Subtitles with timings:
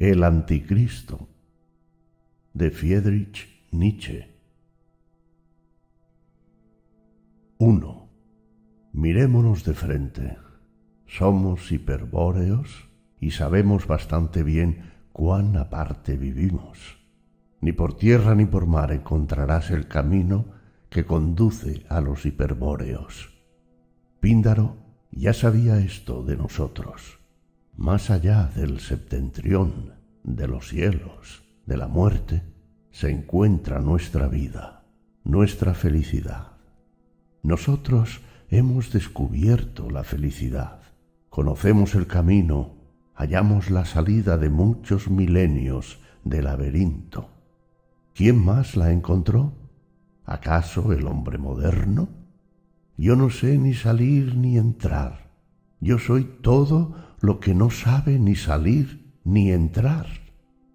[0.00, 1.28] El Anticristo
[2.54, 4.34] de Friedrich Nietzsche
[7.58, 8.08] 1.
[8.94, 10.38] Mirémonos de frente.
[11.06, 12.88] Somos hiperbóreos
[13.20, 16.96] y sabemos bastante bien cuán aparte vivimos.
[17.60, 20.46] Ni por tierra ni por mar encontrarás el camino
[20.88, 23.34] que conduce a los hiperbóreos.
[24.18, 24.78] Píndaro
[25.10, 27.19] ya sabía esto de nosotros.
[27.80, 32.42] Más allá del septentrión, de los cielos, de la muerte,
[32.90, 34.84] se encuentra nuestra vida,
[35.24, 36.48] nuestra felicidad.
[37.42, 40.82] Nosotros hemos descubierto la felicidad,
[41.30, 42.74] conocemos el camino,
[43.14, 47.30] hallamos la salida de muchos milenios de laberinto.
[48.12, 49.54] ¿Quién más la encontró?
[50.26, 52.10] ¿Acaso el hombre moderno?
[52.98, 55.30] Yo no sé ni salir ni entrar.
[55.80, 60.06] Yo soy todo lo que no sabe ni salir ni entrar.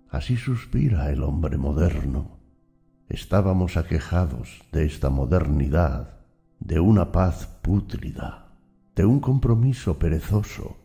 [0.09, 2.37] Así suspira el hombre moderno.
[3.09, 6.19] Estábamos aquejados de esta modernidad,
[6.59, 8.53] de una paz pútrida,
[8.95, 10.77] de un compromiso perezoso,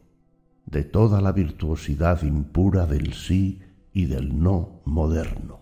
[0.67, 3.61] de toda la virtuosidad impura del sí
[3.93, 5.61] y del no moderno.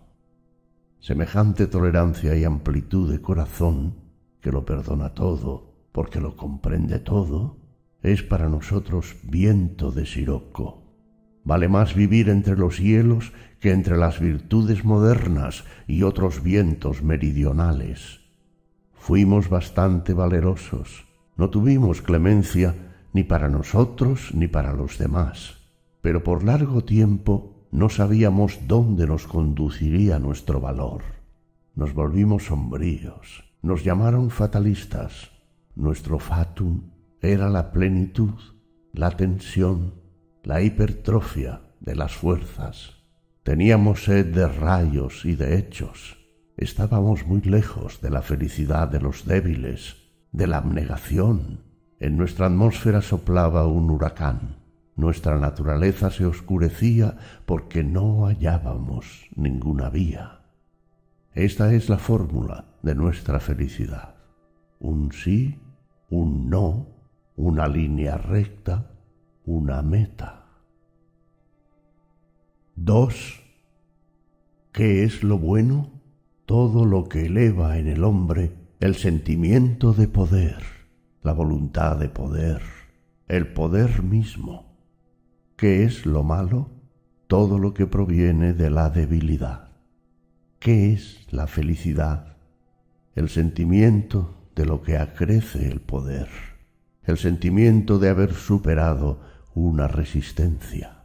[1.00, 3.96] Semejante tolerancia y amplitud de corazón,
[4.40, 7.57] que lo perdona todo, porque lo comprende todo,
[8.02, 10.82] es para nosotros viento de siroco.
[11.44, 18.20] Vale más vivir entre los hielos que entre las virtudes modernas y otros vientos meridionales.
[18.92, 22.74] Fuimos bastante valerosos, no tuvimos clemencia
[23.12, 25.56] ni para nosotros ni para los demás,
[26.02, 31.02] pero por largo tiempo no sabíamos dónde nos conduciría nuestro valor.
[31.74, 35.30] Nos volvimos sombríos, nos llamaron fatalistas.
[35.74, 38.34] Nuestro fatum era la plenitud,
[38.92, 39.94] la tensión,
[40.44, 42.96] la hipertrofia de las fuerzas.
[43.42, 46.18] Teníamos sed de rayos y de hechos.
[46.56, 49.96] Estábamos muy lejos de la felicidad de los débiles,
[50.32, 51.64] de la abnegación.
[51.98, 54.56] En nuestra atmósfera soplaba un huracán.
[54.94, 60.40] Nuestra naturaleza se oscurecía porque no hallábamos ninguna vía.
[61.34, 64.16] Esta es la fórmula de nuestra felicidad.
[64.80, 65.60] Un sí,
[66.10, 66.97] un no,
[67.38, 68.90] una línea recta,
[69.46, 70.44] una meta.
[72.74, 73.40] 2.
[74.72, 75.88] ¿Qué es lo bueno?
[76.46, 80.62] Todo lo que eleva en el hombre el sentimiento de poder,
[81.22, 82.60] la voluntad de poder,
[83.28, 84.76] el poder mismo.
[85.56, 86.70] ¿Qué es lo malo?
[87.28, 89.70] Todo lo que proviene de la debilidad.
[90.58, 92.36] ¿Qué es la felicidad?
[93.14, 96.28] El sentimiento de lo que acrece el poder,
[97.08, 99.20] el sentimiento de haber superado
[99.54, 101.04] una resistencia.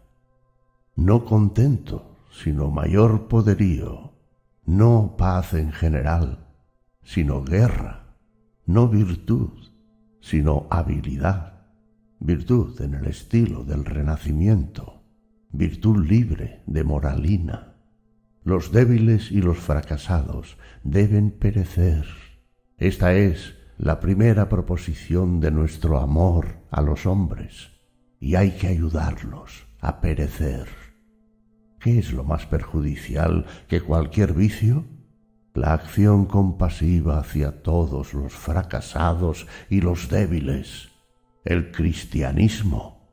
[0.96, 4.14] No contento, sino mayor poderío,
[4.66, 6.48] no paz en general,
[7.04, 8.16] sino guerra,
[8.66, 9.72] no virtud,
[10.22, 11.54] sino habilidad
[12.24, 15.04] virtud en el estilo del Renacimiento,
[15.52, 17.76] virtud libre de moralina.
[18.46, 22.06] Los débiles y los fracasados deben perecer.
[22.78, 27.70] Esta es la primera proposición de nuestro amor a los hombres,
[28.18, 30.70] y hay que ayudarlos a perecer.
[31.82, 34.86] ¿Qué es lo más perjudicial que cualquier vicio?
[35.54, 40.90] La acción compasiva hacia todos los fracasados y los débiles
[41.44, 43.12] el cristianismo.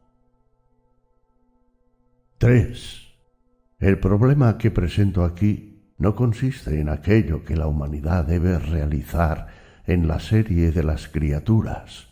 [2.39, 3.09] 3.
[3.81, 10.09] El problema que presento aquí no consiste en aquello que la humanidad debe realizar en
[10.09, 12.09] la serie de las criaturas.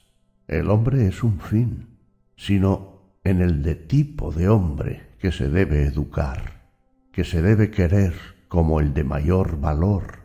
[0.46, 1.98] El hombre es un fin,
[2.36, 6.70] sino en el de tipo de hombre que se debe educar,
[7.12, 8.14] que se debe querer
[8.48, 10.20] como el de mayor valor,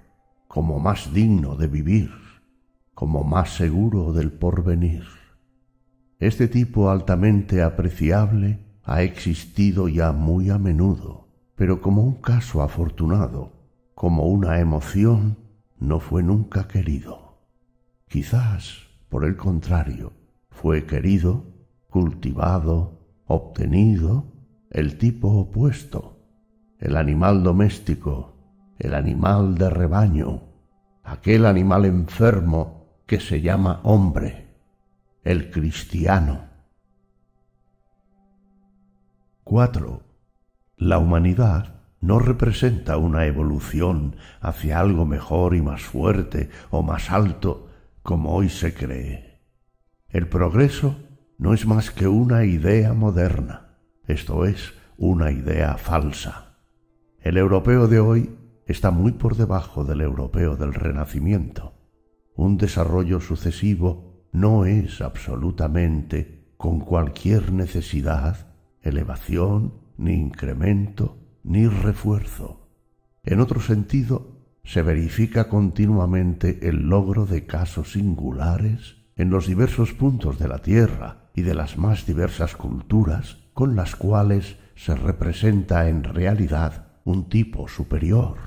[0.47, 2.11] como más digno de vivir,
[2.93, 5.03] como más seguro del porvenir.
[6.19, 13.51] Este tipo altamente apreciable ha existido ya muy a menudo, pero como un caso afortunado,
[13.93, 15.37] como una emoción,
[15.79, 17.22] no fue nunca querido.
[18.13, 20.13] Quizás, por el contrario,
[20.51, 21.47] fue querido,
[21.89, 24.31] cultivado, obtenido
[24.69, 26.19] el tipo opuesto,
[26.77, 28.37] el animal doméstico,
[28.77, 30.43] el animal de rebaño,
[31.03, 34.59] aquel animal enfermo que se llama hombre
[35.23, 36.49] el cristiano.
[39.43, 40.03] 4.
[40.77, 47.62] La humanidad no representa una evolución hacia algo mejor y más fuerte o más alto
[48.03, 49.41] como hoy se cree.
[50.09, 50.97] El progreso
[51.37, 56.57] no es más que una idea moderna, esto es, una idea falsa.
[57.21, 61.73] El europeo de hoy está muy por debajo del europeo del Renacimiento.
[62.35, 72.69] Un desarrollo sucesivo no es absolutamente, con cualquier necesidad, elevación, ni incremento, ni refuerzo.
[73.23, 74.32] En otro sentido,
[74.63, 81.29] se verifica continuamente el logro de casos singulares en los diversos puntos de la Tierra
[81.35, 87.67] y de las más diversas culturas con las cuales se representa en realidad un tipo
[87.67, 88.37] superior,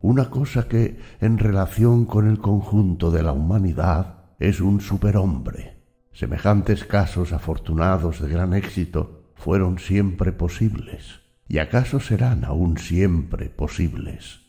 [0.00, 5.82] una cosa que, en relación con el conjunto de la humanidad, es un superhombre.
[6.12, 14.47] Semejantes casos afortunados de gran éxito fueron siempre posibles, y acaso serán aún siempre posibles.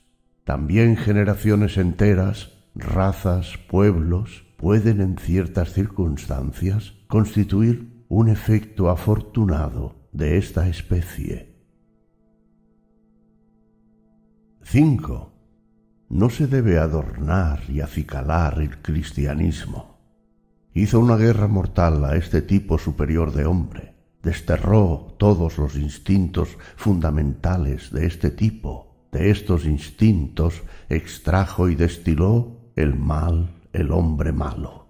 [0.50, 10.68] También generaciones enteras, razas, pueblos, pueden en ciertas circunstancias constituir un efecto afortunado de esta
[10.68, 11.56] especie.
[14.64, 15.32] 5.
[16.10, 20.00] No se debe adornar y acicalar el cristianismo.
[20.74, 23.94] Hizo una guerra mortal a este tipo superior de hombre,
[24.24, 32.96] desterró todos los instintos fundamentales de este tipo, de estos instintos extrajo y destiló el
[32.96, 34.88] mal, el hombre malo.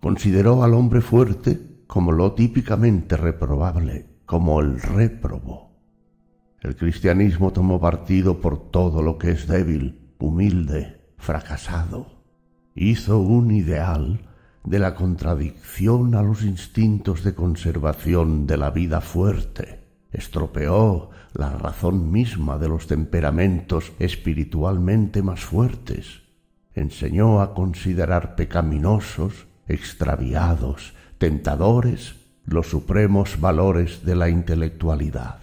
[0.00, 5.72] Consideró al hombre fuerte como lo típicamente reprobable, como el réprobo.
[6.60, 12.22] El cristianismo tomó partido por todo lo que es débil, humilde, fracasado.
[12.74, 14.20] Hizo un ideal
[14.64, 19.80] de la contradicción a los instintos de conservación de la vida fuerte.
[20.12, 26.22] Estropeó la razón misma de los temperamentos espiritualmente más fuertes.
[26.74, 35.38] Enseñó a considerar pecaminosos, extraviados, tentadores los supremos valores de la intelectualidad.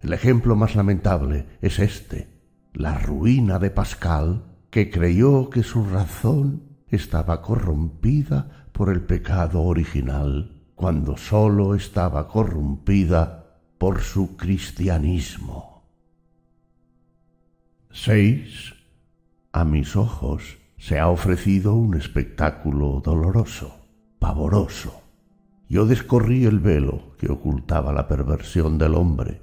[0.00, 2.28] El ejemplo más lamentable es este,
[2.72, 10.62] la ruina de Pascal, que creyó que su razón estaba corrompida por el pecado original,
[10.74, 13.47] cuando sólo estaba corrompida
[13.78, 15.84] por su cristianismo.
[17.92, 18.74] 6.
[19.52, 23.76] A mis ojos se ha ofrecido un espectáculo doloroso,
[24.18, 25.02] pavoroso.
[25.68, 29.42] Yo descorrí el velo que ocultaba la perversión del hombre.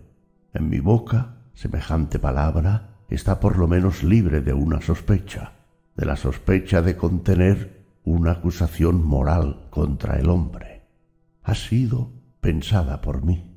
[0.54, 5.54] En mi boca, semejante palabra está por lo menos libre de una sospecha,
[5.96, 10.84] de la sospecha de contener una acusación moral contra el hombre.
[11.44, 12.12] Ha sido
[12.42, 13.55] pensada por mí.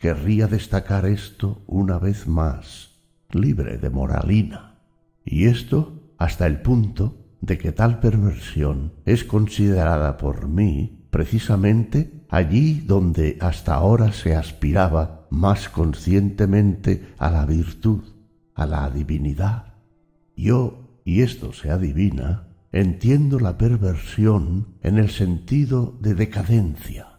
[0.00, 2.98] Querría destacar esto una vez más,
[3.32, 4.78] libre de moralina.
[5.26, 12.80] Y esto hasta el punto de que tal perversión es considerada por mí precisamente allí
[12.80, 18.02] donde hasta ahora se aspiraba más conscientemente a la virtud,
[18.54, 19.74] a la divinidad.
[20.34, 27.09] Yo, y esto se adivina, entiendo la perversión en el sentido de decadencia.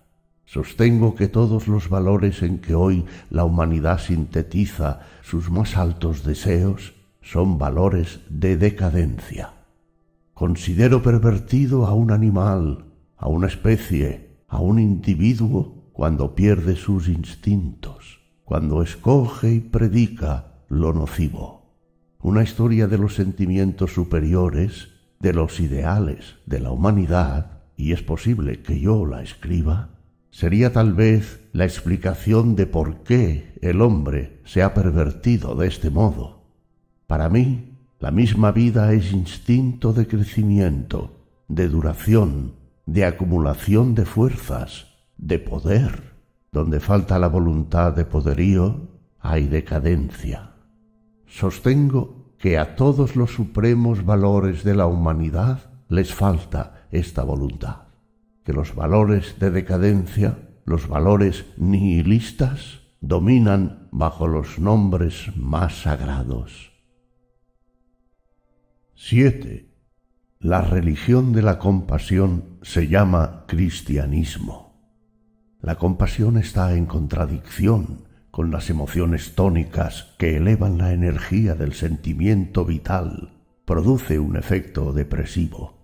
[0.52, 6.94] Sostengo que todos los valores en que hoy la humanidad sintetiza sus más altos deseos
[7.22, 9.54] son valores de decadencia.
[10.34, 12.84] Considero pervertido a un animal
[13.16, 20.92] a una especie, a un individuo cuando pierde sus instintos, cuando escoge y predica lo
[20.92, 21.78] nocivo.
[22.20, 24.90] Una historia de los sentimientos superiores,
[25.22, 29.91] de los ideales de la humanidad, y es posible que yo la escriba,
[30.32, 35.90] sería tal vez la explicación de por qué el hombre se ha pervertido de este
[35.90, 36.42] modo.
[37.06, 42.56] Para mí, la misma vida es instinto de crecimiento, de duración,
[42.88, 46.12] de acumulación de fuerzas, de poder.
[46.52, 50.52] Donde falta la voluntad de poderío, hay decadencia.
[51.28, 57.84] Sostengo que a todos los supremos valores de la humanidad les falta esta voluntad,
[58.44, 66.72] que los valores de decadencia, los valores nihilistas, dominan bajo los nombres más sagrados.
[68.96, 69.68] 7.
[70.40, 74.72] La religión de la compasión se llama cristianismo.
[75.62, 82.66] La compasión está en contradicción con las emociones tónicas que elevan la energía del sentimiento
[82.66, 83.34] vital,
[83.66, 85.81] produce un efecto depresivo.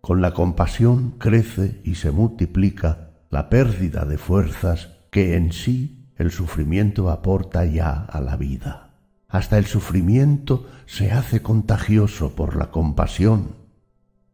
[0.00, 6.30] Con la compasión crece y se multiplica la pérdida de fuerzas que en sí el
[6.30, 8.90] sufrimiento aporta ya a la vida.
[9.28, 13.66] Hasta el sufrimiento se hace contagioso por la compasión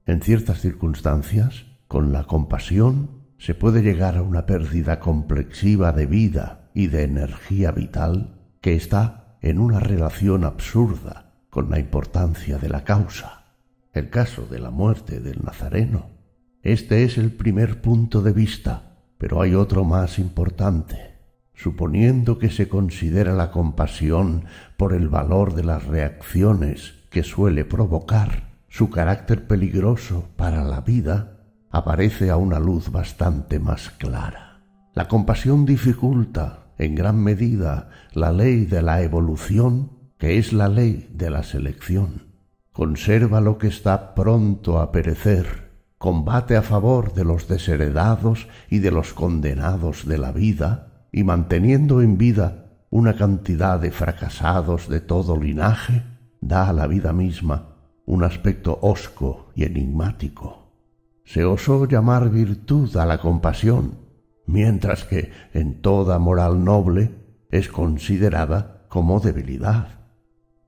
[0.05, 6.59] en ciertas circunstancias, con la compasión, se puede llegar a una pérdida complexiva de vida,
[6.75, 12.85] y de energía vital que está en una relación absurda con la importancia de la
[12.85, 13.42] causa.
[13.93, 16.07] El caso de la muerte del Nazareno.
[16.63, 21.19] Este es el primer punto de vista, pero hay otro más importante.
[21.55, 24.47] Suponiendo que se considera la compasión
[24.79, 31.41] por el valor de las reacciones que suele provocar, su carácter peligroso para la vida
[31.71, 34.63] aparece a una luz bastante más clara.
[34.95, 41.11] La compasión dificulta en gran medida la ley de la evolución, que es la ley
[41.13, 42.32] de la selección.
[42.73, 48.91] Conserva lo que está pronto a perecer, combate a favor de los desheredados y de
[48.91, 55.37] los condenados de la vida, y manteniendo en vida una cantidad de fracasados de todo
[55.37, 56.03] linaje,
[56.41, 57.77] da a la vida misma
[58.07, 60.73] un aspecto hosco y enigmático.
[61.25, 63.99] Se osó llamar virtud a la compasión,
[64.47, 67.11] mientras que en toda moral noble
[67.51, 70.01] es considerada como debilidad.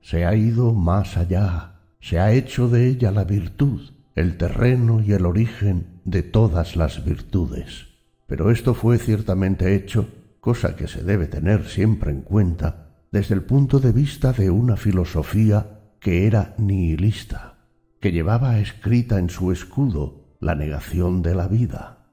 [0.01, 1.74] Se ha ido más allá,
[2.05, 7.03] se ha hecho de ella la virtud, el terreno y el origen de todas las
[7.03, 7.87] virtudes.
[8.27, 10.07] Pero esto fue ciertamente hecho,
[10.39, 14.77] cosa que se debe tener siempre en cuenta, desde el punto de vista de una
[14.77, 17.65] filosofía que era nihilista,
[17.99, 22.05] que llevaba escrita en su escudo la negación de la vida.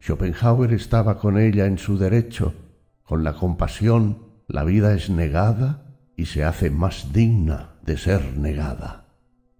[0.00, 2.54] Schopenhauer estaba con ella en su derecho,
[3.02, 4.16] con la compasión
[4.48, 9.05] la vida es negada y se hace más digna de ser negada.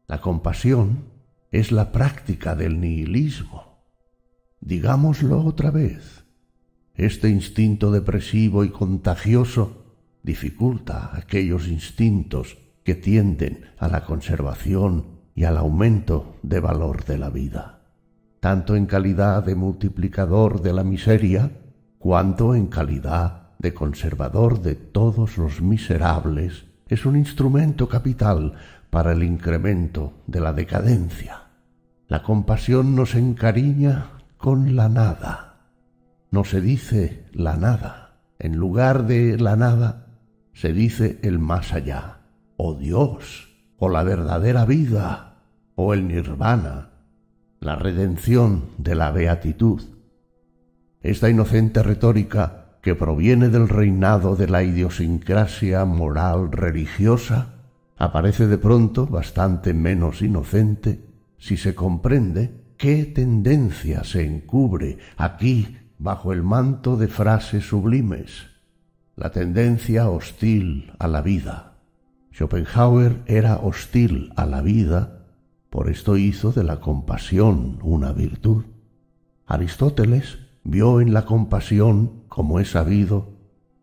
[0.08, 1.06] La compasión
[1.50, 3.82] es la práctica del nihilismo.
[4.60, 6.24] Digámoslo otra vez.
[6.94, 9.84] Este instinto depresivo y contagioso
[10.22, 17.30] dificulta aquellos instintos que tienden a la conservación y al aumento de valor de la
[17.30, 17.80] vida,
[18.40, 21.50] tanto en calidad de multiplicador de la miseria,
[21.98, 28.54] cuanto en calidad de conservador de todos los miserables, es un instrumento capital
[28.96, 31.50] para el incremento de la decadencia.
[32.08, 34.06] La compasión nos encariña
[34.38, 35.56] con la nada.
[36.30, 38.22] No se dice la nada.
[38.38, 40.06] En lugar de la nada,
[40.54, 42.20] se dice el más allá
[42.56, 45.42] o Dios, o la verdadera vida,
[45.74, 46.88] o el nirvana,
[47.60, 49.82] la redención de la beatitud.
[51.02, 57.55] Esta inocente retórica que proviene del reinado de la idiosincrasia moral religiosa
[57.96, 61.04] aparece de pronto bastante menos inocente
[61.38, 68.48] si se comprende qué tendencia se encubre aquí bajo el manto de frases sublimes,
[69.16, 71.76] la tendencia hostil a la vida
[72.36, 75.24] Schopenhauer era hostil a la vida,
[75.70, 78.66] por esto hizo de la compasión una virtud.
[79.46, 83.30] Aristóteles vio en la compasión, como es sabido,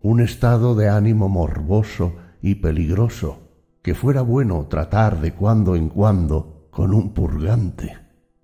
[0.03, 3.42] un estado de ánimo morboso y peligroso,
[3.83, 7.97] que fuera bueno tratar de cuando en cuando con un purgante.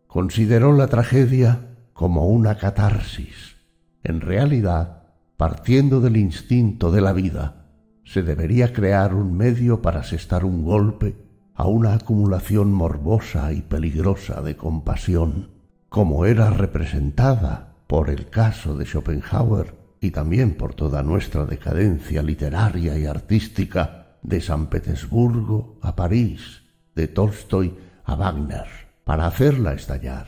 [0.05, 3.55] Consideró la tragedia como una catarsis.
[4.03, 5.03] En realidad,
[5.37, 7.67] partiendo del instinto de la vida,
[8.03, 11.15] se debería crear un medio para asestar un golpe
[11.55, 15.51] a una acumulación morbosa y peligrosa de compasión,
[15.87, 22.97] como era representada por el caso de Schopenhauer y también por toda nuestra decadencia literaria
[22.97, 26.63] y artística de San Petersburgo a París,
[26.95, 28.67] de Tolstoy a Wagner,
[29.03, 30.27] para hacerla estallar.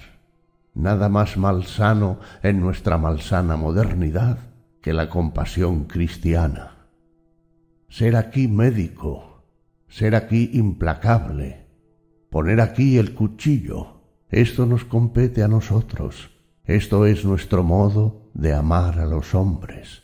[0.73, 4.39] Nada más malsano en nuestra malsana modernidad
[4.81, 6.81] que la compasión cristiana
[7.91, 9.43] ser aquí médico,
[9.89, 11.67] ser aquí implacable,
[12.29, 13.99] poner aquí el cuchillo.
[14.29, 16.31] Esto nos compete a nosotros.
[16.63, 20.03] Esto es nuestro modo de amar a los hombres.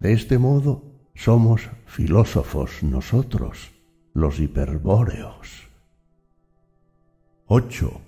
[0.00, 3.72] De este modo somos filósofos nosotros,
[4.14, 5.68] los hiperbóreos.
[7.46, 8.00] 8.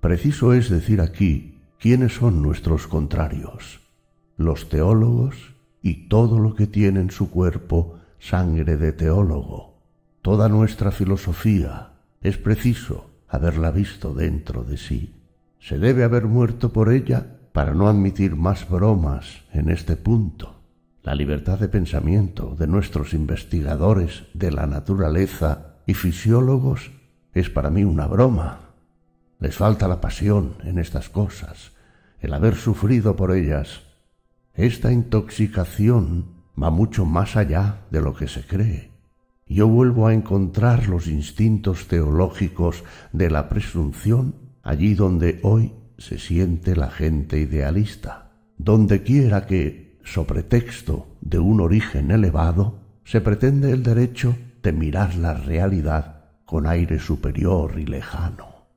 [0.00, 3.80] Preciso es decir aquí quiénes son nuestros contrarios,
[4.36, 9.78] los teólogos y todo lo que tiene en su cuerpo sangre de teólogo.
[10.22, 11.92] Toda nuestra filosofía
[12.22, 15.14] es preciso haberla visto dentro de sí.
[15.60, 20.55] Se debe haber muerto por ella para no admitir más bromas en este punto.
[21.06, 26.90] La libertad de pensamiento de nuestros investigadores de la naturaleza y fisiólogos
[27.32, 28.72] es para mí una broma.
[29.38, 31.70] Les falta la pasión en estas cosas,
[32.18, 33.82] el haber sufrido por ellas.
[34.52, 38.90] Esta intoxicación va mucho más allá de lo que se cree.
[39.46, 42.82] Yo vuelvo a encontrar los instintos teológicos
[43.12, 44.34] de la presunción
[44.64, 51.60] allí donde hoy se siente la gente idealista, donde quiera que sobre texto de un
[51.60, 58.68] origen elevado, se pretende el derecho de mirar la realidad con aire superior y lejano.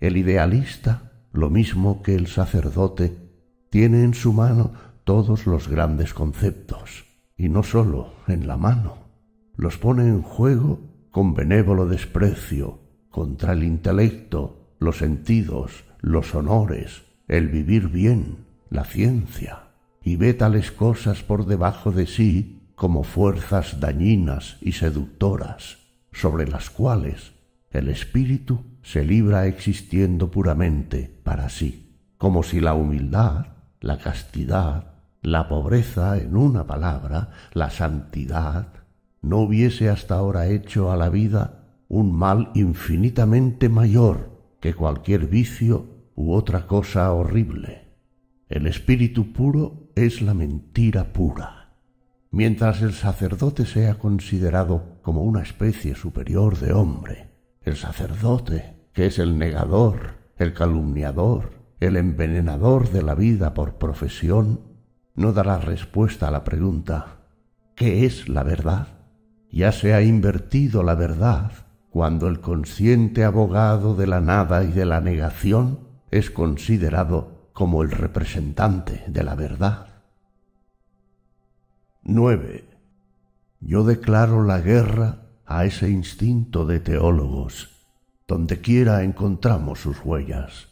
[0.00, 3.16] El idealista, lo mismo que el sacerdote,
[3.70, 4.72] tiene en su mano
[5.04, 7.04] todos los grandes conceptos,
[7.36, 8.98] y no sólo en la mano,
[9.56, 17.48] los pone en juego con benévolo desprecio contra el intelecto, los sentidos, los honores, el
[17.48, 19.63] vivir bien, la ciencia,
[20.04, 25.78] y ve tales cosas por debajo de sí como fuerzas dañinas y seductoras,
[26.12, 27.32] sobre las cuales
[27.70, 33.46] el espíritu se libra existiendo puramente para sí, como si la humildad,
[33.80, 34.92] la castidad,
[35.22, 38.68] la pobreza, en una palabra, la santidad,
[39.22, 44.30] no hubiese hasta ahora hecho a la vida un mal infinitamente mayor
[44.60, 47.88] que cualquier vicio u otra cosa horrible.
[48.48, 51.76] El espíritu puro es la mentira pura.
[52.30, 57.30] Mientras el sacerdote sea considerado como una especie superior de hombre,
[57.62, 64.60] el sacerdote, que es el negador, el calumniador, el envenenador de la vida por profesión,
[65.14, 67.20] no dará respuesta a la pregunta
[67.76, 68.88] ¿qué es la verdad?
[69.50, 71.52] Ya se ha invertido la verdad
[71.90, 75.78] cuando el consciente abogado de la nada y de la negación
[76.10, 80.02] es considerado como el representante de la verdad.
[82.02, 82.64] 9.
[83.60, 87.70] Yo declaro la guerra a ese instinto de teólogos.
[88.26, 90.68] Donde quiera encontramos sus huellas.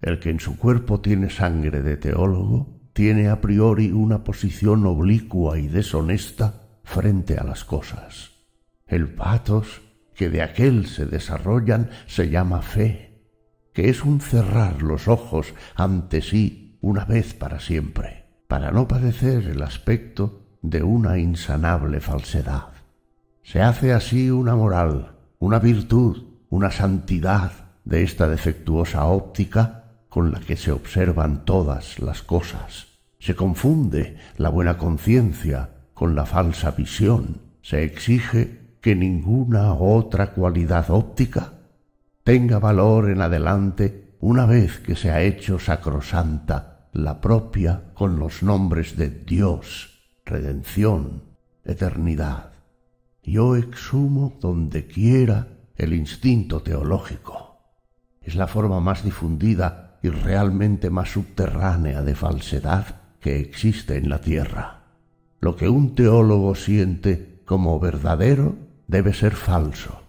[0.00, 5.58] El que en su cuerpo tiene sangre de teólogo tiene a priori una posición oblicua
[5.58, 8.32] y deshonesta frente a las cosas.
[8.86, 9.82] El patos
[10.14, 13.11] que de aquel se desarrollan se llama fe,
[13.72, 19.46] que es un cerrar los ojos ante sí una vez para siempre, para no padecer
[19.46, 22.68] el aspecto de una insanable falsedad.
[23.42, 27.52] Se hace así una moral, una virtud, una santidad
[27.84, 32.88] de esta defectuosa óptica con la que se observan todas las cosas.
[33.18, 37.40] Se confunde la buena conciencia con la falsa visión.
[37.62, 41.51] Se exige que ninguna otra cualidad óptica
[42.24, 48.42] tenga valor en adelante una vez que se ha hecho sacrosanta la propia con los
[48.42, 51.24] nombres de Dios, redención,
[51.64, 52.52] eternidad.
[53.24, 57.58] Yo exhumo donde quiera el instinto teológico.
[58.20, 64.20] Es la forma más difundida y realmente más subterránea de falsedad que existe en la
[64.20, 64.82] tierra.
[65.40, 68.54] Lo que un teólogo siente como verdadero
[68.86, 70.01] debe ser falso.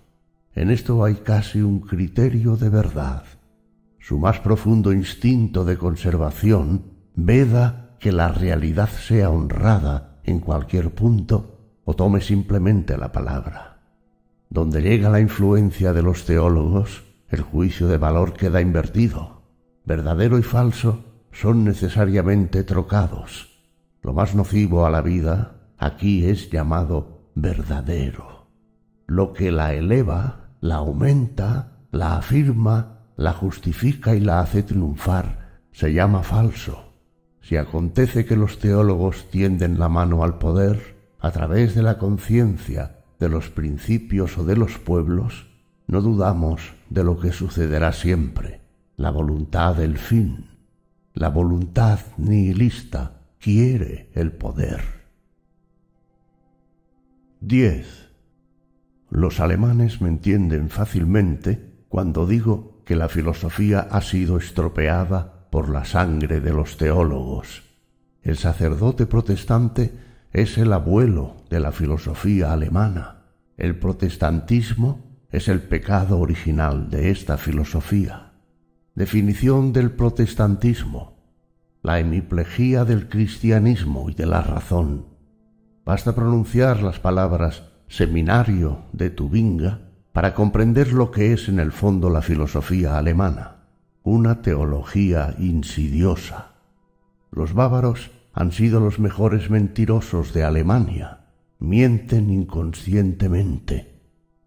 [0.56, 3.24] En esto hay casi un criterio de verdad.
[4.00, 6.84] Su más profundo instinto de conservación
[7.16, 13.82] veda que la realidad sea honrada en cualquier punto o tome simplemente la palabra.
[14.50, 19.34] Donde llega la influencia de los teólogos, el juicio de valor queda invertido
[19.86, 23.50] verdadero y falso son necesariamente trocados.
[24.02, 28.48] Lo más nocivo a la vida aquí es llamado verdadero.
[29.08, 35.92] Lo que la eleva, la aumenta, la afirma, la justifica y la hace triunfar se
[35.92, 36.94] llama falso.
[37.42, 43.04] Si acontece que los teólogos tienden la mano al poder a través de la conciencia,
[43.20, 45.50] de los principios o de los pueblos,
[45.88, 48.62] no dudamos de lo que sucederá siempre
[48.96, 50.46] la voluntad del fin.
[51.14, 54.82] La voluntad nihilista quiere el poder.
[57.42, 58.03] 10.
[59.14, 65.86] Los alemanes me entienden fácilmente cuando digo que la filosofía ha sido estropeada por la
[65.86, 67.62] sangre de los teólogos.
[68.24, 69.94] El sacerdote protestante
[70.32, 73.26] es el abuelo de la filosofía alemana.
[73.56, 78.32] El protestantismo es el pecado original de esta filosofía.
[78.96, 81.20] Definición del protestantismo.
[81.84, 85.06] La hemiplejía del cristianismo y de la razón.
[85.86, 89.82] Basta pronunciar las palabras seminario de Tubinga
[90.14, 93.68] para comprender lo que es en el fondo la filosofía alemana,
[94.02, 96.54] una teología insidiosa.
[97.30, 101.28] Los bávaros han sido los mejores mentirosos de Alemania,
[101.60, 104.02] mienten inconscientemente.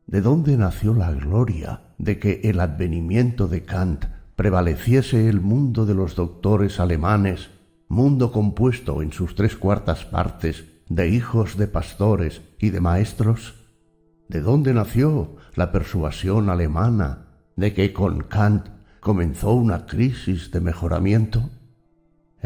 [0.09, 5.95] ¿De dónde nació la gloria de que el advenimiento de Kant prevaleciese el mundo de
[5.95, 7.51] los doctores alemanes,
[7.87, 13.55] mundo compuesto en sus tres cuartas partes de hijos de pastores y de maestros?
[14.29, 18.69] ¿De dónde nació la persuasión alemana de que con Kant
[19.01, 21.51] comenzó una crisis de mejoramiento?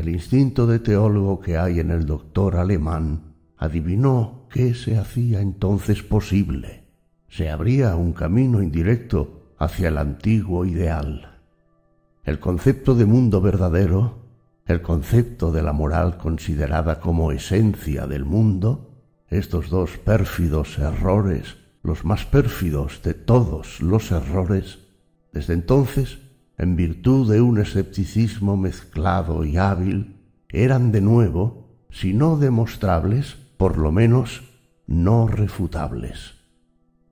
[0.00, 6.03] el instinto de teólogo que hay en el doctor alemán, adivinó qué se hacía entonces
[6.03, 6.85] posible.
[7.29, 11.38] Se abría un camino indirecto hacia el antiguo ideal.
[12.24, 14.19] El concepto de mundo verdadero,
[14.70, 22.04] el concepto de la moral considerada como esencia del mundo, estos dos pérfidos errores, los
[22.04, 24.78] más pérfidos de todos los errores,
[25.33, 26.18] desde entonces
[26.59, 33.78] en virtud de un escepticismo mezclado y hábil, eran de nuevo, si no demostrables, por
[33.78, 34.42] lo menos
[34.87, 36.35] no refutables.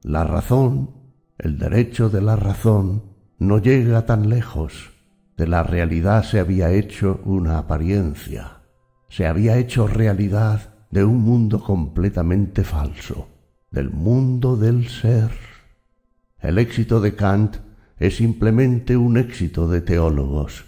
[0.03, 0.90] La razón,
[1.38, 3.05] el derecho de la razón,
[3.38, 4.90] no llega tan lejos.
[5.38, 8.62] De la realidad se había hecho una apariencia,
[9.09, 13.29] se había hecho realidad de un mundo completamente falso,
[13.70, 15.31] del mundo del ser.
[16.40, 17.59] El éxito de Kant
[18.01, 20.64] es simplemente un éxito de teólogos.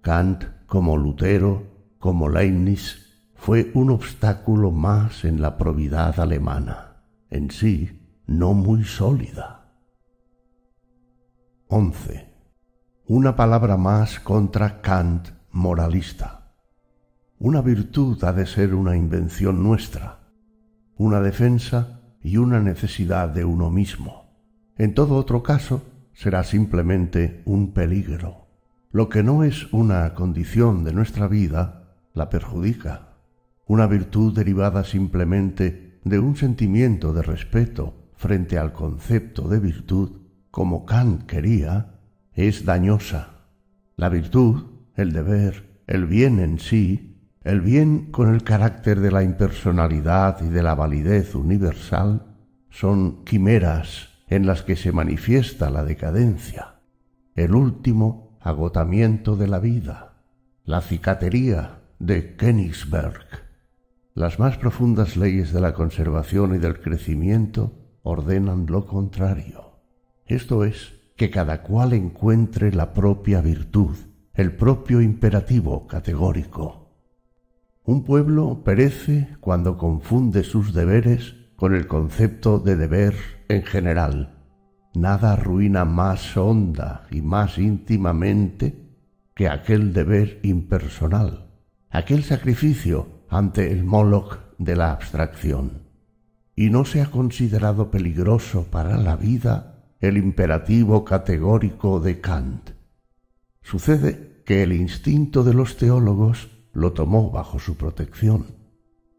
[0.00, 1.64] Kant, como Lutero,
[1.98, 9.70] como Leibniz, fue un obstáculo más en la probidad alemana, en sí no muy sólida.
[11.66, 12.27] 11.
[13.10, 16.52] Una palabra más contra Kant moralista.
[17.38, 20.28] Una virtud ha de ser una invención nuestra,
[20.98, 24.36] una defensa y una necesidad de uno mismo.
[24.76, 25.80] En todo otro caso,
[26.12, 28.48] será simplemente un peligro.
[28.92, 33.14] Lo que no es una condición de nuestra vida la perjudica.
[33.64, 40.10] Una virtud derivada simplemente de un sentimiento de respeto frente al concepto de virtud,
[40.50, 41.94] como Kant quería,
[42.46, 43.48] es dañosa.
[43.96, 44.62] La virtud,
[44.94, 50.48] el deber, el bien en sí, el bien con el carácter de la impersonalidad y
[50.48, 52.36] de la validez universal,
[52.70, 56.76] son quimeras en las que se manifiesta la decadencia,
[57.34, 60.22] el último agotamiento de la vida,
[60.64, 63.26] la cicatería de Königsberg.
[64.14, 67.72] Las más profundas leyes de la conservación y del crecimiento
[68.02, 69.80] ordenan lo contrario.
[70.26, 73.96] Esto es, que cada cual encuentre la propia virtud,
[74.34, 76.94] el propio imperativo categórico.
[77.84, 83.16] Un pueblo perece cuando confunde sus deberes con el concepto de deber
[83.48, 84.44] en general.
[84.94, 88.94] Nada arruina más honda y más íntimamente
[89.34, 91.50] que aquel deber impersonal,
[91.90, 95.82] aquel sacrificio ante el Moloch de la abstracción.
[96.54, 102.70] Y no se ha considerado peligroso para la vida el imperativo categórico de Kant.
[103.62, 108.46] Sucede que el instinto de los teólogos lo tomó bajo su protección.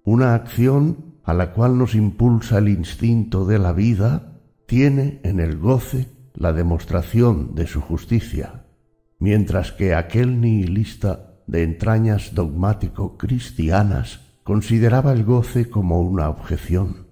[0.03, 5.57] Una acción a la cual nos impulsa el instinto de la vida, tiene en el
[5.57, 8.65] goce la demostración de su justicia,
[9.19, 17.07] mientras que aquel nihilista de entrañas dogmático cristianas consideraba el goce como una objeción.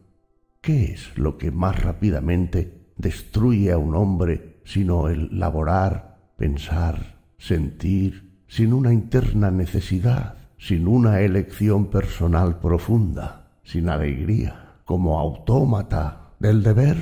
[0.61, 8.41] ¿Qué es lo que más rápidamente destruye a un hombre sino el laborar, pensar, sentir,
[8.47, 13.47] sin una interna necesidad, sin una elección personal profunda?
[13.67, 16.97] sin alegría, como autómata del deber.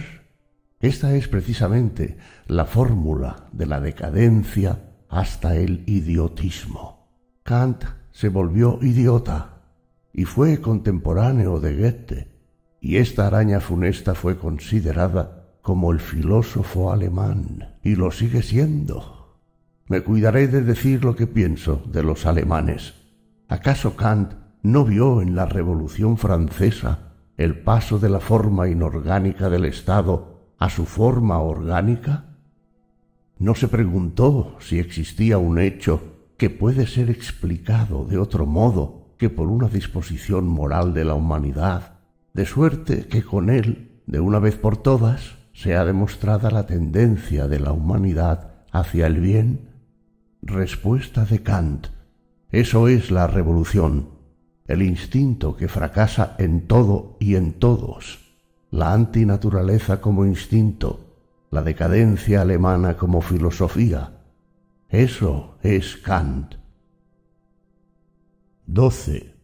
[0.79, 7.07] Esta es precisamente la fórmula de la decadencia hasta el idiotismo.
[7.43, 9.61] Kant se volvió idiota
[10.11, 12.27] y fue contemporáneo de Goethe,
[12.81, 19.39] y esta araña funesta fue considerada como el filósofo alemán, y lo sigue siendo.
[19.87, 22.93] Me cuidaré de decir lo que pienso de los alemanes.
[23.47, 29.65] ¿Acaso Kant no vio en la Revolución francesa el paso de la forma inorgánica del
[29.65, 32.25] Estado a su forma orgánica?
[33.39, 39.31] ¿No se preguntó si existía un hecho que puede ser explicado de otro modo que
[39.31, 41.93] por una disposición moral de la humanidad,
[42.35, 47.59] de suerte que con él, de una vez por todas, sea demostrada la tendencia de
[47.59, 49.71] la humanidad hacia el bien?
[50.43, 51.87] Respuesta de Kant.
[52.51, 54.13] Eso es la revolución
[54.67, 58.19] el instinto que fracasa en todo y en todos,
[58.71, 61.17] la antinaturaleza como instinto,
[61.51, 64.23] la decadencia alemana como filosofía.
[64.89, 66.55] Eso es Kant.
[68.65, 69.35] 12.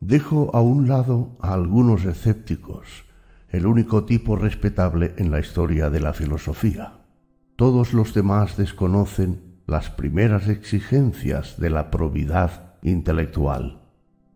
[0.00, 3.04] Dejo a un lado a algunos escépticos,
[3.50, 6.98] el único tipo respetable en la historia de la filosofía.
[7.56, 13.82] Todos los demás desconocen las primeras exigencias de la probidad intelectual.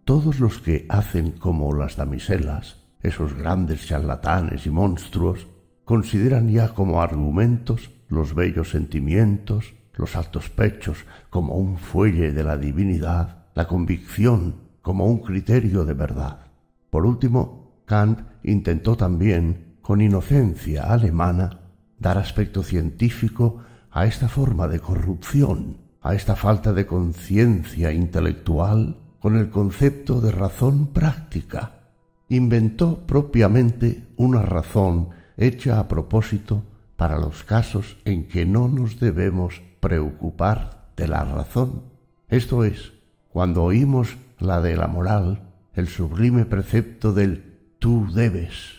[0.05, 5.47] Todos los que hacen como las damiselas, esos grandes charlatanes y monstruos,
[5.85, 12.57] consideran ya como argumentos los bellos sentimientos, los altos pechos como un fuelle de la
[12.57, 16.47] divinidad, la convicción como un criterio de verdad.
[16.91, 21.61] Por último, Kant intentó también, con inocencia alemana,
[21.99, 23.59] dar aspecto científico
[23.91, 30.33] a esta forma de corrupción, a esta falta de conciencia intelectual con el concepto de
[30.33, 31.83] razón práctica.
[32.29, 36.65] Inventó propiamente una razón hecha a propósito
[36.97, 41.83] para los casos en que no nos debemos preocupar de la razón.
[42.29, 42.93] Esto es,
[43.29, 45.43] cuando oímos la de la moral,
[45.75, 47.52] el sublime precepto del
[47.83, 48.77] tú debes.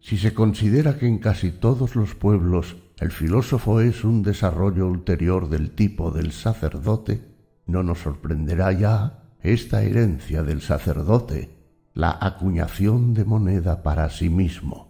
[0.00, 5.50] Si se considera que en casi todos los pueblos el filósofo es un desarrollo ulterior
[5.50, 7.22] del tipo del sacerdote,
[7.66, 11.50] no nos sorprenderá ya esta herencia del sacerdote,
[11.92, 14.88] la acuñación de moneda para sí mismo.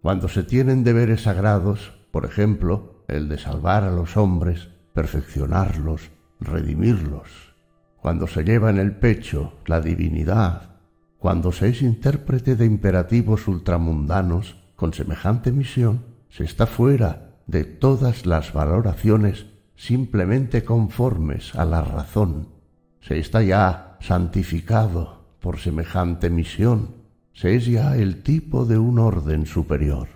[0.00, 7.52] Cuando se tienen deberes sagrados, por ejemplo, el de salvar a los hombres, perfeccionarlos, redimirlos,
[7.96, 10.69] cuando se lleva en el pecho la divinidad,
[11.20, 18.24] cuando se es intérprete de imperativos ultramundanos con semejante misión, se está fuera de todas
[18.24, 19.44] las valoraciones
[19.76, 22.48] simplemente conformes a la razón.
[23.02, 26.96] Se está ya santificado por semejante misión.
[27.34, 30.08] Se es ya el tipo de un orden superior.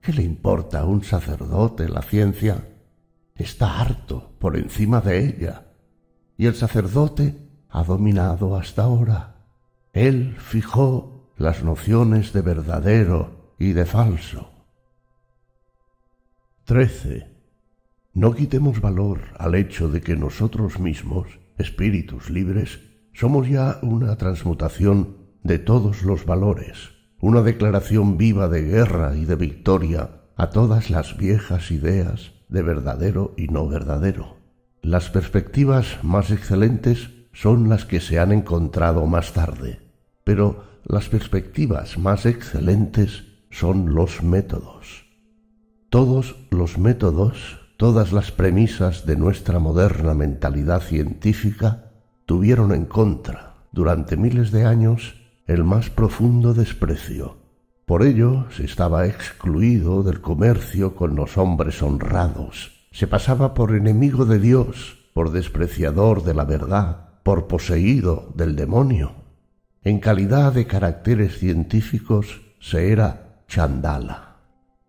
[0.00, 2.66] ¿Qué le importa a un sacerdote la ciencia?
[3.34, 5.66] Está harto por encima de ella.
[6.38, 7.36] Y el sacerdote
[7.68, 9.35] ha dominado hasta ahora.
[9.96, 14.50] Él fijó las nociones de verdadero y de falso.
[16.66, 17.26] 13.
[18.12, 22.78] No quitemos valor al hecho de que nosotros mismos, espíritus libres,
[23.14, 29.36] somos ya una transmutación de todos los valores, una declaración viva de guerra y de
[29.36, 34.36] victoria a todas las viejas ideas de verdadero y no verdadero.
[34.82, 39.85] Las perspectivas más excelentes son las que se han encontrado más tarde,
[40.26, 45.06] pero las perspectivas más excelentes son los métodos.
[45.88, 51.92] Todos los métodos, todas las premisas de nuestra moderna mentalidad científica
[52.24, 55.14] tuvieron en contra, durante miles de años,
[55.46, 57.36] el más profundo desprecio.
[57.84, 64.24] Por ello se estaba excluido del comercio con los hombres honrados, se pasaba por enemigo
[64.24, 69.25] de Dios, por despreciador de la verdad, por poseído del demonio.
[69.86, 74.38] En calidad de caracteres científicos se era chandala.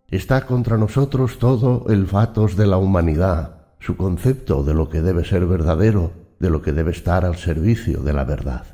[0.10, 5.24] Está contra nosotros todo el fatos de la humanidad, su concepto de lo que debe
[5.24, 8.66] ser verdadero, de lo que debe estar al servicio de la verdad.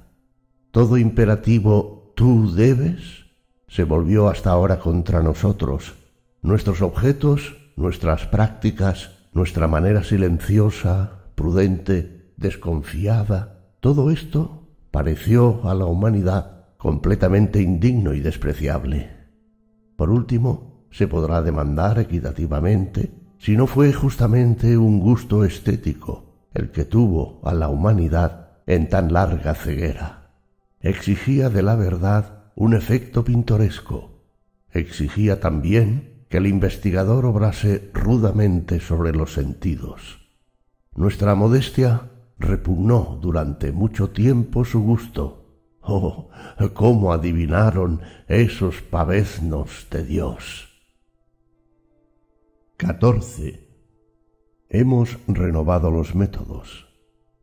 [0.72, 3.26] Todo imperativo tú debes
[3.68, 5.94] se volvió hasta ahora contra nosotros.
[6.42, 14.63] Nuestros objetos, nuestras prácticas, nuestra manera silenciosa, prudente, desconfiada, todo esto
[14.94, 19.10] pareció a la humanidad completamente indigno y despreciable.
[19.96, 26.86] Por último, se podrá demandar equitativamente si no fue justamente un gusto estético el que
[26.86, 30.30] tuvo a la humanidad en tan larga ceguera.
[30.80, 34.22] Exigía de la verdad un efecto pintoresco.
[34.72, 40.30] Exigía también que el investigador obrase rudamente sobre los sentidos.
[40.94, 42.12] Nuestra modestia
[42.44, 45.40] repugnó durante mucho tiempo su gusto.
[45.82, 46.30] Oh,
[46.74, 50.70] cómo adivinaron esos pavesnos de Dios.
[52.78, 53.68] 14.
[54.70, 56.88] Hemos renovado los métodos.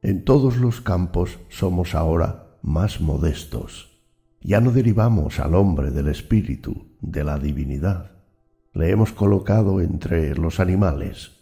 [0.02, 4.00] En todos los campos somos ahora más modestos.
[4.40, 8.12] Ya no derivamos al hombre del espíritu, de la divinidad.
[8.72, 11.32] Le hemos colocado entre los animales.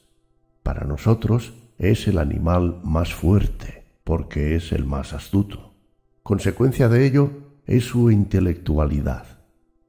[0.62, 5.74] Para nosotros es el animal más fuerte, porque es el más astuto.
[6.22, 7.30] Consecuencia de ello
[7.66, 9.26] es su intelectualidad.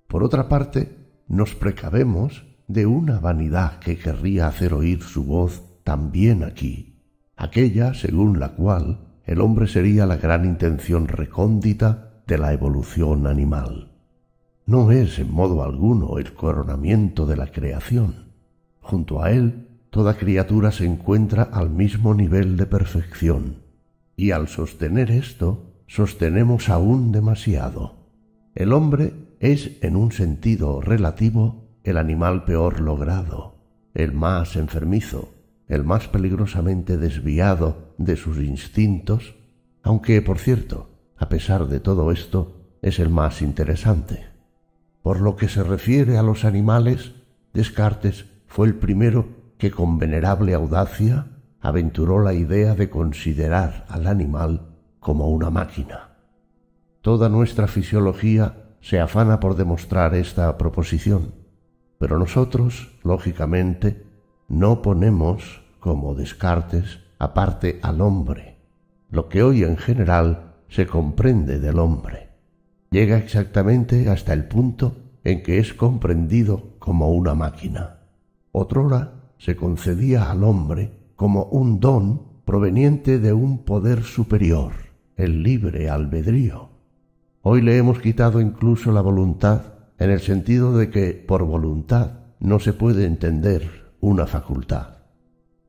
[0.07, 0.97] Por otra parte,
[1.27, 7.01] nos precavemos de una vanidad que querría hacer oír su voz también aquí,
[7.35, 13.91] aquella según la cual el hombre sería la gran intención recóndita de la evolución animal.
[14.65, 18.33] No es en modo alguno el coronamiento de la creación.
[18.81, 23.57] Junto a él, toda criatura se encuentra al mismo nivel de perfección,
[24.15, 27.95] y al sostener esto, sostenemos aún demasiado.
[28.53, 33.55] El hombre es, en un sentido relativo, el animal peor logrado,
[33.93, 35.33] el más enfermizo,
[35.67, 39.35] el más peligrosamente desviado de sus instintos,
[39.81, 44.25] aunque, por cierto, a pesar de todo esto, es el más interesante.
[45.01, 47.13] Por lo que se refiere a los animales,
[47.53, 51.27] Descartes fue el primero que con venerable audacia
[51.59, 54.69] aventuró la idea de considerar al animal
[55.01, 56.15] como una máquina.
[57.01, 61.33] Toda nuestra fisiología se afana por demostrar esta proposición,
[61.99, 64.05] pero nosotros, lógicamente,
[64.47, 68.57] no ponemos como Descartes aparte al hombre,
[69.11, 72.29] lo que hoy en general se comprende del hombre.
[72.91, 74.95] Llega exactamente hasta el punto
[75.25, 77.97] en que es comprendido como una máquina.
[78.53, 84.73] Otrora se concedía al hombre como un don proveniente de un poder superior,
[85.15, 86.69] el libre albedrío.
[87.41, 92.59] Hoy le hemos quitado incluso la voluntad en el sentido de que por voluntad no
[92.59, 94.97] se puede entender una facultad.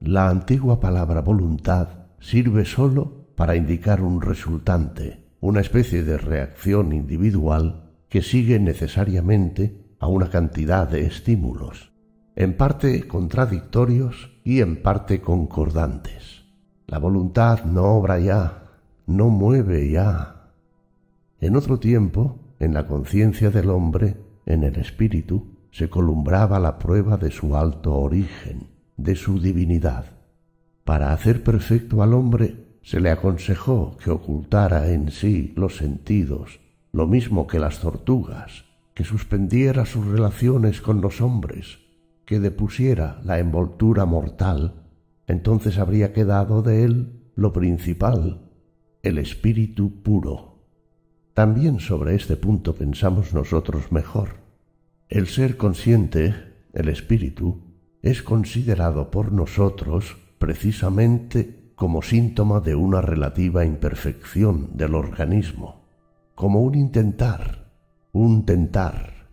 [0.01, 7.91] La antigua palabra voluntad sirve sólo para indicar un resultante, una especie de reacción individual
[8.09, 11.90] que sigue necesariamente a una cantidad de estímulos,
[12.37, 16.45] en parte contradictorios y en parte concordantes.
[16.87, 18.69] La voluntad no obra ya,
[19.07, 20.41] no mueve ya,
[21.41, 27.17] en otro tiempo, en la conciencia del hombre, en el espíritu, se columbraba la prueba
[27.17, 30.05] de su alto origen, de su divinidad.
[30.85, 36.61] Para hacer perfecto al hombre se le aconsejó que ocultara en sí los sentidos,
[36.93, 41.79] lo mismo que las tortugas, que suspendiera sus relaciones con los hombres,
[42.31, 44.85] que depusiera la envoltura mortal,
[45.27, 48.43] entonces habría quedado de él lo principal,
[49.03, 50.63] el espíritu puro.
[51.35, 54.37] También sobre este punto pensamos nosotros mejor.
[55.09, 56.37] El ser consciente,
[56.73, 57.63] el espíritu,
[58.01, 65.83] es considerado por nosotros precisamente como síntoma de una relativa imperfección del organismo,
[66.37, 67.73] como un intentar,
[68.13, 69.27] un tentar,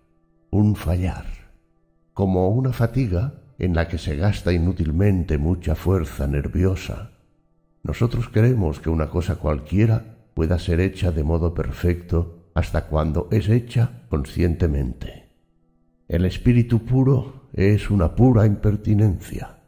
[0.50, 1.47] un fallar,
[2.18, 7.12] como una fatiga en la que se gasta inútilmente mucha fuerza nerviosa.
[7.84, 13.50] Nosotros creemos que una cosa cualquiera pueda ser hecha de modo perfecto hasta cuando es
[13.50, 15.30] hecha conscientemente.
[16.08, 19.60] El espíritu puro es una pura impertinencia.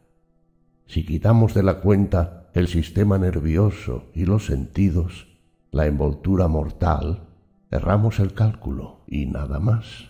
[0.88, 5.28] Si quitamos de la cuenta el sistema nervioso y los sentidos,
[5.70, 7.28] la envoltura mortal,
[7.70, 10.09] erramos el cálculo y nada más.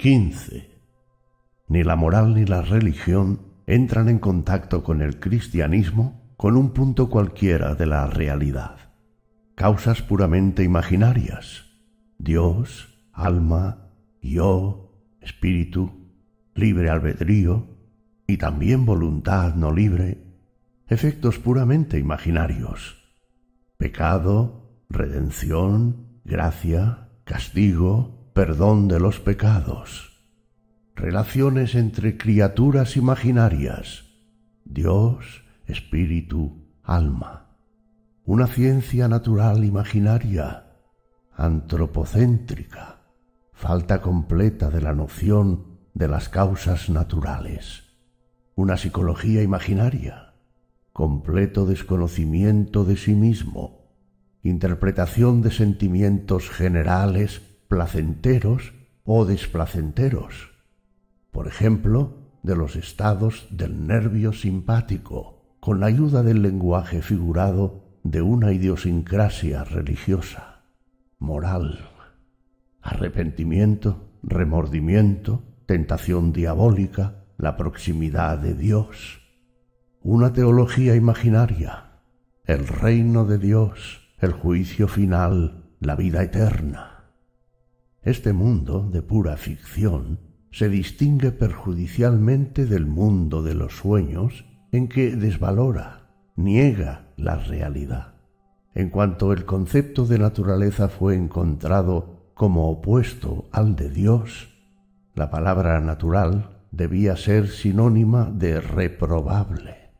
[0.00, 0.80] 15.
[1.68, 7.10] Ni la moral ni la religión entran en contacto con el cristianismo con un punto
[7.10, 8.78] cualquiera de la realidad.
[9.56, 11.66] Causas puramente imaginarias.
[12.16, 13.90] Dios, alma,
[14.22, 16.10] yo, espíritu,
[16.54, 17.76] libre albedrío
[18.26, 20.24] y también voluntad no libre.
[20.88, 23.12] Efectos puramente imaginarios.
[23.76, 30.22] Pecado, redención, gracia, castigo, perdón de los pecados.
[30.94, 34.04] Relaciones entre criaturas imaginarias.
[34.64, 37.56] Dios, espíritu, alma.
[38.24, 40.76] Una ciencia natural imaginaria,
[41.32, 43.00] antropocéntrica,
[43.52, 47.84] falta completa de la noción de las causas naturales.
[48.54, 50.34] Una psicología imaginaria,
[50.92, 53.90] completo desconocimiento de sí mismo,
[54.42, 60.50] interpretación de sentimientos generales placenteros o desplacenteros,
[61.30, 68.22] por ejemplo, de los estados del nervio simpático, con la ayuda del lenguaje figurado de
[68.22, 70.64] una idiosincrasia religiosa,
[71.20, 71.88] moral,
[72.82, 79.20] arrepentimiento, remordimiento, tentación diabólica, la proximidad de Dios,
[80.02, 82.00] una teología imaginaria,
[82.46, 86.89] el reino de Dios, el juicio final, la vida eterna.
[88.02, 90.20] Este mundo de pura ficción
[90.52, 98.14] se distingue perjudicialmente del mundo de los sueños en que desvalora, niega la realidad.
[98.74, 104.48] En cuanto el concepto de naturaleza fue encontrado como opuesto al de Dios,
[105.14, 109.90] la palabra natural debía ser sinónima de reprobable.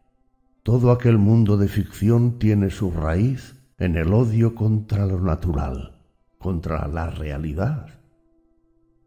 [0.63, 6.00] Todo aquel mundo de ficción tiene su raíz en el odio contra lo natural,
[6.41, 8.01] contra la realidad.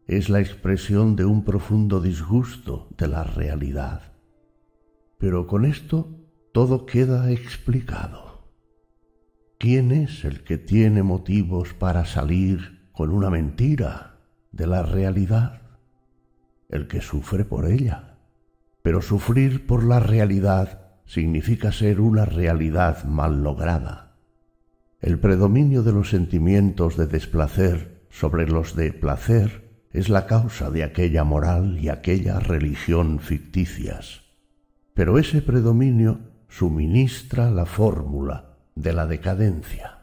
[0.06, 4.14] Es la expresión de un profundo disgusto de la realidad
[5.24, 6.10] pero con esto
[6.52, 8.50] todo queda explicado.
[9.58, 14.18] ¿Quién es el que tiene motivos para salir con una mentira
[14.52, 15.62] de la realidad?
[16.68, 18.18] El que sufre por ella.
[18.82, 24.03] Pero sufrir por la realidad significa ser una realidad mal lograda.
[25.04, 30.82] El predominio de los sentimientos de desplacer sobre los de placer es la causa de
[30.82, 34.24] aquella moral y aquella religión ficticias
[34.94, 39.98] pero ese predominio suministra la fórmula, de la decadencia.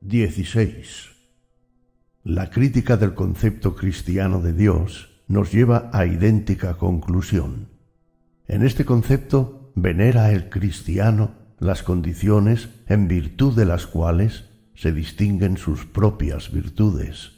[0.00, 1.10] 16.
[2.24, 7.68] La crítica del concepto cristiano de Dios nos lleva a idéntica conclusión.
[8.46, 15.56] En este concepto venera el cristiano las condiciones en virtud de las cuales se distinguen
[15.56, 17.32] sus propias virtudes.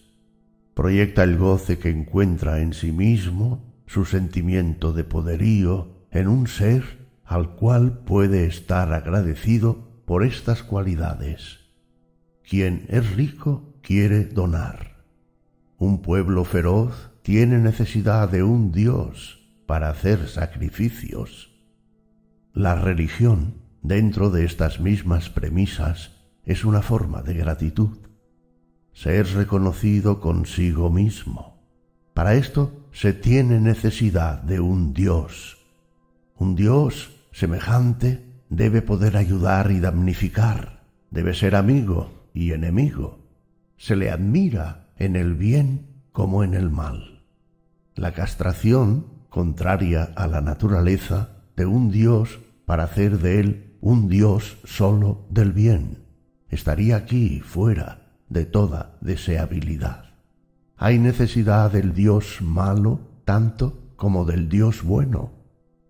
[0.74, 7.06] Proyecta el goce que encuentra en sí mismo, su sentimiento de poderío, en un ser
[7.24, 11.60] al cual puede estar agradecido por estas cualidades.
[12.42, 15.04] Quien es rico quiere donar.
[15.78, 21.52] Un pueblo feroz tiene necesidad de un Dios para hacer sacrificios.
[22.54, 26.10] La religión, dentro de estas mismas premisas,
[26.44, 27.98] es una forma de gratitud.
[28.92, 31.62] Ser reconocido consigo mismo.
[32.14, 35.58] Para esto se tiene necesidad de un Dios.
[36.36, 43.20] Un Dios semejante debe poder ayudar y damnificar, debe ser amigo y enemigo.
[43.76, 47.24] Se le admira en el bien como en el mal.
[47.94, 54.58] La castración, contraria a la naturaleza de un Dios para hacer de él un Dios
[54.64, 56.06] solo del bien
[56.48, 60.14] estaría aquí fuera de toda deseabilidad.
[60.76, 65.32] Hay necesidad del Dios malo tanto como del Dios bueno.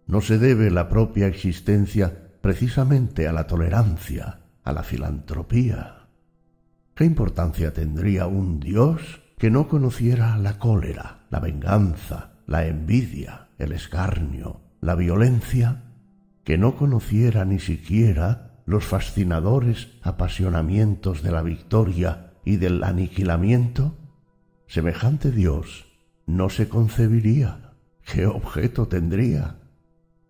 [0.06, 6.08] No se debe la propia existencia precisamente a la tolerancia, a la filantropía.
[6.94, 13.72] ¿Qué importancia tendría un Dios que no conociera la cólera, la venganza, la envidia, el
[13.72, 15.82] escarnio, la violencia,
[16.46, 23.96] que no conociera ni siquiera los fascinadores apasionamientos de la victoria y del aniquilamiento,
[24.68, 25.86] semejante Dios
[26.24, 27.72] no se concebiría.
[28.04, 29.56] ¿Qué objeto tendría?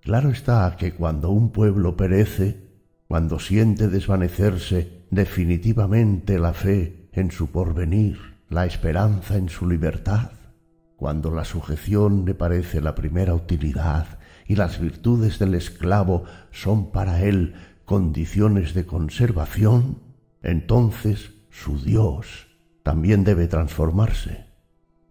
[0.01, 2.67] Claro está que cuando un pueblo perece,
[3.09, 10.31] cuando siente desvanecerse definitivamente la fe en su porvenir, la esperanza en su libertad,
[10.97, 14.16] cuando la sujeción le parece la primera utilidad
[14.49, 20.01] y las virtudes del esclavo son para él condiciones de conservación,
[20.43, 22.49] entonces su Dios
[22.83, 24.47] también debe transformarse.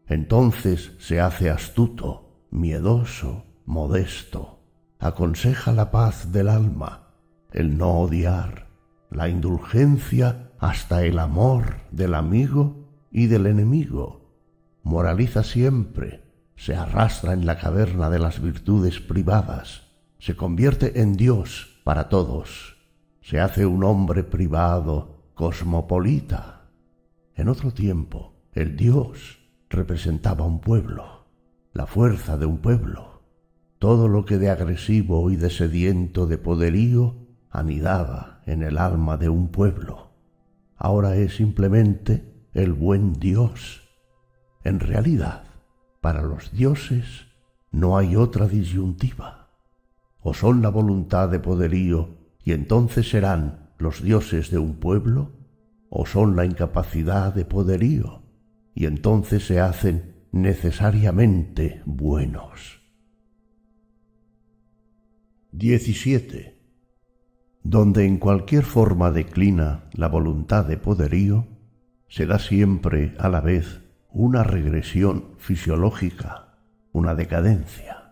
[0.08, 4.60] Entonces se hace astuto, miedoso, modesto,
[5.00, 7.10] aconseja la paz del alma,
[7.52, 8.68] el no odiar,
[9.10, 14.32] la indulgencia hasta el amor del amigo y del enemigo,
[14.84, 16.25] moraliza siempre,
[16.56, 19.84] se arrastra en la caverna de las virtudes privadas,
[20.20, 22.78] se convierte en Dios para todos.
[23.22, 26.70] Se hace un hombre privado, cosmopolita.
[27.36, 29.40] En otro tiempo, el Dios
[29.70, 31.26] representaba un pueblo,
[31.74, 33.22] la fuerza de un pueblo.
[33.80, 37.16] Todo lo que de agresivo y de sediento de poderío
[37.50, 40.12] anidaba en el alma de un pueblo.
[40.78, 43.82] Ahora es simplemente el buen Dios.
[44.64, 45.45] En realidad,
[46.06, 47.26] para los dioses
[47.72, 49.50] no hay otra disyuntiva
[50.22, 52.10] o son la voluntad de poderío
[52.44, 55.32] y entonces serán los dioses de un pueblo,
[55.90, 58.22] o son la incapacidad de poderío
[58.76, 62.84] y entonces se hacen necesariamente buenos.
[65.54, 66.56] 17.
[67.64, 71.48] Donde en cualquier forma declina la voluntad de poderío,
[72.10, 73.85] se da siempre a la vez
[74.16, 76.58] una regresión fisiológica,
[76.92, 78.06] una decadencia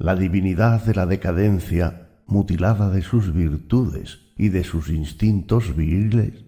[0.00, 6.46] la divinidad de la decadencia, mutilada de sus virtudes y de sus instintos viriles,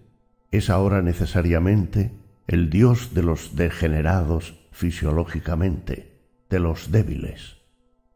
[0.49, 2.11] es ahora necesariamente
[2.47, 6.19] el Dios de los degenerados fisiológicamente,
[6.49, 7.57] de los débiles.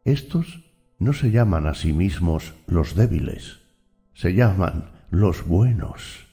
[0.04, 0.64] Estos
[0.98, 3.60] no se llaman a sí mismos los débiles,
[4.14, 6.26] se llaman los buenos.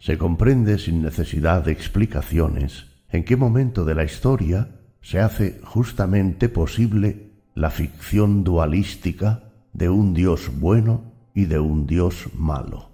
[0.00, 6.48] Se comprende sin necesidad de explicaciones en qué momento de la historia se hace justamente
[6.48, 12.90] posible la ficción dualística de un Dios bueno y de un Dios malo.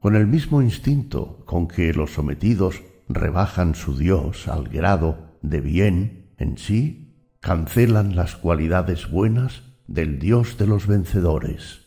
[0.00, 6.32] Con el mismo instinto con que los sometidos rebajan su Dios al grado de bien
[6.38, 11.86] en sí, cancelan las cualidades buenas del Dios de los vencedores,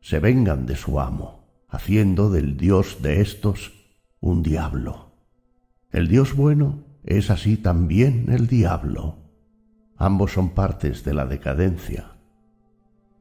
[0.00, 3.72] se vengan de su amo, haciendo del Dios de éstos
[4.20, 5.12] un diablo.
[5.90, 9.18] El Dios bueno es así también el diablo.
[9.96, 12.12] Ambos son partes de la decadencia.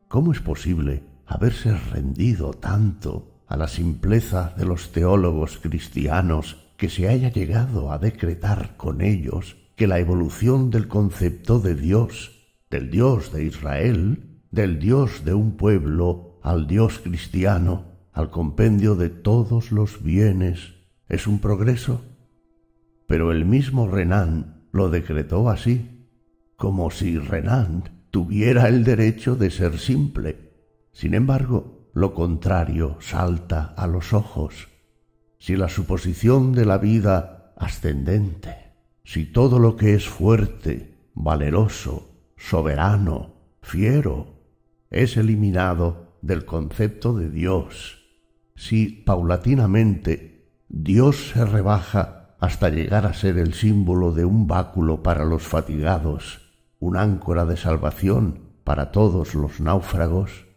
[0.08, 7.10] ¿Cómo es posible haberse rendido tanto a la simpleza de los teólogos cristianos que se
[7.10, 13.34] haya llegado a decretar con ellos que la evolución del concepto de Dios, del Dios
[13.34, 20.04] de Israel, del Dios de un pueblo al Dios cristiano, al compendio de todos los
[20.04, 20.76] bienes,
[21.08, 22.02] es un progreso.
[23.10, 26.06] Pero el mismo Renan lo decretó así,
[26.58, 30.52] como si Renan tuviera el derecho de ser simple.
[30.92, 34.68] Sin embargo, lo contrario salta a los ojos.
[35.40, 43.34] Si la suposición de la vida ascendente, si todo lo que es fuerte, valeroso, soberano,
[43.64, 44.40] fiero,
[44.92, 48.06] es eliminado del concepto de Dios,
[48.56, 55.26] si paulatinamente Dios se rebaja hasta llegar a ser el símbolo de un báculo para
[55.26, 60.48] los fatigados, un áncora de salvación para todos los náufragos,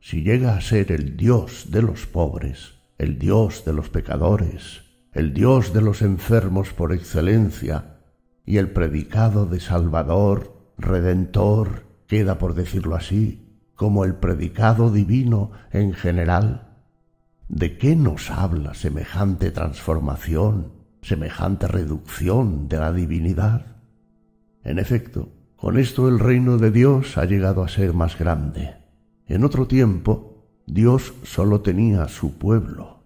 [0.00, 4.82] si llega a ser el Dios de los pobres, el Dios de los pecadores,
[5.12, 7.96] el Dios de los enfermos por excelencia,
[8.44, 15.92] y el predicado de Salvador, Redentor, queda, por decirlo así, como el predicado divino en
[15.92, 16.76] general.
[17.48, 23.66] ¿De qué nos habla semejante transformación, semejante reducción de la divinidad?
[24.64, 28.76] En efecto, con esto el reino de Dios ha llegado a ser más grande.
[29.26, 33.02] En otro tiempo, Dios sólo tenía su pueblo,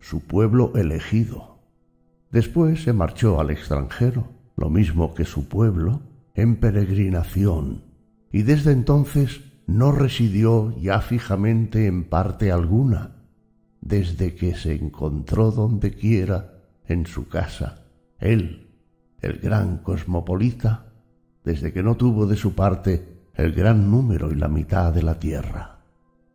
[0.00, 1.58] su pueblo elegido.
[2.30, 6.02] Después se marchó al extranjero lo mismo que su pueblo,
[6.34, 7.82] en peregrinación,
[8.30, 13.16] y desde entonces no residió ya fijamente en parte alguna,
[13.80, 16.59] desde que se encontró donde quiera
[16.90, 17.84] en su casa,
[18.18, 18.68] él,
[19.20, 20.86] el gran cosmopolita,
[21.44, 25.18] desde que no tuvo de su parte el gran número y la mitad de la
[25.18, 25.78] tierra.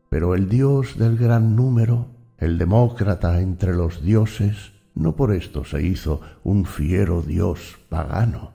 [0.10, 5.84] Pero el Dios del gran número, el demócrata entre los dioses, no por esto se
[5.84, 8.54] hizo un fiero dios pagano.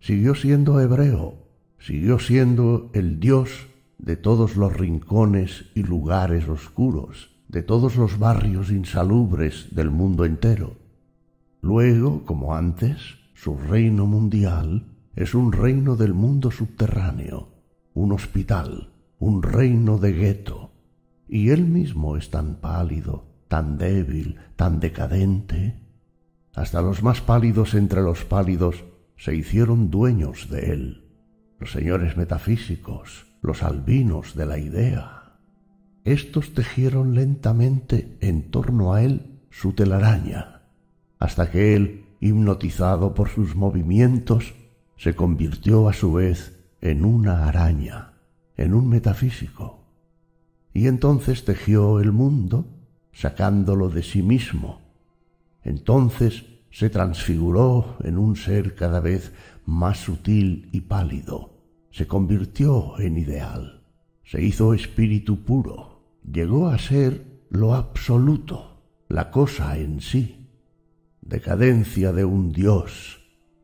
[0.00, 1.34] Siguió siendo hebreo,
[1.80, 3.66] siguió siendo el dios
[3.98, 10.81] de todos los rincones y lugares oscuros, de todos los barrios insalubres del mundo entero.
[11.62, 12.98] Luego, como antes,
[13.34, 14.84] su reino mundial
[15.14, 17.50] es un reino del mundo subterráneo,
[17.94, 18.90] un hospital,
[19.20, 20.72] un reino de gueto,
[21.28, 25.78] y él mismo es tan pálido, tan débil, tan decadente.
[26.52, 28.82] Hasta los más pálidos entre los pálidos
[29.16, 31.04] se hicieron dueños de él,
[31.60, 35.38] los señores metafísicos, los albinos de la idea.
[36.04, 40.51] Estos tejieron lentamente en torno a él su telaraña,
[41.22, 44.54] hasta que él, hipnotizado por sus movimientos,
[44.96, 48.14] se convirtió a su vez en una araña,
[48.56, 49.84] en un metafísico.
[50.74, 52.66] Y entonces tejió el mundo
[53.12, 54.80] sacándolo de sí mismo.
[55.62, 59.32] Entonces se transfiguró en un ser cada vez
[59.64, 61.52] más sutil y pálido,
[61.92, 63.84] se convirtió en ideal,
[64.24, 70.41] se hizo espíritu puro, llegó a ser lo absoluto, la cosa en sí,
[71.22, 73.20] decadencia de un Dios.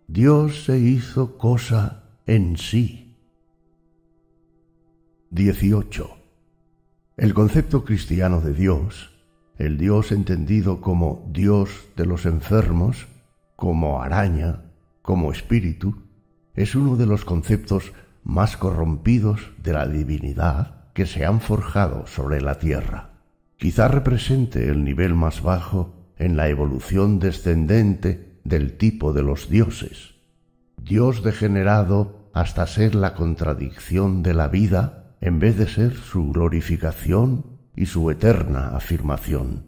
[0.06, 3.16] Dios se hizo cosa en sí.
[5.30, 6.10] 18.
[7.18, 9.10] El concepto cristiano de Dios
[9.58, 13.08] el Dios entendido como Dios de los enfermos,
[13.56, 14.62] como araña,
[15.02, 16.04] como espíritu,
[16.54, 17.92] es uno de los conceptos
[18.22, 23.10] más corrompidos de la divinidad que se han forjado sobre la tierra.
[23.56, 30.14] Quizá represente el nivel más bajo en la evolución descendente del tipo de los dioses.
[30.76, 37.58] Dios degenerado hasta ser la contradicción de la vida en vez de ser su glorificación
[37.74, 39.66] y su eterna afirmación,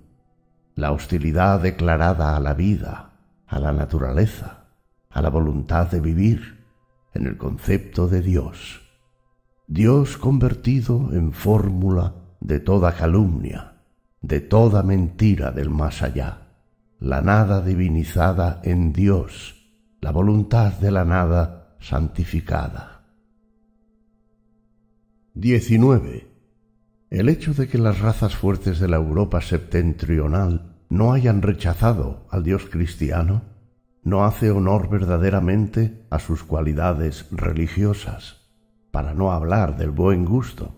[0.74, 3.12] la hostilidad declarada a la vida,
[3.46, 4.66] a la naturaleza,
[5.10, 6.64] a la voluntad de vivir,
[7.14, 8.82] en el concepto de Dios.
[9.66, 13.82] Dios convertido en fórmula de toda calumnia,
[14.20, 16.39] de toda mentira del más allá,
[17.00, 19.54] la nada divinizada en Dios,
[20.02, 23.06] la voluntad de la nada santificada.
[25.32, 26.28] 19.
[27.08, 32.44] El hecho de que las razas fuertes de la Europa septentrional no hayan rechazado al
[32.44, 33.42] Dios cristiano
[34.02, 38.50] no hace honor verdaderamente a sus cualidades religiosas,
[38.90, 40.74] para no hablar del buen gusto.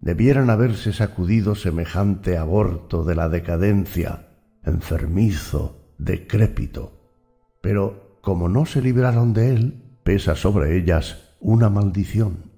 [0.00, 4.33] Debieran haberse sacudido semejante aborto de la decadencia,
[4.64, 6.92] enfermizo, decrépito.
[7.60, 12.54] Pero como no se libraron de él, pesa sobre ellas una maldición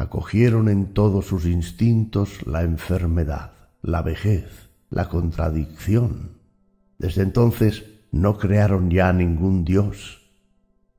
[0.00, 6.38] acogieron en todos sus instintos la enfermedad, la vejez, la contradicción.
[6.98, 10.22] Desde entonces no crearon ya ningún Dios.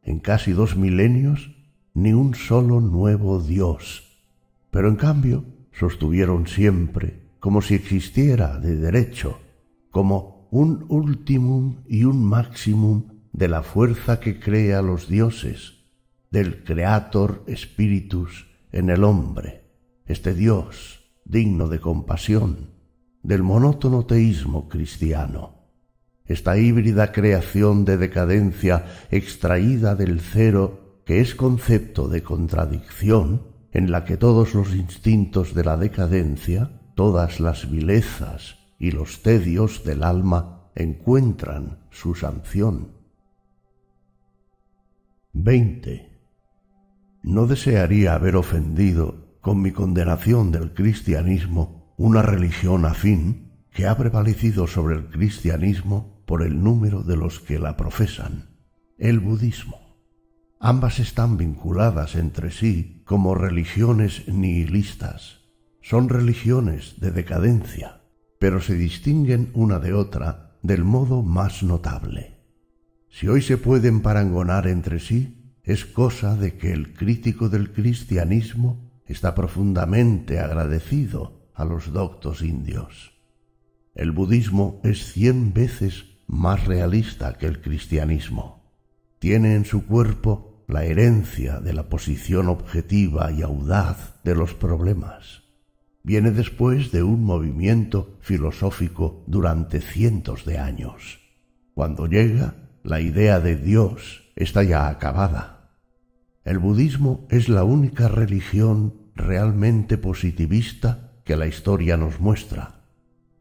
[0.04, 1.50] En casi dos milenios,
[1.96, 4.20] ni un solo nuevo Dios.
[4.70, 9.40] Pero en cambio, sostuvieron siempre, como si existiera de derecho,
[9.90, 15.86] como un ultimum y un maximum de la fuerza que crea los dioses,
[16.30, 19.64] del Creator Spiritus en el hombre,
[20.06, 22.72] este Dios digno de compasión,
[23.24, 25.70] del monótono teísmo cristiano.
[26.26, 34.04] Esta híbrida creación de decadencia extraída del cero que es concepto de contradicción en la
[34.04, 40.72] que todos los instintos de la decadencia, todas las vilezas y los tedios del alma
[40.74, 42.94] encuentran su sanción.
[45.34, 46.10] 20.
[47.22, 54.66] No desearía haber ofendido con mi condenación del cristianismo una religión afín que ha prevalecido
[54.66, 58.50] sobre el cristianismo por el número de los que la profesan,
[58.98, 60.00] el budismo.
[60.60, 65.42] Ambas están vinculadas entre sí como religiones nihilistas.
[65.84, 68.01] Son religiones de decadencia,
[68.42, 72.40] pero se distinguen una de otra del modo más notable.
[73.08, 79.00] Si hoy se pueden parangonar entre sí, es cosa de que el crítico del cristianismo
[79.06, 83.14] está profundamente agradecido a los doctos indios.
[83.94, 88.74] El budismo es cien veces más realista que el cristianismo.
[89.20, 95.41] Tiene en su cuerpo la herencia de la posición objetiva y audaz de los problemas.
[96.04, 101.20] Viene después de un movimiento filosófico durante cientos de años.
[101.74, 105.72] Cuando llega, la idea de Dios está ya acabada.
[106.44, 112.82] El budismo es la única religión realmente positivista que la historia nos muestra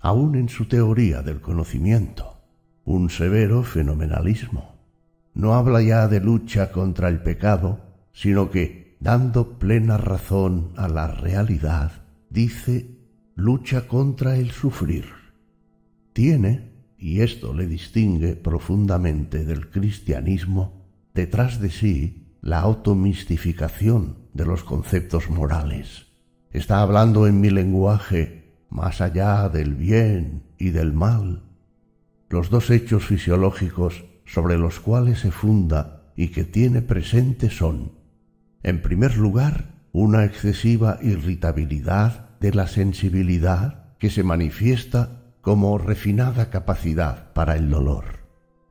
[0.01, 2.41] aun en su teoría del conocimiento,
[2.85, 4.77] un severo fenomenalismo.
[5.35, 7.81] No habla ya de lucha contra el pecado,
[8.13, 11.93] sino que, dando plena razón a la realidad,
[12.31, 12.97] dice
[13.35, 15.07] lucha contra el sufrir.
[16.13, 24.65] Tiene, y esto le distingue profundamente del cristianismo, detrás de sí la automistificación de los
[24.65, 26.07] conceptos morales.
[26.53, 31.43] Está hablando en mi lenguaje más allá del bien y del mal,
[32.29, 37.93] los dos hechos fisiológicos sobre los cuales se funda y que tiene presente son,
[38.63, 47.33] en primer lugar, una excesiva irritabilidad de la sensibilidad que se manifiesta como refinada capacidad
[47.33, 48.21] para el dolor.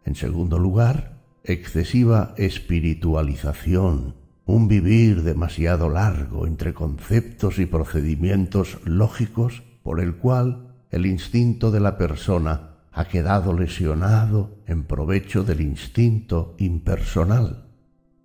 [0.05, 4.15] En segundo lugar, excesiva espiritualización,
[4.45, 11.79] un vivir demasiado largo entre conceptos y procedimientos lógicos por el cual el instinto de
[11.79, 17.67] la persona ha quedado lesionado en provecho del instinto impersonal.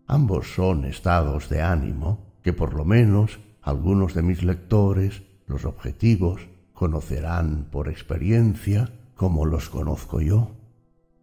[0.06, 6.42] Ambos son estados de ánimo que por lo menos algunos de mis lectores, los objetivos,
[6.74, 10.54] conocerán por experiencia como los conozco yo.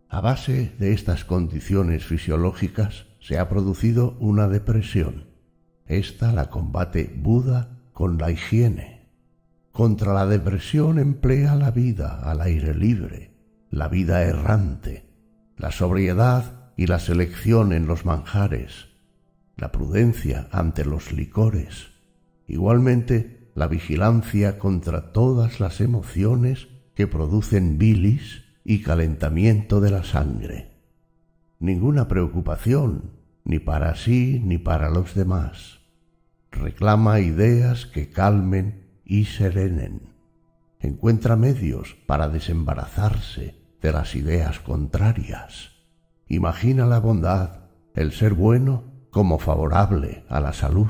[0.10, 5.28] A base de estas condiciones fisiológicas se ha producido una depresión.
[5.86, 9.08] Esta la combate Buda con la higiene.
[9.72, 13.32] Contra la depresión emplea la vida al aire libre,
[13.70, 15.06] la vida errante,
[15.56, 18.91] la sobriedad y la selección en los manjares,
[19.62, 21.92] la prudencia ante los licores,
[22.48, 30.72] igualmente la vigilancia contra todas las emociones que producen bilis y calentamiento de la sangre.
[31.60, 33.12] Ninguna preocupación,
[33.44, 35.82] ni para sí ni para los demás.
[36.50, 40.10] Reclama ideas que calmen y serenen.
[40.80, 45.70] Encuentra medios para desembarazarse de las ideas contrarias.
[46.28, 50.88] Imagina la bondad, el ser bueno, como favorable a la salud.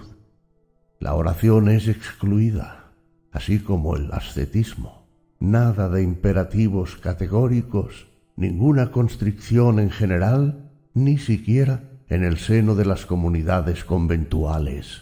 [0.99, 2.91] La oración es excluida,
[3.31, 5.07] así como el ascetismo.
[5.39, 13.07] Nada de imperativos categóricos, ninguna constricción en general, ni siquiera en el seno de las
[13.07, 15.01] comunidades conventuales,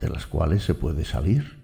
[0.00, 1.62] de las cuales se puede salir.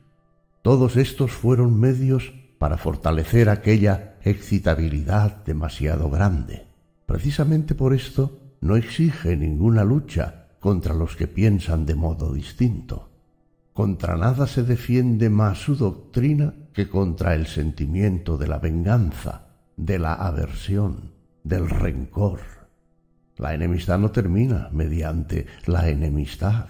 [0.60, 6.66] Todos estos fueron medios para fortalecer aquella excitabilidad demasiado grande.
[7.06, 13.10] Precisamente por esto no exige ninguna lucha contra los que piensan de modo distinto.
[13.74, 19.98] Contra nada se defiende más su doctrina que contra el sentimiento de la venganza, de
[19.98, 21.12] la aversión,
[21.42, 22.40] del rencor.
[23.36, 26.68] La enemistad no termina mediante la enemistad.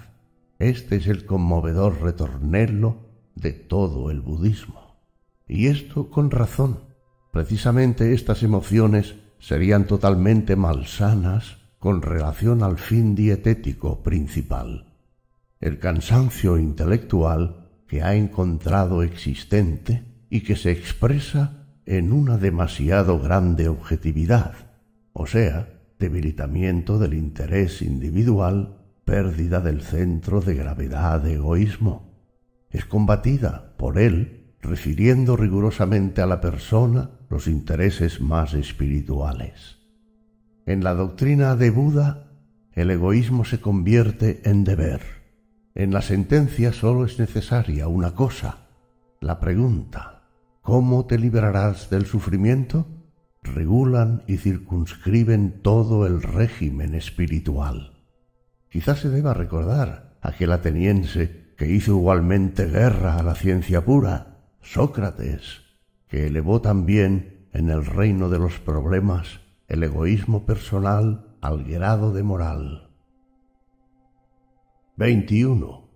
[0.59, 2.97] Este es el conmovedor retornelo
[3.37, 4.99] de todo el budismo.
[5.47, 6.81] Y esto con razón.
[7.31, 14.87] Precisamente estas emociones serían totalmente malsanas con relación al fin dietético principal.
[15.61, 23.69] El cansancio intelectual que ha encontrado existente y que se expresa en una demasiado grande
[23.69, 24.55] objetividad,
[25.13, 25.69] o sea,
[25.99, 32.15] debilitamiento del interés individual, pérdida del centro de gravedad de egoísmo.
[32.71, 39.84] Es combatida por él, refiriendo rigurosamente a la persona los intereses más espirituales.
[40.67, 42.31] En la doctrina de Buda,
[42.73, 45.03] el egoísmo se convierte en deber.
[45.75, 48.69] En la sentencia sólo es necesaria una cosa,
[49.21, 50.23] la pregunta,
[50.63, 52.87] ¿cómo te librarás del sufrimiento?
[53.43, 57.93] regulan y circunscriben todo el régimen espiritual.
[58.71, 65.61] Quizás se deba recordar aquel ateniense que hizo igualmente guerra a la ciencia pura, Sócrates,
[66.09, 69.44] que elevó también en el reino de los problemas
[69.75, 72.91] el egoísmo personal al grado de moral.
[74.97, 75.91] 21.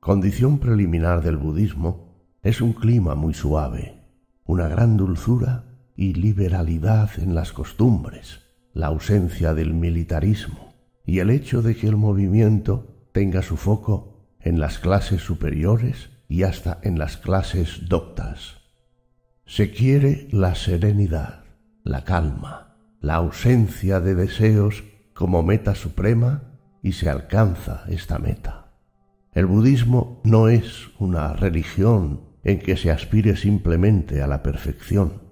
[0.00, 4.06] Condición preliminar del budismo es un clima muy suave,
[4.46, 8.40] una gran dulzura y liberalidad en las costumbres,
[8.72, 14.58] la ausencia del militarismo y el hecho de que el movimiento tenga su foco en
[14.58, 18.62] las clases superiores y hasta en las clases doctas.
[19.44, 21.43] Se quiere la serenidad,
[21.84, 28.72] la calma, la ausencia de deseos como meta suprema y se alcanza esta meta.
[29.32, 35.24] El budismo no es una religión en que se aspire simplemente a la perfección,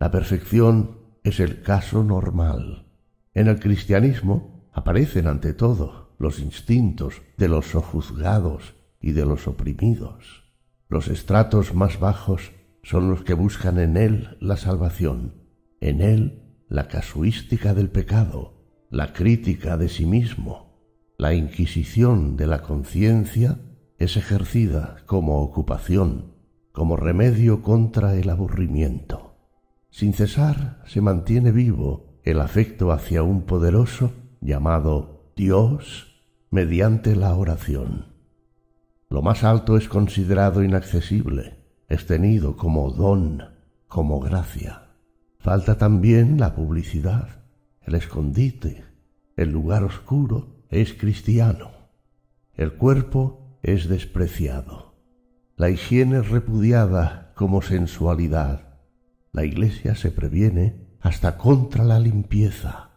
[0.00, 2.86] la perfección es el caso normal.
[3.32, 10.44] En el cristianismo aparecen ante todo los instintos de los sojuzgados y de los oprimidos.
[10.88, 15.43] Los estratos más bajos son los que buscan en él la salvación,
[15.84, 18.54] en él la casuística del pecado,
[18.90, 20.80] la crítica de sí mismo,
[21.18, 23.58] la inquisición de la conciencia
[23.98, 26.32] es ejercida como ocupación,
[26.72, 29.36] como remedio contra el aburrimiento.
[29.90, 38.06] Sin cesar se mantiene vivo el afecto hacia un poderoso llamado Dios mediante la oración.
[39.10, 41.58] Lo más alto es considerado inaccesible,
[41.88, 43.42] es tenido como don,
[43.86, 44.83] como gracia.
[45.44, 47.28] Falta también la publicidad,
[47.82, 48.84] el escondite,
[49.36, 51.70] el lugar oscuro es cristiano.
[52.54, 54.96] El cuerpo es despreciado.
[55.56, 58.74] La higiene es repudiada como sensualidad
[59.34, 62.90] la Iglesia se previene hasta contra la limpieza.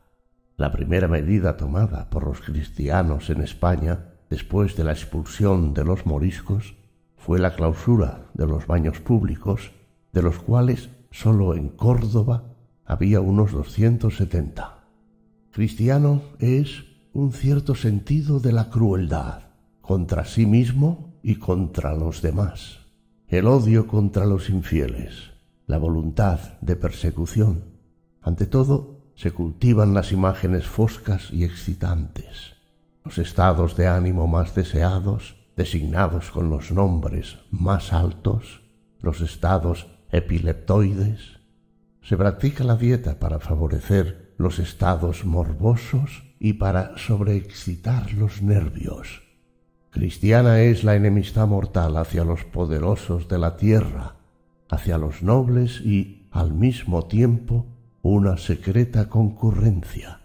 [0.56, 6.06] La primera medida tomada por los cristianos en España después de la expulsión de los
[6.06, 6.76] moriscos
[7.18, 9.72] fue la clausura de los baños públicos,
[10.14, 12.56] de los cuales sólo en Córdoba
[12.86, 14.86] había unos doscientos setenta.
[15.52, 19.44] Cristiano es un cierto sentido de la crueldad
[19.82, 22.80] contra sí mismo y contra los demás,
[23.28, 25.32] el odio contra los infieles,
[25.66, 27.64] la voluntad de persecución.
[28.22, 32.54] Ante todo, se cultivan las imágenes foscas y excitantes,
[33.04, 38.62] los estados de ánimo más deseados, designados con los nombres más altos,
[39.02, 41.40] los estados epileptoides.
[42.02, 49.24] Se practica la dieta para favorecer los estados morbosos y para sobreexcitar los nervios.
[49.90, 54.18] Cristiana es la enemistad mortal hacia los poderosos de la tierra,
[54.70, 57.66] hacia los nobles y, al mismo tiempo,
[58.02, 60.22] una secreta concurrencia.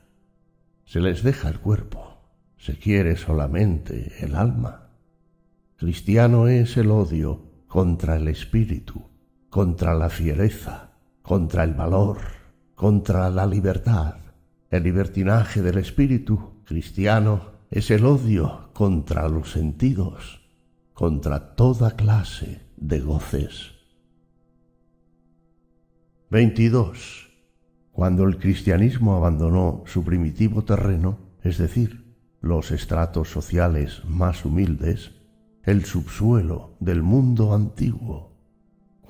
[0.84, 2.18] Se les deja el cuerpo,
[2.58, 4.90] se quiere solamente el alma.
[5.76, 9.11] Cristiano es el odio contra el espíritu,
[9.52, 12.16] contra la fiereza, contra el valor,
[12.74, 14.14] contra la libertad.
[14.70, 20.40] El libertinaje del espíritu cristiano es el odio contra los sentidos,
[20.94, 23.72] contra toda clase de goces
[26.30, 27.28] 22.
[27.90, 35.12] Cuando el cristianismo abandonó su primitivo terreno, es decir, los estratos sociales más humildes,
[35.62, 38.31] el subsuelo del mundo antiguo,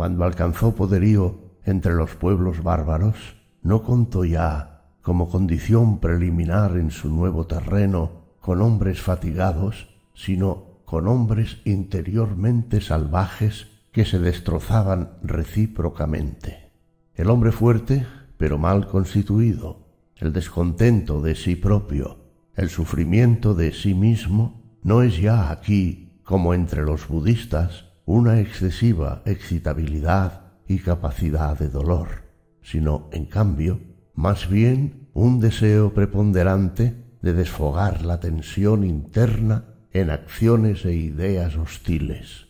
[0.02, 7.08] cuando alcanzó poderío entre los pueblos bárbaros, no contó ya como condición preliminar en su
[7.08, 16.72] nuevo terreno con hombres fatigados, sino con hombres interiormente salvajes que se destrozaban recíprocamente.
[17.14, 18.04] El hombre fuerte,
[18.38, 19.86] pero mal constituido,
[20.16, 22.24] el descontento de sí propio,
[22.56, 29.22] el sufrimiento de sí mismo, no es ya aquí, como entre los budistas, una excesiva
[29.24, 32.24] excitabilidad y capacidad de dolor,
[32.60, 33.80] sino, en cambio,
[34.14, 42.48] más bien un deseo preponderante de desfogar la tensión interna en acciones e ideas hostiles.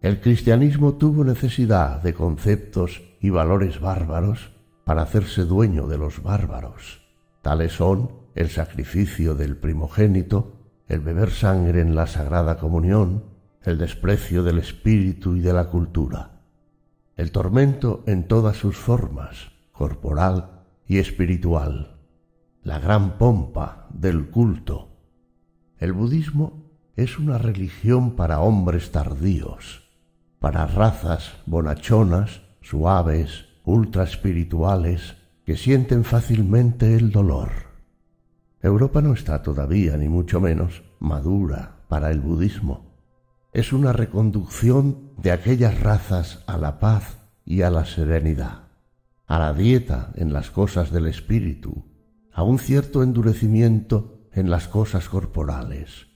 [0.00, 4.50] El cristianismo tuvo necesidad de conceptos y valores bárbaros
[4.82, 7.06] para hacerse dueño de los bárbaros.
[7.40, 10.56] Tales son el sacrificio del primogénito,
[10.88, 13.30] el beber sangre en la Sagrada Comunión,
[13.64, 16.40] el desprecio del espíritu y de la cultura,
[17.16, 22.00] el tormento en todas sus formas, corporal y espiritual,
[22.64, 24.88] la gran pompa del culto.
[25.78, 26.64] El budismo
[26.96, 29.88] es una religión para hombres tardíos,
[30.40, 37.50] para razas bonachonas, suaves, ultra espirituales, que sienten fácilmente el dolor.
[38.60, 42.91] Europa no está todavía, ni mucho menos, madura para el budismo
[43.52, 48.68] es una reconducción de aquellas razas a la paz y a la serenidad,
[49.26, 51.84] a la dieta en las cosas del espíritu,
[52.32, 56.06] a un cierto endurecimiento en las cosas corporales.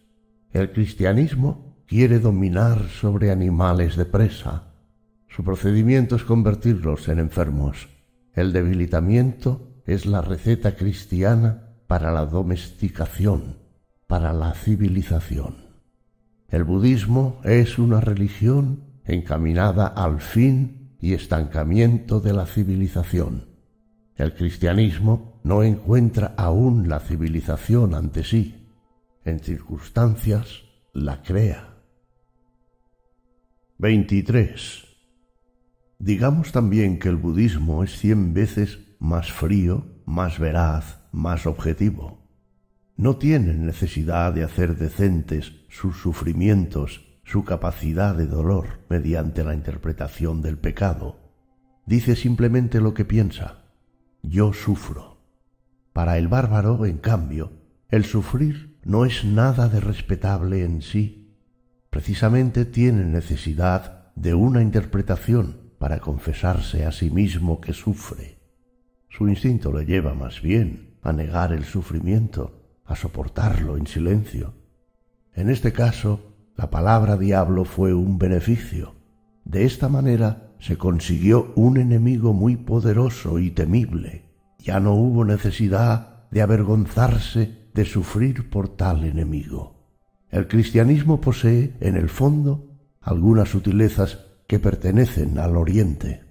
[0.50, 4.72] El cristianismo quiere dominar sobre animales de presa.
[5.28, 7.88] Su procedimiento es convertirlos en enfermos.
[8.32, 13.58] El debilitamiento es la receta cristiana para la domesticación,
[14.06, 15.65] para la civilización.
[16.48, 23.48] El budismo es una religión encaminada al fin y estancamiento de la civilización.
[24.14, 28.68] El cristianismo no encuentra aún la civilización ante sí.
[29.24, 31.74] En circunstancias la crea.
[33.78, 34.84] 23.
[35.98, 42.15] Digamos también que el budismo es cien veces más frío, más veraz, más objetivo
[42.96, 50.40] no tienen necesidad de hacer decentes sus sufrimientos, su capacidad de dolor mediante la interpretación
[50.40, 51.18] del pecado.
[51.84, 53.64] Dice simplemente lo que piensa.
[54.22, 55.18] Yo sufro.
[55.92, 57.52] Para el bárbaro, en cambio,
[57.90, 61.36] el sufrir no es nada de respetable en sí.
[61.90, 68.38] Precisamente tiene necesidad de una interpretación para confesarse a sí mismo que sufre.
[69.10, 72.55] Su instinto le lleva más bien a negar el sufrimiento
[72.86, 74.54] a soportarlo en silencio.
[75.34, 78.94] En este caso, la palabra diablo fue un beneficio.
[79.44, 84.24] De esta manera se consiguió un enemigo muy poderoso y temible.
[84.58, 89.76] Ya no hubo necesidad de avergonzarse de sufrir por tal enemigo.
[90.30, 92.66] El cristianismo posee, en el fondo,
[93.00, 96.22] algunas sutilezas que pertenecen al Oriente.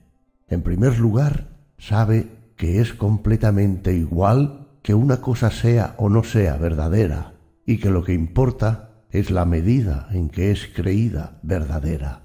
[0.48, 6.58] En primer lugar, sabe que es completamente igual que una cosa sea o no sea
[6.58, 7.34] verdadera,
[7.66, 12.22] y que lo que importa es la medida en que es creída verdadera.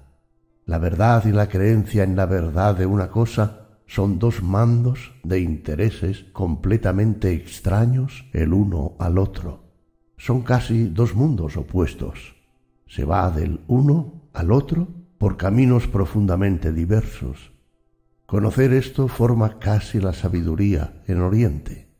[0.67, 5.39] La verdad y la creencia en la verdad de una cosa son dos mandos de
[5.39, 9.63] intereses completamente extraños el uno al otro.
[10.17, 12.35] Son casi dos mundos opuestos.
[12.85, 14.87] Se va del uno al otro
[15.17, 17.53] por caminos profundamente diversos.
[18.27, 21.90] Conocer esto forma casi la sabiduría en Oriente.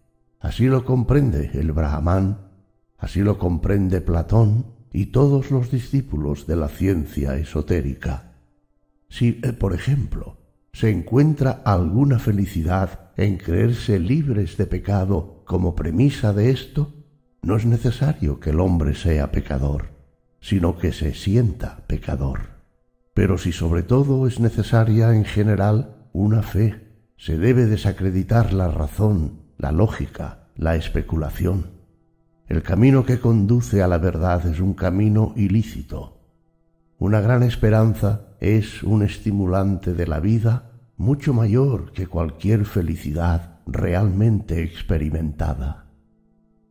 [0.41, 2.49] Así lo comprende el Brahman,
[2.97, 8.33] así lo comprende Platón y todos los discípulos de la ciencia esotérica.
[9.07, 10.37] Si, eh, por ejemplo,
[10.73, 16.91] se encuentra alguna felicidad en creerse libres de pecado como premisa de esto,
[17.43, 19.89] no es necesario que el hombre sea pecador,
[20.39, 22.61] sino que se sienta pecador.
[23.13, 26.87] Pero si sobre todo es necesaria en general una fe,
[27.17, 31.68] se debe desacreditar la razón la lógica, la especulación.
[32.47, 36.18] El camino que conduce a la verdad es un camino ilícito.
[36.97, 44.64] Una gran esperanza es un estimulante de la vida mucho mayor que cualquier felicidad realmente
[44.64, 45.86] experimentada.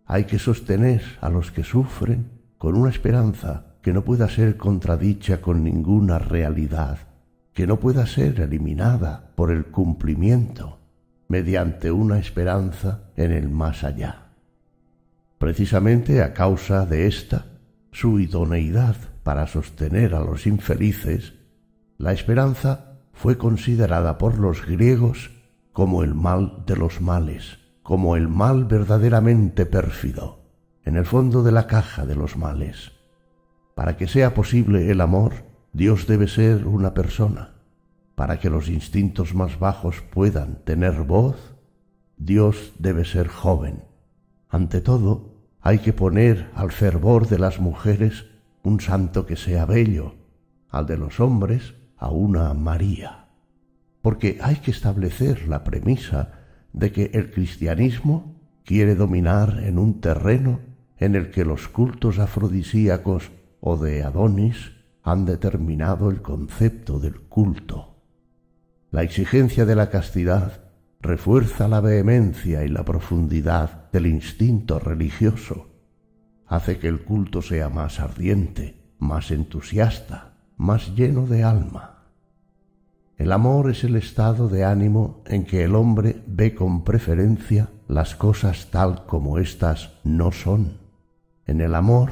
[0.04, 5.40] Hay que sostener a los que sufren con una esperanza que no pueda ser contradicha
[5.40, 6.98] con ninguna realidad,
[7.52, 10.79] que no pueda ser eliminada por el cumplimiento
[11.30, 14.32] mediante una esperanza en el más allá.
[15.38, 17.46] Precisamente a causa de esta,
[17.92, 21.34] su idoneidad para sostener a los infelices,
[21.98, 25.30] la esperanza fue considerada por los griegos
[25.72, 30.40] como el mal de los males, como el mal verdaderamente pérfido,
[30.84, 32.90] en el fondo de la caja de los males.
[33.76, 37.59] Para que sea posible el amor, Dios debe ser una persona.
[38.20, 41.56] Para que los instintos más bajos puedan tener voz,
[42.18, 43.84] Dios debe ser joven.
[44.50, 48.26] Ante todo, hay que poner al fervor de las mujeres
[48.62, 50.16] un santo que sea bello,
[50.68, 53.28] al de los hombres a una María.
[54.02, 56.42] Porque hay que establecer la premisa
[56.74, 58.34] de que el cristianismo
[58.66, 60.60] quiere dominar en un terreno
[60.98, 67.89] en el que los cultos afrodisíacos o de Adonis han determinado el concepto del culto.
[68.90, 70.62] La exigencia de la castidad
[71.00, 75.68] refuerza la vehemencia y la profundidad del instinto religioso,
[76.46, 82.08] hace que el culto sea más ardiente, más entusiasta, más lleno de alma.
[83.16, 88.16] El amor es el estado de ánimo en que el hombre ve con preferencia las
[88.16, 90.78] cosas tal como éstas no son.
[91.46, 92.10] En el amor,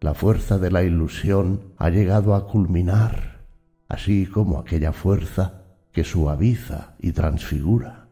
[0.00, 3.40] la fuerza de la ilusión ha llegado a culminar,
[3.88, 5.61] así como aquella fuerza
[5.92, 8.08] que suaviza y transfigura.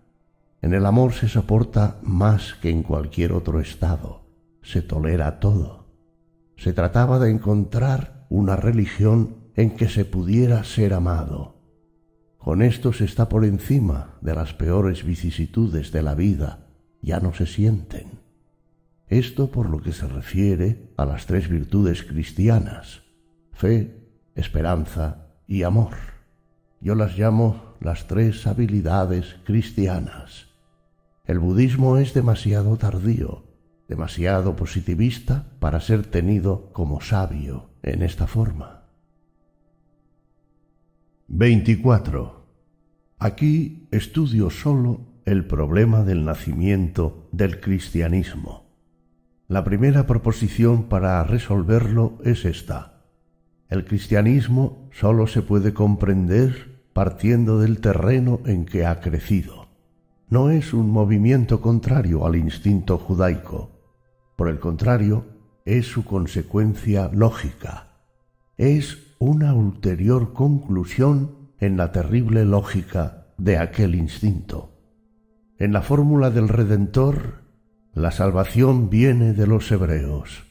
[0.63, 4.27] En el amor se soporta más que en cualquier otro estado,
[4.63, 5.87] se tolera todo.
[6.57, 11.57] Se trataba de encontrar una religión en que se pudiera ser amado.
[12.37, 16.67] Con esto se está por encima de las peores vicisitudes de la vida,
[17.03, 18.21] ya no se sienten.
[19.09, 23.03] Esto por lo que se refiere a las tres virtudes cristianas,
[23.53, 25.95] fe, esperanza y amor.
[26.81, 30.49] Yo las llamo las tres habilidades cristianas.
[31.25, 33.45] El budismo es demasiado tardío,
[33.89, 38.85] demasiado positivista para ser tenido como sabio en esta forma.
[41.29, 42.47] 24.
[43.19, 48.67] Aquí estudio solo el problema del nacimiento del cristianismo.
[49.49, 53.05] La primera proposición para resolverlo es esta.
[53.69, 56.70] El cristianismo sólo se puede comprender
[57.01, 59.69] partiendo del terreno en que ha crecido.
[60.29, 63.71] No es un movimiento contrario al instinto judaico.
[64.37, 65.25] Por el contrario,
[65.65, 68.03] es su consecuencia lógica.
[68.59, 74.75] Es una ulterior conclusión en la terrible lógica de aquel instinto.
[75.57, 77.45] En la fórmula del Redentor,
[77.95, 80.45] la salvación viene de los hebreos.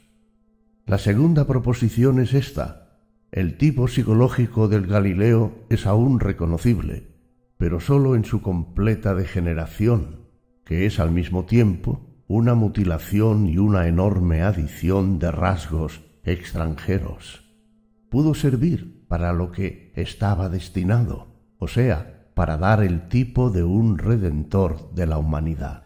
[0.87, 2.88] La segunda proposición es esta.
[3.31, 7.15] El tipo psicológico del Galileo es aún reconocible,
[7.57, 10.27] pero sólo en su completa degeneración,
[10.65, 17.43] que es al mismo tiempo una mutilación y una enorme adición de rasgos extranjeros.
[18.09, 21.27] Pudo servir para lo que estaba destinado,
[21.59, 25.83] o sea, para dar el tipo de un redentor de la humanidad.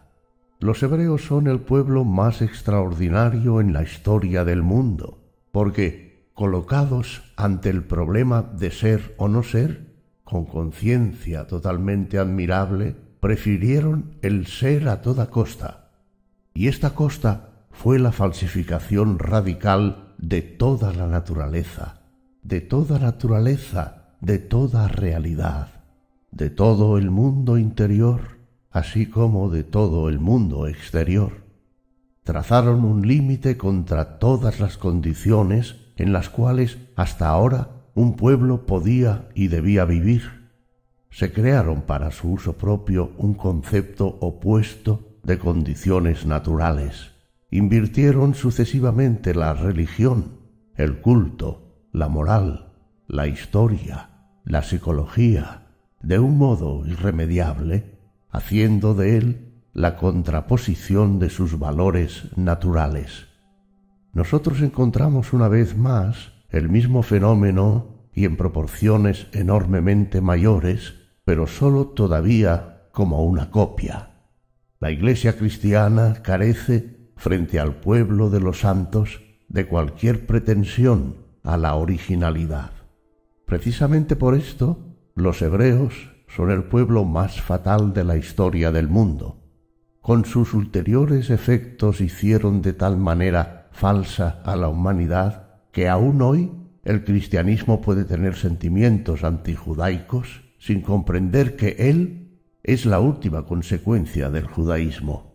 [0.60, 5.18] Los hebreos son el pueblo más extraordinario en la historia del mundo,
[5.50, 6.03] porque,
[6.34, 14.46] colocados ante el problema de ser o no ser, con conciencia totalmente admirable, prefirieron el
[14.46, 15.90] ser a toda costa.
[16.52, 22.02] Y esta costa fue la falsificación radical de toda la naturaleza,
[22.42, 25.74] de toda naturaleza, de toda realidad
[26.34, 28.38] de todo el mundo interior,
[28.72, 31.44] así como de todo el mundo exterior.
[32.24, 39.28] Trazaron un límite contra todas las condiciones en las cuales hasta ahora un pueblo podía
[39.34, 40.50] y debía vivir.
[41.10, 47.12] Se crearon para su uso propio un concepto opuesto de condiciones naturales.
[47.50, 50.40] Invirtieron sucesivamente la religión,
[50.74, 52.72] el culto, la moral,
[53.06, 54.10] la historia,
[54.44, 55.68] la psicología,
[56.02, 57.98] de un modo irremediable,
[58.30, 63.28] haciendo de él la contraposición de sus valores naturales.
[64.14, 70.94] Nosotros encontramos una vez más el mismo fenómeno y en proporciones enormemente mayores,
[71.24, 74.10] pero sólo todavía como una copia.
[74.78, 81.74] La Iglesia cristiana carece, frente al pueblo de los santos, de cualquier pretensión a la
[81.74, 82.70] originalidad.
[83.46, 84.78] Precisamente por esto,
[85.16, 89.40] los hebreos son el pueblo más fatal de la historia del mundo.
[90.00, 96.52] Con sus ulteriores efectos hicieron de tal manera falsa a la humanidad que aún hoy
[96.84, 104.46] el cristianismo puede tener sentimientos antijudaicos sin comprender que él es la última consecuencia del
[104.46, 105.34] judaísmo.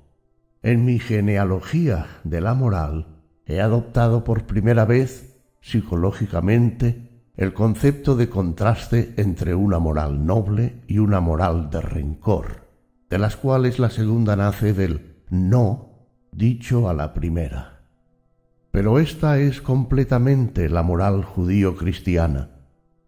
[0.64, 8.30] En mi genealogía de la moral he adoptado por primera vez psicológicamente el concepto de
[8.30, 12.68] contraste entre una moral noble y una moral de rencor,
[13.10, 17.79] de las cuales la segunda nace del no dicho a la primera.
[18.72, 22.52] Pero esta es completamente la moral judío-cristiana.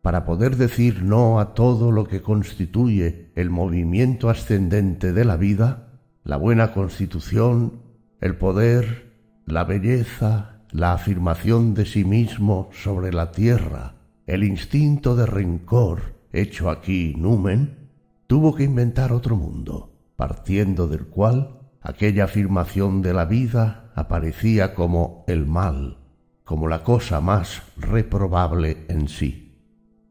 [0.01, 5.99] Para poder decir no a todo lo que constituye el movimiento ascendente de la vida,
[6.23, 7.81] la buena constitución,
[8.19, 9.11] el poder,
[9.45, 13.95] la belleza, la afirmación de sí mismo sobre la tierra,
[14.25, 17.89] el instinto de rencor hecho aquí numen,
[18.27, 25.23] tuvo que inventar otro mundo, partiendo del cual aquella afirmación de la vida aparecía como
[25.27, 25.97] el mal,
[26.43, 29.57] como la cosa más reprobable en sí.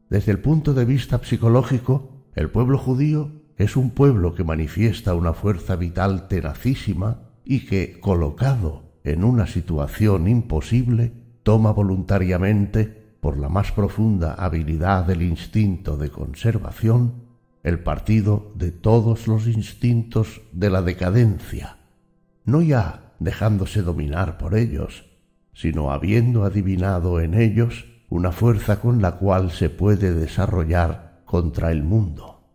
[0.09, 5.33] Desde el punto de vista psicológico, el pueblo judío es un pueblo que manifiesta una
[5.33, 11.13] fuerza vital tenacísima y que, colocado en una situación imposible,
[11.43, 17.29] toma voluntariamente, por la más profunda habilidad del instinto de conservación,
[17.63, 21.77] el partido de todos los instintos de la decadencia,
[22.45, 25.05] no ya dejándose dominar por ellos,
[25.53, 31.83] sino habiendo adivinado en ellos una fuerza con la cual se puede desarrollar contra el
[31.83, 32.49] mundo.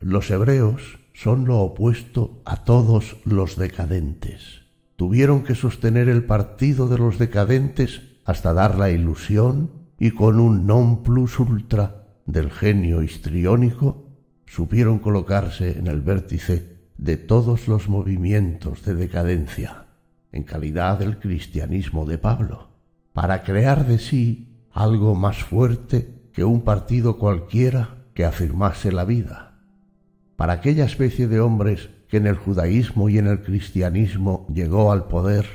[0.00, 4.62] Los hebreos son lo opuesto a todos los decadentes.
[4.96, 10.66] Tuvieron que sostener el partido de los decadentes hasta dar la ilusión y con un
[10.66, 14.08] non plus ultra del genio histriónico
[14.46, 19.86] supieron colocarse en el vértice de todos los movimientos de decadencia,
[20.32, 22.68] en calidad del cristianismo de Pablo,
[23.12, 29.50] para crear de sí algo más fuerte que un partido cualquiera que afirmase la vida,
[30.36, 35.06] para aquella especie de hombres que en el judaísmo y en el cristianismo llegó al
[35.06, 35.46] poder,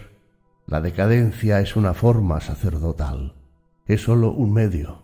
[0.68, 3.34] la decadencia es una forma sacerdotal,
[3.88, 5.04] es sólo un medio.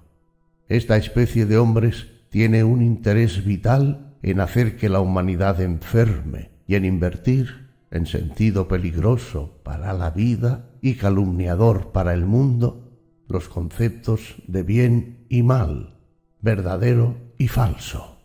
[0.68, 6.76] Esta especie de hombres tiene un interés vital en hacer que la humanidad enferme y
[6.76, 12.92] en invertir en sentido peligroso para la vida y calumniador para el mundo
[13.28, 16.00] los conceptos de bien y mal,
[16.42, 18.18] verdadero y falso.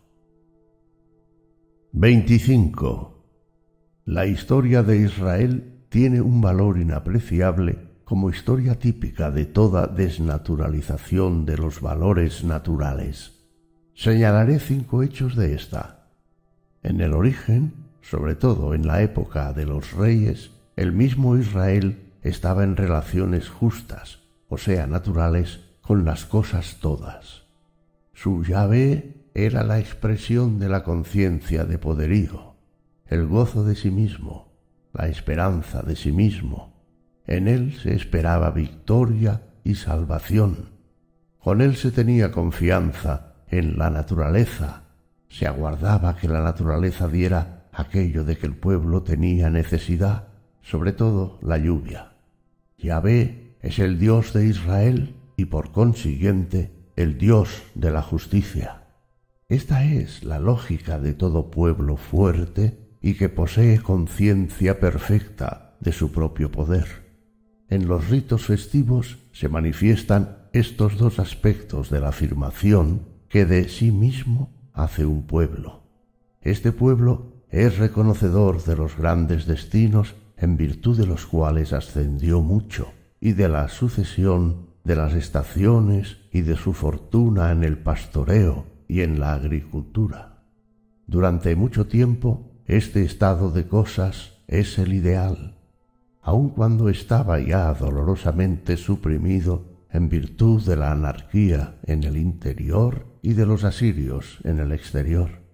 [1.93, 3.25] 25.
[4.05, 11.57] La historia de Israel tiene un valor inapreciable como historia típica de toda desnaturalización de
[11.57, 13.33] los valores naturales.
[13.95, 16.11] Señalaré cinco hechos de esta.
[16.83, 22.63] En el origen, sobre todo en la época de los reyes, el mismo Israel estaba
[22.63, 27.43] en relaciones justas, o sea, naturales, con las cosas todas.
[28.13, 32.55] Su llave era la expresión de la conciencia de poderío,
[33.07, 34.53] el gozo de sí mismo,
[34.93, 36.75] la esperanza de sí mismo.
[37.27, 40.71] En él se esperaba victoria y salvación.
[41.41, 44.83] Con él se tenía confianza en la naturaleza.
[45.29, 50.29] Se aguardaba que la naturaleza diera aquello de que el pueblo tenía necesidad,
[50.63, 52.13] sobre todo la lluvia.
[52.79, 58.83] Yahvé es el Dios de Israel y por consiguiente el Dios de la justicia.
[59.49, 66.11] Esta es la lógica de todo pueblo fuerte y que posee conciencia perfecta de su
[66.11, 67.07] propio poder.
[67.69, 73.93] En los ritos festivos se manifiestan estos dos aspectos de la afirmación que de sí
[73.93, 75.83] mismo hace un pueblo.
[76.41, 82.93] Este pueblo es reconocedor de los grandes destinos en virtud de los cuales ascendió mucho,
[83.19, 89.01] y de la sucesión de las estaciones y de su fortuna en el pastoreo y
[89.01, 90.43] en la agricultura.
[91.07, 95.57] Durante mucho tiempo este estado de cosas es el ideal,
[96.21, 103.33] aun cuando estaba ya dolorosamente suprimido en virtud de la anarquía en el interior y
[103.33, 105.47] de los asirios en el exterior.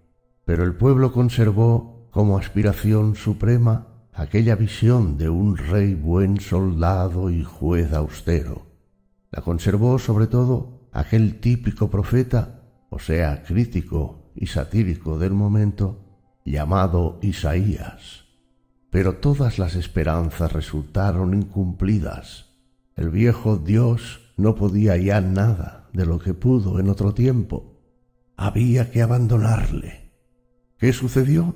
[0.44, 7.42] Pero el pueblo conservó como aspiración suprema aquella visión de un rey buen soldado y
[7.42, 8.66] juez austero.
[9.30, 16.04] La conservó sobre todo aquel típico profeta, o sea, crítico y satírico del momento,
[16.44, 18.26] llamado Isaías.
[18.90, 22.50] Pero todas las esperanzas resultaron incumplidas.
[22.94, 27.80] El viejo Dios no podía ya nada de lo que pudo en otro tiempo.
[28.36, 30.12] Había que abandonarle.
[30.76, 31.54] ¿Qué sucedió?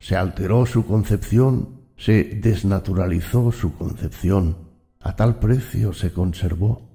[0.00, 4.56] Se alteró su concepción, se desnaturalizó su concepción,
[4.98, 6.90] a tal precio se conservó.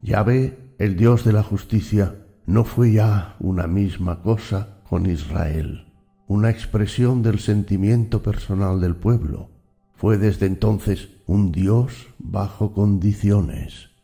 [0.00, 2.14] Ya ve, el Dios de la justicia
[2.46, 5.92] no fue ya una misma cosa con Israel,
[6.28, 9.50] una expresión del sentimiento personal del pueblo.
[9.96, 13.96] Fue desde entonces un Dios bajo condiciones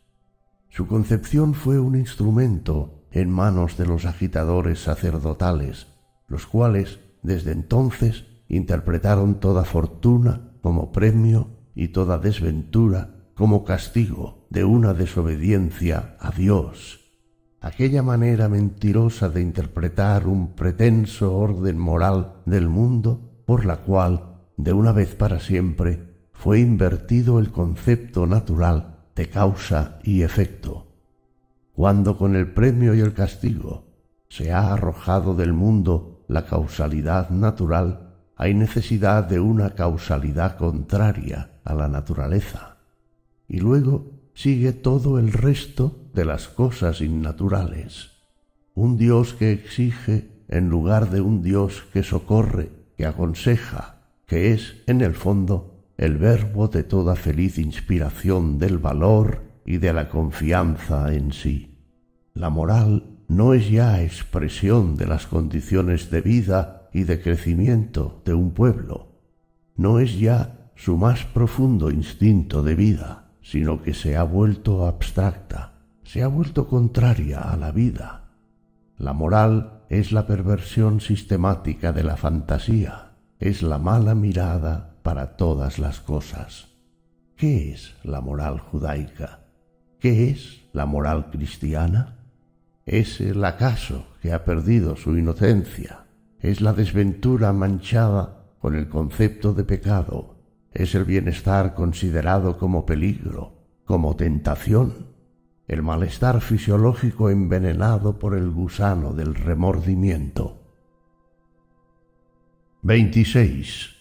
[0.75, 5.85] su concepción fue un instrumento en manos de los agitadores sacerdotales,
[6.27, 14.63] los cuales desde entonces interpretaron toda fortuna como premio y toda desventura como castigo de
[14.63, 16.99] una desobediencia a Dios.
[17.59, 24.73] Aquella manera mentirosa de interpretar un pretenso orden moral del mundo por la cual, de
[24.73, 30.87] una vez para siempre, fue invertido el concepto natural de causa y efecto,
[31.73, 33.85] cuando con el premio y el castigo
[34.27, 41.75] se ha arrojado del mundo la causalidad natural, hay necesidad de una causalidad contraria a
[41.75, 42.77] la naturaleza.
[43.47, 48.09] Y luego sigue todo el resto de las cosas innaturales.
[48.73, 54.81] Un Dios que exige en lugar de un Dios que socorre, que aconseja, que es,
[54.87, 61.13] en el fondo, el verbo de toda feliz inspiración del valor y de la confianza
[61.13, 61.77] en sí.
[62.33, 68.33] La moral no es ya expresión de las condiciones de vida y de crecimiento de
[68.33, 69.13] un pueblo,
[69.75, 75.73] no es ya su más profundo instinto de vida, sino que se ha vuelto abstracta,
[76.03, 78.31] se ha vuelto contraria a la vida.
[78.97, 85.79] La moral es la perversión sistemática de la fantasía, es la mala mirada para todas
[85.79, 86.69] las cosas.
[87.35, 89.39] ¿Qué es la moral judaica?
[89.99, 92.22] ¿Qué es la moral cristiana?
[92.85, 96.05] Es el acaso que ha perdido su inocencia,
[96.39, 100.35] es la desventura manchada con el concepto de pecado,
[100.73, 103.53] es el bienestar considerado como peligro,
[103.85, 105.13] como tentación,
[105.67, 110.61] el malestar fisiológico envenenado por el gusano del remordimiento.
[112.81, 113.91] 26.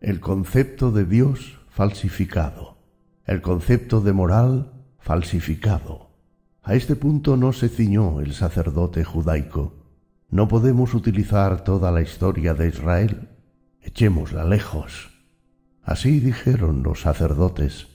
[0.00, 2.78] El concepto de Dios falsificado,
[3.26, 6.09] el concepto de moral falsificado.
[6.62, 9.74] A este punto no se ciñó el sacerdote judaico.
[10.30, 13.28] No podemos utilizar toda la historia de Israel.
[13.80, 15.10] Echémosla lejos.
[15.82, 17.88] Así dijeron los sacerdotes.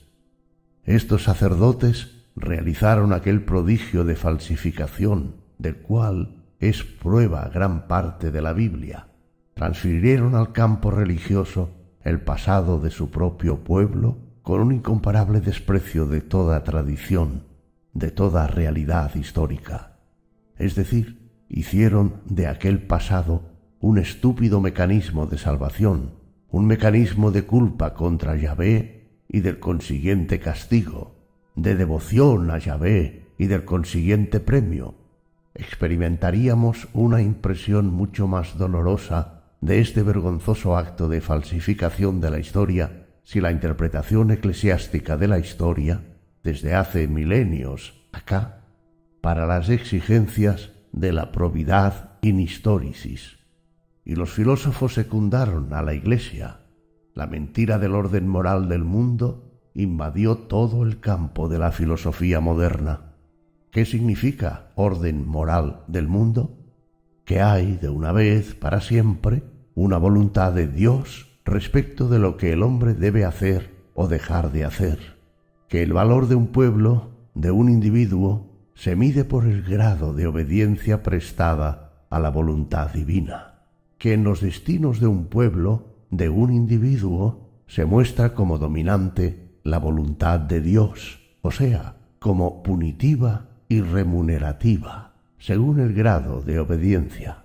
[0.84, 8.52] Estos sacerdotes realizaron aquel prodigio de falsificación, del cual es prueba gran parte de la
[8.52, 9.08] Biblia.
[9.54, 11.70] Transfirieron al campo religioso
[12.02, 17.45] el pasado de su propio pueblo con un incomparable desprecio de toda tradición,
[17.98, 19.96] de toda realidad histórica.
[20.58, 23.42] Es decir, hicieron de aquel pasado
[23.80, 26.12] un estúpido mecanismo de salvación,
[26.50, 31.16] un mecanismo de culpa contra Yahvé y del consiguiente castigo,
[31.54, 34.94] de devoción a Yahvé y del consiguiente premio.
[35.54, 43.06] Experimentaríamos una impresión mucho más dolorosa de este vergonzoso acto de falsificación de la historia
[43.24, 46.02] si la interpretación eclesiástica de la historia,
[46.46, 48.60] desde hace milenios acá,
[49.20, 53.38] para las exigencias de la probidad in historicis.
[54.04, 56.60] Y los filósofos secundaron a la Iglesia.
[57.14, 63.16] La mentira del orden moral del mundo invadió todo el campo de la filosofía moderna.
[63.72, 66.60] ¿Qué significa orden moral del mundo?
[67.24, 69.42] Que hay, de una vez para siempre,
[69.74, 74.64] una voluntad de Dios respecto de lo que el hombre debe hacer o dejar de
[74.64, 75.15] hacer,
[75.68, 80.26] que el valor de un pueblo, de un individuo, se mide por el grado de
[80.26, 83.62] obediencia prestada a la voluntad divina,
[83.98, 89.78] que en los destinos de un pueblo, de un individuo, se muestra como dominante la
[89.78, 97.44] voluntad de Dios, o sea, como punitiva y remunerativa, según el grado de obediencia.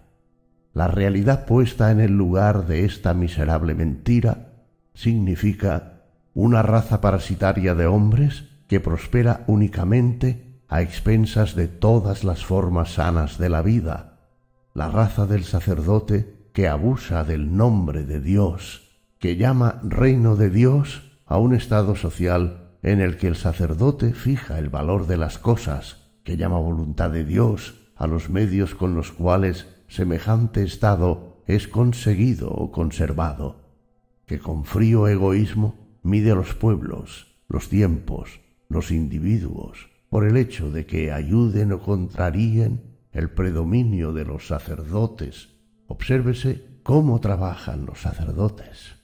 [0.73, 4.53] La realidad puesta en el lugar de esta miserable mentira
[4.93, 5.90] significa
[6.33, 13.37] una raza parasitaria de hombres que prospera únicamente a expensas de todas las formas sanas
[13.37, 14.19] de la vida,
[14.73, 18.89] la raza del sacerdote que abusa del nombre de Dios,
[19.19, 24.57] que llama reino de Dios a un estado social en el que el sacerdote fija
[24.57, 29.11] el valor de las cosas, que llama voluntad de Dios a los medios con los
[29.11, 33.61] cuales semejante estado es conseguido o conservado,
[34.25, 40.85] que con frío egoísmo mide los pueblos, los tiempos, los individuos, por el hecho de
[40.85, 45.49] que ayuden o contraríen el predominio de los sacerdotes.
[45.87, 48.95] Obsérvese cómo trabajan los sacerdotes.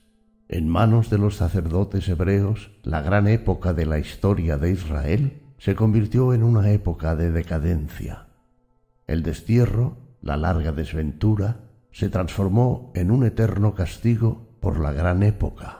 [0.48, 5.74] En manos de los sacerdotes hebreos, la gran época de la historia de Israel se
[5.74, 8.28] convirtió en una época de decadencia.
[9.06, 11.60] El destierro la larga desventura,
[11.90, 15.77] se transformó en un eterno castigo por la gran época,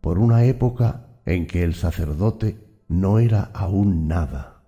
[0.00, 2.58] por una época en que el sacerdote
[2.88, 4.62] no era aún nada.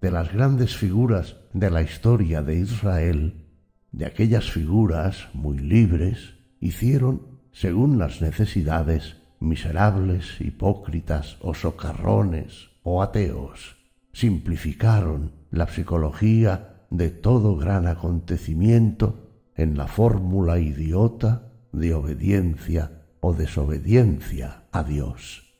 [0.00, 3.46] De las grandes figuras de la historia de Israel,
[3.92, 13.76] de aquellas figuras muy libres, hicieron, según las necesidades, miserables, hipócritas o socarrones o ateos.
[14.12, 24.64] Simplificaron la psicología de todo gran acontecimiento en la fórmula idiota de obediencia o desobediencia
[24.72, 25.54] a Dios.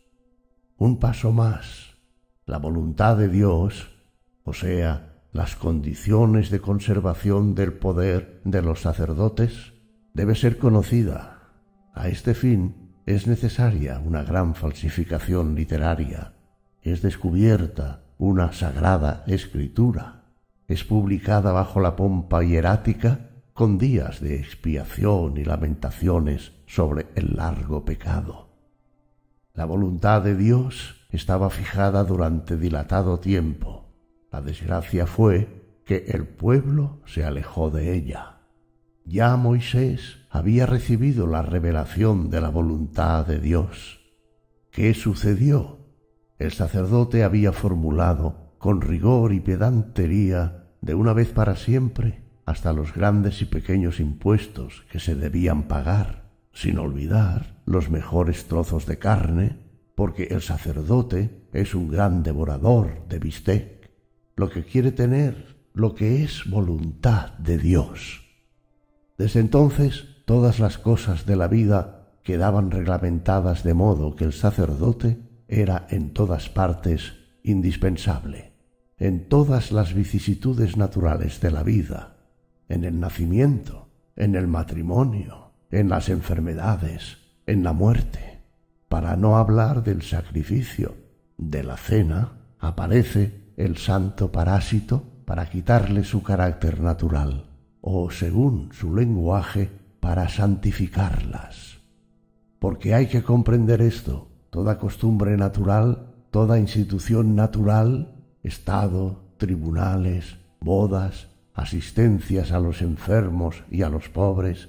[0.77, 1.97] Un paso más,
[2.45, 3.91] la voluntad de Dios,
[4.45, 9.73] o sea, las condiciones de conservación del poder de los sacerdotes,
[10.15, 11.53] debe ser conocida.
[11.95, 16.33] A este fin es necesaria una gran falsificación literaria,
[16.83, 20.24] es descubierta una sagrada escritura,
[20.69, 27.84] es publicada bajo la pompa hierática con días de expiación y lamentaciones sobre el largo
[27.84, 28.48] pecado.
[29.55, 33.86] La voluntad de Dios estaba fijada durante dilatado tiempo.
[34.30, 38.40] La desgracia fue que el pueblo se alejó de ella.
[39.05, 44.01] Ya Moisés había recibido la revelación de la voluntad de Dios.
[44.72, 45.78] ¿Qué sucedió?
[46.38, 52.93] El sacerdote había formulado con rigor y pedantería de una vez para siempre hasta los
[52.93, 56.26] grandes y pequeños impuestos que se debían pagar,
[56.57, 59.59] sin olvidar los mejores trozos de carne,
[59.95, 63.91] porque el sacerdote es un gran devorador de bistec,
[64.37, 68.23] lo que quiere tener, lo que es voluntad de Dios.
[69.19, 75.19] Desde entonces todas las cosas de la vida quedaban reglamentadas de modo que el sacerdote
[75.49, 77.12] era en todas partes
[77.43, 78.55] indispensable,
[78.97, 82.16] en todas las vicisitudes naturales de la vida,
[82.70, 88.40] en el nacimiento, en el matrimonio, en las enfermedades, en la muerte.
[88.88, 90.94] Para no hablar del sacrificio,
[91.36, 97.47] de la cena, aparece el santo parásito para quitarle su carácter natural,
[97.80, 99.70] o según su lenguaje,
[100.01, 101.78] para santificarlas.
[102.59, 108.12] Porque hay que comprender esto, toda costumbre natural, toda institución natural,
[108.43, 114.68] Estado, tribunales, bodas, asistencias a los enfermos y a los pobres,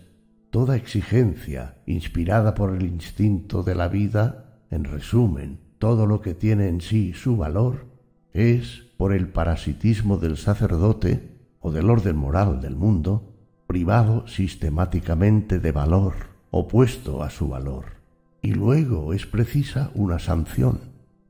[0.50, 6.68] toda exigencia inspirada por el instinto de la vida, en resumen, todo lo que tiene
[6.68, 7.86] en sí su valor,
[8.34, 13.34] es, por el parasitismo del sacerdote o del orden moral del mundo,
[13.68, 16.14] privado sistemáticamente de valor,
[16.52, 17.98] opuesto a su valor.
[18.42, 20.80] Y luego es precisa una sanción.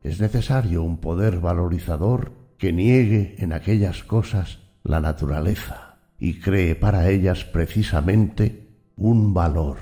[0.03, 7.10] Es necesario un poder valorizador que niegue en aquellas cosas la naturaleza y cree para
[7.10, 8.66] ellas precisamente
[8.98, 9.78] un valor.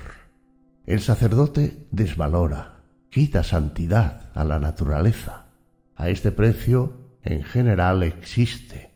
[0.84, 5.46] El sacerdote desvalora, quita santidad a la naturaleza.
[5.96, 8.92] A este precio, en general, existe.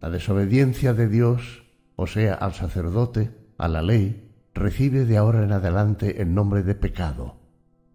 [0.00, 1.64] La desobediencia de Dios,
[1.94, 6.74] o sea, al sacerdote, a la ley, recibe de ahora en adelante el nombre de
[6.74, 7.36] pecado.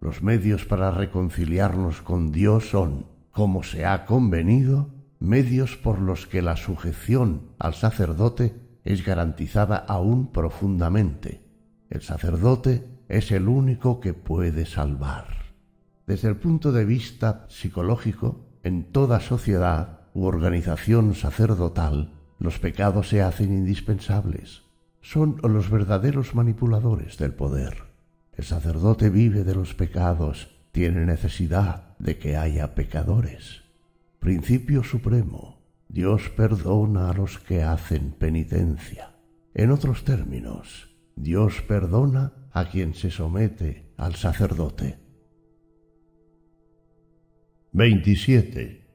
[0.00, 6.42] Los medios para reconciliarnos con Dios son, como se ha convenido, medios por los que
[6.42, 11.45] la sujeción al sacerdote es garantizada aún profundamente.
[11.90, 15.26] El sacerdote es el único que puede salvar.
[16.06, 23.22] Desde el punto de vista psicológico, en toda sociedad u organización sacerdotal, los pecados se
[23.22, 24.62] hacen indispensables.
[25.00, 27.84] Son los verdaderos manipuladores del poder.
[28.36, 33.62] El sacerdote vive de los pecados, tiene necesidad de que haya pecadores.
[34.18, 35.62] Principio supremo.
[35.88, 39.14] Dios perdona a los que hacen penitencia.
[39.54, 44.98] En otros términos, Dios perdona a quien se somete al sacerdote.
[47.72, 48.86] 27.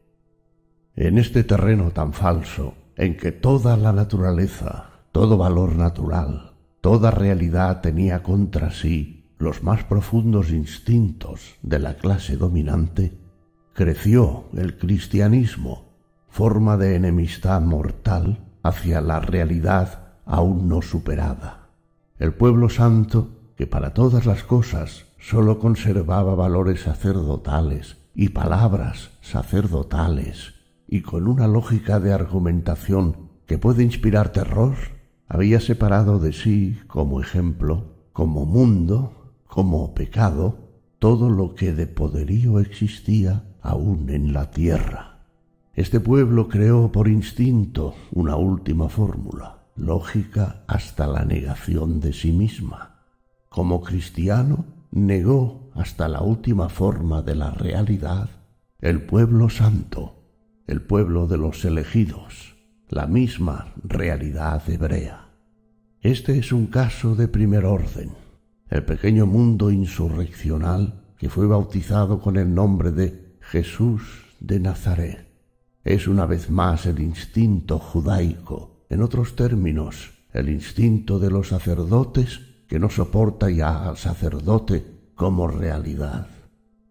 [0.95, 7.81] En este terreno tan falso, en que toda la naturaleza, todo valor natural, toda realidad
[7.81, 13.17] tenía contra sí los más profundos instintos de la clase dominante,
[13.73, 15.95] creció el cristianismo,
[16.29, 21.60] forma de enemistad mortal hacia la realidad aún no superada.
[22.21, 30.53] El pueblo santo, que para todas las cosas sólo conservaba valores sacerdotales y palabras sacerdotales,
[30.87, 34.75] y con una lógica de argumentación que puede inspirar terror,
[35.27, 40.59] había separado de sí como ejemplo, como mundo, como pecado,
[40.99, 45.25] todo lo que de poderío existía aún en la tierra.
[45.73, 53.05] Este pueblo creó por instinto una última fórmula, lógica hasta la negación de sí misma.
[53.49, 58.29] Como cristiano, negó hasta la última forma de la realidad
[58.79, 60.23] el pueblo santo,
[60.67, 62.55] el pueblo de los elegidos,
[62.89, 65.29] la misma realidad hebrea.
[66.01, 68.11] Este es un caso de primer orden,
[68.69, 74.01] el pequeño mundo insurreccional que fue bautizado con el nombre de Jesús
[74.39, 75.27] de Nazaret.
[75.83, 82.41] Es una vez más el instinto judaico, en otros términos, el instinto de los sacerdotes
[82.67, 84.85] que no soporta ya al sacerdote
[85.15, 86.27] como realidad.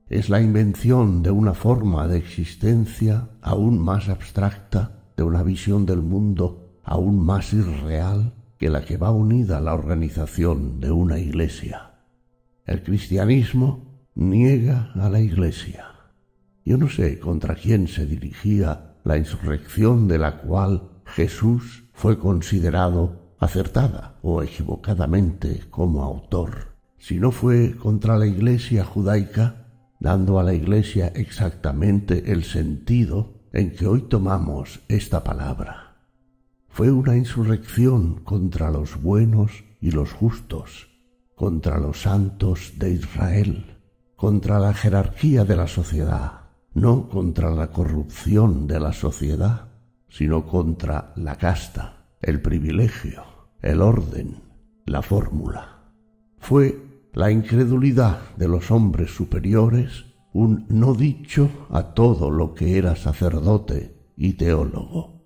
[0.09, 6.01] Es la invención de una forma de existencia aún más abstracta, de una visión del
[6.01, 11.91] mundo aún más irreal que la que va unida a la organización de una iglesia.
[12.65, 15.85] El cristianismo niega a la Iglesia.
[16.65, 23.35] Yo no sé contra quién se dirigía la insurrección de la cual Jesús fue considerado
[23.41, 29.67] acertada o equivocadamente como autor, si no fue contra la Iglesia judaica,
[29.99, 35.99] dando a la Iglesia exactamente el sentido en que hoy tomamos esta palabra.
[36.71, 40.89] Fue una insurrección contra los buenos y los justos,
[41.37, 43.77] contra los santos de Israel,
[44.17, 49.70] contra la jerarquía de la sociedad, no contra la corrupción de la sociedad,
[50.11, 53.23] sino contra la casta, el privilegio,
[53.63, 54.43] el orden,
[54.85, 55.79] la fórmula.
[56.39, 56.79] Fue
[57.13, 63.97] la incredulidad de los hombres superiores un no dicho a todo lo que era sacerdote
[64.17, 65.23] y teólogo.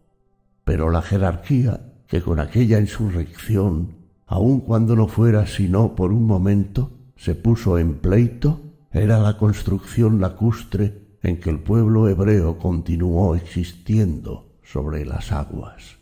[0.64, 3.96] Pero la jerarquía que con aquella insurrección,
[4.26, 8.60] aun cuando no fuera sino por un momento, se puso en pleito,
[8.92, 15.98] era la construcción lacustre en que el pueblo hebreo continuó existiendo sobre las aguas.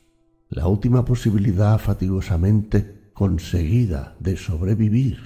[0.48, 5.18] La última posibilidad fatigosamente conseguida de sobrevivir,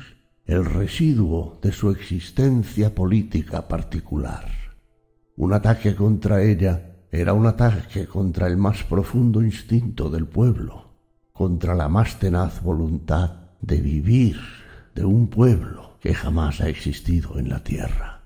[0.44, 4.48] el residuo de su existencia política particular.
[5.36, 10.94] Un ataque contra ella era un ataque contra el más profundo instinto del pueblo,
[11.32, 14.38] contra la más tenaz voluntad de vivir
[14.94, 18.16] de un pueblo que jamás ha existido en la tierra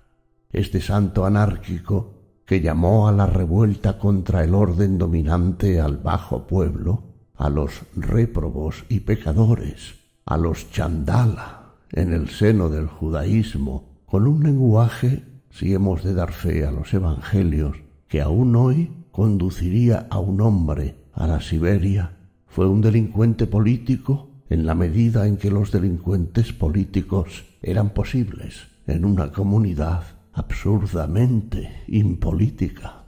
[0.52, 2.19] este santo anárquico
[2.50, 7.04] que llamó a la revuelta contra el orden dominante al bajo pueblo,
[7.36, 9.94] a los réprobos y pecadores,
[10.26, 16.32] a los chandala en el seno del judaísmo, con un lenguaje, si hemos de dar
[16.32, 17.76] fe a los evangelios,
[18.08, 22.16] que aún hoy conduciría a un hombre a la Siberia,
[22.48, 29.04] fue un delincuente político en la medida en que los delincuentes políticos eran posibles en
[29.04, 30.02] una comunidad
[30.40, 33.04] absurdamente impolítica.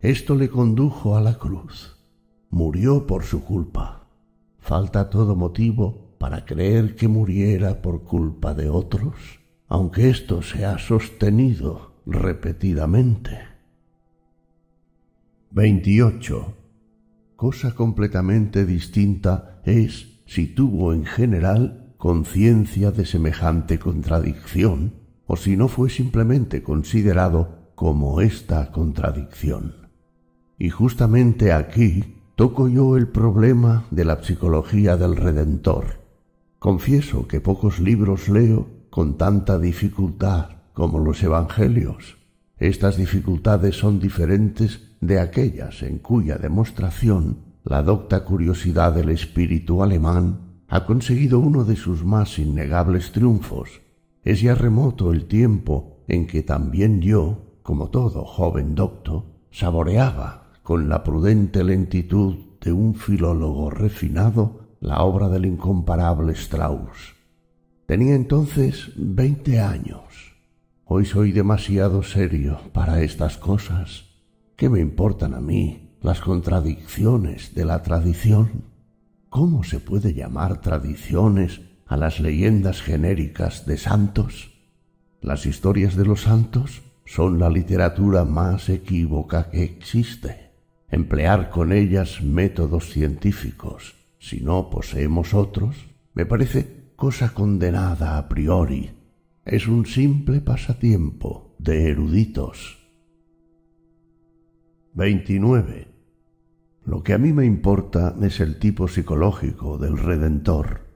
[0.00, 1.98] Esto le condujo a la cruz.
[2.48, 4.06] Murió por su culpa.
[4.60, 9.14] Falta todo motivo para creer que muriera por culpa de otros,
[9.66, 13.38] aunque esto se ha sostenido repetidamente.
[15.50, 16.54] 28.
[17.34, 24.99] Cosa completamente distinta es si tuvo en general conciencia de semejante contradicción
[25.32, 29.88] o si no fue simplemente considerado como esta contradicción.
[30.58, 36.00] Y justamente aquí toco yo el problema de la psicología del Redentor.
[36.58, 42.18] Confieso que pocos libros leo con tanta dificultad como los Evangelios.
[42.58, 50.64] Estas dificultades son diferentes de aquellas en cuya demostración la docta curiosidad del espíritu alemán
[50.66, 53.80] ha conseguido uno de sus más innegables triunfos,
[54.24, 60.88] es ya remoto el tiempo en que también yo, como todo joven docto, saboreaba con
[60.88, 67.14] la prudente lentitud de un filólogo refinado la obra del incomparable Strauss.
[67.86, 70.36] Tenía entonces veinte años.
[70.84, 74.04] Hoy soy demasiado serio para estas cosas.
[74.56, 78.64] ¿Qué me importan a mí las contradicciones de la tradición?
[79.28, 81.60] ¿Cómo se puede llamar tradiciones
[81.90, 84.52] a las leyendas genéricas de santos.
[85.20, 90.52] Las historias de los santos son la literatura más equívoca que existe.
[90.88, 98.92] Emplear con ellas métodos científicos, si no poseemos otros, me parece cosa condenada a priori.
[99.44, 102.78] Es un simple pasatiempo de eruditos.
[104.94, 105.88] 29.
[106.84, 110.89] Lo que a mí me importa es el tipo psicológico del Redentor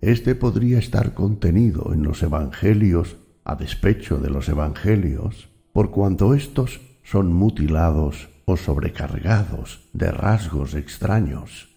[0.00, 6.80] este podría estar contenido en los Evangelios a despecho de los Evangelios, por cuanto éstos
[7.02, 11.68] son mutilados o sobrecargados de rasgos extraños,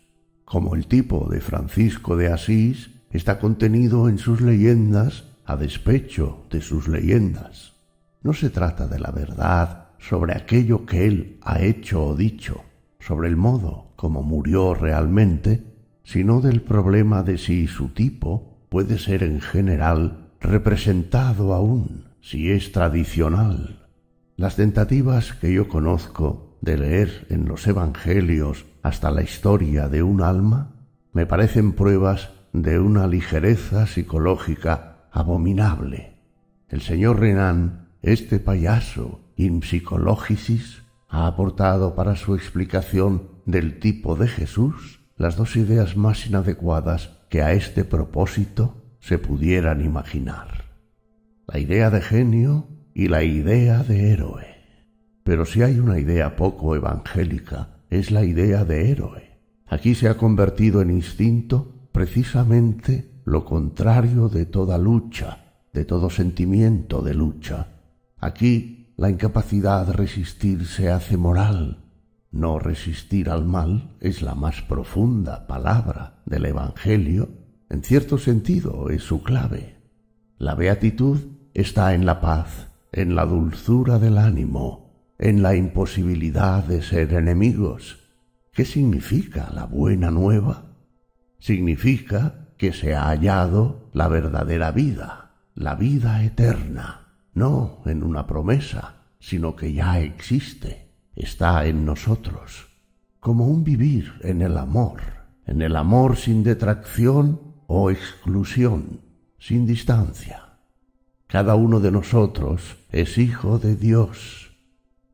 [0.46, 6.62] como el tipo de Francisco de Asís está contenido en sus leyendas a despecho de
[6.62, 7.74] sus leyendas.
[8.22, 12.64] No se trata de la verdad sobre aquello que él ha hecho o dicho,
[13.00, 15.71] sobre el modo como murió realmente,
[16.04, 22.72] sino del problema de si su tipo puede ser en general representado aún, si es
[22.72, 23.88] tradicional.
[24.38, 30.22] Las tentativas que yo conozco de leer en los Evangelios hasta la historia de un
[30.22, 30.76] alma
[31.14, 36.18] me parecen pruebas de una ligereza psicológica abominable.
[36.70, 39.62] El señor Renan, este payaso in
[41.10, 47.44] ha aportado para su explicación del tipo de Jesús las dos ideas más inadecuadas que
[47.44, 50.66] a este propósito se pudieran imaginar.
[51.48, 54.48] la idea de genio y la idea de héroe.
[55.24, 59.38] Pero si hay una idea poco evangélica, es la idea de héroe.
[59.68, 67.04] Aquí se ha convertido en instinto precisamente lo contrario de toda lucha, de todo sentimiento
[67.04, 67.68] de lucha.
[68.18, 71.81] Aquí la incapacidad de resistir se hace moral.
[72.32, 77.30] No resistir al mal es la más profunda palabra del Evangelio.
[77.70, 79.76] En cierto sentido es su clave.
[80.38, 81.20] La beatitud
[81.54, 88.00] está en la paz, en la dulzura del ánimo, en la imposibilidad de ser enemigos.
[88.54, 90.78] ¿Qué significa la buena nueva?
[91.40, 99.04] Significa que se ha hallado la verdadera vida, la vida eterna, no en una promesa,
[99.20, 100.91] sino que ya existe,
[101.22, 102.68] está en nosotros,
[103.20, 105.02] como un vivir en el amor,
[105.46, 109.02] en el amor sin detracción o exclusión,
[109.38, 110.58] sin distancia.
[111.28, 114.58] Cada uno de nosotros es hijo de Dios.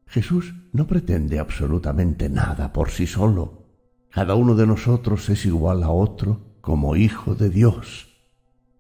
[0.08, 3.68] Jesús no pretende absolutamente nada por sí solo.
[4.10, 8.08] Cada uno de nosotros es igual a otro como hijo de Dios.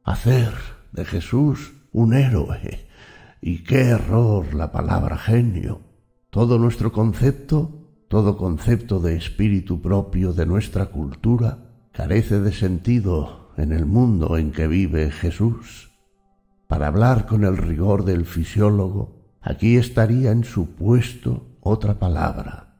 [0.03, 0.53] Hacer
[0.93, 2.87] de Jesús un héroe.
[3.41, 5.86] Y qué error la palabra genio.
[6.29, 11.57] Todo nuestro concepto, todo concepto de espíritu propio de nuestra cultura,
[11.93, 15.91] carece de sentido en el mundo en que vive Jesús.
[16.67, 22.75] Para hablar con el rigor del fisiólogo, aquí estaría en su puesto otra palabra.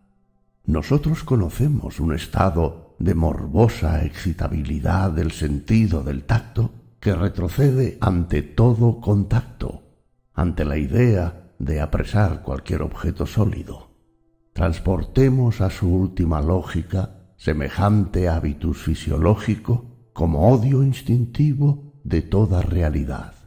[0.66, 9.00] Nosotros conocemos un estado de morbosa excitabilidad del sentido del tacto que retrocede ante todo
[9.00, 9.84] contacto,
[10.34, 13.90] ante la idea de apresar cualquier objeto sólido.
[14.54, 23.38] Transportemos a su última lógica semejante hábitus fisiológico como odio instintivo de toda realidad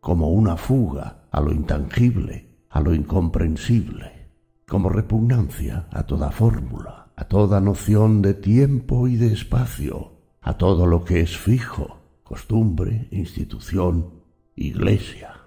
[0.00, 4.30] como una fuga a lo intangible, a lo incomprensible,
[4.66, 10.86] como repugnancia a toda fórmula, a toda noción de tiempo y de espacio, a todo
[10.86, 14.22] lo que es fijo, costumbre, institución,
[14.54, 15.37] iglesia,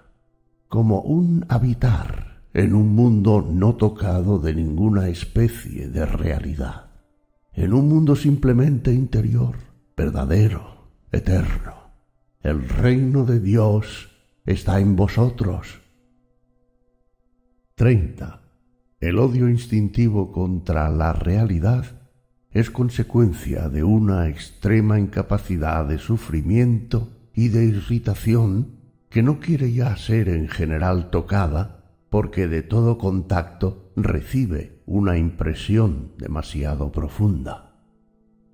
[0.72, 6.86] como un habitar en un mundo no tocado de ninguna especie de realidad,
[7.52, 9.56] en un mundo simplemente interior,
[9.94, 11.74] verdadero, eterno.
[12.40, 14.08] El reino de Dios
[14.46, 15.82] está en vosotros.
[17.74, 18.40] 30.
[18.98, 21.84] El odio instintivo contra la realidad
[22.50, 28.81] es consecuencia de una extrema incapacidad de sufrimiento y de irritación
[29.12, 36.12] que no quiere ya ser en general tocada porque de todo contacto recibe una impresión
[36.16, 37.76] demasiado profunda.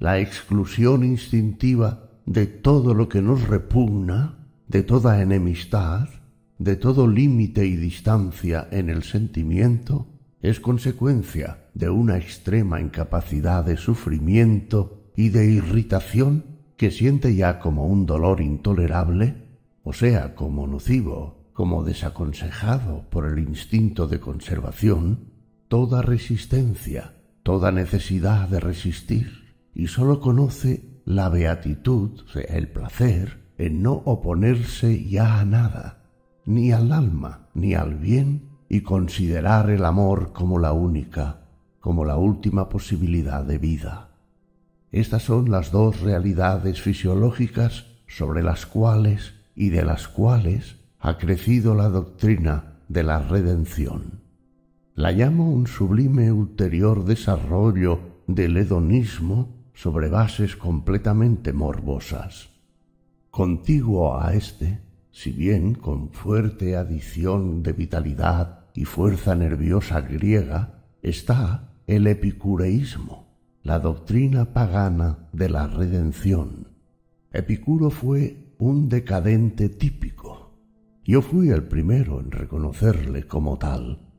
[0.00, 6.08] La exclusión instintiva de todo lo que nos repugna de toda enemistad,
[6.58, 10.08] de todo límite y distancia en el sentimiento,
[10.42, 16.44] es consecuencia de una extrema incapacidad de sufrimiento y de irritación
[16.76, 19.47] que siente ya como un dolor intolerable,
[19.88, 25.30] o sea, como nocivo, como desaconsejado por el instinto de conservación,
[25.68, 33.82] toda resistencia, toda necesidad de resistir, y sólo conoce la beatitud, sea, el placer, en
[33.82, 36.04] no oponerse ya a nada,
[36.44, 41.46] ni al alma, ni al bien, y considerar el amor como la única,
[41.80, 44.10] como la última posibilidad de vida.
[44.92, 51.74] Estas son las dos realidades fisiológicas sobre las cuales y de las cuales ha crecido
[51.74, 54.20] la doctrina de la redención.
[54.94, 57.98] La llamo un sublime ulterior desarrollo
[58.28, 62.50] del hedonismo sobre bases completamente morbosas.
[63.30, 64.80] Contiguo a éste,
[65.10, 73.26] si bien con fuerte adición de vitalidad y fuerza nerviosa griega, está el epicureísmo,
[73.64, 76.68] la doctrina pagana de la redención.
[77.32, 80.50] Epicuro fue un decadente típico.
[81.04, 84.10] Yo fui el primero en reconocerle como tal.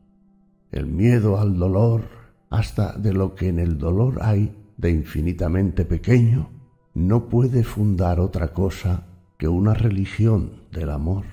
[0.72, 2.06] El miedo al dolor,
[2.50, 6.52] hasta de lo que en el dolor hay de infinitamente pequeño,
[6.94, 9.08] no puede fundar otra cosa
[9.38, 11.26] que una religión del amor.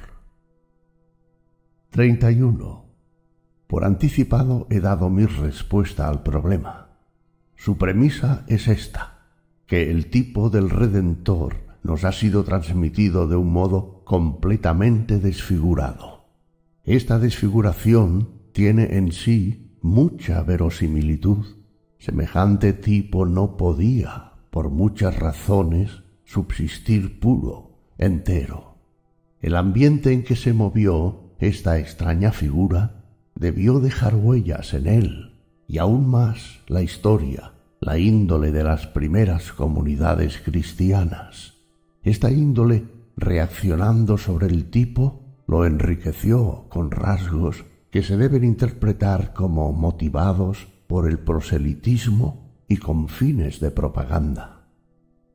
[1.90, 2.84] 31.
[3.68, 6.88] Por anticipado he dado mi respuesta al problema.
[7.54, 9.28] Su premisa es esta,
[9.66, 16.26] que el tipo del Redentor nos ha sido transmitido de un modo completamente desfigurado.
[16.82, 21.46] Esta desfiguración tiene en sí mucha verosimilitud.
[21.98, 28.78] Semejante tipo no podía, por muchas razones, subsistir puro entero.
[29.40, 33.04] El ambiente en que se movió esta extraña figura
[33.36, 35.38] debió dejar huellas en él,
[35.68, 41.55] y aún más la historia, la índole de las primeras comunidades cristianas.
[42.06, 42.84] Esta índole,
[43.16, 51.08] reaccionando sobre el tipo, lo enriqueció con rasgos que se deben interpretar como motivados por
[51.08, 54.68] el proselitismo y con fines de propaganda.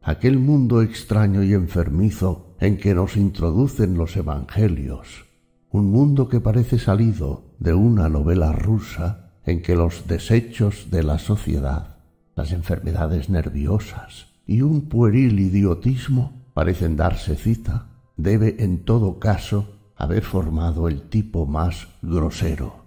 [0.01, 5.25] Aquel mundo extraño y enfermizo en que nos introducen los evangelios,
[5.71, 11.19] un mundo que parece salido de una novela rusa en que los desechos de la
[11.19, 11.97] sociedad,
[12.33, 17.87] las enfermedades nerviosas y un pueril idiotismo parecen darse cita,
[18.17, 22.85] debe en todo caso haber formado el tipo más grosero.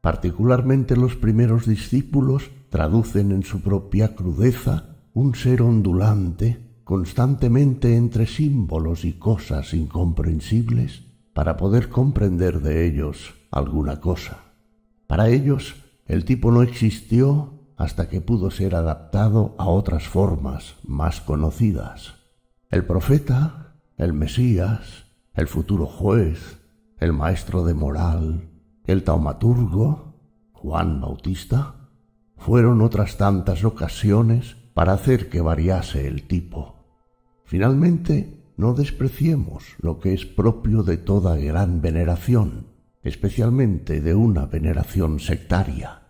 [0.00, 9.04] Particularmente los primeros discípulos traducen en su propia crudeza un ser ondulante constantemente entre símbolos
[9.04, 11.02] y cosas incomprensibles
[11.32, 14.38] para poder comprender de ellos alguna cosa.
[15.06, 15.74] Para ellos
[16.06, 22.15] el tipo no existió hasta que pudo ser adaptado a otras formas más conocidas.
[22.68, 26.60] El profeta, el Mesías, el futuro juez,
[26.98, 28.50] el maestro de moral,
[28.86, 30.16] el taumaturgo,
[30.52, 31.90] Juan Bautista,
[32.36, 36.74] fueron otras tantas ocasiones para hacer que variase el tipo.
[37.44, 42.66] Finalmente, no despreciemos lo que es propio de toda gran veneración,
[43.04, 46.02] especialmente de una veneración sectaria.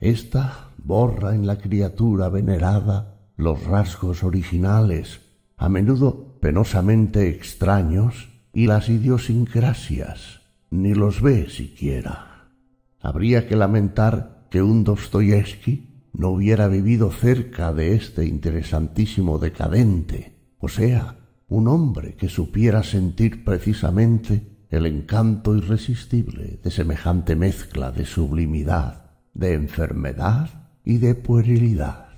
[0.00, 5.29] Esta borra en la criatura venerada los rasgos originales,
[5.60, 12.48] a menudo penosamente extraños, y las idiosincrasias, ni los ve siquiera.
[12.98, 20.68] Habría que lamentar que un Dostoyevsky no hubiera vivido cerca de este interesantísimo decadente, o
[20.68, 21.18] sea,
[21.48, 29.52] un hombre que supiera sentir precisamente el encanto irresistible de semejante mezcla de sublimidad, de
[29.52, 32.08] enfermedad y de puerilidad.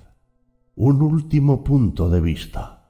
[0.75, 2.82] Un último punto de vista.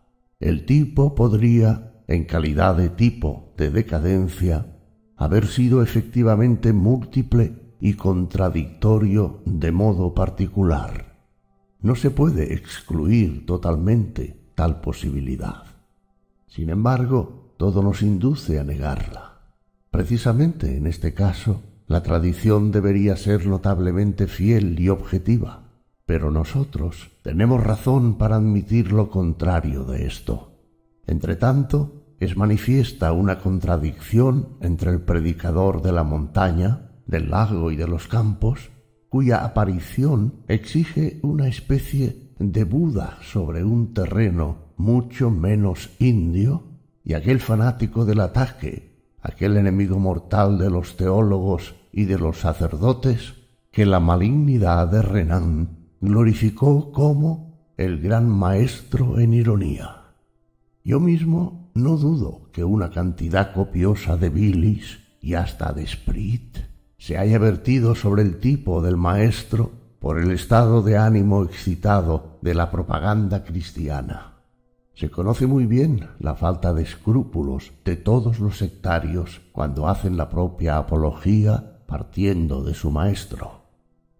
[0.43, 4.75] El tipo podría en calidad de tipo de decadencia,
[5.15, 11.15] haber sido efectivamente múltiple y contradictorio de modo particular.
[11.79, 15.63] No se puede excluir totalmente tal posibilidad.
[16.47, 19.39] Sin embargo, todo nos induce a negarla.
[19.91, 25.69] Precisamente en este caso, la tradición debería ser notablemente fiel y objetiva,
[26.05, 30.59] pero nosotros tenemos razón para admitir lo contrario de esto.
[31.07, 37.87] Entretanto, es manifiesta una contradicción entre el predicador de la montaña, del lago y de
[37.87, 38.71] los campos,
[39.07, 46.63] cuya aparición exige una especie de Buda sobre un terreno mucho menos indio,
[47.05, 53.35] y aquel fanático del ataque, aquel enemigo mortal de los teólogos y de los sacerdotes,
[53.71, 60.01] que la malignidad de Renan glorificó como el gran maestro en ironía.
[60.83, 66.57] Yo mismo no dudo que una cantidad copiosa de bilis y hasta de sprit
[66.97, 72.53] se haya vertido sobre el tipo del maestro por el estado de ánimo excitado de
[72.53, 74.41] la propaganda cristiana.
[74.95, 80.27] Se conoce muy bien la falta de escrúpulos de todos los sectarios cuando hacen la
[80.27, 83.62] propia apología partiendo de su maestro.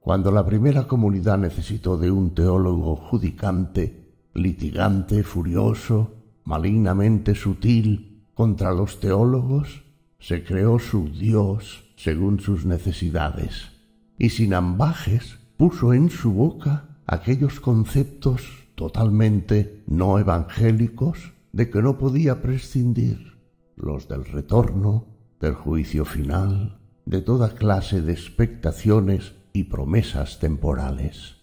[0.03, 8.99] Cuando la primera comunidad necesitó de un teólogo judicante, litigante, furioso, malignamente sutil contra los
[8.99, 9.85] teólogos,
[10.19, 13.71] se creó su Dios según sus necesidades,
[14.17, 21.97] y sin ambajes puso en su boca aquellos conceptos totalmente no evangélicos de que no
[21.97, 23.37] podía prescindir,
[23.77, 25.05] los del retorno,
[25.39, 31.37] del juicio final, de toda clase de expectaciones y promesas temporales.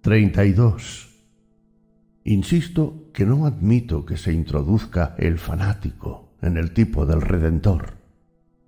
[0.00, 1.10] 32.
[2.24, 7.94] Insisto que no admito que se introduzca el fanático en el tipo del Redentor.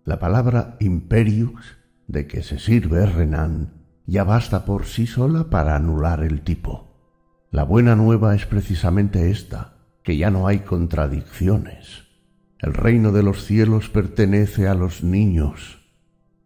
[0.04, 3.72] La palabra imperius, de que se sirve Renan,
[4.06, 6.86] ya basta por sí sola para anular el tipo.
[7.50, 12.04] La buena nueva es precisamente esta, que ya no hay contradicciones.
[12.60, 15.85] El reino de los cielos pertenece a los niños.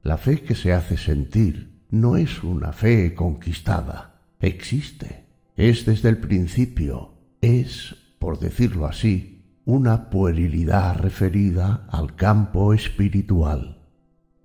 [0.03, 6.17] La fe que se hace sentir no es una fe conquistada, existe es desde el
[6.17, 7.13] principio,
[7.43, 13.83] es, por decirlo así, una puerilidad referida al campo espiritual.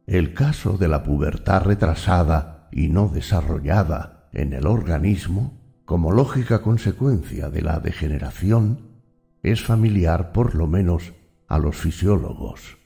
[0.07, 7.49] El caso de la pubertad retrasada y no desarrollada en el organismo, como lógica consecuencia
[7.49, 8.79] de la degeneración,
[9.41, 11.13] es familiar por lo menos
[11.47, 12.77] a los fisiólogos.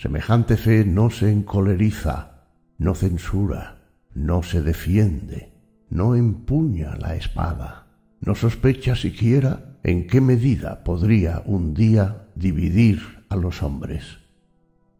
[0.00, 2.46] Semejante fe no se encoleriza,
[2.78, 3.82] no censura,
[4.14, 5.52] no se defiende,
[5.90, 7.86] no empuña la espada,
[8.22, 14.20] no sospecha siquiera en qué medida podría un día dividir a los hombres.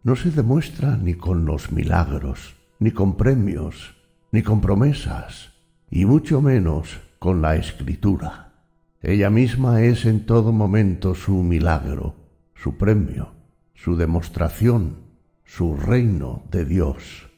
[0.02, 3.96] No se demuestra ni con los milagros, ni con premios,
[4.32, 5.54] ni con promesas,
[5.90, 8.52] y mucho menos con la escritura.
[9.00, 12.16] Ella misma es en todo momento su milagro,
[12.54, 13.39] su premio,
[13.82, 14.96] su demostración,
[15.42, 17.30] su reino de Dios.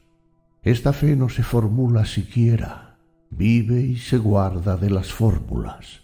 [0.65, 2.99] Esta fe no se formula siquiera,
[3.31, 6.01] vive y se guarda de las fórmulas.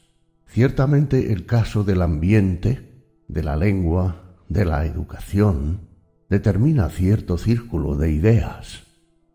[0.47, 5.89] Ciertamente el caso del ambiente, de la lengua, de la educación,
[6.31, 8.85] determina cierto círculo de ideas.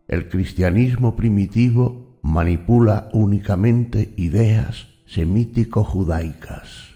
[0.07, 6.93] El cristianismo primitivo manipula únicamente ideas semítico-judaicas.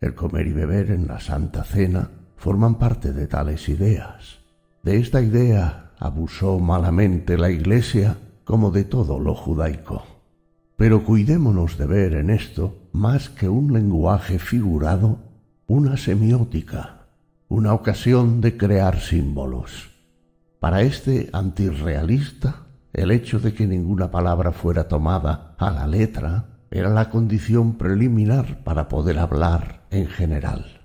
[0.00, 2.10] El comer y beber en la Santa Cena
[2.44, 4.40] forman parte de tales ideas.
[4.82, 10.04] De esta idea abusó malamente la Iglesia como de todo lo judaico.
[10.76, 15.20] Pero cuidémonos de ver en esto, más que un lenguaje figurado,
[15.66, 17.06] una semiótica,
[17.48, 19.88] una ocasión de crear símbolos.
[20.60, 26.90] Para este antirrealista, el hecho de que ninguna palabra fuera tomada a la letra era
[26.90, 30.83] la condición preliminar para poder hablar en general.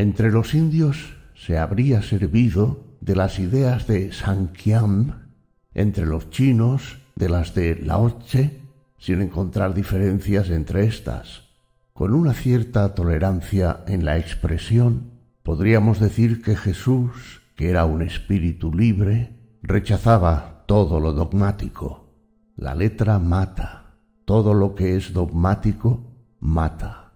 [0.00, 5.28] Entre los indios se habría servido de las ideas de Sankyam,
[5.74, 8.62] entre los chinos de las de Lao Tse,
[8.96, 11.50] sin encontrar diferencias entre estas.
[11.92, 15.10] Con una cierta tolerancia en la expresión,
[15.42, 22.08] podríamos decir que Jesús, que era un espíritu libre, rechazaba todo lo dogmático.
[22.56, 23.96] La letra mata.
[24.24, 26.00] Todo lo que es dogmático
[26.40, 27.12] mata.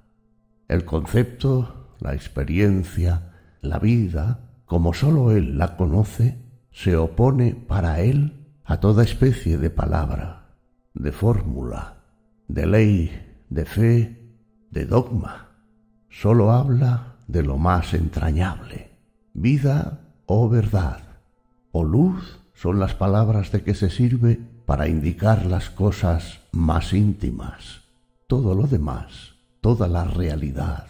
[0.69, 6.39] El concepto la experiencia, la vida, como sólo él la conoce,
[6.71, 10.47] se opone para él a toda especie de palabra,
[10.95, 11.99] de fórmula,
[12.49, 14.33] de ley, de fe,
[14.71, 15.49] de dogma.
[16.11, 18.91] Sólo habla de lo más entrañable.
[19.33, 21.03] Vida o verdad,
[21.73, 27.83] o luz son las palabras de que se sirve para indicar las cosas más íntimas.
[28.27, 30.87] Todo lo demás, toda la realidad,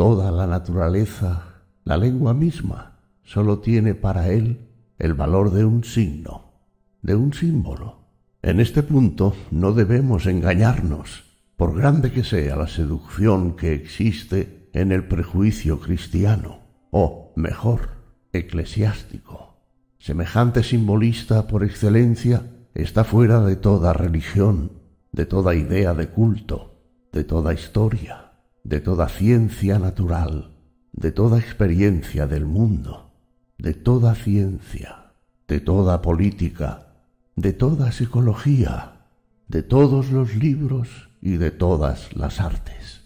[0.00, 4.66] Toda la naturaleza, la lengua misma, sólo tiene para él
[4.98, 6.54] el valor de un signo,
[7.02, 7.98] de un símbolo.
[8.40, 11.24] En este punto no debemos engañarnos,
[11.54, 16.60] por grande que sea la seducción que existe en el prejuicio cristiano,
[16.90, 17.90] o, mejor,
[18.32, 19.58] eclesiástico.
[19.98, 24.72] Semejante simbolista por excelencia está fuera de toda religión,
[25.12, 26.80] de toda idea de culto,
[27.12, 28.29] de toda historia
[28.64, 30.56] de toda ciencia natural,
[30.92, 33.12] de toda experiencia del mundo,
[33.58, 35.12] de toda ciencia,
[35.48, 36.94] de toda política,
[37.36, 39.06] de toda psicología,
[39.48, 43.02] de todos los libros y de todas las artes.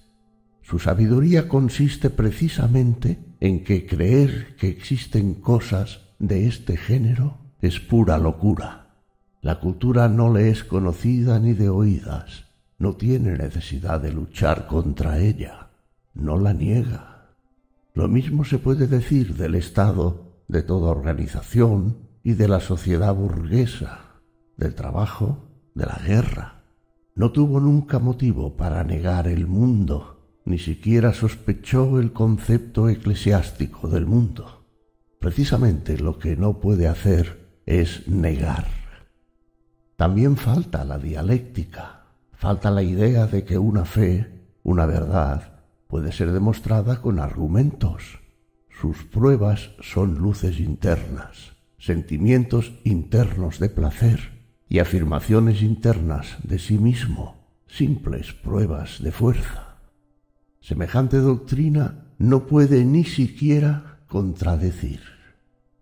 [0.62, 8.18] Su sabiduría consiste precisamente en que creer que existen cosas de este género es pura
[8.18, 9.02] locura.
[9.40, 12.43] La cultura no le es conocida ni de oídas,
[12.84, 15.70] no tiene necesidad de luchar contra ella,
[16.12, 17.30] no la niega.
[17.94, 24.20] Lo mismo se puede decir del Estado, de toda organización y de la sociedad burguesa,
[24.58, 26.62] del trabajo, de la guerra.
[27.14, 34.04] No tuvo nunca motivo para negar el mundo, ni siquiera sospechó el concepto eclesiástico del
[34.04, 34.66] mundo.
[35.20, 38.66] Precisamente lo que no puede hacer es negar.
[39.96, 41.93] También falta la dialéctica
[42.44, 44.30] Falta la idea de que una fe,
[44.64, 48.20] una verdad, puede ser demostrada con argumentos.
[48.68, 57.48] Sus pruebas son luces internas, sentimientos internos de placer y afirmaciones internas de sí mismo,
[57.66, 59.78] simples pruebas de fuerza.
[60.60, 65.00] Semejante doctrina no puede ni siquiera contradecir.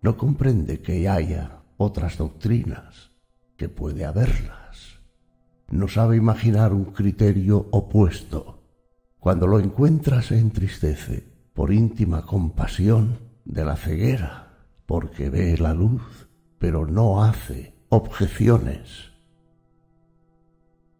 [0.01, 3.11] No comprende que haya otras doctrinas,
[3.57, 4.62] que puede haberlas
[5.69, 8.61] no sabe imaginar un criterio opuesto.
[9.19, 11.23] Cuando lo encuentra se entristece
[11.53, 16.27] por íntima compasión de la ceguera, porque ve la luz,
[16.59, 19.11] pero no hace objeciones.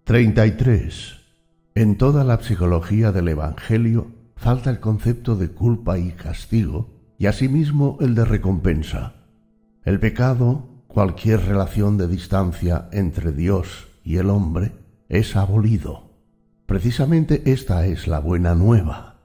[0.05, 1.19] 33.
[1.75, 7.97] En toda la psicología del Evangelio falta el concepto de culpa y castigo y asimismo
[8.01, 9.15] el de recompensa.
[9.83, 14.73] El pecado, cualquier relación de distancia entre Dios y el hombre
[15.09, 16.11] es abolido.
[16.65, 19.21] Precisamente esta es la buena nueva.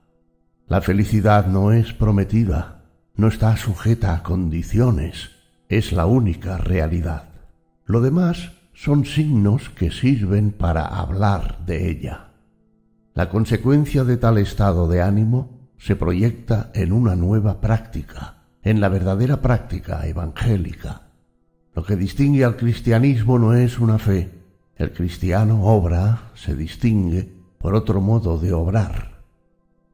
[0.66, 2.84] La felicidad no es prometida,
[3.16, 5.30] no está sujeta a condiciones,
[5.68, 7.30] es la única realidad.
[7.84, 12.28] Lo demás son signos que sirven para hablar de ella.
[13.14, 18.88] La consecuencia de tal estado de ánimo se proyecta en una nueva práctica, en la
[18.88, 21.08] verdadera práctica evangélica.
[21.74, 24.37] Lo que distingue al cristianismo no es una fe.
[24.78, 27.28] El cristiano obra, se distingue
[27.58, 29.24] por otro modo de obrar.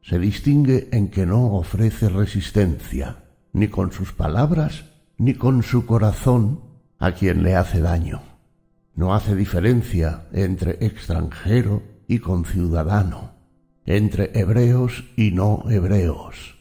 [0.02, 3.24] Se distingue en que no ofrece resistencia,
[3.54, 4.84] ni con sus palabras,
[5.16, 6.60] ni con su corazón,
[6.98, 8.20] a quien le hace daño.
[8.94, 13.32] No hace diferencia entre extranjero y conciudadano,
[13.86, 16.58] entre hebreos y no hebreos.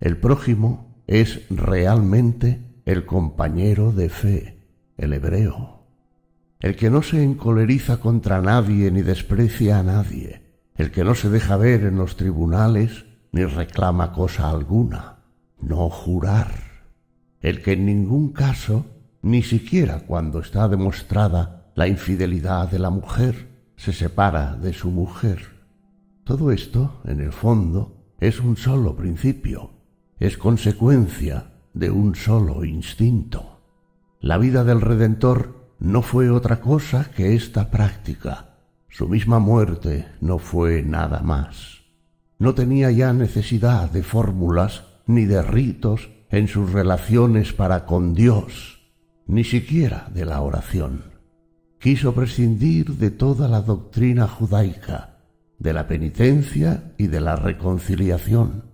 [0.00, 4.64] El prójimo es realmente el compañero de fe,
[4.96, 5.77] el hebreo.
[6.60, 10.42] El que no se encoleriza contra nadie ni desprecia a nadie,
[10.74, 15.18] el que no se deja ver en los tribunales ni reclama cosa alguna,
[15.60, 16.50] no jurar,
[17.40, 18.86] el que en ningún caso,
[19.22, 25.58] ni siquiera cuando está demostrada la infidelidad de la mujer, se separa de su mujer.
[26.24, 29.70] Todo esto, en el fondo, es un solo principio,
[30.18, 33.60] es consecuencia de un solo instinto.
[34.20, 38.56] La vida del Redentor no fue otra cosa que esta práctica.
[38.88, 41.82] Su misma muerte no fue nada más.
[42.38, 48.80] No tenía ya necesidad de fórmulas ni de ritos en sus relaciones para con Dios,
[49.26, 51.18] ni siquiera de la oración
[51.78, 55.20] quiso prescindir de toda la doctrina judaica,
[55.58, 58.64] de la penitencia y de la reconciliación.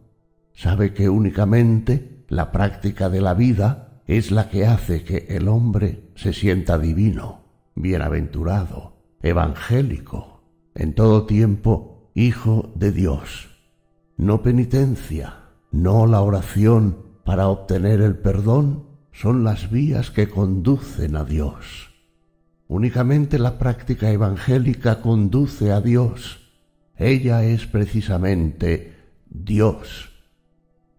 [0.54, 6.10] Sabe que únicamente la práctica de la vida es la que hace que el hombre
[6.14, 7.44] se sienta divino,
[7.74, 10.42] bienaventurado, evangélico,
[10.74, 13.50] en todo tiempo hijo de Dios.
[14.16, 21.24] No penitencia, no la oración para obtener el perdón son las vías que conducen a
[21.24, 21.90] Dios.
[22.68, 26.52] Únicamente la práctica evangélica conduce a Dios.
[26.96, 28.96] Ella es precisamente
[29.28, 30.10] Dios.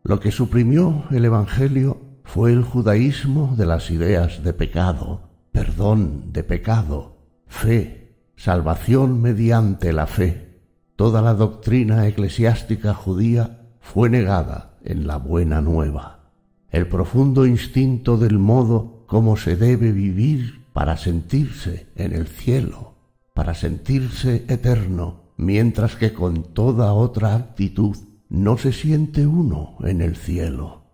[0.04, 6.44] Lo que suprimió el Evangelio fue el judaísmo de las ideas de pecado, perdón de
[6.44, 7.16] pecado,
[7.48, 10.60] fe, salvación mediante la fe.
[10.98, 16.32] Toda la doctrina eclesiástica judía fue negada en la buena nueva.
[16.70, 22.96] El profundo instinto del modo como se debe vivir para sentirse en el cielo,
[23.34, 27.96] para sentirse eterno, mientras que con toda otra actitud
[28.30, 30.86] no se siente uno en el cielo.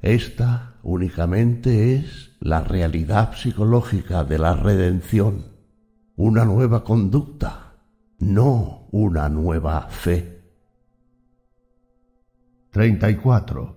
[0.00, 5.44] Esta únicamente es la realidad psicológica de la redención,
[6.16, 7.74] una nueva conducta,
[8.18, 10.40] no una nueva fe.
[12.70, 13.76] 34.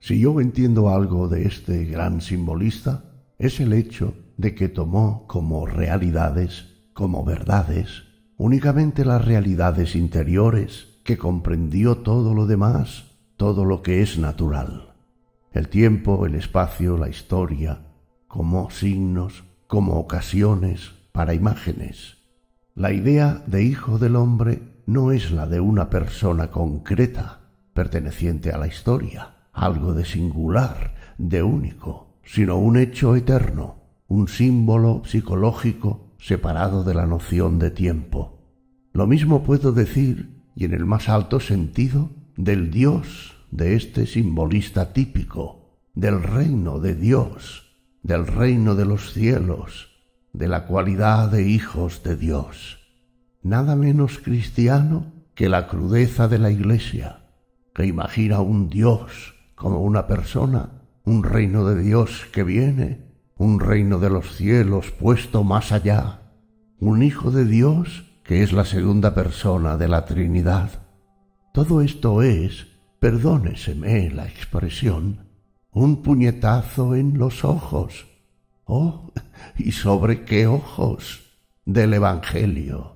[0.00, 3.04] Si yo entiendo algo de este gran simbolista,
[3.38, 8.02] es el hecho de que tomó como realidades, como verdades,
[8.36, 13.04] únicamente las realidades interiores, que comprendió todo lo demás,
[13.36, 14.91] todo lo que es natural.
[15.52, 17.82] El tiempo, el espacio, la historia,
[18.26, 22.16] como signos, como ocasiones, para imágenes.
[22.74, 27.40] La idea de hijo del hombre no es la de una persona concreta,
[27.74, 33.76] perteneciente a la historia, algo de singular, de único, sino un hecho eterno,
[34.08, 38.38] un símbolo psicológico separado de la noción de tiempo.
[38.94, 44.92] Lo mismo puedo decir, y en el más alto sentido, del Dios de este simbolista
[44.92, 49.90] típico, del reino de Dios, del reino de los cielos,
[50.32, 52.80] de la cualidad de hijos de Dios.
[53.42, 57.26] Nada menos cristiano que la crudeza de la Iglesia,
[57.74, 63.00] que imagina un Dios como una persona un reino de Dios que viene,
[63.36, 66.20] un reino de los cielos puesto más allá,
[66.78, 70.70] un Hijo de Dios que es la segunda persona de la Trinidad.
[71.52, 72.68] Todo esto es,
[73.02, 75.26] perdóneseme la expresión,
[75.72, 78.06] un puñetazo en los ojos.
[78.62, 79.10] Oh,
[79.58, 81.18] ¿y sobre qué ojos?
[81.64, 82.94] del Evangelio.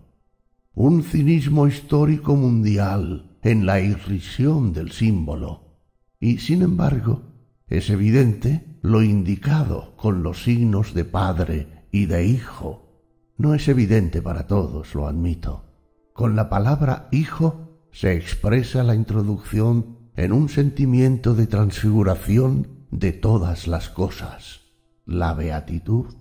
[0.74, 5.80] Un cinismo histórico mundial en la irrisión del símbolo.
[6.20, 7.22] Y, sin embargo,
[7.66, 13.02] es evidente lo indicado con los signos de padre y de hijo.
[13.38, 15.64] No es evidente para todos, lo admito.
[16.12, 17.66] Con la palabra hijo
[17.96, 24.62] se expresa la introducción en un sentimiento de transfiguración de todas las cosas,
[25.05, 26.14] la beatitud.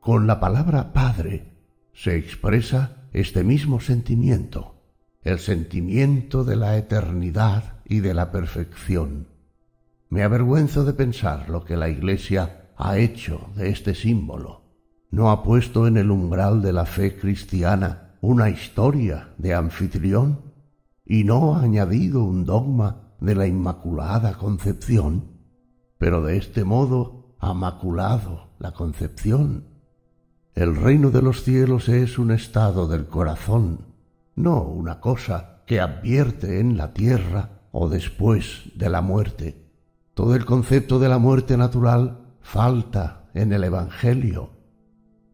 [0.00, 1.52] Con la palabra padre
[1.92, 4.82] se expresa este mismo sentimiento,
[5.22, 9.28] el sentimiento de la eternidad y de la perfección.
[10.08, 14.62] Me avergüenzo de pensar lo que la Iglesia ha hecho de este símbolo.
[15.12, 20.40] No ha puesto en el umbral de la fe cristiana una historia de anfitrión
[21.06, 25.40] y no ha añadido un dogma de la Inmaculada Concepción,
[25.98, 29.64] pero de este modo ha maculado la concepción.
[30.54, 33.86] El reino de los cielos es un estado del corazón,
[34.34, 39.66] no una cosa que advierte en la tierra o después de la muerte.
[40.14, 44.50] Todo el concepto de la muerte natural falta en el Evangelio.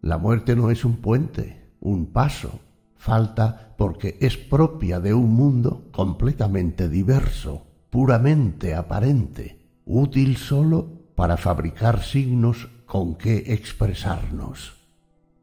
[0.02, 2.60] La muerte no es un puente, un paso,
[2.96, 7.65] falta porque es propia de un mundo completamente diverso,
[7.96, 9.56] puramente aparente,
[9.86, 14.74] útil sólo para fabricar signos con que expresarnos.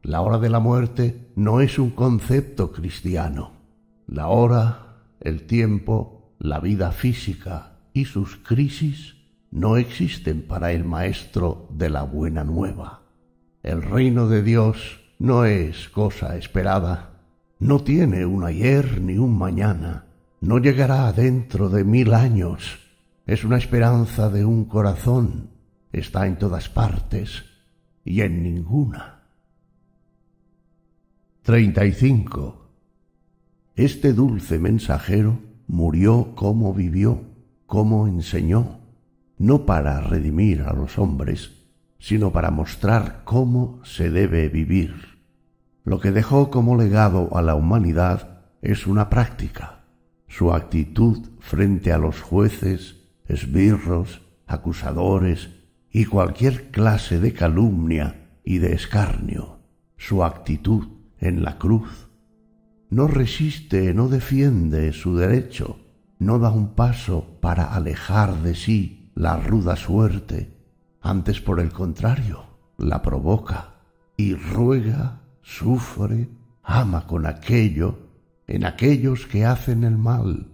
[0.04, 3.54] La hora de la muerte no es un concepto cristiano.
[4.06, 9.16] La hora, el tiempo, la vida física y sus crisis
[9.50, 13.02] no existen para el maestro de la buena nueva.
[13.64, 17.18] El reino de Dios no es cosa esperada,
[17.58, 20.03] no tiene un ayer ni un mañana,
[20.44, 22.78] no llegará dentro de mil años,
[23.26, 25.50] es una esperanza de un corazón,
[25.92, 27.44] está en todas partes
[28.04, 29.22] y en ninguna.
[31.42, 32.70] 35.
[33.74, 37.22] Este dulce mensajero murió como vivió,
[37.66, 38.84] como enseñó
[39.38, 41.50] no para redimir a los hombres,
[41.98, 45.18] sino para mostrar cómo se debe vivir.
[45.84, 49.73] Lo que dejó como legado a la humanidad es una práctica,
[50.36, 52.96] su actitud frente a los jueces,
[53.26, 55.50] esbirros, acusadores
[55.92, 59.60] y cualquier clase de calumnia y de escarnio,
[59.96, 60.88] su actitud
[61.20, 62.08] en la cruz.
[62.90, 65.78] No resiste, no defiende su derecho,
[66.18, 70.58] no da un paso para alejar de sí la ruda suerte,
[71.00, 72.42] antes por el contrario,
[72.76, 73.76] la provoca
[74.16, 76.28] y ruega, sufre,
[76.64, 78.03] ama con aquello,
[78.46, 80.52] en aquellos que hacen el mal.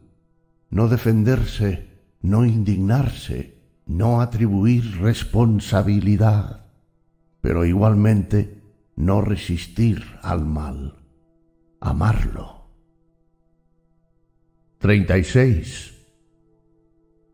[0.71, 1.89] No defenderse,
[2.23, 6.67] no indignarse, no atribuir responsabilidad,
[7.41, 8.63] pero igualmente
[8.97, 10.97] no resistir al mal,
[11.81, 12.69] amarlo.
[14.79, 15.95] 36.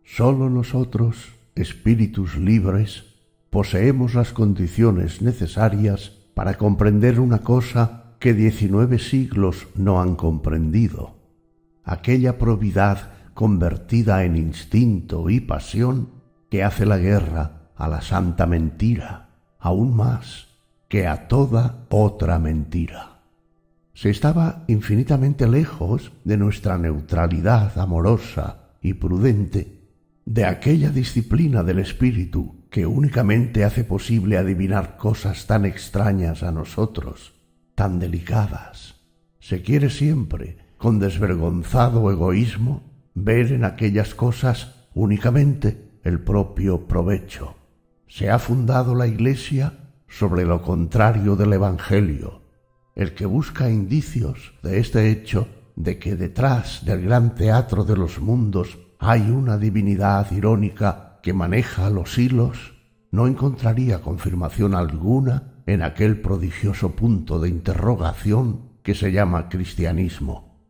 [0.05, 3.05] Sólo nosotros, espíritus libres,
[3.51, 11.17] poseemos las condiciones necesarias para comprender una cosa que diecinueve siglos no han comprendido,
[11.85, 16.09] aquella probidad convertida en instinto y pasión
[16.51, 19.29] que hace la guerra a la santa mentira,
[19.59, 20.49] aún más
[20.89, 23.21] que a toda otra mentira.
[23.93, 29.77] Se estaba infinitamente lejos de nuestra neutralidad amorosa y prudente
[30.25, 37.36] de aquella disciplina del espíritu que únicamente hace posible adivinar cosas tan extrañas a nosotros,
[37.77, 38.97] tan delicadas.
[39.39, 42.83] Se quiere siempre, con desvergonzado egoísmo,
[43.15, 47.55] ver en aquellas cosas únicamente el propio provecho.
[48.09, 49.75] Se ha fundado la Iglesia
[50.09, 52.43] sobre lo contrario del Evangelio.
[52.95, 55.47] El que busca indicios de este hecho
[55.77, 61.91] de que detrás del gran teatro de los mundos hay una divinidad irónica que maneja
[61.91, 62.75] los hilos,
[63.11, 70.61] no encontraría confirmación alguna en aquel prodigioso punto de interrogación que se llama cristianismo.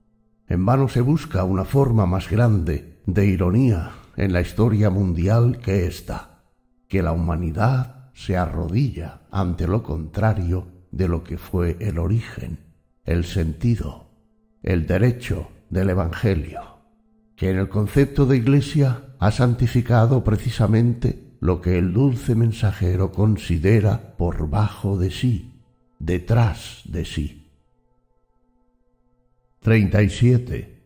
[0.48, 5.86] En vano se busca una forma más grande de ironía en la historia mundial que
[5.86, 6.42] ésta,
[6.88, 12.58] que la humanidad se arrodilla ante lo contrario de lo que fue el origen,
[13.04, 14.06] el sentido,
[14.62, 16.76] el derecho del Evangelio
[17.36, 24.16] que en el concepto de iglesia ha santificado precisamente lo que el dulce mensajero considera
[24.16, 25.62] por bajo de sí,
[25.98, 27.50] detrás de sí.
[29.60, 30.76] 37.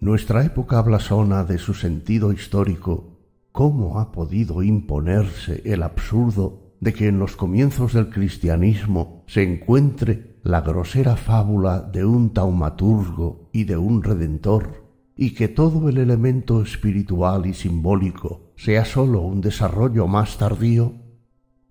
[0.00, 3.18] Nuestra época blasona de su sentido histórico,
[3.52, 10.36] cómo ha podido imponerse el absurdo de que en los comienzos del cristianismo se encuentre
[10.42, 14.83] la grosera fábula de un taumaturgo y de un redentor
[15.16, 20.94] y que todo el elemento espiritual y simbólico sea sólo un desarrollo más tardío,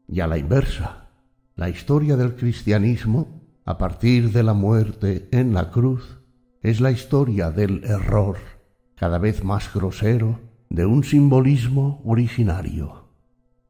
[0.08, 1.10] y a la inversa,
[1.56, 6.20] la historia del cristianismo, a partir de la muerte en la cruz,
[6.62, 8.38] es la historia del error,
[8.96, 10.40] cada vez más grosero,
[10.70, 13.10] de un simbolismo originario.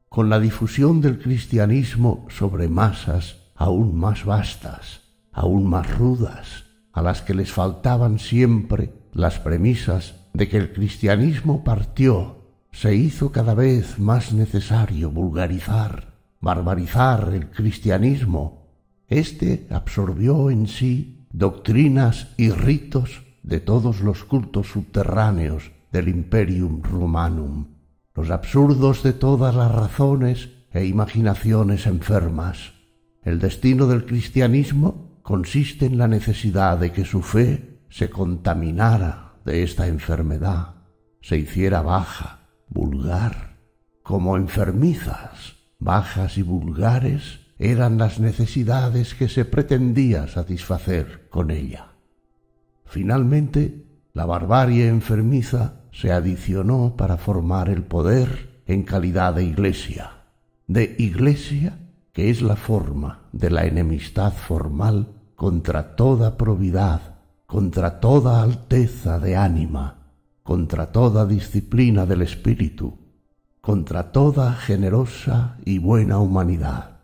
[0.09, 5.01] Con la difusión del cristianismo sobre masas aún más vastas,
[5.31, 11.63] aún más rudas, a las que les faltaban siempre las premisas de que el cristianismo
[11.63, 18.67] partió se hizo cada vez más necesario vulgarizar, barbarizar el cristianismo.
[19.07, 27.67] Este absorbió en sí doctrinas y ritos de todos los cultos subterráneos del Imperium Romanum,
[28.15, 32.73] los absurdos de todas las razones e imaginaciones enfermas.
[33.21, 39.61] El destino del cristianismo consiste en la necesidad de que su fe se contaminara de
[39.61, 40.73] esta enfermedad,
[41.21, 43.59] se hiciera baja, vulgar,
[44.01, 51.91] como enfermizas, bajas y vulgares eran las necesidades que se pretendía satisfacer con ella.
[52.83, 60.23] Finalmente, la barbarie enfermiza se adicionó para formar el poder en calidad de iglesia,
[60.65, 61.77] de iglesia
[62.11, 67.12] que es la forma de la enemistad formal contra toda probidad,
[67.53, 70.09] contra toda alteza de ánima,
[70.41, 72.97] contra toda disciplina del espíritu,
[73.61, 77.01] contra toda generosa y buena humanidad.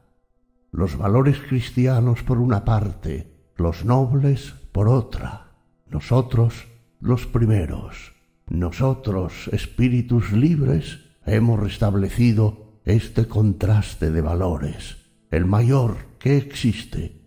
[0.72, 5.52] Los valores cristianos por una parte, los nobles por otra,
[5.86, 6.68] nosotros
[7.00, 8.14] los primeros,
[8.48, 14.98] nosotros espíritus libres, hemos restablecido este contraste de valores,
[15.30, 17.22] el mayor que existe.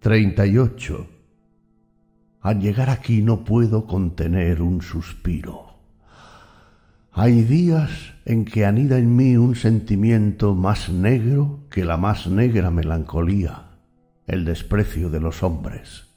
[0.00, 1.10] 38.
[2.46, 5.80] Al llegar aquí no puedo contener un suspiro.
[7.10, 7.90] Hay días
[8.24, 13.80] en que anida en mí un sentimiento más negro que la más negra melancolía,
[14.28, 16.14] el desprecio de los hombres.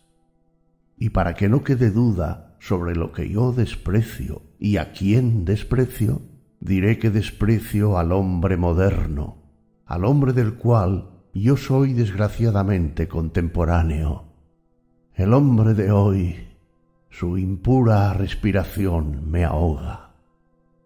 [1.00, 6.22] Y para que no quede duda sobre lo que yo desprecio y a quién desprecio,
[6.60, 9.38] diré que desprecio al hombre moderno,
[9.88, 14.29] al hombre del cual yo soy desgraciadamente contemporáneo
[15.20, 16.48] el hombre de hoy,
[17.10, 20.12] su impura respiración me ahoga.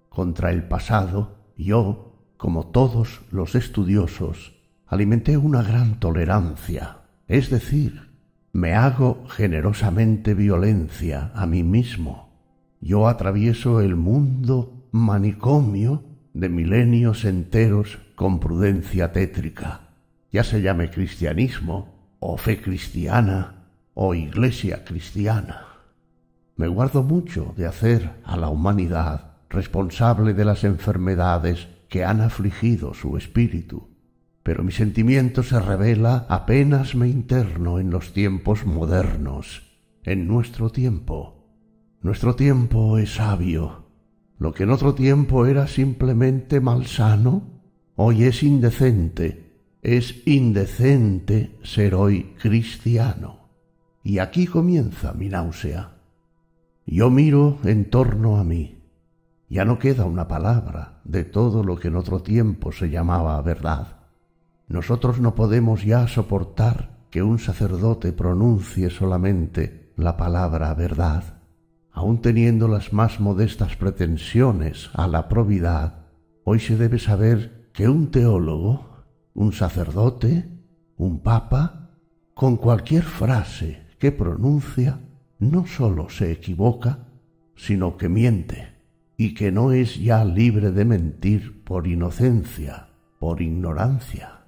[0.10, 4.55] Contra el pasado, yo, como todos los estudiosos,
[4.88, 8.10] alimenté una gran tolerancia, es decir,
[8.53, 12.34] me hago generosamente violencia a mí mismo.
[12.81, 19.89] Yo atravieso el mundo manicomio de milenios enteros con prudencia tétrica,
[20.31, 23.52] ya se llame cristianismo o fe cristiana
[23.94, 25.68] o iglesia cristiana.
[26.56, 32.94] Me guardo mucho de hacer a la humanidad responsable de las enfermedades que han afligido
[32.94, 33.90] su espíritu,
[34.41, 39.64] pero mi sentimiento se revela apenas me interno en los tiempos modernos,
[40.03, 41.44] en nuestro tiempo.
[42.02, 43.86] Nuestro tiempo es sabio.
[44.38, 47.61] Lo que en otro tiempo era simplemente malsano,
[47.95, 49.53] hoy es indecente.
[49.82, 53.43] Es indecente ser hoy cristiano.
[54.03, 55.93] Y aquí comienza mi náusea.
[56.85, 58.81] Yo miro en torno a mí.
[59.47, 64.01] Ya no queda una palabra de todo lo que en otro tiempo se llamaba verdad.
[64.67, 71.35] Nosotros no podemos ya soportar que un sacerdote pronuncie solamente la palabra verdad,
[71.91, 76.07] aun teniendo las más modestas pretensiones a la probidad.
[76.43, 79.03] Hoy se debe saber que un teólogo,
[79.34, 80.49] un sacerdote,
[80.97, 81.91] un papa,
[82.34, 84.99] con cualquier frase que pronuncia
[85.39, 87.07] no sólo se equivoca,
[87.55, 88.73] sino que miente,
[89.15, 94.41] y que no es ya libre de mentir por inocencia, por ignorancia.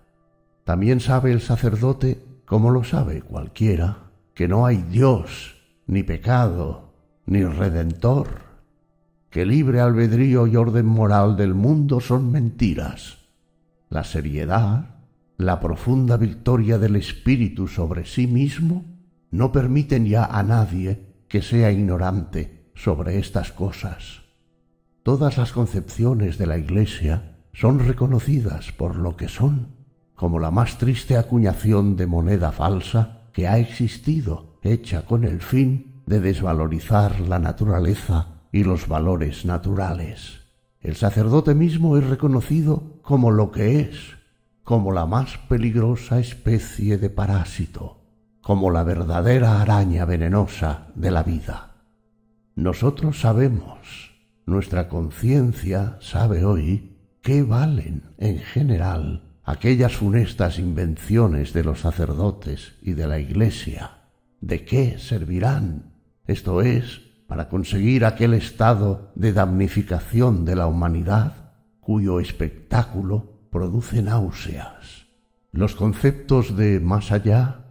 [0.66, 5.56] También sabe el sacerdote, como lo sabe cualquiera, que no hay Dios,
[5.88, 6.92] ni pecado,
[7.26, 8.28] ni redentor,
[9.30, 13.20] que libre albedrío y orden moral del mundo son mentiras.
[13.88, 14.98] La seriedad,
[15.38, 18.95] la profunda victoria del espíritu sobre sí mismo,
[19.36, 24.24] no permiten ya a nadie que sea ignorante sobre estas cosas.
[25.04, 29.76] Todas las concepciones de la Iglesia son reconocidas por lo que son,
[30.16, 36.02] como la más triste acuñación de moneda falsa que ha existido, hecha con el fin
[36.06, 40.46] de desvalorizar la naturaleza y los valores naturales.
[40.80, 44.16] El sacerdote mismo es reconocido como lo que es,
[44.64, 48.05] como la más peligrosa especie de parásito
[48.46, 51.78] como la verdadera araña venenosa de la vida.
[52.54, 54.14] Nosotros sabemos,
[54.46, 62.94] nuestra conciencia sabe hoy, qué valen en general aquellas funestas invenciones de los sacerdotes y
[62.94, 64.02] de la Iglesia,
[64.42, 65.96] de qué servirán,
[66.28, 75.08] esto es, para conseguir aquel estado de damnificación de la humanidad cuyo espectáculo produce náuseas.
[75.52, 77.65] Los conceptos de más allá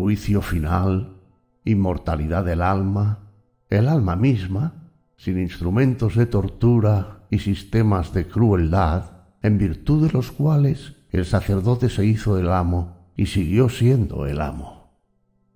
[0.00, 1.20] juicio final,
[1.62, 3.30] inmortalidad del alma,
[3.68, 10.32] el alma misma, sin instrumentos de tortura y sistemas de crueldad, en virtud de los
[10.32, 14.94] cuales el sacerdote se hizo el amo y siguió siendo el amo.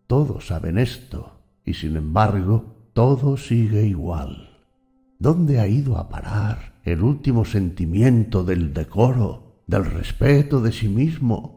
[0.06, 4.60] Todos saben esto, y sin embargo, todo sigue igual.
[5.18, 11.53] ¿Dónde ha ido a parar el último sentimiento del decoro, del respeto de sí mismo,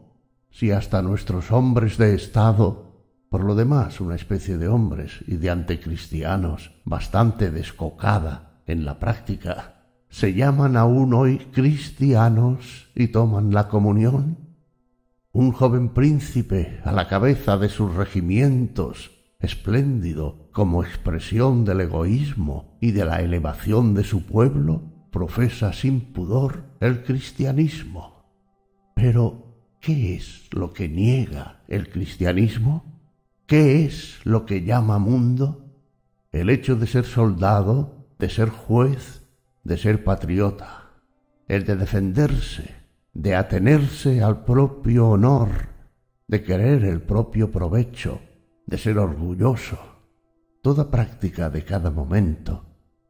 [0.58, 5.50] si hasta nuestros hombres de Estado, por lo demás una especie de hombres y de
[5.50, 14.36] antecristianos bastante descocada en la práctica, se llaman aún hoy cristianos y toman la comunión?
[15.30, 22.90] Un joven príncipe a la cabeza de sus regimientos, espléndido como expresión del egoísmo y
[22.90, 28.24] de la elevación de su pueblo, profesa sin pudor el cristianismo.
[28.96, 29.47] Pero,
[29.80, 32.84] ¿qué es lo que niega el cristianismo?
[33.46, 35.64] ¿Qué es lo que llama mundo?
[36.32, 39.22] El hecho de ser soldado, de ser juez,
[39.64, 40.90] de ser patriota,
[41.46, 42.74] el de defenderse,
[43.14, 45.68] de atenerse al propio honor,
[46.26, 48.20] de querer el propio provecho,
[48.66, 49.78] de ser orgulloso.
[50.62, 52.66] Toda práctica de cada momento,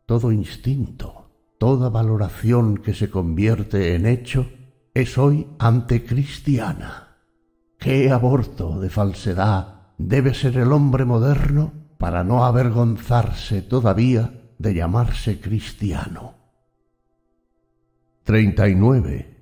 [0.07, 4.49] todo instinto, toda valoración que se convierte en hecho,
[5.03, 7.19] es hoy antecristiana.
[7.79, 15.41] ¿Qué aborto de falsedad debe ser el hombre moderno para no avergonzarse todavía de llamarse
[15.41, 16.35] cristiano?
[18.25, 19.37] 39.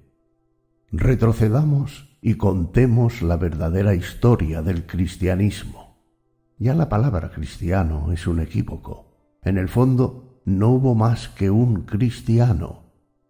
[0.92, 5.96] Retrocedamos y contemos la verdadera historia del cristianismo.
[6.58, 9.38] Ya la palabra cristiano es un equívoco.
[9.42, 12.86] En el fondo no hubo más que un cristiano,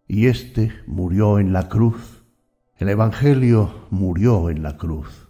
[0.08, 2.15] y éste murió en la cruz.
[2.76, 5.28] El Evangelio murió en la cruz.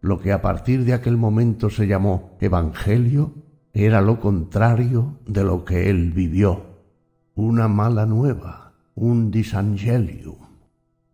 [0.00, 3.34] Lo que a partir de aquel momento se llamó Evangelio
[3.72, 6.80] era lo contrario de lo que él vivió,
[7.34, 10.36] una mala nueva un disangelium.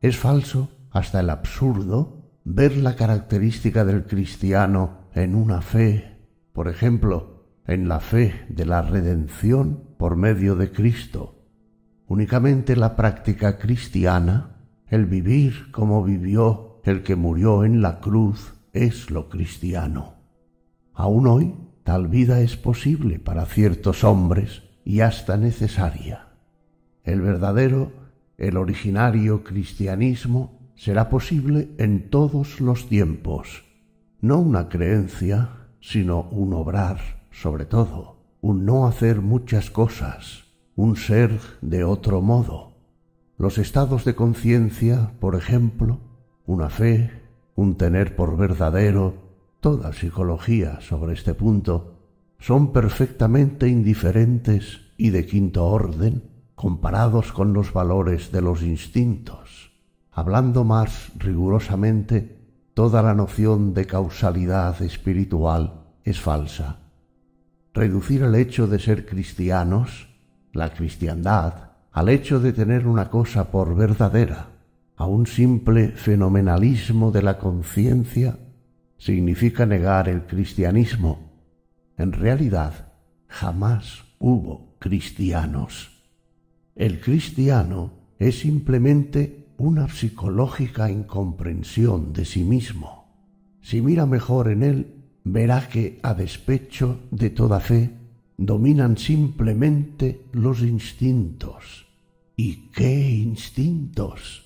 [0.01, 6.19] Es falso hasta el absurdo ver la característica del cristiano en una fe,
[6.53, 11.45] por ejemplo, en la fe de la redención por medio de Cristo.
[12.07, 14.56] Únicamente la práctica cristiana,
[14.89, 20.15] el vivir como vivió el que murió en la cruz, es lo cristiano.
[20.93, 26.27] Aún hoy, tal vida es posible para ciertos hombres y hasta necesaria
[27.07, 27.93] el verdadero,
[28.37, 33.65] el originario cristianismo será posible en todos los tiempos,
[34.21, 36.99] no una creencia, sino un obrar,
[37.31, 40.45] sobre todo, un no hacer muchas cosas,
[40.75, 42.66] un ser de otro modo.
[43.39, 46.01] Los estados de conciencia, por ejemplo,
[46.47, 47.11] una fe,
[47.55, 49.15] un tener por verdadero,
[49.61, 51.97] toda psicología sobre este punto,
[52.39, 56.23] son perfectamente indiferentes y de quinto orden
[56.55, 59.73] comparados con los valores de los instintos.
[60.11, 62.39] Hablando más rigurosamente,
[62.73, 66.79] toda la noción de causalidad espiritual es falsa.
[67.75, 70.09] Reducir el hecho de ser cristianos,
[70.53, 71.66] la cristiandad,
[71.97, 74.51] al hecho de tener una cosa por verdadera,
[74.97, 78.39] a un simple fenomenalismo de la conciencia,
[78.99, 81.31] significa negar el cristianismo.
[81.97, 82.93] En realidad,
[83.29, 86.05] jamás hubo cristianos.
[86.75, 93.07] El cristiano es simplemente una psicológica incomprensión de sí mismo.
[93.63, 94.95] Si mira mejor en él,
[95.25, 97.91] verá que, a despecho de toda fe,
[98.37, 101.86] dominan simplemente los instintos.
[102.39, 104.45] ¿Y qué instintos?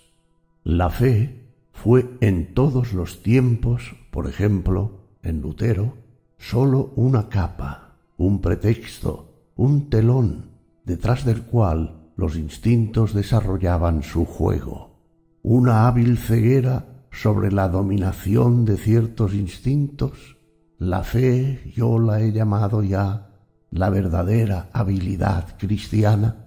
[0.62, 5.96] La fe fue en todos los tiempos, por ejemplo, en Lutero,
[6.38, 10.52] sólo una capa, un pretexto, un telón,
[10.84, 14.94] detrás del cual los instintos desarrollaban su juego,
[15.42, 20.36] una hábil ceguera sobre la dominación de ciertos instintos.
[20.78, 23.30] La fe yo la he llamado ya
[23.72, 26.39] la verdadera habilidad cristiana.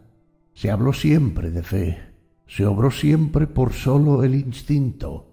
[0.54, 2.00] Se habló siempre de fe,
[2.48, 5.32] se obró siempre por sólo el instinto.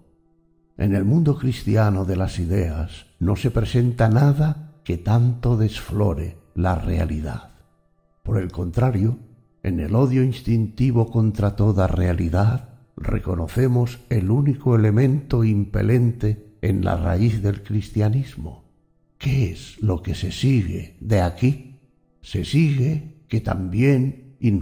[0.77, 6.75] En el mundo cristiano de las ideas no se presenta nada que tanto desflore la
[6.75, 7.51] realidad.
[8.23, 9.19] Por el contrario,
[9.63, 17.41] en el odio instintivo contra toda realidad, reconocemos el único elemento impelente en la raíz
[17.41, 18.63] del cristianismo.
[19.17, 21.79] ¿Qué es lo que se sigue de aquí?
[22.21, 24.61] Se sigue que también in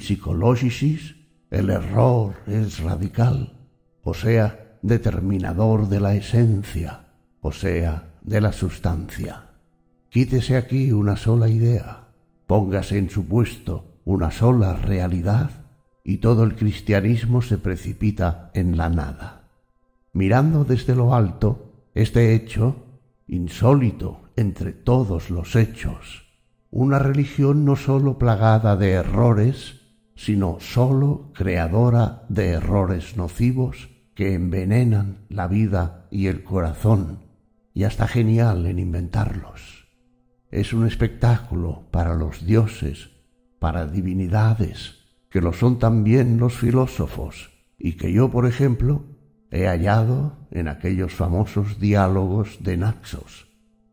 [1.52, 3.58] el error es radical,
[4.04, 7.08] o sea, determinador de la esencia,
[7.42, 9.46] o sea, de la sustancia.
[10.10, 12.10] Quítese aquí una sola idea,
[12.46, 15.52] póngase en su puesto una sola realidad,
[16.04, 19.50] y todo el cristianismo se precipita en la nada.
[20.14, 22.76] Mirando desde lo alto, este hecho,
[23.28, 26.29] insólito entre todos los hechos,
[26.72, 29.82] una religión no sólo plagada de errores,
[30.16, 37.20] sino sólo creadora de errores nocivos que envenenan la vida y el corazón,
[37.74, 39.88] y hasta genial en inventarlos.
[40.52, 43.12] Es un espectáculo para los dioses,
[43.60, 44.96] para divinidades,
[45.30, 49.06] que lo son también los filósofos, y que yo, por ejemplo,
[49.52, 53.48] he hallado en aquellos famosos diálogos de Naxos.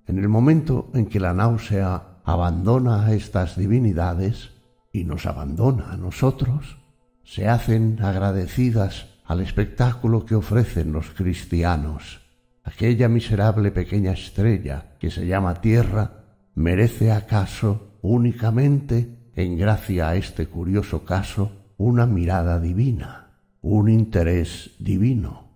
[0.06, 4.50] En el momento en que la náusea abandona a estas divinidades
[4.92, 6.76] y nos abandona a nosotros,
[7.22, 12.20] se hacen agradecidas al espectáculo que ofrecen los cristianos.
[12.64, 16.24] Aquella miserable pequeña estrella que se llama Tierra
[16.56, 25.50] merece acaso únicamente, en gracia a este curioso caso, una mirada divina, un interés divino.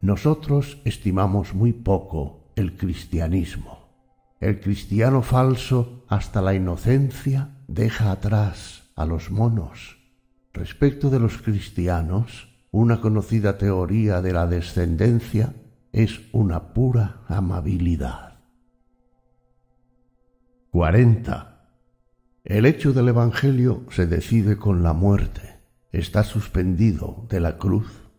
[0.00, 3.78] Nosotros estimamos muy poco el cristianismo.
[4.40, 9.98] El cristiano falso hasta la inocencia deja atrás a los monos.
[10.52, 15.54] Respecto de los cristianos, una conocida teoría de la descendencia
[15.92, 18.40] es una pura amabilidad.
[20.70, 21.70] 40.
[22.44, 25.60] El hecho del Evangelio se decide con la muerte.
[25.92, 28.10] Está suspendido de la cruz.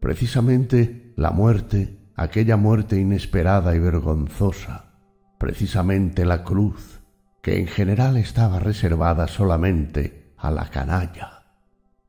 [0.00, 4.94] Precisamente la muerte, aquella muerte inesperada y vergonzosa,
[5.38, 7.01] precisamente la cruz,
[7.42, 11.42] que en general estaba reservada solamente a la canalla.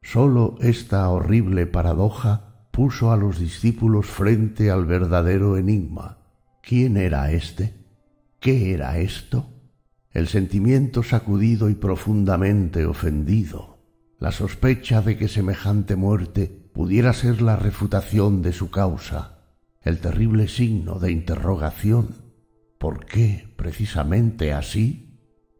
[0.01, 6.19] Sólo esta horrible paradoja puso a los discípulos frente al verdadero enigma.
[6.61, 7.73] ¿Quién era éste?
[8.39, 9.49] ¿Qué era esto?
[10.11, 13.79] El sentimiento sacudido y profundamente ofendido,
[14.19, 19.39] la sospecha de que semejante muerte pudiera ser la refutación de su causa,
[19.81, 22.23] el terrible signo de interrogación.
[22.77, 25.02] ¿Por qué precisamente así?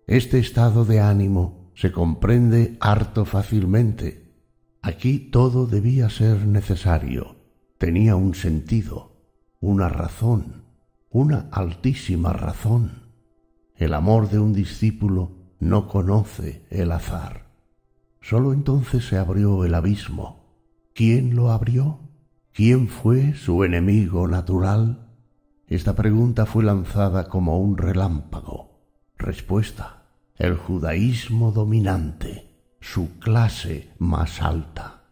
[0.08, 4.24] Este estado de ánimo se comprende harto fácilmente
[4.86, 7.38] Aquí todo debía ser necesario,
[7.78, 9.14] tenía un sentido,
[9.62, 10.66] una razón,
[11.10, 13.14] una altísima razón.
[13.78, 17.48] El amor de un discípulo no conoce el azar.
[18.20, 20.60] Sólo entonces se abrió el abismo.
[20.94, 22.02] ¿Quién lo abrió?
[22.52, 25.16] ¿Quién fue su enemigo natural?
[25.66, 28.82] Esta pregunta fue lanzada como un relámpago.
[29.18, 29.93] Respuesta.
[30.38, 35.04] El judaísmo dominante su clase más alta.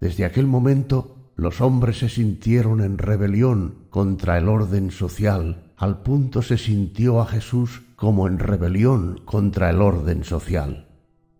[0.00, 6.42] Desde aquel momento los hombres se sintieron en rebelión contra el orden social, al punto
[6.42, 10.88] se sintió a Jesús como en rebelión contra el orden social.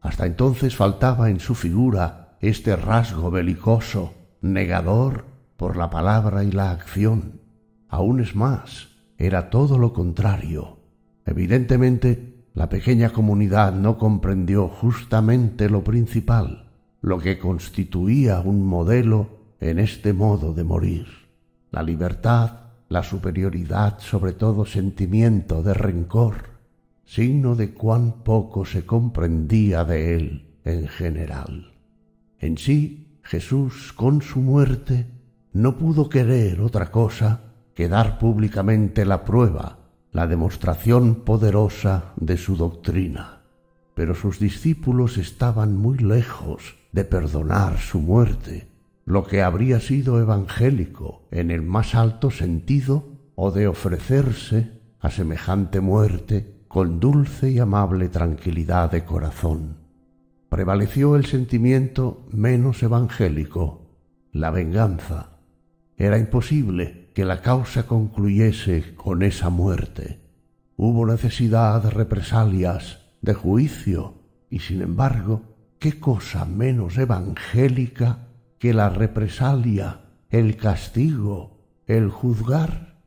[0.00, 5.26] Hasta entonces faltaba en su figura este rasgo belicoso, negador
[5.58, 7.42] por la palabra y la acción.
[7.88, 8.88] Aún es más,
[9.18, 10.78] era todo lo contrario.
[11.26, 16.68] Evidentemente, la pequeña comunidad no comprendió justamente lo principal,
[17.00, 19.28] lo que constituía un modelo
[19.60, 21.06] en este modo de morir.
[21.70, 22.52] La libertad,
[22.88, 26.50] la superioridad sobre todo sentimiento de rencor,
[27.04, 31.72] signo de cuán poco se comprendía de él en general.
[32.38, 35.06] En sí, Jesús con su muerte
[35.52, 37.42] no pudo querer otra cosa
[37.74, 39.79] que dar públicamente la prueba
[40.12, 43.42] la demostración poderosa de su doctrina.
[43.94, 48.68] Pero sus discípulos estaban muy lejos de perdonar su muerte,
[49.04, 55.80] lo que habría sido evangélico en el más alto sentido o de ofrecerse a semejante
[55.80, 59.78] muerte con dulce y amable tranquilidad de corazón.
[60.48, 63.86] Prevaleció el sentimiento menos evangélico,
[64.32, 65.38] la venganza.
[65.96, 70.20] Era imposible que la causa concluyese con esa muerte.
[70.76, 74.14] Hubo necesidad de represalias, de juicio,
[74.48, 75.42] y sin embargo,
[75.78, 78.28] ¿qué cosa menos evangélica
[78.58, 80.00] que la represalia,
[80.30, 83.02] el castigo, el juzgar?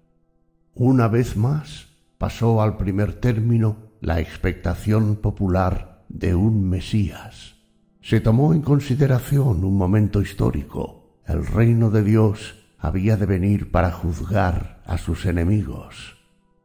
[0.76, 7.56] Una vez más pasó al primer término la expectación popular de un Mesías.
[8.02, 11.22] Se tomó en consideración un momento histórico.
[11.26, 16.18] El reino de Dios había de venir para juzgar a sus enemigos.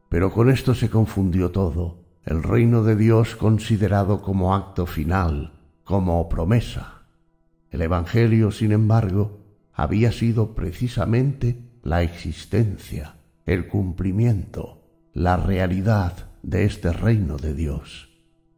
[0.09, 5.53] Pero con esto se confundió todo, el reino de Dios considerado como acto final,
[5.85, 7.03] como promesa.
[7.71, 9.39] El Evangelio, sin embargo,
[9.71, 13.15] había sido precisamente la existencia,
[13.45, 14.83] el cumplimiento,
[15.13, 18.09] la realidad de este reino de Dios.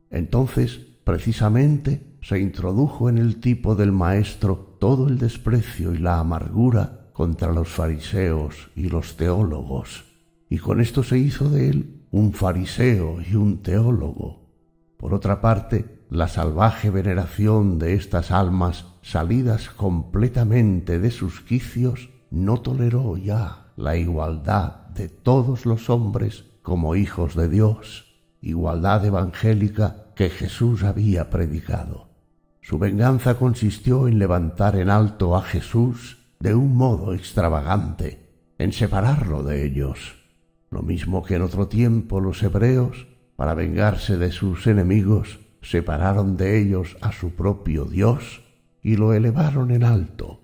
[0.09, 7.00] Entonces, precisamente, se introdujo en el tipo del maestro todo el desprecio y la amargura
[7.13, 10.05] contra los fariseos y los teólogos,
[10.49, 14.49] y con esto se hizo de él un fariseo y un teólogo.
[14.97, 22.61] Por otra parte, la salvaje veneración de estas almas salidas completamente de sus quicios no
[22.61, 28.05] toleró ya la igualdad de todos los hombres como hijos de Dios,
[28.41, 32.09] igualdad evangélica que Jesús había predicado.
[32.61, 38.19] Su venganza consistió en levantar en alto a Jesús de un modo extravagante,
[38.57, 40.15] en separarlo de ellos,
[40.71, 46.59] lo mismo que en otro tiempo los hebreos, para vengarse de sus enemigos, separaron de
[46.59, 48.41] ellos a su propio Dios
[48.81, 50.41] y lo elevaron en alto,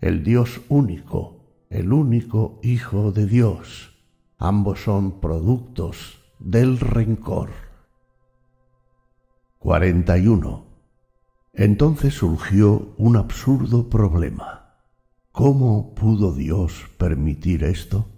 [0.00, 3.96] el Dios único, el único Hijo de Dios.
[4.38, 7.50] Ambos son productos del rencor.
[9.58, 10.64] 41.
[11.54, 14.59] Entonces surgió un absurdo problema.
[15.32, 18.08] ¿Cómo pudo Dios permitir esto?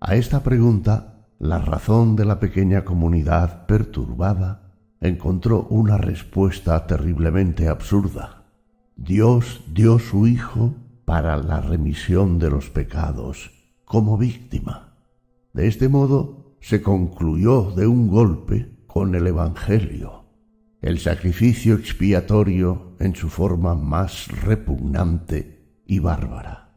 [0.00, 8.44] A esta pregunta, la razón de la pequeña comunidad perturbada encontró una respuesta terriblemente absurda.
[8.96, 10.74] Dios dio su Hijo
[11.04, 13.50] para la remisión de los pecados,
[13.84, 14.94] como víctima.
[15.52, 20.26] De este modo se concluyó de un golpe con el Evangelio
[20.86, 25.55] el sacrificio expiatorio en su forma más repugnante
[25.86, 26.70] y bárbara,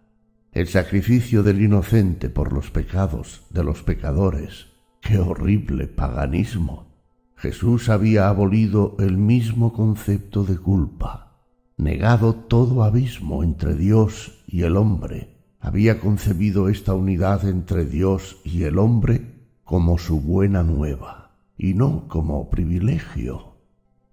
[0.52, 4.68] el sacrificio del inocente por los pecados de los pecadores.
[5.02, 6.88] ¡Qué horrible paganismo!
[7.36, 11.44] Jesús había abolido el mismo concepto de culpa,
[11.78, 18.64] negado todo abismo entre Dios y el hombre, había concebido esta unidad entre Dios y
[18.64, 23.50] el hombre como su buena nueva, y no como privilegio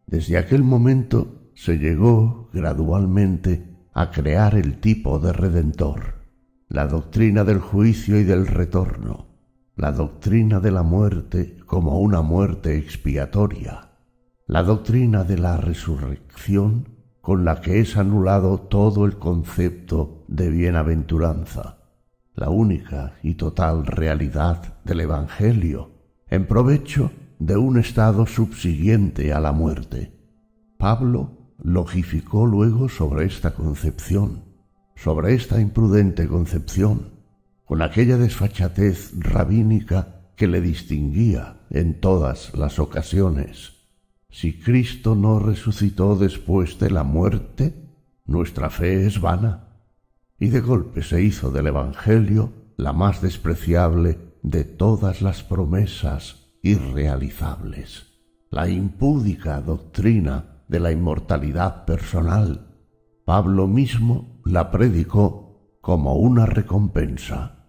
[0.07, 3.66] desde aquel momento se llegó gradualmente
[3.97, 6.17] a crear el tipo de redentor,
[6.69, 9.29] la doctrina del juicio y del retorno,
[9.75, 13.93] la doctrina de la muerte como una muerte expiatoria,
[14.47, 16.91] la doctrina de la resurrección
[17.23, 21.79] con la que es anulado todo el concepto de bienaventuranza,
[22.35, 25.93] la única y total realidad del Evangelio,
[26.29, 30.13] en provecho de un estado subsiguiente a la muerte.
[30.77, 34.45] Pablo logificó luego sobre esta concepción,
[34.95, 37.17] sobre esta imprudente concepción,
[37.65, 43.73] con aquella desfachatez rabínica que le distinguía en todas las ocasiones.
[44.31, 47.75] Si Cristo no resucitó después de la muerte,
[48.27, 49.69] nuestra fe es vana.
[50.39, 58.07] Y de golpe se hizo del Evangelio la más despreciable de todas las promesas irrealizables.
[58.51, 62.75] La impúdica doctrina de la inmortalidad personal,
[63.25, 67.67] Pablo mismo la predicó como una recompensa.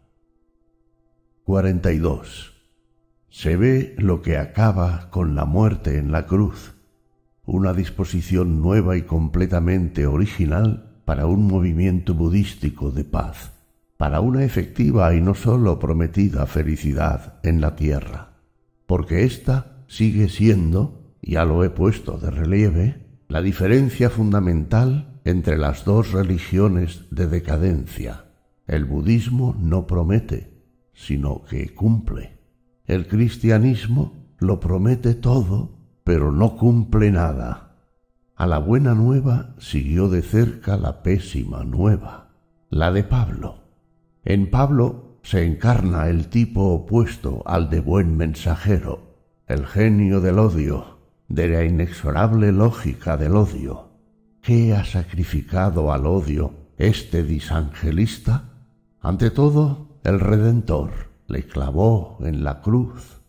[1.44, 2.54] 42.
[3.30, 6.76] Se ve lo que acaba con la muerte en la cruz,
[7.46, 13.54] una disposición nueva y completamente original para un movimiento budístico de paz,
[13.98, 18.38] para una efectiva y no sólo prometida felicidad en la tierra
[18.88, 20.97] porque ésta sigue siendo,
[21.28, 28.26] ya lo he puesto de relieve, la diferencia fundamental entre las dos religiones de decadencia.
[28.66, 30.64] El budismo no promete,
[30.94, 32.40] sino que cumple.
[32.86, 37.76] El cristianismo lo promete todo, pero no cumple nada.
[38.36, 42.30] A la buena nueva siguió de cerca la pésima nueva,
[42.70, 43.64] la de Pablo.
[44.24, 49.18] En Pablo se encarna el tipo opuesto al de buen mensajero,
[49.48, 50.97] el genio del odio,
[51.28, 53.90] de la inexorable lógica del odio.
[54.42, 58.44] ¿Qué ha sacrificado al odio este disangelista?
[59.02, 60.92] Ante todo, el Redentor
[61.28, 63.22] le clavó en la cruz.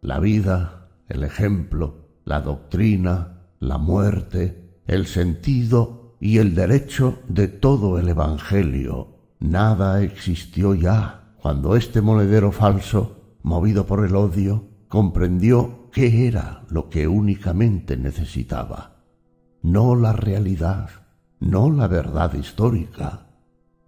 [0.00, 7.98] La vida, el ejemplo, la doctrina, la muerte, el sentido y el derecho de todo
[7.98, 9.16] el Evangelio.
[9.40, 16.88] Nada existió ya cuando este monedero falso, movido por el odio, comprendió qué era lo
[16.88, 18.96] que únicamente necesitaba.
[19.62, 20.88] No la realidad,
[21.38, 23.26] no la verdad histórica.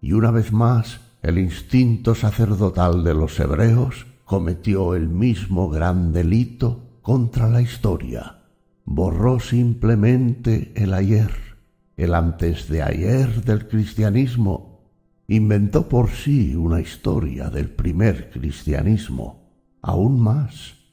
[0.01, 6.99] Y una vez más, el instinto sacerdotal de los hebreos cometió el mismo gran delito
[7.01, 8.43] contra la historia.
[8.85, 11.31] Borró simplemente el ayer,
[11.97, 14.75] el antes de ayer del cristianismo
[15.27, 19.49] inventó por sí una historia del primer cristianismo.
[19.81, 20.84] Aún más,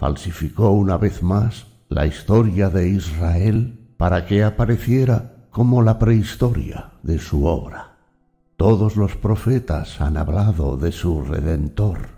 [0.00, 7.18] falsificó una vez más la historia de Israel para que apareciera como la prehistoria de
[7.18, 7.98] su obra.
[8.56, 12.08] Todos los profetas han hablado de su Redentor.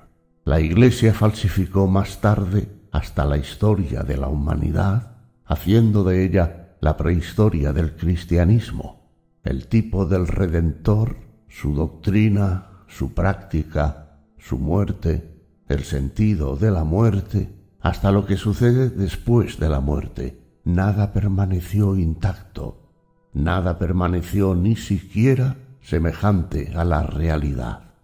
[0.44, 6.96] La Iglesia falsificó más tarde hasta la historia de la humanidad, haciendo de ella la
[6.96, 9.10] prehistoria del cristianismo,
[9.42, 11.16] el tipo del Redentor,
[11.48, 18.90] su doctrina, su práctica, su muerte, el sentido de la muerte, hasta lo que sucede
[18.90, 20.38] después de la muerte.
[20.64, 22.90] Nada permaneció intacto,
[23.32, 27.94] nada permaneció ni siquiera semejante a la realidad.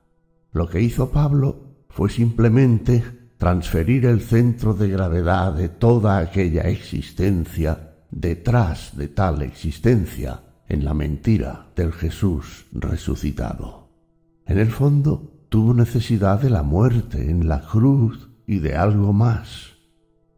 [0.53, 3.05] Lo que hizo Pablo fue simplemente
[3.39, 10.95] transferir el centro de gravedad de toda aquella existencia detrás de tal existencia en la
[10.95, 13.89] mentira del Jesús resucitado.
[14.45, 19.68] En el fondo, tuvo necesidad de la muerte en la cruz y de algo más.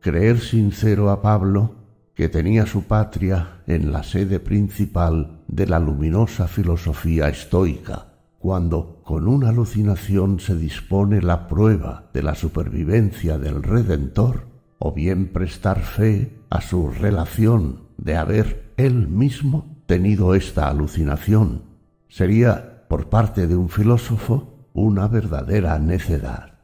[0.01, 1.75] Creer sincero a Pablo
[2.15, 8.07] que tenía su patria en la sede principal de la luminosa filosofía estoica,
[8.39, 14.47] cuando con una alucinación se dispone la prueba de la supervivencia del Redentor,
[14.79, 21.65] o bien prestar fe a su relación de haber él mismo tenido esta alucinación,
[22.09, 26.55] sería, por parte de un filósofo, una verdadera necedad.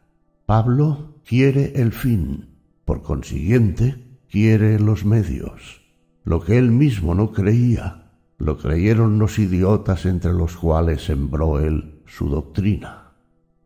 [0.47, 2.56] Pablo quiere el fin,
[2.87, 3.97] por consiguiente,
[4.31, 5.83] quiere los medios.
[6.25, 12.01] Lo que él mismo no creía, lo creyeron los idiotas entre los cuales sembró él
[12.07, 13.13] su doctrina.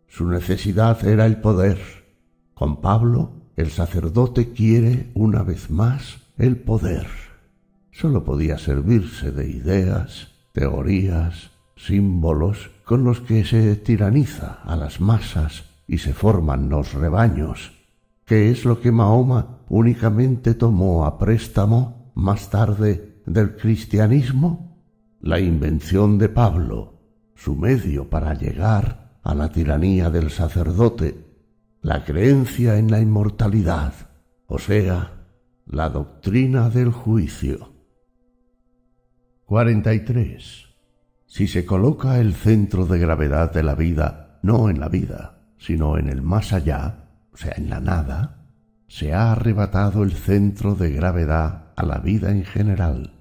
[0.09, 1.79] Su necesidad era el poder.
[2.55, 7.07] Con Pablo, el sacerdote quiere una vez más el poder.
[7.93, 15.65] Sólo podía servirse de ideas, teorías, símbolos con los que se tiraniza a las masas
[15.87, 17.80] y se forman los rebaños,
[18.31, 24.87] que es lo que Mahoma únicamente tomó a préstamo más tarde del cristianismo,
[25.21, 27.01] la invención de Pablo,
[27.35, 31.27] su medio para llegar a la tiranía del sacerdote,
[31.83, 33.95] la creencia en la inmortalidad,
[34.47, 35.27] o sea,
[35.67, 37.73] la doctrina del juicio.
[39.47, 40.69] 43.
[41.27, 45.99] Si se coloca el centro de gravedad de la vida no en la vida, sino
[45.99, 47.00] en el más allá,
[47.37, 48.47] sea, en la nada,
[48.89, 53.15] se ha arrebatado el centro de gravedad a la vida en general.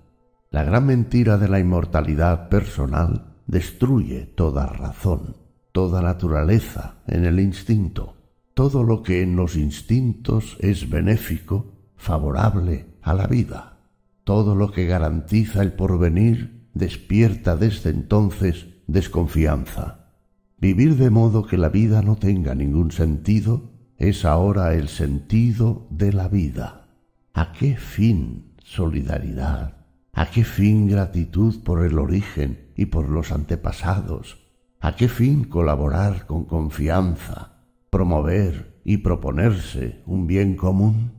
[0.51, 5.37] La gran mentira de la inmortalidad personal destruye toda razón,
[5.71, 8.15] toda naturaleza en el instinto,
[8.55, 13.77] todo lo que en los instintos es benéfico, favorable a la vida,
[14.23, 20.13] todo lo que garantiza el porvenir despierta desde entonces desconfianza.
[20.57, 26.13] Vivir de modo que la vida no tenga ningún sentido es ahora el sentido de
[26.13, 26.87] la vida.
[27.33, 29.73] ¿A qué fin solidaridad?
[30.13, 34.37] ¿A qué fin gratitud por el origen y por los antepasados?
[34.79, 37.57] ¿A qué fin colaborar con confianza,
[37.89, 41.11] promover y proponerse un bien común?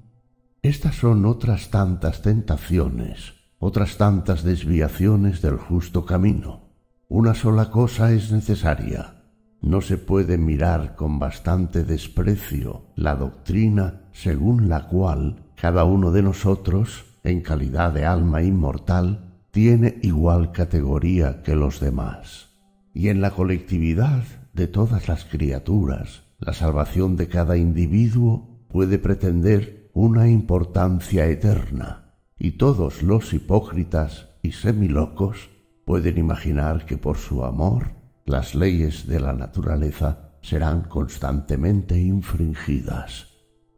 [0.63, 6.71] Estas son otras tantas tentaciones, otras tantas desviaciones del justo camino.
[7.09, 9.20] Una sola cosa es necesaria.
[9.63, 16.23] No se puede mirar con bastante desprecio la doctrina según la cual cada uno de
[16.23, 22.51] nosotros en calidad de alma inmortal, tiene igual categoría que los demás.
[22.95, 29.91] Y en la colectividad de todas las criaturas, la salvación de cada individuo puede pretender
[29.93, 35.51] una importancia eterna, y todos los hipócritas y semilocos
[35.85, 43.29] pueden imaginar que por su amor las leyes de la naturaleza serán constantemente infringidas.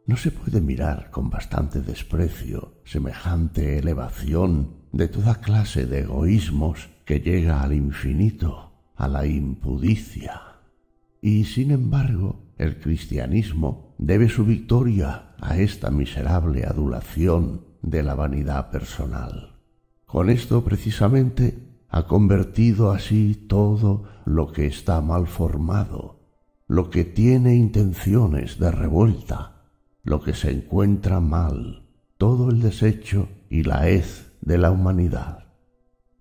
[0.05, 7.21] No se puede mirar con bastante desprecio semejante elevación de toda clase de egoísmos que
[7.21, 10.41] llega al infinito, a la impudicia.
[11.21, 18.71] Y sin embargo, el cristianismo debe su victoria a esta miserable adulación de la vanidad
[18.71, 19.55] personal.
[20.05, 21.62] Con esto precisamente
[21.93, 26.21] ha convertido así todo lo que está mal formado,
[26.67, 29.67] lo que tiene intenciones de revuelta,
[30.03, 31.85] lo que se encuentra mal,
[32.17, 35.53] todo el desecho y la hez de la humanidad.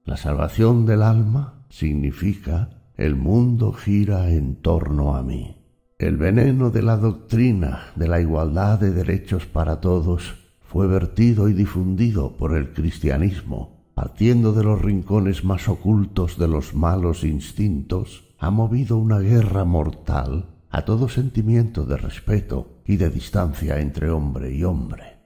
[0.05, 2.69] La salvación del alma significa
[2.99, 5.57] el mundo gira en torno a mí.
[5.99, 11.55] El veneno de la doctrina de la igualdad de derechos para todos fue vertido y
[11.55, 18.51] difundido por el cristianismo, partiendo de los rincones más ocultos de los malos instintos, ha
[18.51, 24.65] movido una guerra mortal a todo sentimiento de respeto y de distancia entre hombre y
[24.65, 25.20] hombre.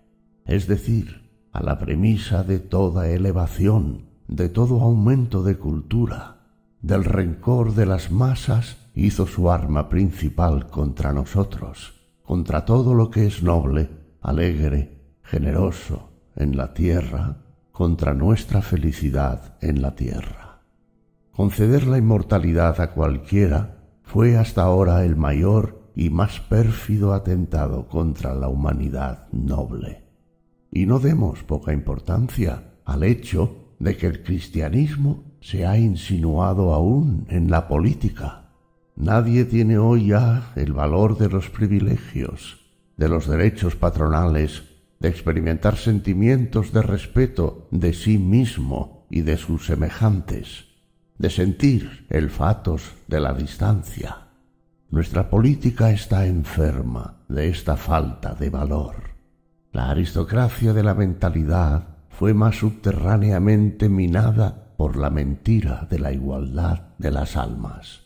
[0.44, 1.23] Es decir,
[1.53, 6.43] a la premisa de toda elevación, de todo aumento de cultura,
[6.82, 13.27] del rencor de las masas, hizo su arma principal contra nosotros, contra todo lo que
[13.27, 13.89] es noble,
[14.20, 17.45] alegre, generoso en la tierra,
[17.77, 20.62] contra nuestra felicidad en la tierra.
[21.31, 28.35] Conceder la inmortalidad a cualquiera fue hasta ahora el mayor y más pérfido atentado contra
[28.35, 30.05] la humanidad noble.
[30.73, 37.27] Y no demos poca importancia al hecho de que el cristianismo se ha insinuado aún
[37.28, 38.53] en la política.
[38.97, 42.57] Nadie tiene hoy ya el valor de los privilegios,
[42.97, 49.66] de los derechos patronales, de experimentar sentimientos de respeto de sí mismo y de sus
[49.66, 50.66] semejantes,
[51.18, 54.28] de sentir el fatos de la distancia.
[54.90, 59.16] Nuestra política está enferma de esta falta de valor.
[59.73, 66.94] La aristocracia de la mentalidad fue más subterráneamente minada por la mentira de la igualdad
[66.98, 68.05] de las almas.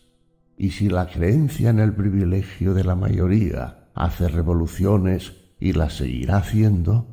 [0.57, 6.39] Y si la creencia en el privilegio de la mayoría hace revoluciones y las seguirá
[6.39, 7.07] haciendo,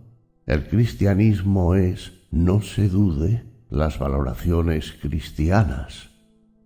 [0.45, 6.09] el cristianismo es, no se dude, las valoraciones cristianas.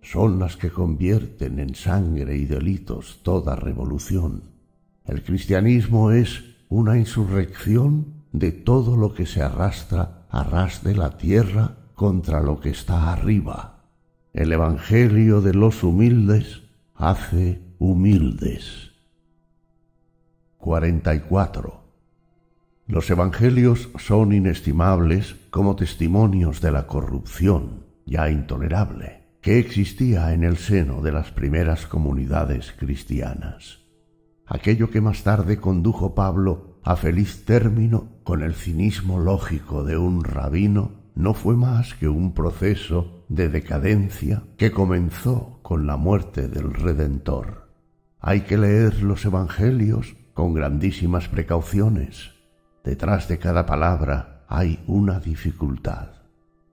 [0.00, 4.44] Son las que convierten en sangre y delitos toda revolución.
[5.04, 11.18] El cristianismo es una insurrección de todo lo que se arrastra a ras de la
[11.18, 13.84] tierra contra lo que está arriba.
[14.32, 16.62] El Evangelio de los humildes
[16.94, 18.91] hace humildes.
[20.62, 21.82] 44.
[22.86, 30.58] Los Evangelios son inestimables como testimonios de la corrupción, ya intolerable, que existía en el
[30.58, 33.80] seno de las primeras comunidades cristianas.
[34.46, 40.22] Aquello que más tarde condujo Pablo a feliz término con el cinismo lógico de un
[40.22, 46.72] rabino no fue más que un proceso de decadencia que comenzó con la muerte del
[46.72, 47.68] Redentor.
[48.20, 52.30] Hay que leer los Evangelios con grandísimas precauciones.
[52.84, 56.08] Detrás de cada palabra hay una dificultad.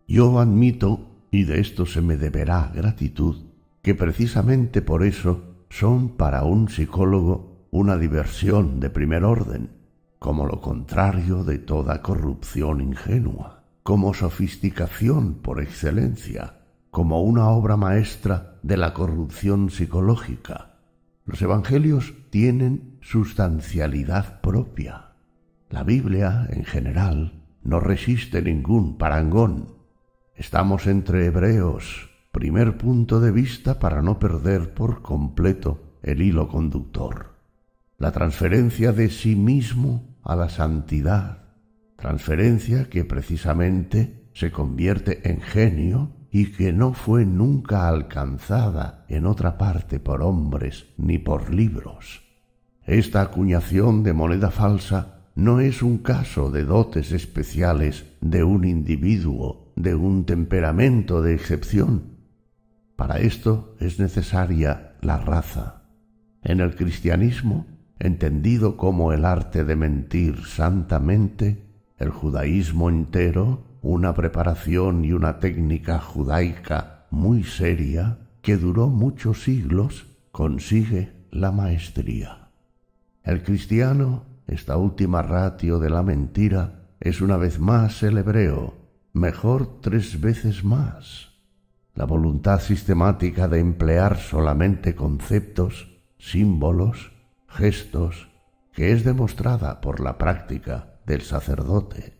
[0.07, 3.45] Yo admito, y de esto se me deberá gratitud,
[3.81, 9.69] que precisamente por eso son para un psicólogo una diversión de primer orden,
[10.17, 16.55] como lo contrario de toda corrupción ingenua, como sofisticación por excelencia,
[16.89, 20.77] como una obra maestra de la corrupción psicológica.
[21.25, 25.15] Los Evangelios tienen sustancialidad propia.
[25.71, 29.79] La Biblia, en general, no resiste ningún parangón.
[30.35, 37.33] Estamos entre hebreos, primer punto de vista para no perder por completo el hilo conductor.
[37.97, 41.45] La transferencia de sí mismo a la santidad,
[41.95, 49.57] transferencia que precisamente se convierte en genio y que no fue nunca alcanzada en otra
[49.57, 52.28] parte por hombres ni por libros.
[52.89, 59.71] Esta acuñación de moneda falsa no es un caso de dotes especiales de un individuo,
[59.75, 62.17] de un temperamento de excepción.
[62.95, 65.83] Para esto es necesaria la raza.
[66.41, 67.67] En el cristianismo
[67.99, 71.63] entendido como el arte de mentir santamente,
[71.99, 80.07] el judaísmo entero, una preparación y una técnica judaica muy seria que duró muchos siglos,
[80.31, 82.38] consigue la maestría.
[83.23, 88.75] El cristiano, esta última ratio de la mentira, es una vez más el hebreo,
[89.13, 91.29] mejor tres veces más.
[91.95, 97.11] La voluntad sistemática de emplear solamente conceptos, símbolos,
[97.47, 98.29] gestos
[98.73, 102.13] que es demostrada por la práctica del sacerdote,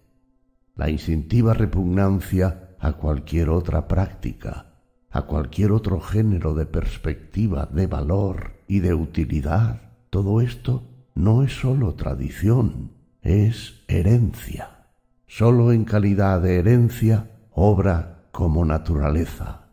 [0.76, 4.74] la instintiva repugnancia a cualquier otra práctica,
[5.12, 10.89] a cualquier otro género de perspectiva, de valor y de utilidad, todo esto
[11.20, 12.92] no es sólo tradición,
[13.22, 14.86] es herencia.
[15.28, 19.68] Sólo en calidad de herencia obra como naturaleza.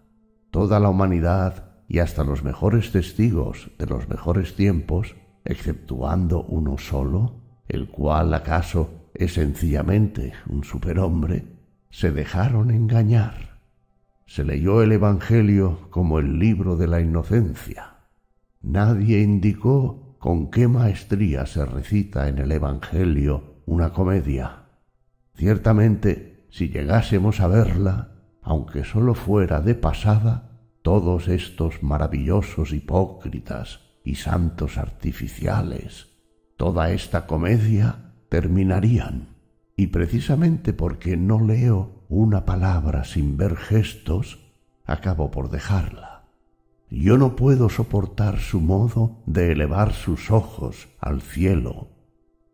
[0.50, 7.36] Toda la humanidad y hasta los mejores testigos de los mejores tiempos exceptuando uno solo,
[7.68, 11.44] el cual acaso es sencillamente un superhombre,
[11.90, 13.60] se dejaron engañar.
[14.26, 17.98] Se leyó el Evangelio como el libro de la inocencia.
[18.62, 24.64] Nadie indicó con qué maestría se recita en el Evangelio una comedia.
[25.36, 34.16] Ciertamente, si llegásemos a verla, aunque sólo fuera de pasada, todos estos maravillosos hipócritas y
[34.16, 36.08] santos artificiales,
[36.56, 39.28] toda esta comedia terminarían.
[39.76, 44.40] y precisamente porque no leo una palabra sin ver gestos,
[44.86, 46.15] acabo por dejarla.
[46.90, 51.88] Yo no puedo soportar su modo de elevar sus ojos al cielo.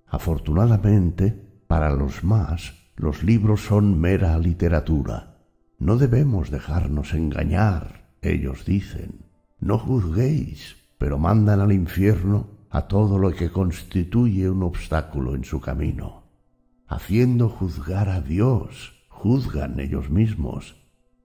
[0.07, 5.39] Afortunadamente, para los más, los libros son mera literatura.
[5.79, 9.27] No debemos dejarnos engañar, ellos dicen.
[9.61, 15.61] No juzguéis, pero mandan al infierno a todo lo que constituye un obstáculo en su
[15.61, 16.23] camino.
[16.87, 20.77] Haciendo juzgar a Dios, juzgan ellos mismos.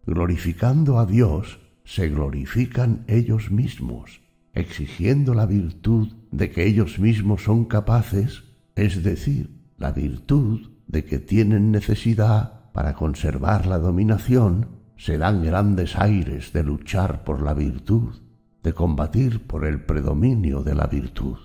[0.06, 4.20] Glorificando a Dios, se glorifican ellos mismos,
[4.54, 8.44] exigiendo la virtud de que ellos mismos son capaces,
[8.76, 14.68] es decir, la virtud de que tienen necesidad para conservar la dominación,
[14.98, 18.16] se dan grandes aires de luchar por la virtud,
[18.64, 21.38] de combatir por el predominio de la virtud.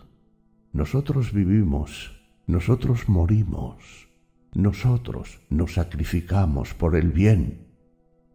[0.73, 4.09] Nosotros vivimos, nosotros morimos,
[4.55, 7.69] nosotros nos sacrificamos por el bien,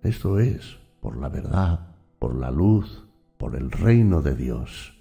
[0.04, 1.87] esto es, por la verdad,
[2.20, 3.06] por la luz,
[3.38, 4.98] por el reino de Dios.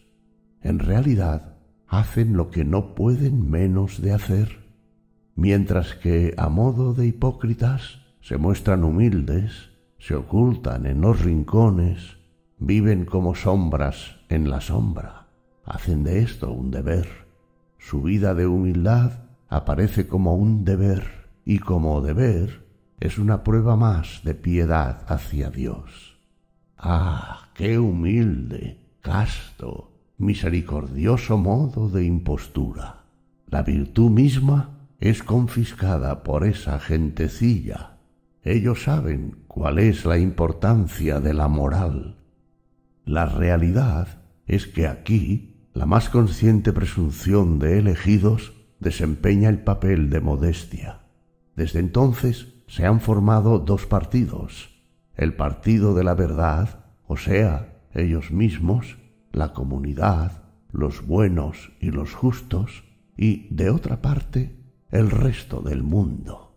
[0.63, 1.57] En realidad,
[1.89, 4.67] hacen lo que no pueden menos de hacer
[5.37, 12.17] mientras que a modo de hipócritas se muestran humildes, se ocultan en los rincones,
[12.59, 15.29] viven como sombras en la sombra,
[15.65, 17.07] hacen de esto un deber.
[17.79, 19.13] Su vida de humildad
[19.49, 22.67] aparece como un deber y como deber
[22.99, 26.16] es una prueba más de piedad hacia Dios.
[26.79, 33.05] Ah, qué humilde, casto, misericordioso modo de impostura.
[33.47, 37.99] La virtud misma es confiscada por esa gentecilla.
[38.43, 42.17] Ellos saben cuál es la importancia de la moral.
[43.05, 50.21] La realidad es que aquí la más consciente presunción de elegidos desempeña el papel de
[50.21, 51.01] modestia.
[51.55, 54.76] Desde entonces se han formado dos partidos,
[55.17, 58.99] el partido de la verdad, o sea, ellos mismos,
[59.33, 62.85] la comunidad, los buenos y los justos,
[63.17, 64.57] y, de otra parte,
[64.91, 66.55] el resto del mundo.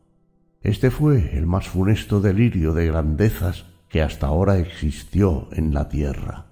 [0.61, 6.47] Este fue el más funesto delirio de grandezas que hasta ahora existió en la tierra.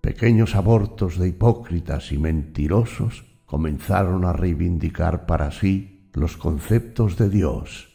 [0.00, 7.88] Pequeños abortos de hipócritas y mentirosos comenzaron a reivindicar para sí los conceptos de Dios,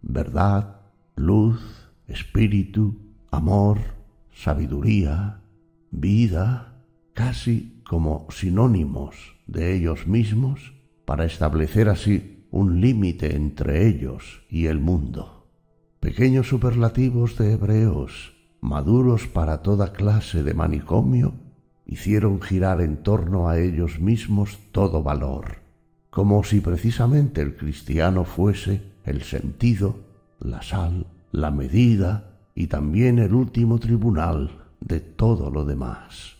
[0.00, 0.80] verdad,
[1.16, 1.60] luz,
[2.08, 2.96] espíritu,
[3.30, 3.78] amor,
[4.32, 5.40] sabiduría,
[5.90, 10.74] vida, casi como sinónimos de ellos mismos,
[11.04, 15.46] para establecer así un límite entre ellos y el mundo.
[16.00, 21.34] Pequeños superlativos de hebreos, maduros para toda clase de manicomio,
[21.86, 25.58] hicieron girar en torno a ellos mismos todo valor,
[26.10, 29.96] como si precisamente el cristiano fuese el sentido,
[30.40, 36.36] la sal, la medida y también el último tribunal de todo lo demás.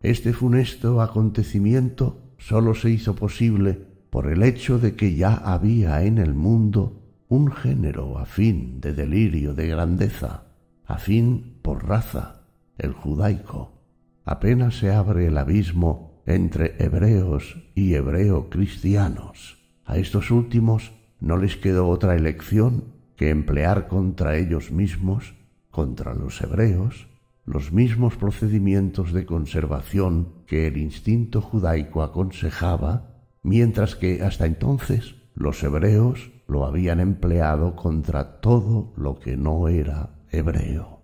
[0.00, 3.80] Este funesto acontecimiento sólo se hizo posible
[4.10, 9.54] por el hecho de que ya había en el mundo un género afín de delirio
[9.54, 10.46] de grandeza,
[10.84, 12.42] afín por raza,
[12.76, 13.84] el judaico.
[14.24, 19.58] Apenas se abre el abismo entre hebreos y hebreo cristianos.
[19.84, 25.34] A estos últimos no les quedó otra elección que emplear contra ellos mismos,
[25.70, 27.08] contra los hebreos,
[27.44, 35.62] los mismos procedimientos de conservación que el instinto judaico aconsejaba mientras que hasta entonces los
[35.62, 41.02] hebreos lo habían empleado contra todo lo que no era hebreo.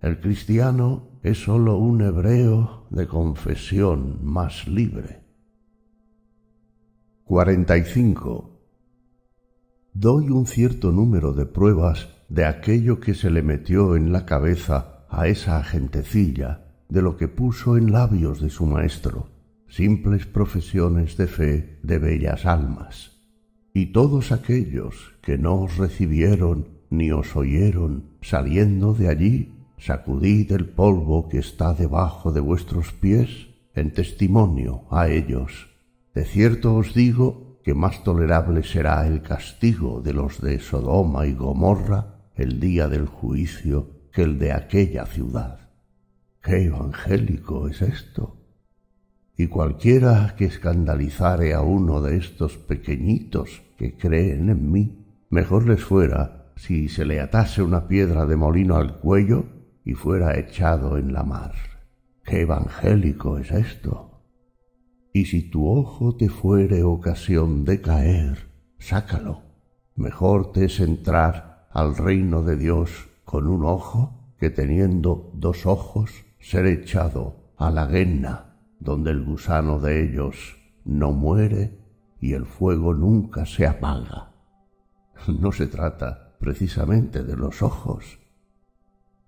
[0.00, 5.20] El cristiano es sólo un hebreo de confesión más libre.
[7.24, 8.55] 45.
[9.98, 15.06] Doy un cierto número de pruebas de aquello que se le metió en la cabeza
[15.08, 19.30] a esa gentecilla de lo que puso en labios de su maestro
[19.68, 23.22] simples profesiones de fe de bellas almas.
[23.72, 30.68] Y todos aquellos que no os recibieron ni os oyeron saliendo de allí, sacudid el
[30.68, 35.70] polvo que está debajo de vuestros pies en testimonio a ellos.
[36.14, 41.34] De cierto os digo que más tolerable será el castigo de los de Sodoma y
[41.34, 45.68] Gomorra el día del juicio que el de aquella ciudad.
[46.40, 48.36] ¿Qué evangélico es esto?
[49.36, 55.82] y cualquiera que escandalizare a uno de estos pequeñitos que creen en mí, mejor les
[55.82, 59.44] fuera si se le atase una piedra de molino al cuello
[59.84, 61.52] y fuera echado en la mar.
[62.24, 64.15] ¡Qué evangélico es esto!
[65.16, 69.44] Y si tu ojo te fuere ocasión de caer, sácalo,
[69.94, 76.10] Mejor te es entrar al reino de Dios con un ojo que teniendo dos ojos
[76.38, 81.78] ser echado a la guena, donde el gusano de ellos no muere
[82.20, 84.34] y el fuego nunca se apaga.
[85.40, 88.18] No se trata precisamente de los ojos.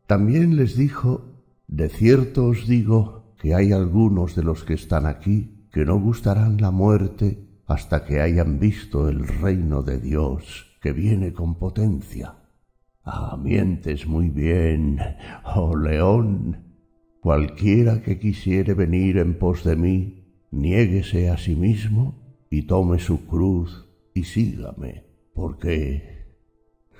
[0.07, 1.25] También les dijo,
[1.67, 6.60] de cierto os digo que hay algunos de los que están aquí que no gustarán
[6.60, 12.34] la muerte hasta que hayan visto el reino de Dios que viene con potencia.
[13.05, 14.98] Ah, mientes muy bien,
[15.44, 16.74] oh león.
[17.20, 23.24] Cualquiera que quisiere venir en pos de mí, niéguese a sí mismo y tome su
[23.26, 26.34] cruz y sígame, porque...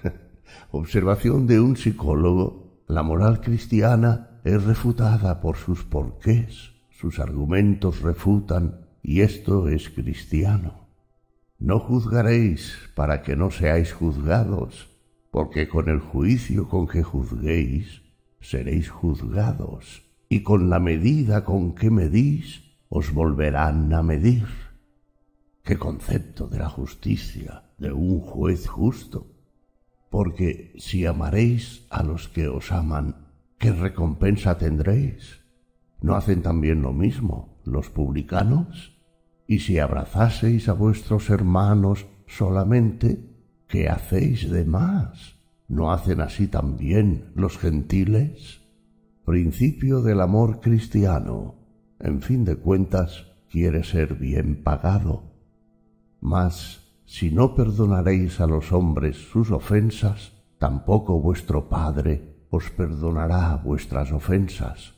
[0.71, 8.89] Observación de un psicólogo, la moral cristiana es refutada por sus porqués, sus argumentos refutan
[9.05, 10.89] y esto es cristiano.
[11.61, 14.89] No juzgaréis para que no seáis juzgados,
[15.31, 18.03] porque con el juicio con que juzguéis
[18.41, 24.49] seréis juzgados, y con la medida con que medís os volverán a medir.
[25.63, 29.29] ¿Qué concepto de la justicia de un juez justo?
[30.11, 35.38] Porque si amaréis a los que os aman, ¿qué recompensa tendréis?
[36.01, 38.97] ¿No hacen también lo mismo los publicanos?
[39.47, 43.25] Y si abrazaseis a vuestros hermanos solamente,
[43.67, 45.37] ¿qué hacéis de más?
[45.69, 48.61] ¿No hacen así también los gentiles?
[49.25, 51.57] Principio del amor cristiano.
[51.99, 55.25] En fin de cuentas, quiere ser bien pagado.
[56.21, 64.13] Mas, si no perdonaréis a los hombres sus ofensas, tampoco vuestro Padre os perdonará vuestras
[64.13, 64.98] ofensas.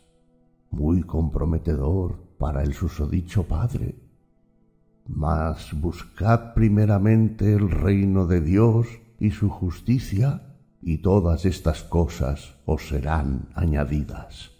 [0.70, 3.96] Muy comprometedor para el susodicho Padre.
[5.06, 8.86] Mas buscad primeramente el reino de Dios
[9.18, 14.52] y su justicia, y todas estas cosas os serán añadidas.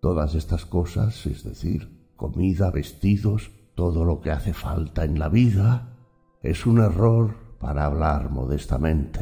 [0.00, 5.96] Todas estas cosas, es decir, comida, vestidos, todo lo que hace falta en la vida,
[6.42, 9.20] es un error para hablar modestamente.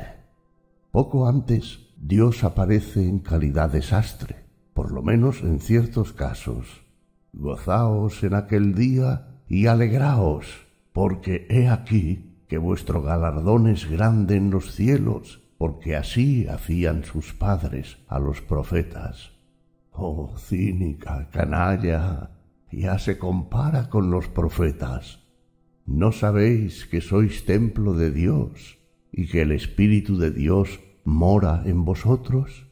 [0.91, 4.46] Poco antes, Dios aparece en calidad de sastre,
[4.77, 6.83] por lo menos en ciertos casos.
[7.33, 14.51] Gozaos en aquel día y alegraos, porque he aquí que vuestro galardón es grande en
[14.51, 19.33] los cielos, porque así hacían sus padres a los profetas.
[19.93, 22.33] Oh, cínica, canalla,
[22.71, 25.21] ya se compara con los profetas.
[25.87, 28.79] ¿No sabéis que sois templo de Dios
[29.11, 32.66] y que el Espíritu de Dios mora en vosotros?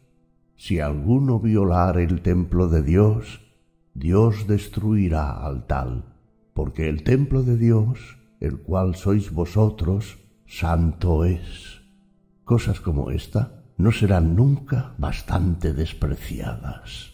[0.56, 3.40] Si alguno violar el templo de Dios,
[3.94, 6.14] Dios destruirá al tal
[6.54, 11.82] porque el templo de Dios, el cual sois vosotros, santo es.
[12.44, 17.12] Cosas como esta no serán nunca bastante despreciadas.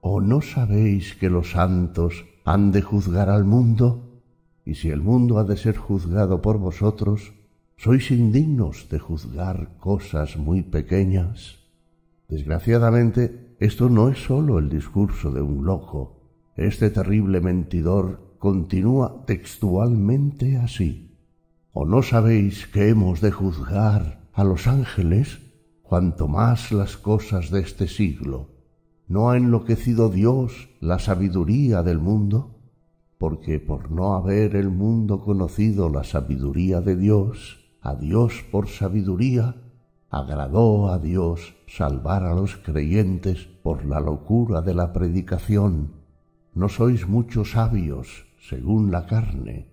[0.00, 4.22] ¿O no sabéis que los santos han de juzgar al mundo?
[4.64, 7.32] Y si el mundo ha de ser juzgado por vosotros,
[7.76, 11.55] ¿sois indignos de juzgar cosas muy pequeñas?
[12.28, 16.20] Desgraciadamente, esto no es sólo el discurso de un loco.
[16.56, 21.16] Este terrible mentidor continúa textualmente así.
[21.72, 25.40] ¿O no sabéis que hemos de juzgar a los ángeles
[25.82, 28.50] cuanto más las cosas de este siglo?
[29.08, 32.56] ¿No ha enloquecido Dios la sabiduría del mundo?
[33.18, 39.62] Porque por no haber el mundo conocido la sabiduría de Dios, a Dios por sabiduría,
[40.10, 45.92] agradó a Dios salvar a los creyentes por la locura de la predicación.
[46.54, 49.68] No sois muchos sabios, según la carne,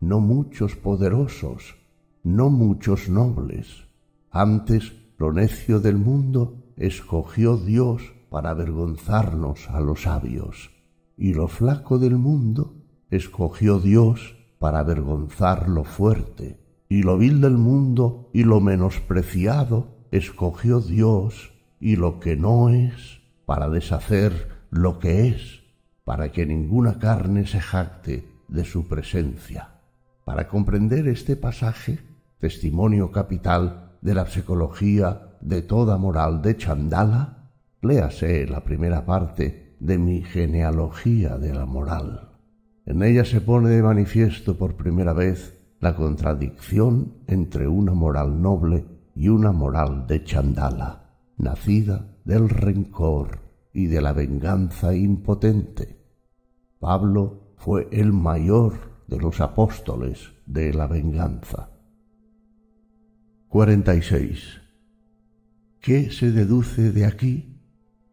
[0.00, 1.76] no muchos poderosos,
[2.22, 3.86] no muchos nobles.
[4.30, 10.70] Antes lo necio del mundo escogió Dios para avergonzarnos a los sabios,
[11.16, 12.76] y lo flaco del mundo
[13.10, 20.80] escogió Dios para avergonzar lo fuerte, y lo vil del mundo y lo menospreciado escogió
[20.80, 25.58] Dios, y lo que no es, para deshacer lo que es
[26.08, 29.74] para que ninguna carne se jacte de su presencia.
[30.24, 31.98] Para comprender este pasaje,
[32.38, 37.50] testimonio capital de la psicología de toda moral de Chandala,
[37.82, 42.30] léase la primera parte de mi genealogía de la moral.
[42.86, 48.86] En ella se pone de manifiesto por primera vez la contradicción entre una moral noble
[49.18, 53.40] y una moral de Chandala, nacida del rencor
[53.72, 55.98] y de la venganza impotente,
[56.78, 61.70] Pablo fue el mayor de los apóstoles de la venganza.
[63.48, 64.60] 46.
[65.80, 67.60] ¿Qué se deduce de aquí?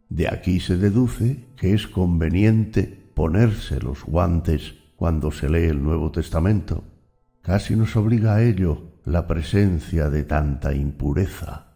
[0.09, 6.11] De aquí se deduce que es conveniente ponerse los guantes cuando se lee el Nuevo
[6.11, 6.83] Testamento.
[7.43, 11.67] Casi nos obliga a ello la presencia de tanta impureza.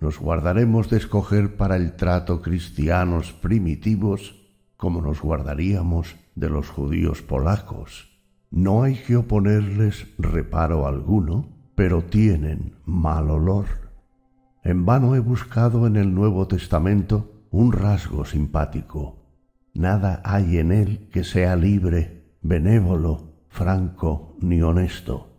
[0.00, 4.36] Nos guardaremos de escoger para el trato cristianos primitivos
[4.78, 8.18] como nos guardaríamos de los judíos polacos.
[8.50, 13.66] No hay que oponerles reparo alguno, pero tienen mal olor.
[14.64, 19.26] En vano he buscado en el Nuevo Testamento un rasgo simpático.
[19.74, 25.29] Nada hay en él que sea libre, benévolo, franco ni honesto.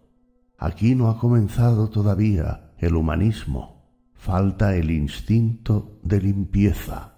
[0.62, 3.82] Aquí no ha comenzado todavía el humanismo,
[4.14, 7.16] falta el instinto de limpieza.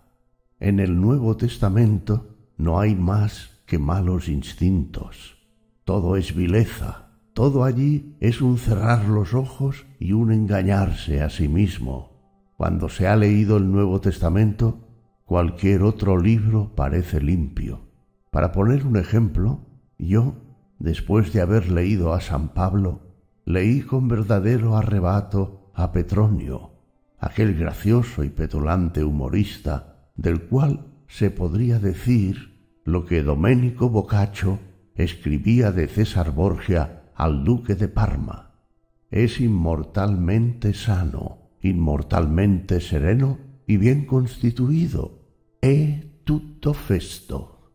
[0.62, 5.36] En el Nuevo Testamento no hay más que malos instintos.
[5.84, 11.50] Todo es vileza, todo allí es un cerrar los ojos y un engañarse a sí
[11.50, 12.54] mismo.
[12.56, 14.88] Cuando se ha leído el Nuevo Testamento,
[15.26, 17.82] cualquier otro libro parece limpio.
[18.32, 19.60] Para poner un ejemplo,
[19.98, 20.36] yo,
[20.80, 23.12] después de haber leído a San Pablo,
[23.46, 26.72] leí con verdadero arrebato a Petronio,
[27.20, 32.54] aquel gracioso y petulante humorista del cual se podría decir
[32.86, 34.60] lo que Domenico Boccaccio
[34.96, 38.52] escribía de César Borgia al duque de Parma.
[39.10, 45.24] Es inmortalmente sano, inmortalmente sereno y bien constituido.
[45.62, 47.72] E tutto festo.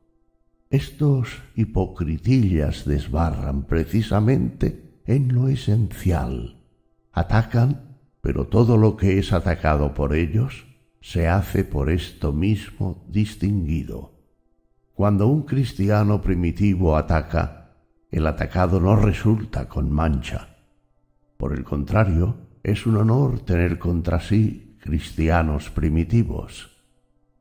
[0.68, 6.60] Estos hipocritillas desbarran precisamente en lo esencial.
[7.12, 10.66] Atacan, pero todo lo que es atacado por ellos
[11.00, 14.12] se hace por esto mismo distinguido.
[14.92, 17.72] Cuando un cristiano primitivo ataca,
[18.10, 20.56] el atacado no resulta con mancha.
[21.38, 26.76] Por el contrario, es un honor tener contra sí cristianos primitivos.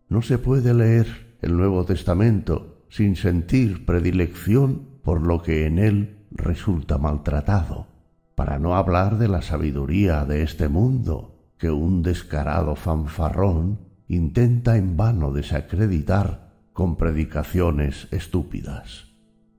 [0.07, 6.16] No se puede leer el Nuevo Testamento sin sentir predilección por lo que en él
[6.31, 7.87] resulta maltratado,
[8.35, 14.95] para no hablar de la sabiduría de este mundo que un descarado fanfarrón intenta en
[14.95, 19.07] vano desacreditar con predicaciones estúpidas.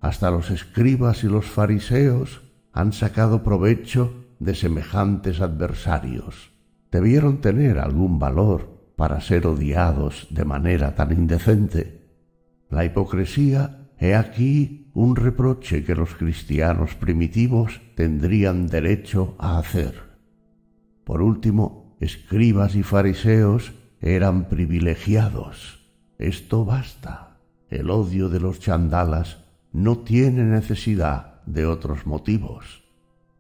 [0.00, 6.52] Hasta los escribas y los fariseos han sacado provecho de semejantes adversarios.
[6.92, 12.06] Debieron tener algún valor para ser odiados de manera tan indecente.
[12.70, 19.94] La hipocresía he aquí un reproche que los cristianos primitivos tendrían derecho a hacer.
[21.04, 25.88] Por último, escribas y fariseos eran privilegiados.
[26.18, 27.38] Esto basta.
[27.70, 32.82] El odio de los chandalas no tiene necesidad de otros motivos.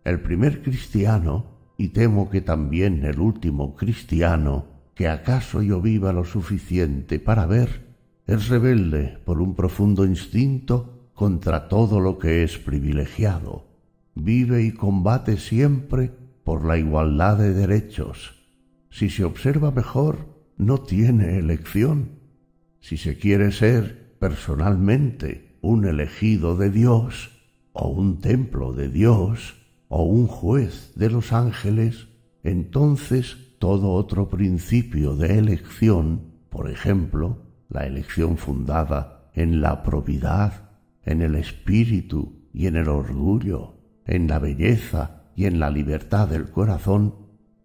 [0.04, 6.24] El primer cristiano, y temo que también el último cristiano, que acaso yo viva lo
[6.24, 7.96] suficiente para ver,
[8.28, 13.66] es rebelde por un profundo instinto contra todo lo que es privilegiado.
[14.14, 16.12] Vive y combate siempre
[16.44, 18.36] por la igualdad de derechos.
[18.88, 22.20] Si se observa mejor, no tiene elección.
[22.78, 27.30] Si se quiere ser personalmente un elegido de Dios,
[27.72, 29.56] o un templo de Dios,
[29.88, 32.06] o un juez de los ángeles,
[32.44, 37.38] entonces todo otro principio de elección, por ejemplo,
[37.70, 40.67] la elección fundada en la probidad,
[41.08, 46.50] en el espíritu y en el orgullo, en la belleza y en la libertad del
[46.50, 47.14] corazón,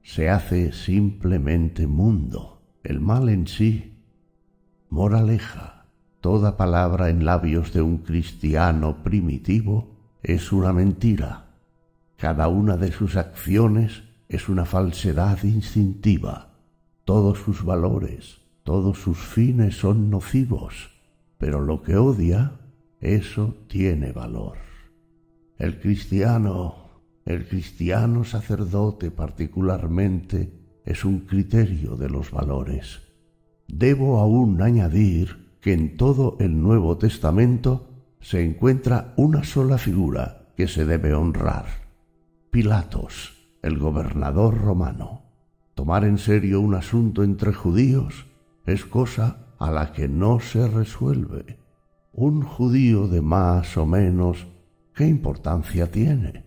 [0.01, 3.99] se hace simplemente mundo, el mal en sí.
[4.89, 5.88] Moraleja,
[6.22, 11.47] toda palabra en labios de un cristiano primitivo es una mentira.
[12.15, 16.53] Cada una de sus acciones es una falsedad instintiva.
[17.03, 20.91] Todos sus valores, todos sus fines son nocivos,
[21.38, 22.62] pero lo que odia
[23.03, 24.57] eso tiene valor.
[25.57, 26.75] El cristiano,
[27.25, 30.53] el cristiano sacerdote particularmente,
[30.85, 33.01] es un criterio de los valores.
[33.67, 37.90] Debo aún añadir que en todo el Nuevo Testamento
[38.22, 41.65] se encuentra una sola figura que se debe honrar.
[42.51, 45.23] Pilatos, el gobernador romano.
[45.75, 48.27] Tomar en serio un asunto entre judíos
[48.65, 51.62] es cosa a la que no se resuelve
[52.14, 54.48] un judío de más o menos,
[54.93, 56.45] ¿qué importancia tiene?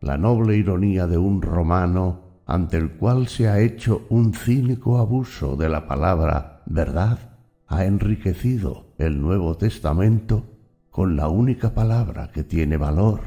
[0.00, 5.56] La noble ironía de un romano ante el cual se ha hecho un cínico abuso
[5.56, 7.18] de la palabra verdad
[7.66, 10.44] ha enriquecido el Nuevo Testamento
[10.90, 13.20] con la única palabra que tiene valor,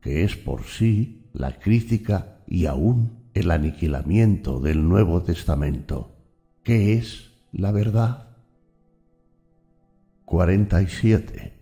[0.00, 6.16] que es por sí la crítica y aún el aniquilamiento del Nuevo Testamento.
[6.62, 8.33] ¿Qué es la verdad?
[10.24, 11.52] 47.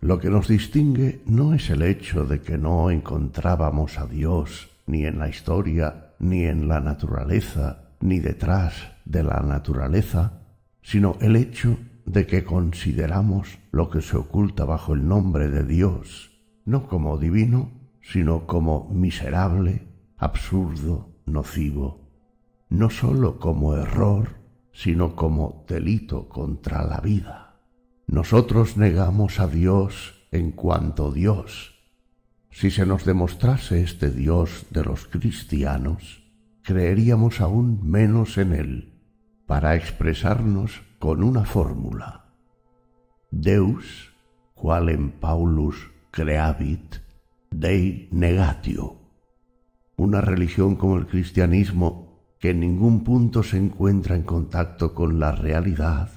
[0.00, 5.04] Lo que nos distingue no es el hecho de que no encontrábamos a Dios ni
[5.04, 8.74] en la historia, ni en la naturaleza, ni detrás
[9.04, 10.42] de la naturaleza,
[10.82, 11.76] sino el hecho
[12.06, 16.30] de que consideramos lo que se oculta bajo el nombre de Dios,
[16.64, 22.08] no como divino, sino como miserable, absurdo, nocivo,
[22.70, 24.37] no sólo como error,
[24.78, 27.56] sino como delito contra la vida.
[28.06, 31.74] Nosotros negamos a Dios en cuanto Dios.
[32.52, 36.22] Si se nos demostrase este Dios de los cristianos,
[36.62, 39.02] creeríamos aún menos en Él,
[39.46, 42.26] para expresarnos con una fórmula.
[43.32, 44.14] Deus,
[44.54, 46.98] qualem Paulus creavit,
[47.50, 48.96] Dei negatio.
[49.96, 52.07] Una religión como el cristianismo
[52.38, 56.10] que en ningún punto se encuentra en contacto con la realidad,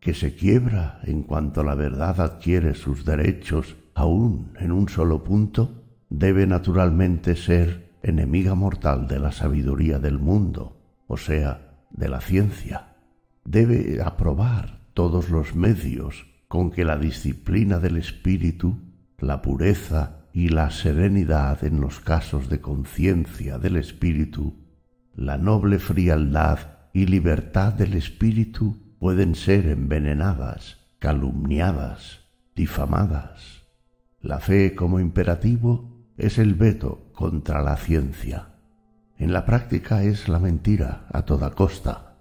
[0.00, 5.82] que se quiebra en cuanto la verdad adquiere sus derechos aún en un solo punto,
[6.08, 12.94] debe naturalmente ser enemiga mortal de la sabiduría del mundo, o sea, de la ciencia.
[13.44, 18.78] Debe aprobar todos los medios con que la disciplina del espíritu,
[19.18, 24.65] la pureza y la serenidad en los casos de conciencia del espíritu
[25.16, 26.58] la noble frialdad
[26.92, 33.64] y libertad del espíritu pueden ser envenenadas, calumniadas, difamadas.
[34.20, 38.56] La fe como imperativo es el veto contra la ciencia.
[39.16, 42.18] En la práctica es la mentira a toda costa.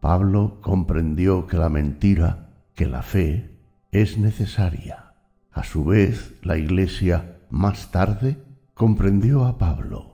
[0.00, 3.56] Pablo comprendió que la mentira, que la fe,
[3.92, 5.14] es necesaria.
[5.52, 8.42] A su vez, la Iglesia más tarde
[8.74, 10.11] comprendió a Pablo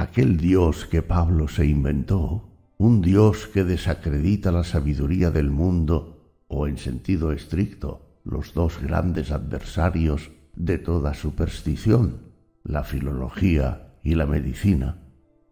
[0.00, 2.48] aquel Dios que Pablo se inventó,
[2.78, 9.30] un Dios que desacredita la sabiduría del mundo, o en sentido estricto, los dos grandes
[9.30, 12.32] adversarios de toda superstición,
[12.64, 15.02] la filología y la medicina,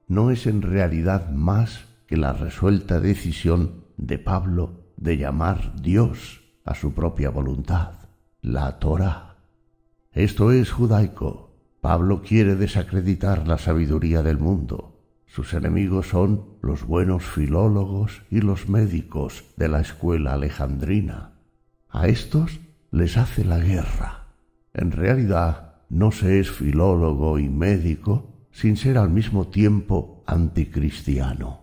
[0.06, 6.74] no es en realidad más que la resuelta decisión de Pablo de llamar Dios a
[6.74, 8.08] su propia voluntad,
[8.40, 9.36] la Torah.
[10.10, 11.47] Esto es judaico,
[11.80, 14.98] Pablo quiere desacreditar la sabiduría del mundo.
[15.26, 21.34] Sus enemigos son los buenos filólogos y los médicos de la escuela alejandrina.
[21.88, 22.58] A estos
[22.90, 24.26] les hace la guerra.
[24.74, 31.60] En realidad no se es filólogo y médico sin ser al mismo tiempo anticristiano,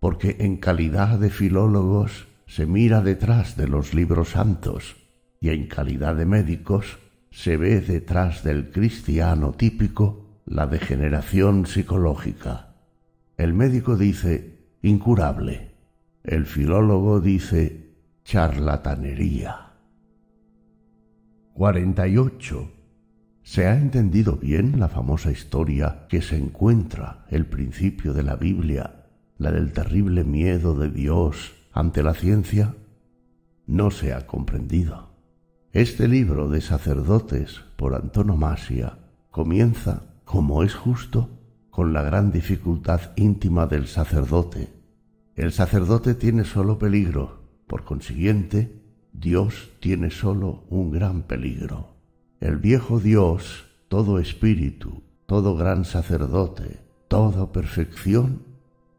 [0.00, 4.96] porque en calidad de filólogos se mira detrás de los libros santos
[5.40, 6.98] y en calidad de médicos
[7.32, 12.74] se ve detrás del cristiano típico la degeneración psicológica.
[13.38, 15.70] El médico dice incurable,
[16.24, 17.94] el filólogo dice
[18.24, 19.72] charlatanería.
[21.54, 22.70] 48.
[23.42, 29.06] ¿Se ha entendido bien la famosa historia que se encuentra el principio de la Biblia,
[29.38, 32.74] la del terrible miedo de Dios ante la ciencia?
[33.66, 35.11] No se ha comprendido.
[35.72, 38.98] Este libro de sacerdotes por antonomasia
[39.30, 41.30] comienza, como es justo,
[41.70, 44.68] con la gran dificultad íntima del sacerdote.
[45.34, 48.82] El sacerdote tiene solo peligro, por consiguiente,
[49.14, 51.96] Dios tiene solo un gran peligro.
[52.38, 58.42] El viejo Dios, todo espíritu, todo gran sacerdote, toda perfección,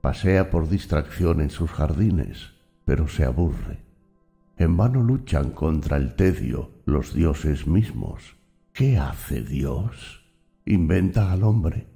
[0.01, 2.53] pasea por distracción en sus jardines,
[2.83, 3.82] pero se aburre.
[4.57, 8.35] En vano luchan contra el tedio los dioses mismos.
[8.71, 10.23] ¿Qué hace Dios?
[10.65, 11.87] Inventa al hombre.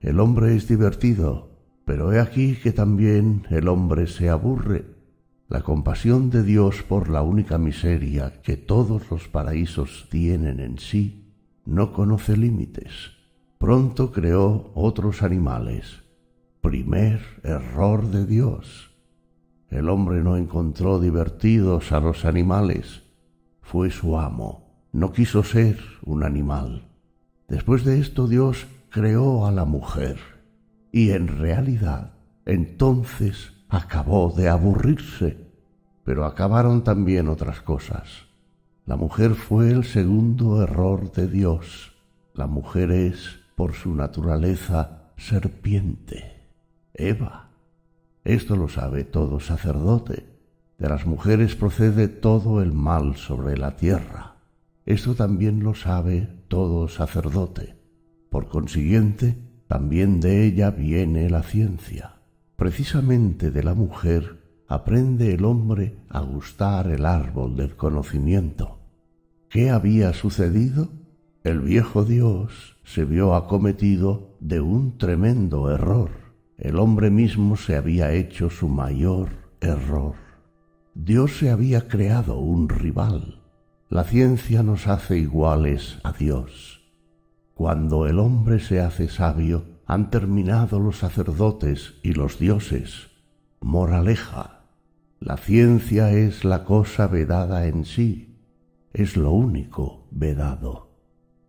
[0.00, 1.50] El hombre es divertido,
[1.84, 4.86] pero he aquí que también el hombre se aburre.
[5.48, 11.34] La compasión de Dios por la única miseria que todos los paraísos tienen en sí
[11.64, 13.12] no conoce límites.
[13.58, 16.02] Pronto creó otros animales.
[16.60, 18.89] Primer error de Dios.
[19.70, 23.02] El hombre no encontró divertidos a los animales.
[23.62, 24.88] Fue su amo.
[24.92, 26.88] No quiso ser un animal.
[27.48, 30.18] Después de esto Dios creó a la mujer.
[30.90, 32.14] Y en realidad
[32.46, 35.46] entonces acabó de aburrirse.
[36.02, 38.26] Pero acabaron también otras cosas.
[38.86, 41.92] La mujer fue el segundo error de Dios.
[42.34, 46.48] La mujer es, por su naturaleza, serpiente.
[46.92, 47.49] Eva
[48.24, 50.26] esto lo sabe todo sacerdote.
[50.78, 54.36] De las mujeres procede todo el mal sobre la tierra.
[54.86, 57.76] Esto también lo sabe todo sacerdote.
[58.30, 62.16] Por consiguiente, también de ella viene la ciencia.
[62.56, 68.78] Precisamente de la mujer aprende el hombre a gustar el árbol del conocimiento.
[69.48, 70.90] ¿Qué había sucedido?
[71.42, 76.19] El viejo Dios se vio acometido de un tremendo error.
[76.60, 79.30] El hombre mismo se había hecho su mayor
[79.62, 80.16] error.
[80.94, 83.40] Dios se había creado un rival.
[83.88, 86.82] La ciencia nos hace iguales a Dios.
[87.54, 93.08] Cuando el hombre se hace sabio, han terminado los sacerdotes y los dioses.
[93.60, 94.66] Moraleja.
[95.18, 98.38] La ciencia es la cosa vedada en sí,
[98.92, 100.90] es lo único vedado.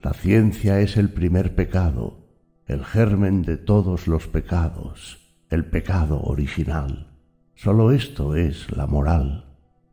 [0.01, 2.20] La ciencia es el primer pecado,
[2.67, 7.07] el germen de todos los pecados, el pecado original.
[7.55, 9.45] Solo esto es la moral.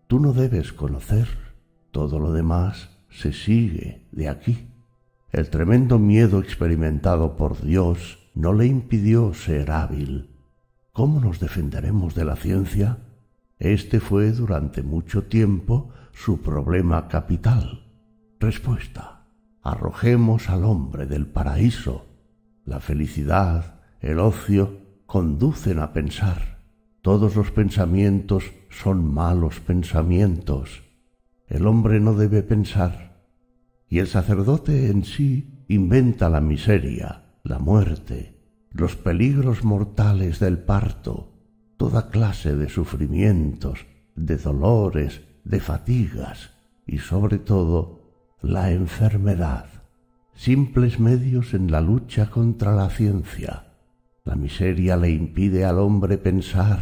[0.06, 1.28] Tú no debes conocer,
[1.90, 4.68] todo lo demás se sigue de aquí.
[5.32, 10.30] El tremendo miedo experimentado por Dios no le impidió ser hábil.
[10.92, 12.98] ¿Cómo nos defenderemos de la ciencia?
[13.58, 17.84] Este fue durante mucho tiempo su problema capital.
[18.40, 19.26] Respuesta.
[19.62, 22.07] Arrojemos al hombre del paraíso.
[22.68, 26.58] La felicidad, el ocio, conducen a pensar.
[27.00, 30.82] Todos los pensamientos son malos pensamientos.
[31.46, 33.24] El hombre no debe pensar.
[33.88, 38.36] Y el sacerdote en sí inventa la miseria, la muerte,
[38.70, 41.32] los peligros mortales del parto,
[41.78, 46.50] toda clase de sufrimientos, de dolores, de fatigas
[46.86, 49.77] y sobre todo la enfermedad,
[50.38, 53.68] simples medios en la lucha contra la ciencia
[54.28, 56.80] la miseria le impide al hombre pensar,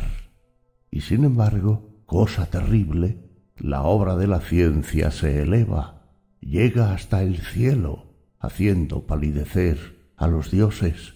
[0.91, 3.21] y sin embargo, cosa terrible,
[3.57, 6.09] la obra de la ciencia se eleva,
[6.41, 8.07] llega hasta el cielo,
[8.41, 9.79] haciendo palidecer
[10.17, 11.15] a los dioses.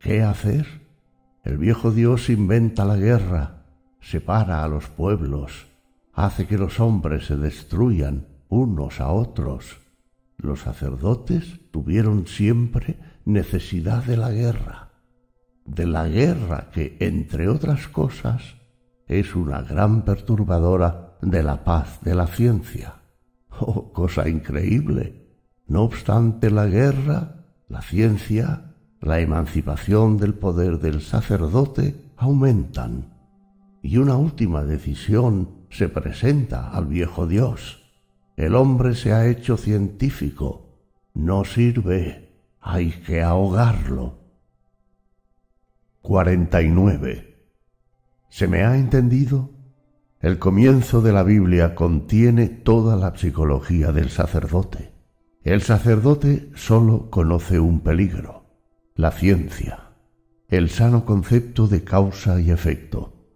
[0.00, 0.66] ¿Qué hacer?
[1.44, 3.62] El viejo dios inventa la guerra,
[4.00, 5.68] separa a los pueblos,
[6.12, 9.78] hace que los hombres se destruyan unos a otros.
[10.36, 14.90] Los sacerdotes tuvieron siempre necesidad de la guerra
[15.74, 18.56] de la guerra que, entre otras cosas,
[19.06, 22.94] es una gran perturbadora de la paz de la ciencia.
[23.60, 25.28] Oh, cosa increíble.
[25.66, 33.14] No obstante la guerra, la ciencia, la emancipación del poder del sacerdote aumentan.
[33.82, 37.82] Y una última decisión se presenta al viejo Dios.
[38.36, 40.69] El hombre se ha hecho científico.
[41.14, 42.28] No sirve.
[42.60, 44.20] Hay que ahogarlo
[46.02, 47.30] 49.
[48.28, 49.50] ¿Se me ha entendido?
[50.20, 54.92] El comienzo de la Biblia contiene toda la psicología del sacerdote.
[55.42, 58.44] El sacerdote sólo conoce un peligro,
[58.94, 59.94] la ciencia,
[60.48, 63.26] el sano concepto de causa y efecto.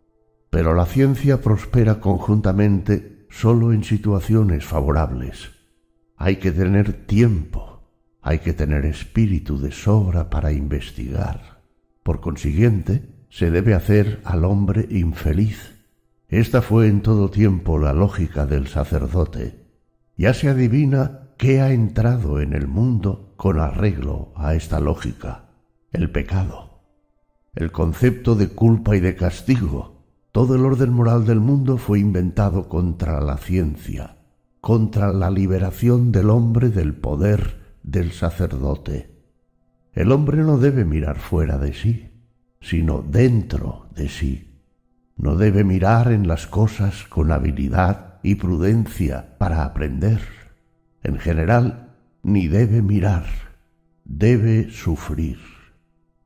[0.50, 5.53] Pero la ciencia prospera conjuntamente sólo en situaciones favorables.
[6.16, 7.82] Hay que tener tiempo,
[8.22, 11.54] hay que tener espíritu de sobra para investigar
[12.04, 15.72] por consiguiente, se debe hacer al hombre infeliz.
[16.28, 19.64] Esta fue en todo tiempo la lógica del sacerdote.
[20.16, 25.46] Ya se adivina qué ha entrado en el mundo con arreglo a esta lógica,
[25.92, 26.82] el pecado.
[27.54, 30.04] El concepto de culpa y de castigo.
[30.30, 34.18] Todo el orden moral del mundo fue inventado contra la ciencia,
[34.64, 39.10] contra la liberación del hombre del poder del sacerdote.
[39.92, 42.08] El hombre no debe mirar fuera de sí,
[42.62, 44.62] sino dentro de sí.
[45.18, 50.22] No debe mirar en las cosas con habilidad y prudencia para aprender.
[51.02, 51.90] En general,
[52.22, 53.26] ni debe mirar,
[54.06, 55.40] debe sufrir.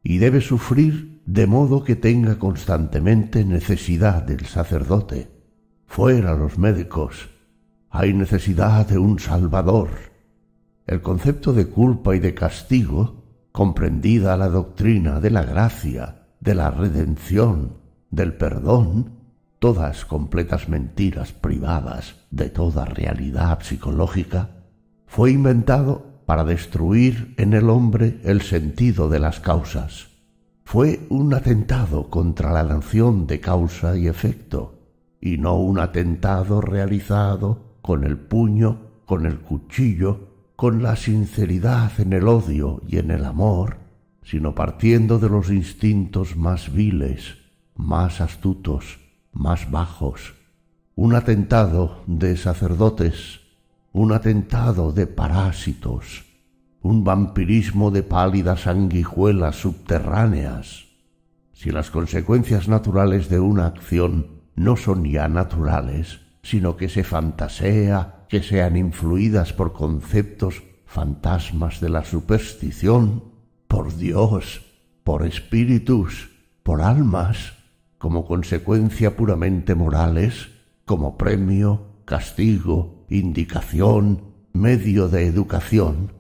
[0.05, 5.29] Y debe sufrir de modo que tenga constantemente necesidad del sacerdote.
[5.87, 7.31] Fuera los médicos.
[7.91, 9.89] Hay necesidad de un Salvador.
[10.87, 16.71] El concepto de culpa y de castigo comprendida la doctrina de la gracia, de la
[16.71, 17.79] redención,
[18.11, 19.13] del perdón,
[19.59, 24.51] todas completas mentiras privadas de toda realidad psicológica,
[25.07, 30.09] fue inventado para destruir en el hombre el sentido de las causas.
[30.63, 34.79] Fue un atentado contra la nación de causa y efecto,
[35.23, 42.13] y no un atentado realizado con el puño, con el cuchillo con la sinceridad en
[42.13, 43.79] el odio y en el amor,
[44.23, 47.39] sino partiendo de los instintos más viles,
[47.77, 48.99] más astutos,
[49.33, 50.35] más bajos,
[50.97, 53.41] un atentado de sacerdotes,
[53.93, 56.27] un atentado de parásitos,
[56.83, 60.89] un vampirismo de pálidas sanguijuelas subterráneas.
[61.55, 68.27] Si las consecuencias naturales de una acción no son ya naturales, sino que se fantasea
[68.29, 73.25] que sean influidas por conceptos fantasmas de la superstición,
[73.67, 74.63] por Dios,
[75.05, 76.31] por espíritus,
[76.63, 77.55] por almas,
[77.99, 80.49] como consecuencia puramente morales,
[80.85, 86.13] como premio, castigo, indicación, medio de educación,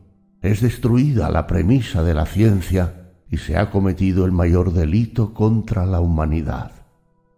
[0.42, 5.84] es destruida la premisa de la ciencia y se ha cometido el mayor delito contra
[5.86, 6.72] la humanidad.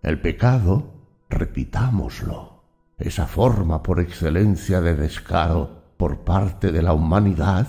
[0.02, 2.49] El pecado, repitámoslo,
[3.00, 7.66] esa forma por excelencia de descaro por parte de la humanidad,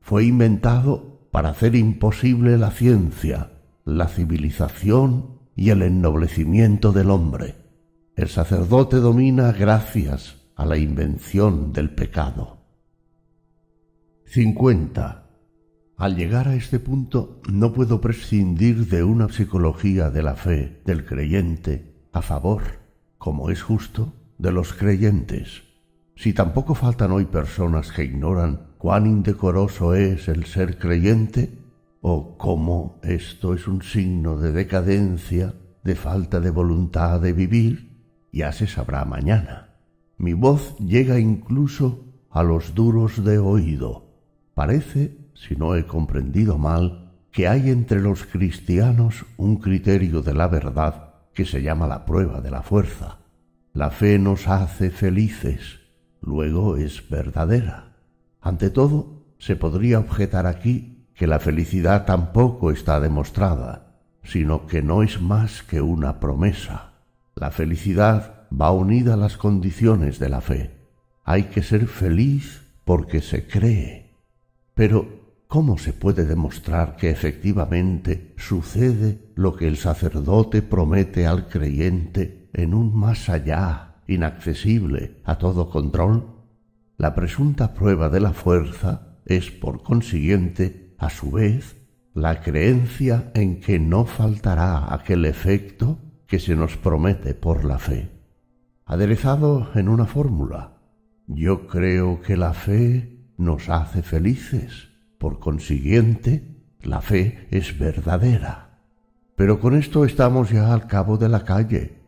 [0.00, 3.50] fue inventado para hacer imposible la ciencia,
[3.84, 7.56] la civilización y el ennoblecimiento del hombre.
[8.16, 12.58] El sacerdote domina gracias a la invención del pecado.
[14.26, 15.26] 50.
[15.96, 21.04] Al llegar a este punto no puedo prescindir de una psicología de la fe del
[21.04, 22.62] creyente a favor,
[23.18, 25.62] como es justo, de los creyentes.
[26.16, 31.58] Si tampoco faltan hoy personas que ignoran cuán indecoroso es el ser creyente,
[32.00, 37.90] o cómo esto es un signo de decadencia, de falta de voluntad de vivir,
[38.32, 39.76] ya se sabrá mañana.
[40.18, 44.04] Mi voz llega incluso a los duros de oído
[44.54, 50.46] Parece, si no he comprendido mal, que hay entre los cristianos un criterio de la
[50.46, 53.18] verdad que se llama la prueba de la fuerza.
[53.74, 55.80] La fe nos hace felices,
[56.20, 57.96] luego es verdadera.
[58.40, 65.02] Ante todo, se podría objetar aquí que la felicidad tampoco está demostrada, sino que no
[65.02, 66.92] es más que una promesa.
[67.34, 70.70] La felicidad va unida a las condiciones de la fe.
[71.24, 74.14] Hay que ser feliz porque se cree.
[74.74, 82.43] Pero, ¿cómo se puede demostrar que efectivamente sucede lo que el sacerdote promete al creyente
[82.54, 86.34] en un más allá, inaccesible a todo control?
[86.96, 91.76] La presunta prueba de la fuerza es, por consiguiente, a su vez,
[92.14, 98.10] la creencia en que no faltará aquel efecto que se nos promete por la fe.
[98.86, 100.78] Aderezado en una fórmula,
[101.26, 104.90] yo creo que la fe nos hace felices.
[105.18, 108.80] Por consiguiente, la fe es verdadera.
[109.36, 112.03] Pero con esto estamos ya al cabo de la calle.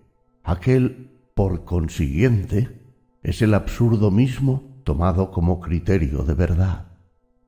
[0.49, 2.81] Aquel por consiguiente
[3.25, 6.87] es el absurdo mismo tomado como criterio de verdad.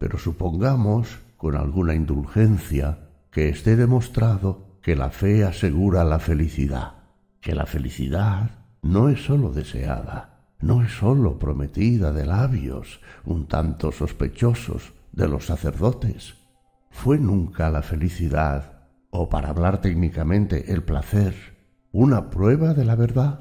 [0.00, 6.94] Pero supongamos, con alguna indulgencia, que esté demostrado que la fe asegura la felicidad,
[7.40, 13.92] que la felicidad no es sólo deseada, no es sólo prometida de labios un tanto
[13.92, 16.34] sospechosos de los sacerdotes.
[16.90, 21.57] ¿Fue nunca la felicidad, o para hablar técnicamente el placer,
[21.92, 23.40] una prueba de la verdad?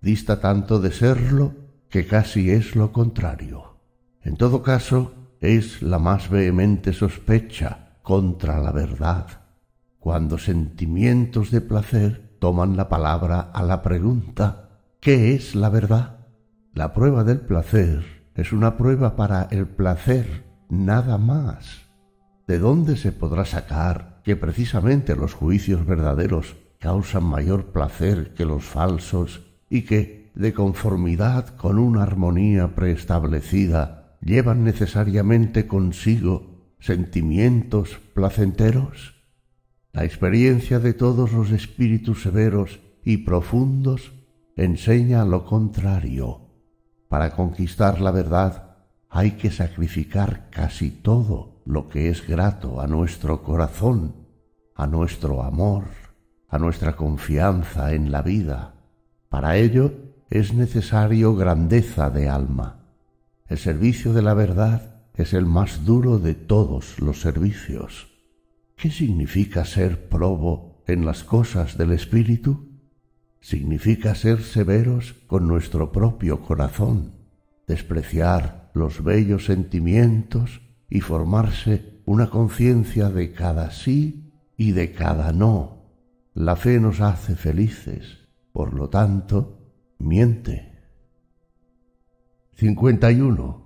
[0.00, 1.54] Dista tanto de serlo
[1.88, 3.78] que casi es lo contrario.
[4.22, 9.26] En todo caso, es la más vehemente sospecha contra la verdad,
[9.98, 14.62] cuando sentimientos de placer toman la palabra a la pregunta
[15.00, 16.26] ¿qué es la verdad?
[16.74, 21.82] La prueba del placer es una prueba para el placer, nada más.
[22.46, 28.64] ¿De dónde se podrá sacar que precisamente los juicios verdaderos causan mayor placer que los
[28.64, 39.14] falsos y que, de conformidad con una armonía preestablecida, llevan necesariamente consigo sentimientos placenteros?
[39.92, 44.12] La experiencia de todos los espíritus severos y profundos
[44.56, 46.50] enseña lo contrario.
[47.08, 48.78] Para conquistar la verdad
[49.08, 54.16] hay que sacrificar casi todo lo que es grato a nuestro corazón,
[54.74, 56.01] a nuestro amor,
[56.52, 58.74] a nuestra confianza en la vida.
[59.28, 59.94] Para ello
[60.30, 62.84] es necesario grandeza de alma.
[63.48, 68.06] El servicio de la verdad es el más duro de todos los servicios.
[68.76, 72.68] ¿Qué significa ser probo en las cosas del Espíritu?
[73.42, 77.12] significa ser severos con nuestro propio corazón,
[77.66, 85.81] despreciar los bellos sentimientos y formarse una conciencia de cada sí y de cada no.
[86.34, 90.72] La fe nos hace felices, por lo tanto, miente.
[92.54, 93.62] 51.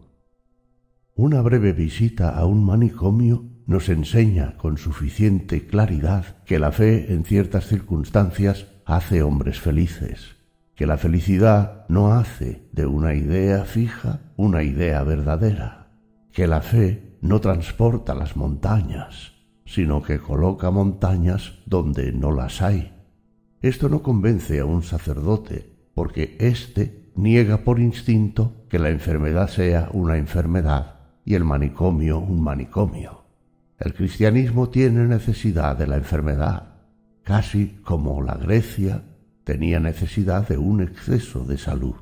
[1.14, 7.24] Una breve visita a un manicomio nos enseña con suficiente claridad que la fe en
[7.24, 10.34] ciertas circunstancias hace hombres felices,
[10.74, 15.92] que la felicidad no hace de una idea fija una idea verdadera,
[16.32, 19.35] que la fe no transporta las montañas,
[19.66, 22.92] sino que coloca montañas donde no las hay.
[23.60, 29.90] Esto no convence a un sacerdote, porque éste niega por instinto que la enfermedad sea
[29.92, 33.24] una enfermedad y el manicomio un manicomio.
[33.78, 36.76] El cristianismo tiene necesidad de la enfermedad,
[37.24, 39.02] casi como la Grecia
[39.44, 41.96] tenía necesidad de un exceso de salud.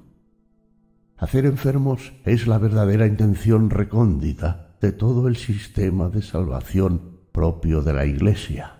[1.16, 7.92] Hacer enfermos es la verdadera intención recóndita de todo el sistema de salvación propio de
[7.92, 8.76] la Iglesia.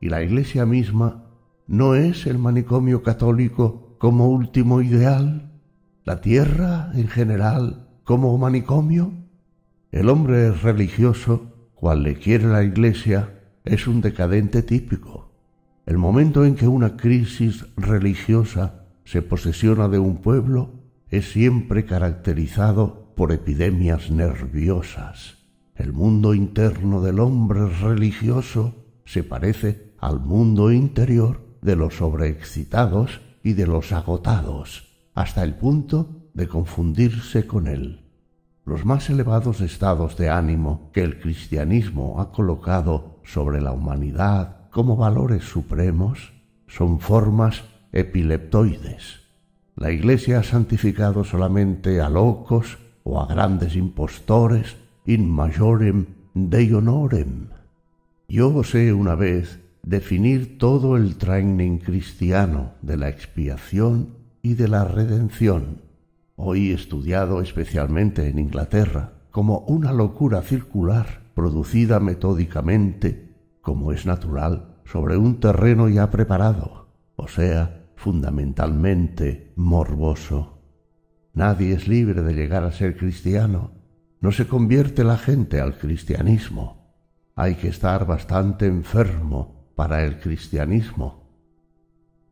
[0.00, 1.26] Y la Iglesia misma
[1.66, 5.52] no es el manicomio católico como último ideal,
[6.02, 9.12] la tierra en general como manicomio.
[9.92, 15.32] El hombre religioso, cual le quiere la Iglesia, es un decadente típico.
[15.84, 20.72] El momento en que una crisis religiosa se posesiona de un pueblo
[21.10, 25.45] es siempre caracterizado por epidemias nerviosas.
[25.76, 28.74] El mundo interno del hombre religioso
[29.04, 36.28] se parece al mundo interior de los sobreexcitados y de los agotados, hasta el punto
[36.34, 38.10] de confundirse con él.
[38.64, 44.96] Los más elevados estados de ánimo que el cristianismo ha colocado sobre la humanidad como
[44.96, 46.32] valores supremos
[46.66, 49.26] son formas epileptoides
[49.76, 57.48] la Iglesia ha santificado solamente a locos o a grandes impostores in majorem dei honorem.
[58.28, 64.84] Yo osé una vez definir todo el training cristiano de la expiación y de la
[64.84, 65.82] redención,
[66.34, 75.16] hoy estudiado especialmente en Inglaterra, como una locura circular producida metódicamente, como es natural, sobre
[75.16, 80.58] un terreno ya preparado, o sea, fundamentalmente morboso.
[81.32, 83.75] Nadie es libre de llegar a ser cristiano.
[84.20, 86.94] No se convierte la gente al cristianismo.
[87.34, 91.30] Hay que estar bastante enfermo para el cristianismo.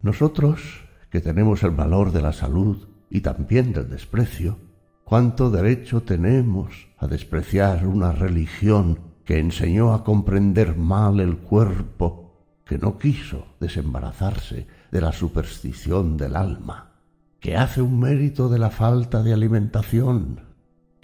[0.01, 4.59] Nosotros, que tenemos el valor de la salud y también del desprecio,
[5.05, 12.25] ¿cuánto derecho tenemos a despreciar una religión que enseñó a comprender mal el cuerpo,
[12.65, 16.93] que no quiso desembarazarse de la superstición del alma,
[17.41, 20.44] que hace un mérito de la falta de alimentación,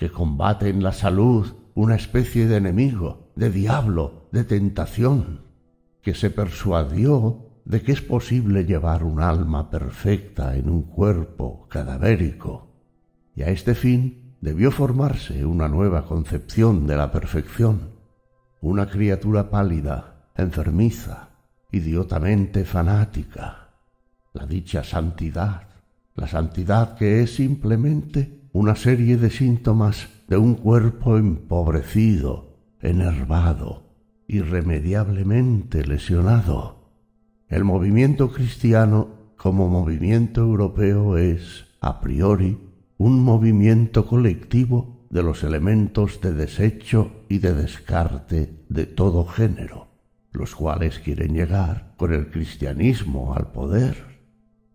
[0.01, 5.43] que combate en la salud una especie de enemigo, de diablo, de tentación,
[6.01, 12.73] que se persuadió de que es posible llevar un alma perfecta en un cuerpo cadavérico,
[13.37, 17.91] y a este fin debió formarse una nueva concepción de la perfección,
[18.63, 21.29] una criatura pálida, enfermiza,
[21.73, 23.69] idiotamente fanática,
[24.33, 25.69] la dicha santidad,
[26.15, 33.83] la santidad que es simplemente una serie de síntomas de un cuerpo empobrecido, enervado,
[34.27, 36.93] irremediablemente lesionado.
[37.49, 42.59] El movimiento cristiano como movimiento europeo es, a priori,
[42.99, 49.89] un movimiento colectivo de los elementos de desecho y de descarte de todo género,
[50.33, 54.11] los cuales quieren llegar con el cristianismo al poder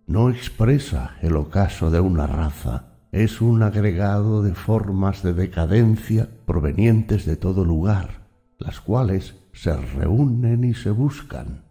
[0.07, 7.25] no expresa el ocaso de una raza, es un agregado de formas de decadencia provenientes
[7.25, 8.27] de todo lugar,
[8.59, 11.63] las cuales se reúnen y se buscan.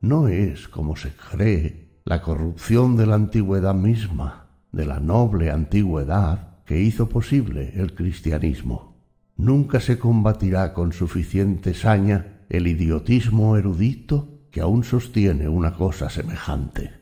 [0.00, 6.62] No es, como se cree, la corrupción de la antigüedad misma, de la noble antigüedad
[6.64, 9.02] que hizo posible el cristianismo.
[9.36, 17.01] Nunca se combatirá con suficiente saña el idiotismo erudito que aún sostiene una cosa semejante.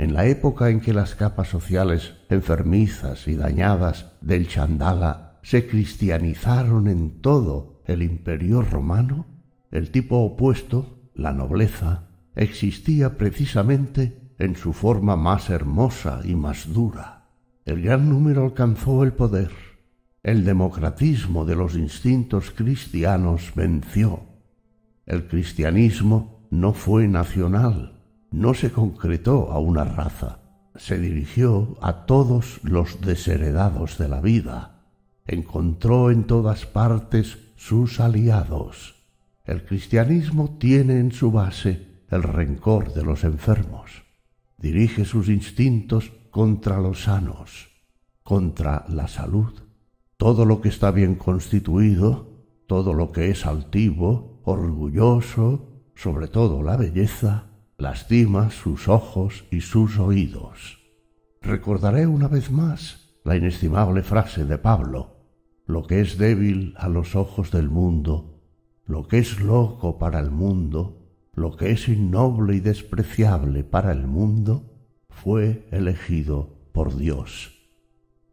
[0.00, 6.88] En la época en que las capas sociales enfermizas y dañadas del Chandala se cristianizaron
[6.88, 9.26] en todo el imperio romano,
[9.70, 17.28] el tipo opuesto, la nobleza, existía precisamente en su forma más hermosa y más dura.
[17.66, 19.50] El gran número alcanzó el poder.
[20.22, 24.22] El democratismo de los instintos cristianos venció.
[25.04, 27.99] El cristianismo no fue nacional,
[28.30, 30.38] no se concretó a una raza,
[30.76, 34.84] se dirigió a todos los desheredados de la vida,
[35.26, 38.96] encontró en todas partes sus aliados.
[39.44, 44.04] El cristianismo tiene en su base el rencor de los enfermos,
[44.58, 47.68] dirige sus instintos contra los sanos,
[48.22, 49.52] contra la salud.
[50.16, 52.30] Todo lo que está bien constituido,
[52.66, 57.49] todo lo que es altivo, orgulloso, sobre todo la belleza,
[57.80, 60.78] lastima sus ojos y sus oídos.
[61.40, 65.16] Recordaré una vez más la inestimable frase de Pablo,
[65.66, 68.42] lo que es débil a los ojos del mundo,
[68.84, 74.06] lo que es loco para el mundo, lo que es innoble y despreciable para el
[74.06, 74.70] mundo,
[75.08, 77.58] fue elegido por Dios.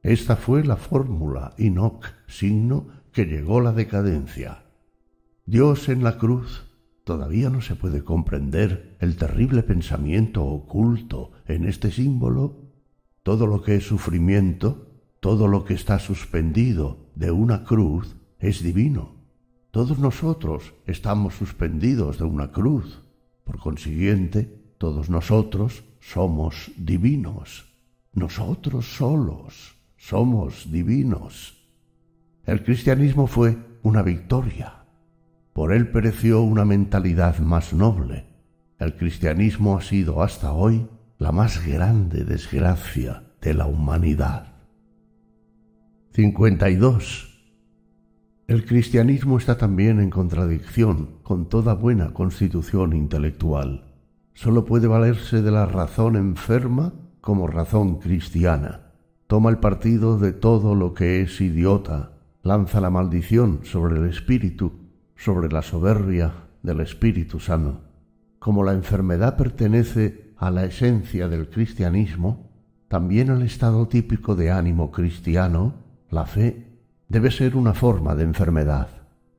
[0.03, 4.64] Esta fue la fórmula Inoc, signo que llegó la decadencia.
[5.45, 6.66] Dios en la cruz
[7.08, 12.58] todavía no se puede comprender el terrible pensamiento oculto en este símbolo.
[13.24, 19.16] Todo lo que es sufrimiento, todo lo que está suspendido de una cruz, es divino.
[19.72, 23.02] Todos nosotros estamos suspendidos de una cruz.
[23.45, 27.74] Por consiguiente, todos nosotros somos divinos.
[28.11, 31.56] Nosotros solos somos divinos.
[32.44, 34.76] El cristianismo fue una victoria.
[35.58, 38.27] Por él pereció una mentalidad más noble.
[38.77, 40.88] El cristianismo ha sido hasta hoy
[41.18, 44.53] la más grande desgracia de la humanidad.
[46.14, 47.50] 52.
[48.45, 53.95] El cristianismo está también en contradicción con toda buena constitución intelectual.
[54.36, 58.92] Sólo puede valerse de la razón enferma como razón cristiana.
[59.26, 62.11] Toma el partido de todo lo que es idiota,
[62.44, 64.86] lanza la maldición sobre el espíritu,
[65.17, 66.31] sobre la soberbia
[66.63, 67.81] del espíritu sano.
[68.39, 72.49] Como la enfermedad pertenece a la esencia del cristianismo,
[72.87, 75.73] también el estado típico de ánimo cristiano,
[76.09, 76.79] la fe,
[77.09, 78.89] debe ser una forma de enfermedad,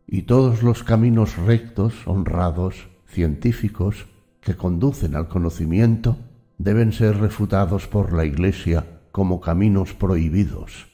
[0.07, 4.07] y todos los caminos rectos, honrados, científicos,
[4.40, 6.16] que conducen al conocimiento,
[6.58, 10.89] deben ser refutados por la Iglesia como caminos prohibidos.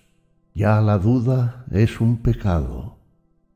[0.55, 2.99] Ya la duda es un pecado.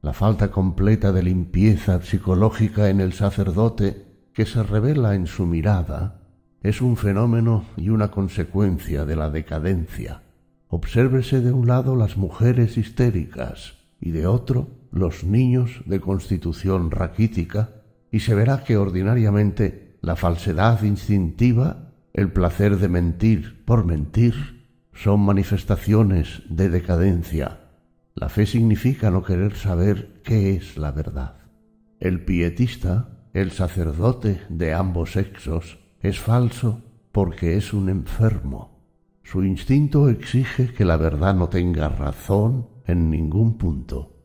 [0.00, 6.20] La falta completa de limpieza psicológica en el sacerdote que se revela en su mirada
[6.62, 10.22] es un fenómeno y una consecuencia de la decadencia.
[10.68, 17.70] Obsérvese de un lado las mujeres histéricas y de otro los niños de constitución raquítica
[18.12, 25.20] y se verá que ordinariamente la falsedad instintiva, el placer de mentir por mentir, son
[25.20, 27.67] manifestaciones de decadencia.
[28.18, 31.36] La fe significa no querer saber qué es la verdad.
[32.00, 36.82] El pietista, el sacerdote de ambos sexos, es falso
[37.12, 38.78] porque es un enfermo
[39.30, 44.16] su instinto exige que la verdad no tenga razón en ningún punto.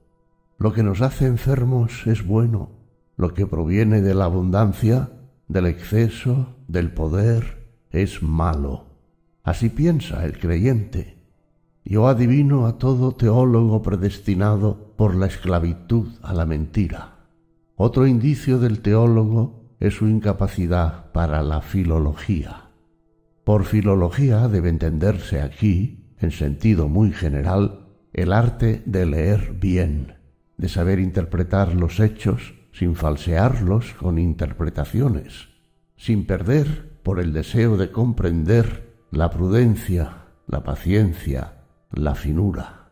[0.58, 2.70] Lo que nos hace enfermos es bueno,
[3.18, 5.12] lo que proviene de la abundancia,
[5.50, 8.86] del exceso, del poder, es malo.
[9.44, 11.18] Así piensa el creyente.
[11.86, 17.28] Yo adivino a todo teólogo predestinado por la esclavitud a la mentira.
[17.76, 22.70] Otro indicio del teólogo es su incapacidad para la filología.
[23.44, 30.16] Por filología debe entenderse aquí, en sentido muy general, el arte de leer bien,
[30.56, 35.50] de saber interpretar los hechos sin falsearlos con interpretaciones,
[35.98, 41.63] sin perder, por el deseo de comprender, la prudencia, la paciencia,
[41.94, 42.90] la finura.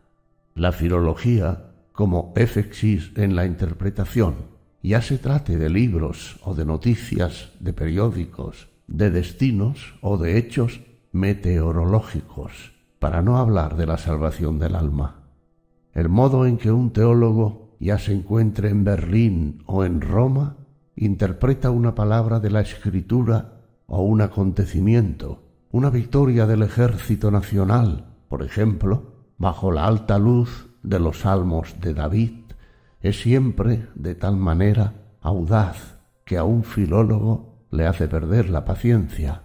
[0.54, 4.36] La filología, como efexis en la interpretación,
[4.84, 10.82] ya se trate de libros o de noticias, de periódicos, de destinos o de hechos
[11.12, 15.24] meteorológicos, para no hablar de la salvación del alma.
[15.94, 20.58] El modo en que un teólogo, ya se encuentre en Berlín o en Roma,
[20.96, 28.44] interpreta una palabra de la escritura o un acontecimiento, una victoria del ejército nacional, por
[28.44, 32.32] ejemplo, bajo la alta luz de los salmos de David,
[33.02, 39.42] es siempre de tal manera audaz que a un filólogo le hace perder la paciencia.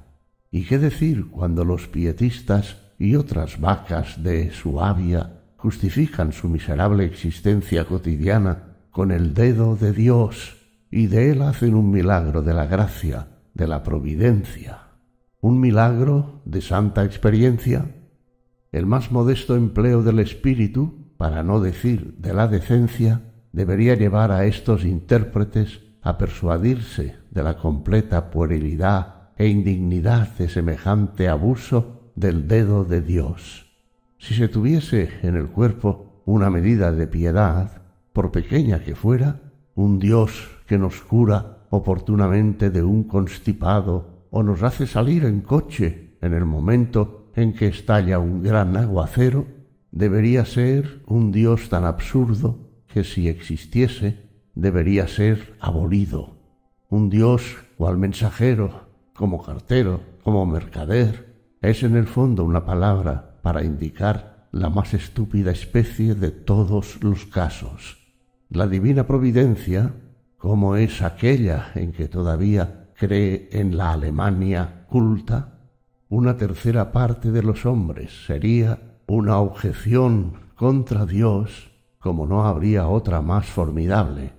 [0.53, 7.87] ¿Y qué decir cuando los pietistas y otras vacas de Suabia justifican su miserable existencia
[7.87, 10.59] cotidiana con el dedo de Dios
[10.93, 14.79] y de él hacen un milagro de la gracia, de la providencia,
[15.41, 17.96] un milagro de santa experiencia?
[18.73, 23.23] El más modesto empleo del espíritu, para no decir de la decencia,
[23.53, 31.29] debería llevar a estos intérpretes a persuadirse de la completa puerilidad e indignidad de semejante
[31.29, 33.67] abuso del dedo de Dios.
[34.19, 39.41] Si se tuviese en el cuerpo una medida de piedad, por pequeña que fuera,
[39.75, 46.17] un Dios que nos cura oportunamente de un constipado o nos hace salir en coche
[46.23, 49.47] en el momento en que estalla un gran aguacero,
[49.93, 52.59] debería ser un Dios tan absurdo
[52.89, 56.39] que si existiese debería ser abolido.
[56.89, 63.63] Un Dios cual mensajero, como cartero, como mercader, es en el fondo una palabra para
[63.63, 67.99] indicar la más estúpida especie de todos los casos.
[68.49, 69.93] La divina providencia,
[70.39, 75.56] como es aquella en que todavía cree en la Alemania culta,
[76.09, 83.21] una tercera parte de los hombres sería una objeción contra Dios como no habría otra
[83.21, 84.33] más formidable,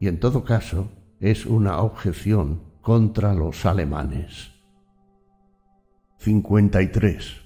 [0.00, 4.50] y en todo caso es una objeción contra los alemanes.
[6.18, 7.40] 53.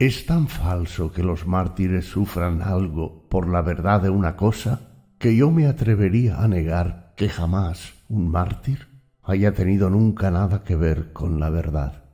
[0.00, 4.80] Es tan falso que los mártires sufran algo por la verdad de una cosa
[5.18, 8.88] que yo me atrevería a negar que jamás un mártir
[9.22, 12.07] haya tenido nunca nada que ver con la verdad.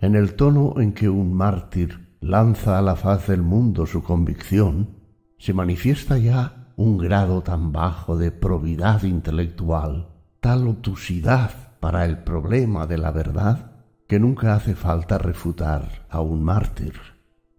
[0.00, 4.90] En el tono en que un mártir lanza a la faz del mundo su convicción,
[5.38, 10.06] se manifiesta ya un grado tan bajo de probidad intelectual,
[10.38, 13.72] tal obtusidad para el problema de la verdad,
[14.06, 16.94] que nunca hace falta refutar a un mártir.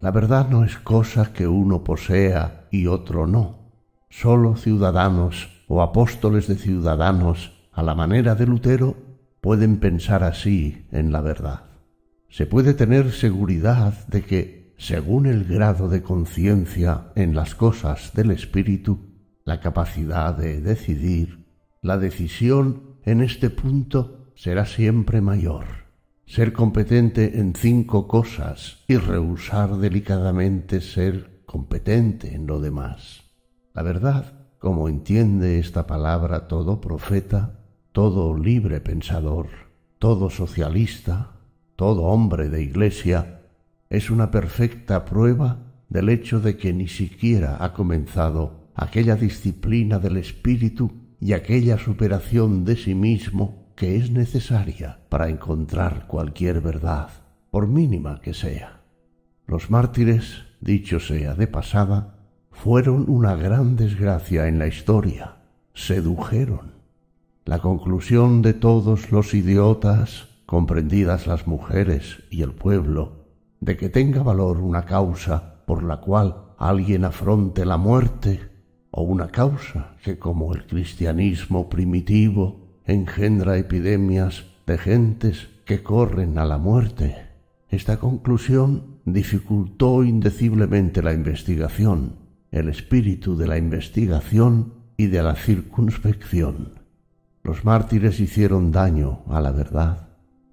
[0.00, 3.70] La verdad no es cosa que uno posea y otro no.
[4.08, 8.96] Sólo ciudadanos o apóstoles de ciudadanos, a la manera de Lutero,
[9.42, 11.69] pueden pensar así en la verdad.
[12.30, 18.30] Se puede tener seguridad de que, según el grado de conciencia en las cosas del
[18.30, 19.10] espíritu,
[19.44, 21.46] la capacidad de decidir,
[21.82, 25.80] la decisión en este punto será siempre mayor
[26.30, 33.24] ser competente en cinco cosas y rehusar delicadamente ser competente en lo demás.
[33.74, 39.48] La verdad, como entiende esta palabra todo profeta, todo libre pensador,
[39.98, 41.39] todo socialista,
[41.80, 43.40] todo hombre de iglesia,
[43.88, 50.18] es una perfecta prueba del hecho de que ni siquiera ha comenzado aquella disciplina del
[50.18, 57.08] espíritu y aquella superación de sí mismo que es necesaria para encontrar cualquier verdad,
[57.50, 58.82] por mínima que sea.
[59.46, 62.18] Los mártires, dicho sea de pasada,
[62.50, 65.36] fueron una gran desgracia en la historia,
[65.72, 66.74] sedujeron.
[67.46, 73.28] La conclusión de todos los idiotas, comprendidas las mujeres y el pueblo,
[73.60, 78.40] de que tenga valor una causa por la cual alguien afronte la muerte,
[78.90, 86.44] o una causa que como el cristianismo primitivo engendra epidemias de gentes que corren a
[86.44, 87.14] la muerte.
[87.68, 92.16] Esta conclusión dificultó indeciblemente la investigación,
[92.50, 96.80] el espíritu de la investigación y de la circunspección.
[97.44, 100.09] Los mártires hicieron daño a la verdad.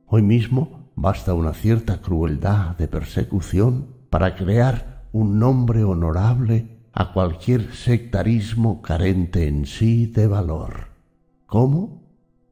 [0.10, 7.74] Hoy mismo basta una cierta crueldad de persecución para crear un nombre honorable a cualquier
[7.74, 10.88] sectarismo carente en sí de valor.
[11.46, 12.04] ¿Cómo?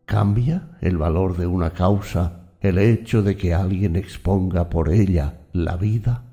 [0.04, 5.78] ¿Cambia el valor de una causa el hecho de que alguien exponga por ella la
[5.78, 6.26] vida?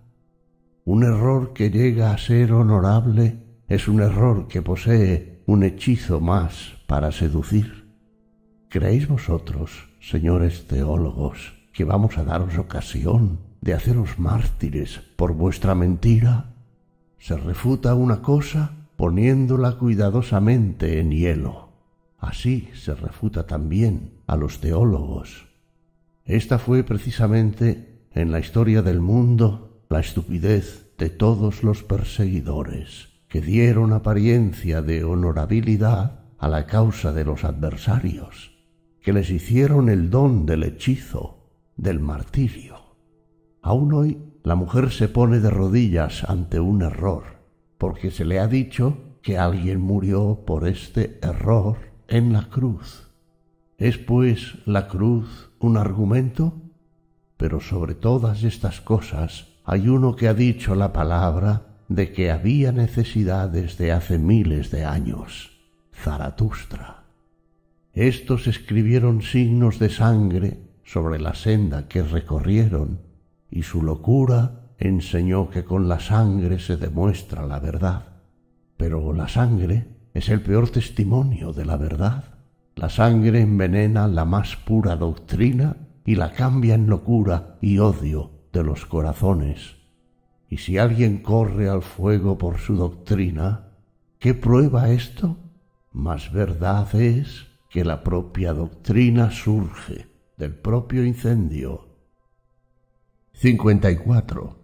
[0.84, 6.72] Un error que llega a ser honorable es un error que posee un hechizo más
[6.88, 7.86] para seducir.
[8.68, 16.54] ¿Creéis vosotros, señores teólogos, que vamos a daros ocasión de haceros mártires por vuestra mentira?
[17.18, 21.70] Se refuta una cosa poniéndola cuidadosamente en hielo.
[22.18, 25.48] Así se refuta también a los teólogos.
[26.24, 33.40] Esta fue precisamente en la historia del mundo la estupidez de todos los perseguidores, que
[33.40, 38.51] dieron apariencia de honorabilidad a la causa de los adversarios,
[39.02, 42.76] que les hicieron el don del hechizo, del martirio.
[43.60, 47.24] Aún hoy la mujer se pone de rodillas ante un error,
[47.78, 53.08] porque se le ha dicho que alguien murió por este error en la cruz.
[53.78, 56.54] ¿Es pues la cruz un argumento?
[57.36, 62.72] Pero sobre todas estas cosas hay uno que ha dicho la palabra de que había
[62.72, 65.50] necesidad desde hace miles de años,
[65.92, 67.01] Zaratustra.
[67.94, 73.00] Estos escribieron signos de sangre sobre la senda que recorrieron,
[73.50, 78.06] y su locura enseñó que con la sangre se demuestra la verdad.
[78.78, 82.24] Pero la sangre es el peor testimonio de la verdad.
[82.76, 88.64] La sangre envenena la más pura doctrina y la cambia en locura y odio de
[88.64, 89.76] los corazones.
[90.48, 93.68] Y si alguien corre al fuego por su doctrina,
[94.18, 95.36] ¿qué prueba esto?
[95.92, 101.88] Más verdad es que la propia doctrina surge del propio incendio.
[103.32, 104.58] 54.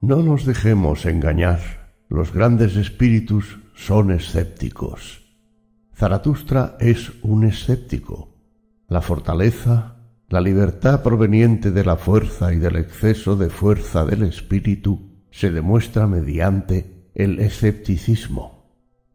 [0.00, 1.60] No nos dejemos engañar.
[2.08, 5.22] Los grandes espíritus son escépticos.
[5.94, 8.34] Zaratustra es un escéptico.
[8.88, 9.98] La fortaleza,
[10.28, 16.08] la libertad proveniente de la fuerza y del exceso de fuerza del espíritu se demuestra
[16.08, 18.51] mediante el escepticismo.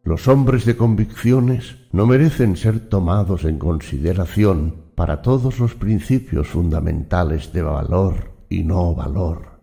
[0.08, 7.52] Los hombres de convicciones no merecen ser tomados en consideración para todos los principios fundamentales
[7.52, 9.60] de valor y no valor.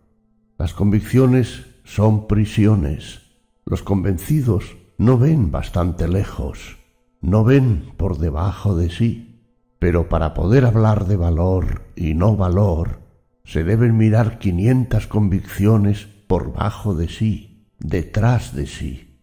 [0.59, 3.21] Las convicciones son prisiones.
[3.65, 6.77] Los convencidos no ven bastante lejos,
[7.21, 9.49] no ven por debajo de sí.
[9.79, 12.99] Pero para poder hablar de valor y no valor,
[13.45, 19.14] se deben mirar quinientas convicciones por bajo de sí, detrás de sí.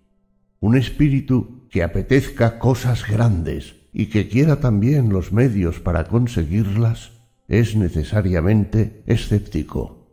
[0.62, 7.10] Un espíritu que apetezca cosas grandes y que quiera también los medios para conseguirlas,
[7.48, 10.06] es necesariamente escéptico.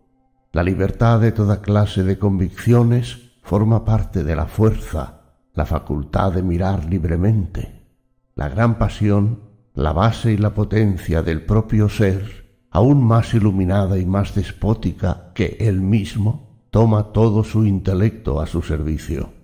[0.52, 6.42] La libertad de toda clase de convicciones forma parte de la fuerza, la facultad de
[6.42, 7.86] mirar libremente.
[8.34, 9.42] La gran pasión,
[9.76, 15.58] la base y la potencia del propio ser, aún más iluminada y más despótica que
[15.60, 19.38] él mismo, toma todo su intelecto a su servicio.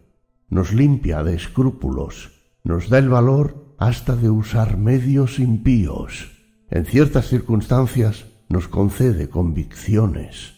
[0.49, 2.32] Nos limpia de escrúpulos,
[2.64, 6.32] nos da el valor hasta de usar medios impíos.
[6.69, 10.53] En ciertas circunstancias nos concede convicciones.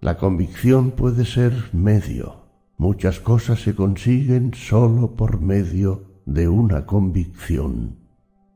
[0.00, 2.42] La convicción puede ser medio.
[2.76, 7.98] Muchas cosas se consiguen sólo por medio de una convicción.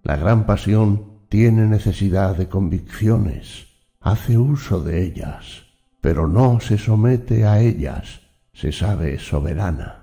[0.03, 3.67] La gran pasión tiene necesidad de convicciones,
[4.01, 5.65] hace uso de ellas,
[6.01, 8.21] pero no se somete a ellas,
[8.53, 9.96] se sabe soberana.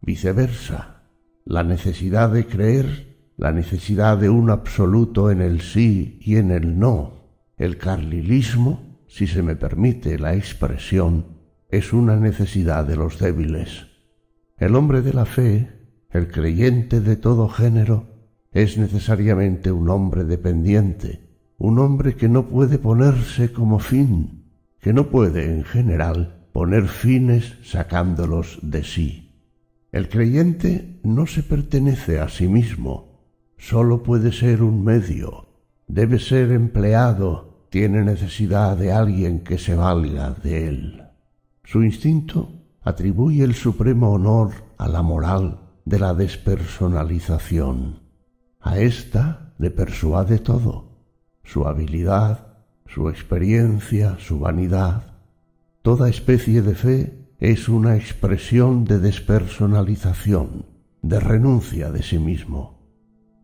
[0.00, 1.02] Viceversa,
[1.44, 6.78] la necesidad de creer la necesidad de un absoluto en el sí y en el
[6.78, 7.12] no.
[7.56, 11.38] El carlilismo, si se me permite la expresión,
[11.70, 13.86] es una necesidad de los débiles.
[14.56, 15.70] El hombre de la fe,
[16.10, 18.08] el creyente de todo género,
[18.50, 21.20] es necesariamente un hombre dependiente,
[21.58, 27.54] un hombre que no puede ponerse como fin, que no puede en general poner fines
[27.62, 29.27] sacándolos de sí.
[29.90, 33.22] El creyente no se pertenece a sí mismo,
[33.56, 35.48] sólo puede ser un medio,
[35.86, 41.02] debe ser empleado, tiene necesidad de alguien que se valga de él.
[41.64, 42.52] Su instinto
[42.82, 48.00] atribuye el supremo honor a la moral de la despersonalización.
[48.60, 50.98] A ésta le persuade todo,
[51.44, 55.14] su habilidad, su experiencia, su vanidad.
[55.82, 60.66] Toda especie de fe es una expresión de despersonalización,
[61.02, 62.80] de renuncia de sí mismo.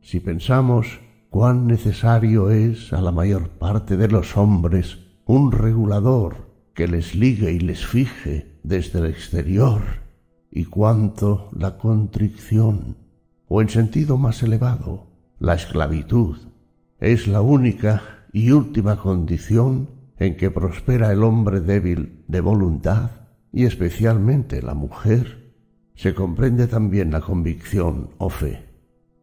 [0.02, 1.00] Si pensamos
[1.30, 7.52] cuán necesario es a la mayor parte de los hombres un regulador que les ligue
[7.52, 9.82] y les fije desde el exterior,
[10.50, 12.96] y cuánto la contrición,
[13.46, 15.06] o en sentido más elevado,
[15.38, 16.36] la esclavitud,
[16.98, 23.23] es la única y última condición en que prospera el hombre débil de voluntad,
[23.54, 25.54] y especialmente la mujer,
[25.94, 28.64] se comprende también la convicción o fe.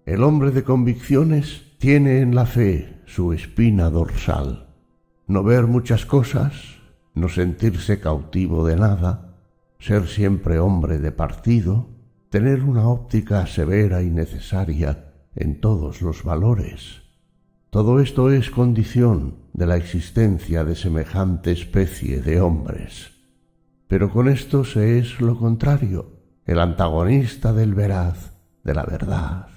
[0.06, 4.70] El hombre de convicciones tiene en la fe su espina dorsal.
[5.28, 6.54] No ver muchas cosas,
[7.14, 9.36] no sentirse cautivo de nada,
[9.80, 11.90] ser siempre hombre de partido,
[12.30, 17.02] tener una óptica severa y necesaria en todos los valores.
[17.70, 23.21] Todo esto es condición de la existencia de semejante especie de hombres.
[23.92, 26.14] Pero con esto se es lo contrario,
[26.46, 28.32] el antagonista del veraz,
[28.64, 29.48] de la verdad.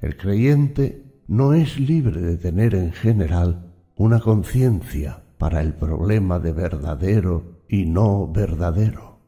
[0.00, 6.54] El creyente no es libre de tener en general una conciencia para el problema de
[6.54, 9.18] verdadero y no verdadero.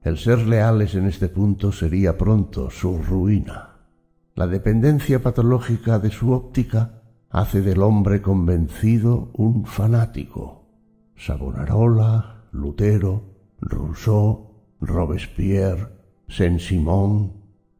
[0.00, 3.80] El ser leales en este punto sería pronto su ruina.
[4.34, 10.70] La dependencia patológica de su óptica hace del hombre convencido un fanático.
[11.16, 13.33] Savonarola, Lutero,
[13.64, 15.88] Rousseau, Robespierre,
[16.28, 17.32] Saint-Simon,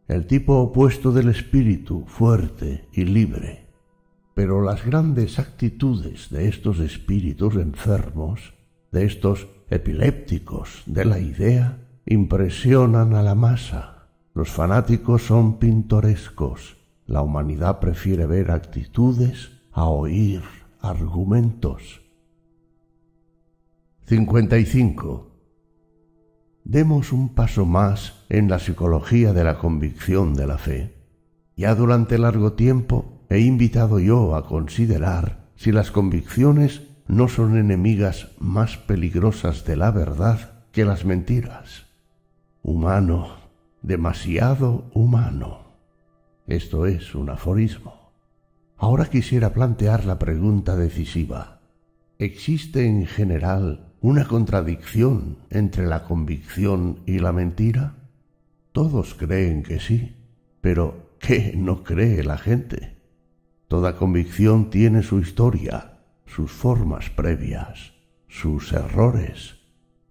[0.09, 3.67] el tipo opuesto del espíritu fuerte y libre.
[4.35, 8.55] Pero las grandes actitudes de estos espíritus enfermos,
[8.91, 14.09] de estos epilépticos de la idea, impresionan a la masa.
[14.35, 16.77] Los fanáticos son pintorescos.
[17.07, 20.43] La humanidad prefiere ver actitudes a oír
[20.81, 22.03] argumentos.
[24.07, 25.34] 55.
[26.65, 30.95] Demos un paso más en la psicología de la convicción de la fe.
[31.57, 38.31] Ya durante largo tiempo he invitado yo a considerar si las convicciones no son enemigas
[38.39, 41.85] más peligrosas de la verdad que las mentiras.
[42.63, 43.37] Humano,
[43.83, 45.77] demasiado humano.
[46.47, 48.11] Esto es un aforismo.
[48.79, 51.61] Ahora quisiera plantear la pregunta decisiva.
[52.19, 57.95] ¿Existe en general una contradicción entre la convicción y la mentira?
[58.73, 60.15] Todos creen que sí,
[60.61, 62.99] pero ¿qué no cree la gente?
[63.67, 67.95] Toda convicción tiene su historia, sus formas previas,
[68.29, 69.55] sus errores.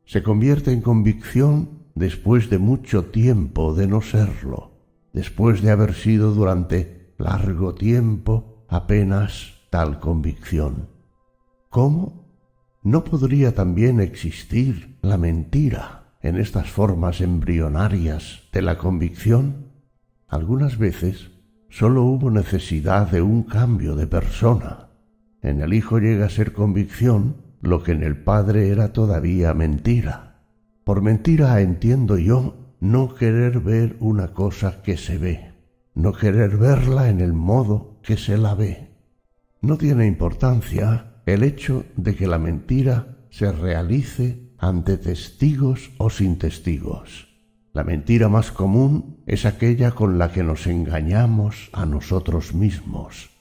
[0.05, 4.71] Se convierte en convicción después de mucho tiempo de no serlo,
[5.13, 10.89] después de haber sido durante largo tiempo apenas tal convicción.
[11.69, 12.22] ¿Cómo?
[12.83, 19.69] ¿No podría también existir la mentira en estas formas embrionarias de la convicción?
[20.27, 21.31] Algunas veces
[21.69, 24.89] sólo hubo necesidad de un cambio de persona.
[25.41, 30.41] En el Hijo llega a ser convicción lo que en el Padre era todavía mentira.
[30.83, 35.53] Por mentira entiendo yo no querer ver una cosa que se ve,
[35.95, 38.89] no querer verla en el modo que se la ve.
[39.61, 46.37] No tiene importancia el hecho de que la mentira se realice ante testigos o sin
[46.37, 47.29] testigos.
[47.73, 53.31] La mentira más común es aquella con la que nos engañamos a nosotros mismos.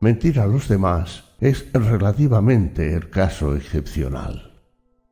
[0.00, 4.60] Mentir a los demás es relativamente el caso excepcional.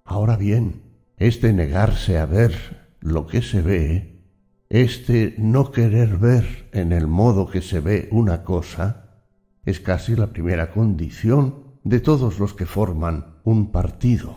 [0.04, 0.82] Ahora bien,
[1.16, 4.24] este negarse a ver lo que se ve,
[4.68, 9.22] este no querer ver en el modo que se ve una cosa,
[9.64, 14.36] es casi la primera condición de todos los que forman un partido.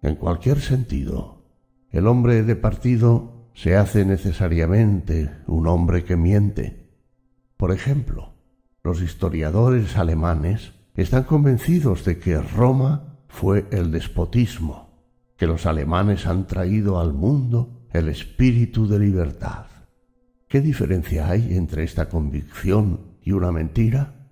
[0.00, 1.44] En cualquier sentido,
[1.90, 6.88] el hombre de partido se hace necesariamente un hombre que miente.
[7.58, 8.32] Por ejemplo,
[8.82, 15.04] los historiadores alemanes están convencidos de que Roma fue el despotismo,
[15.36, 19.66] que los alemanes han traído al mundo el espíritu de libertad.
[20.48, 24.30] ¿Qué diferencia hay entre esta convicción y una mentira?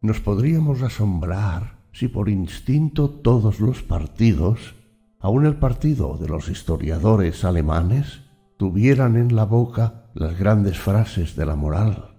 [0.00, 4.74] Nos podríamos asombrar si por instinto todos los partidos,
[5.18, 8.22] aun el partido de los historiadores alemanes,
[8.56, 12.16] tuvieran en la boca las grandes frases de la moral,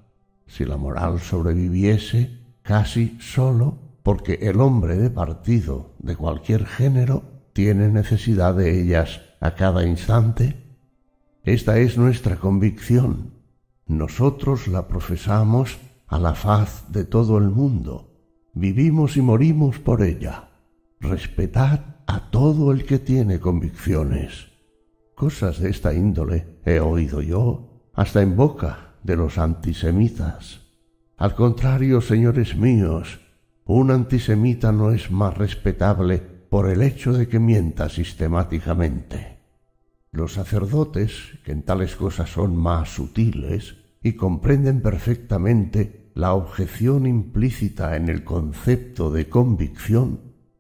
[0.48, 7.90] si la moral sobreviviese casi sólo porque el hombre de partido de cualquier género tiene
[7.90, 10.62] necesidad de ellas a cada instante?
[11.44, 13.34] Esta es nuestra convicción.
[13.88, 15.78] Nosotros la profesamos
[16.08, 18.11] a la faz de todo el mundo.
[18.54, 20.50] Vivimos y morimos por ella.
[21.00, 24.50] Respetad a todo el que tiene convicciones.
[25.16, 30.62] Cosas de esta índole he oído yo, hasta en boca de los antisemitas.
[31.16, 33.22] Al contrario, señores míos,
[33.64, 39.38] un antisemita no es más respetable por el hecho de que mienta sistemáticamente.
[40.12, 47.96] Los sacerdotes, que en tales cosas son más sutiles y comprenden perfectamente la objeción implícita
[47.96, 50.20] en el concepto de convicción,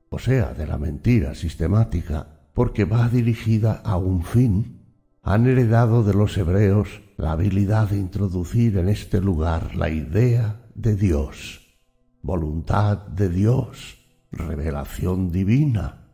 [0.09, 4.81] o sea, de la mentira sistemática, porque va dirigida a un fin,
[5.23, 10.95] han heredado de los hebreos la habilidad de introducir en este lugar la idea de
[10.95, 11.77] Dios,
[12.21, 13.99] voluntad de Dios,
[14.31, 16.07] revelación divina.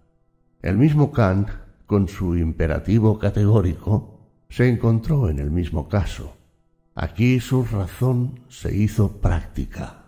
[0.62, 1.50] El mismo Kant,
[1.86, 4.18] con su imperativo categórico,
[4.50, 6.37] se encontró en el mismo caso.
[7.00, 10.06] Aquí su razón se hizo práctica.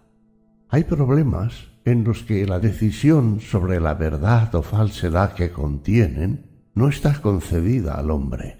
[0.69, 6.89] Hay problemas en los que la decisión sobre la verdad o falsedad que contienen no
[6.89, 8.57] está concedida al hombre.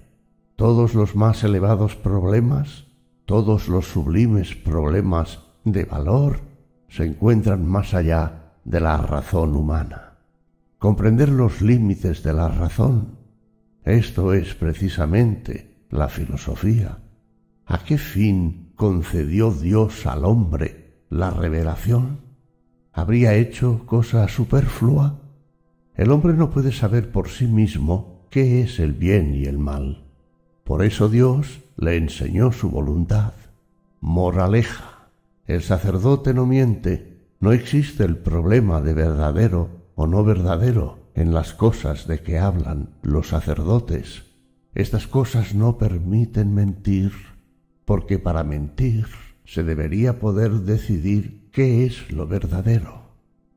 [0.54, 2.86] Todos los más elevados problemas,
[3.24, 6.38] todos los sublimes problemas de valor
[6.88, 10.18] se encuentran más allá de la razón humana.
[10.78, 13.18] Comprender los límites de la razón,
[13.82, 16.98] esto es precisamente la filosofía.
[17.70, 22.18] ¿A qué fin concedió Dios al hombre la revelación?
[22.92, 25.20] ¿Habría hecho cosa superflua?
[25.94, 30.02] El hombre no puede saber por sí mismo qué es el bien y el mal.
[30.64, 33.34] Por eso Dios le enseñó su voluntad.
[34.00, 35.10] Moraleja.
[35.46, 37.22] El sacerdote no miente.
[37.38, 42.96] No existe el problema de verdadero o no verdadero en las cosas de que hablan
[43.02, 44.24] los sacerdotes.
[44.74, 47.29] Estas cosas no permiten mentir
[47.84, 49.06] porque para mentir
[49.44, 53.10] se debería poder decidir qué es lo verdadero.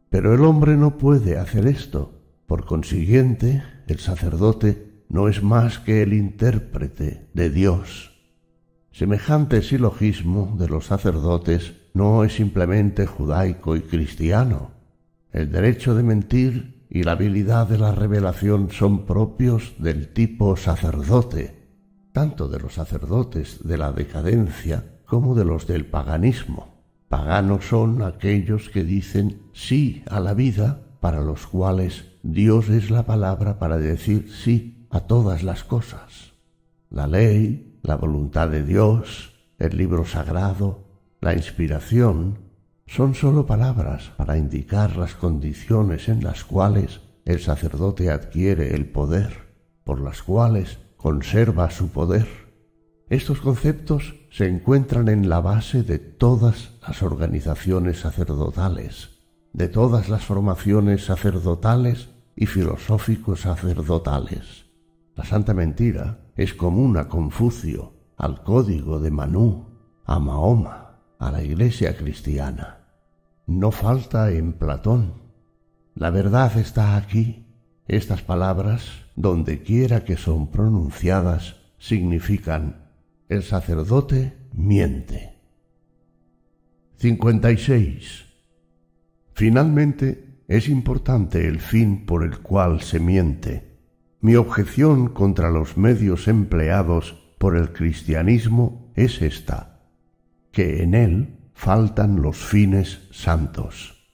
[0.09, 2.21] Pero el hombre no puede hacer esto.
[2.45, 8.11] Por consiguiente, el sacerdote no es más que el intérprete de Dios.
[8.91, 14.71] Semejante silogismo de los sacerdotes no es simplemente judaico y cristiano.
[15.31, 21.62] El derecho de mentir y la habilidad de la revelación son propios del tipo sacerdote,
[22.13, 26.83] tanto de los sacerdotes de la decadencia como de los del paganismo.
[27.09, 33.05] Paganos son aquellos que dicen sí a la vida, para los cuales Dios es la
[33.05, 36.33] palabra para decir sí a todas las cosas.
[36.89, 40.85] La ley, la voluntad de Dios, el libro sagrado,
[41.19, 42.39] la inspiración,
[42.85, 49.53] son sólo palabras para indicar las condiciones en las cuales el sacerdote adquiere el poder,
[49.83, 52.25] por las cuales conserva su poder.
[53.09, 59.09] Estos conceptos se encuentran en la base de todas las organizaciones sacerdotales,
[59.51, 62.07] de todas las formaciones sacerdotales
[62.37, 64.63] y filosóficos sacerdotales.
[65.13, 69.65] La santa mentira es común a Confucio, al código de Manú,
[70.05, 72.87] a Mahoma, a la iglesia cristiana.
[73.45, 75.15] No falta en Platón.
[75.95, 77.42] La verdad está aquí.
[77.87, 82.89] Estas palabras, donde quiera que son pronunciadas, significan
[83.27, 85.33] el sacerdote miente.
[86.97, 88.25] 56.
[89.33, 93.73] Finalmente, es importante el fin por el cual se miente.
[94.21, 99.81] Mi objeción contra los medios empleados por el cristianismo es esta,
[100.51, 104.07] que en él faltan los fines santos.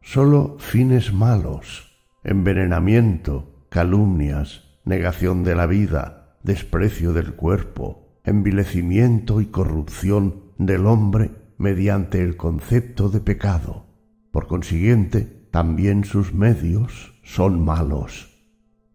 [0.00, 1.87] Sólo fines malos,
[2.28, 12.22] envenenamiento, calumnias, negación de la vida, desprecio del cuerpo, envilecimiento y corrupción del hombre mediante
[12.22, 13.86] el concepto de pecado.
[14.30, 18.38] Por consiguiente, también sus medios son malos.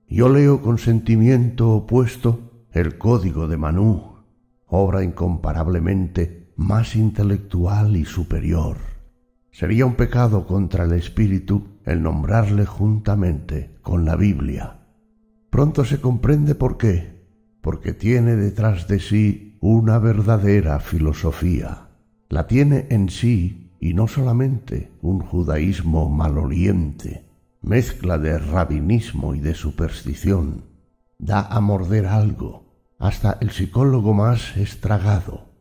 [0.08, 4.14] Yo leo con sentimiento opuesto el Código de Manú,
[4.68, 8.78] obra incomparablemente más intelectual y superior.
[9.50, 14.80] Sería un pecado contra el espíritu el nombrarle juntamente con la Biblia.
[15.50, 17.14] Pronto se comprende por qué
[17.64, 21.88] porque tiene detrás de sí una verdadera filosofía.
[22.28, 27.26] La tiene en sí y no solamente un judaísmo maloliente,
[27.62, 30.66] mezcla de rabinismo y de superstición.
[31.18, 35.54] Da a morder algo, hasta el psicólogo más estragado.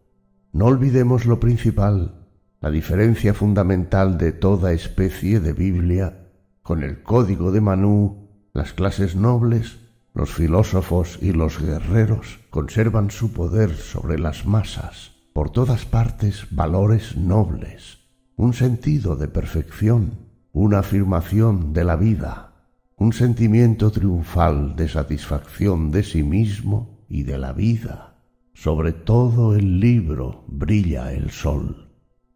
[0.52, 2.22] No olvidemos lo principal,
[2.62, 6.31] la diferencia fundamental de toda especie de Biblia
[6.62, 9.82] con el código de Manú, las clases nobles
[10.15, 17.16] los filósofos y los guerreros conservan su poder sobre las masas, por todas partes valores
[17.16, 17.99] nobles,
[18.36, 22.52] un sentido de perfección, una afirmación de la vida,
[22.97, 28.18] un sentimiento triunfal de satisfacción de sí mismo y de la vida.
[28.52, 31.82] Sobre todo el libro brilla el sol.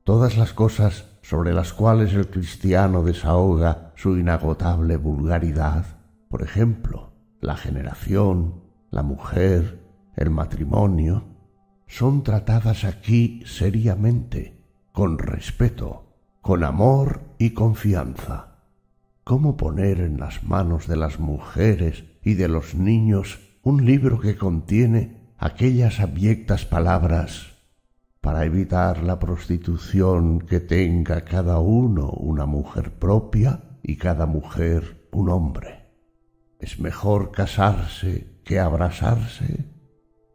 [0.06, 5.84] Todas las cosas sobre las cuales el cristiano desahoga su inagotable vulgaridad,
[6.28, 7.10] por ejemplo,
[7.40, 8.62] la generación,
[8.92, 9.80] la mujer,
[10.14, 11.24] el matrimonio,
[11.88, 14.62] son tratadas aquí seriamente,
[14.92, 18.60] con respeto, con amor y confianza.
[19.24, 24.36] ¿Cómo poner en las manos de las mujeres y de los niños un libro que
[24.36, 27.55] contiene aquellas abyectas palabras
[28.26, 35.28] para evitar la prostitución que tenga cada uno una mujer propia y cada mujer un
[35.28, 35.92] hombre?
[36.58, 39.66] Es mejor casarse que abrazarse.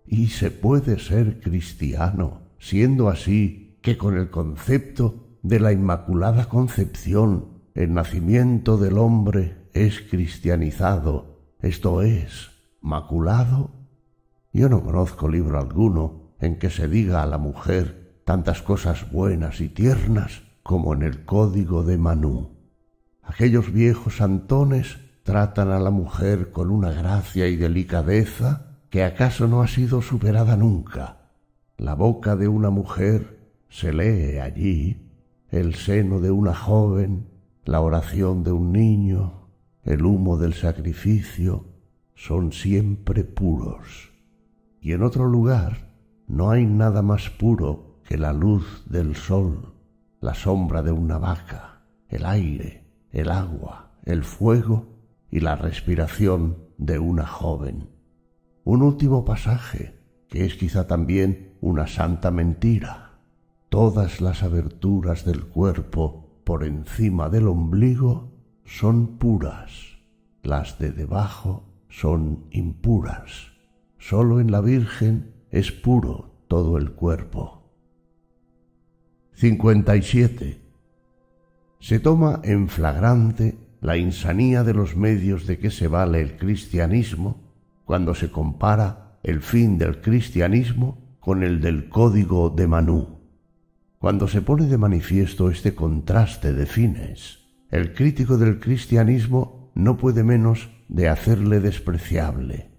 [0.05, 7.61] Y se puede ser cristiano, siendo así que con el concepto de la Inmaculada Concepción
[7.75, 13.71] el nacimiento del hombre es cristianizado, esto es, maculado.
[14.53, 19.61] Yo no conozco libro alguno en que se diga a la mujer tantas cosas buenas
[19.61, 22.57] y tiernas como en el Código de Manú.
[23.23, 29.61] Aquellos viejos santones tratan a la mujer con una gracia y delicadeza que acaso no
[29.61, 31.29] ha sido superada nunca.
[31.77, 33.39] La boca de una mujer
[33.69, 35.09] se lee allí,
[35.49, 37.27] el seno de una joven,
[37.63, 39.47] la oración de un niño,
[39.83, 41.65] el humo del sacrificio,
[42.15, 44.11] son siempre puros.
[44.81, 45.90] Y en otro lugar
[46.31, 49.73] no hay nada más puro que la luz del sol,
[50.21, 54.85] la sombra de una vaca, el aire, el agua, el fuego
[55.29, 57.89] y la respiración de una joven.
[58.63, 63.19] Un último pasaje, que es quizá también una santa mentira.
[63.67, 68.31] Todas las aberturas del cuerpo por encima del ombligo
[68.63, 69.97] son puras,
[70.43, 73.51] las de debajo son impuras.
[73.97, 77.61] Sólo en la Virgen es puro todo el cuerpo.
[79.33, 80.61] 57.
[81.79, 87.41] Se toma en flagrante la insanía de los medios de que se vale el cristianismo
[87.85, 93.19] cuando se compara el fin del cristianismo con el del código de Manú.
[93.99, 97.39] Cuando se pone de manifiesto este contraste de fines,
[97.69, 102.71] el crítico del cristianismo no puede menos de hacerle despreciable.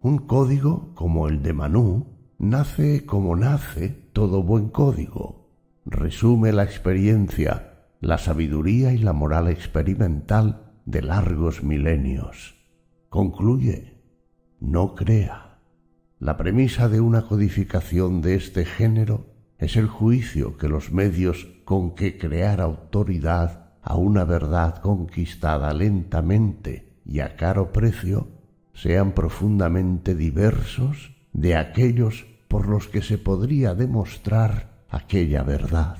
[0.00, 5.50] Un código como el de Manú nace como nace todo buen código.
[5.84, 12.56] Resume la experiencia, la sabiduría y la moral experimental de largos milenios.
[13.08, 14.02] Concluye,
[14.60, 15.60] no crea.
[16.18, 21.94] La premisa de una codificación de este género es el juicio que los medios con
[21.94, 28.28] que crear autoridad a una verdad conquistada lentamente y a caro precio
[28.74, 35.98] sean profundamente diversos de aquellos por los que se podría demostrar aquella verdad.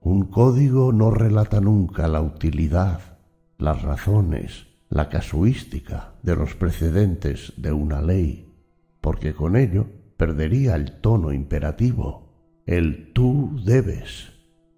[0.00, 3.18] Un código no relata nunca la utilidad,
[3.58, 8.54] las razones, la casuística de los precedentes de una ley,
[9.02, 9.86] porque con ello
[10.16, 14.32] perdería el tono imperativo, el tú debes,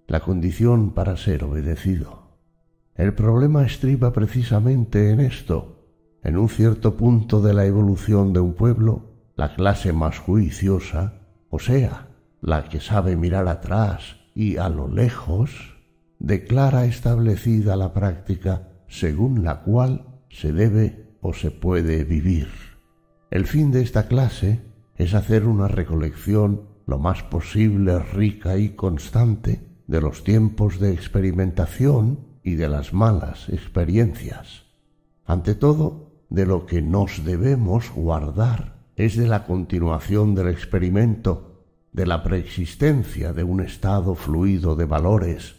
[0.08, 2.40] la condición para ser obedecido.
[2.96, 5.84] El problema estriba precisamente en esto.
[6.24, 9.05] En un cierto punto de la evolución de un pueblo,
[9.36, 12.08] la clase más juiciosa, o sea,
[12.40, 15.76] la que sabe mirar atrás y a lo lejos,
[16.18, 22.48] declara establecida la práctica según la cual se debe o se puede vivir.
[23.30, 24.62] El fin de esta clase
[24.96, 32.20] es hacer una recolección lo más posible rica y constante de los tiempos de experimentación
[32.42, 34.64] y de las malas experiencias.
[35.26, 42.06] Ante todo, de lo que nos debemos guardar es de la continuación del experimento, de
[42.06, 45.56] la preexistencia de un estado fluido de valores,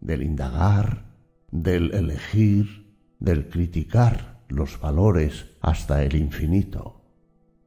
[0.00, 1.04] del indagar,
[1.50, 7.02] del elegir, del criticar los valores hasta el infinito.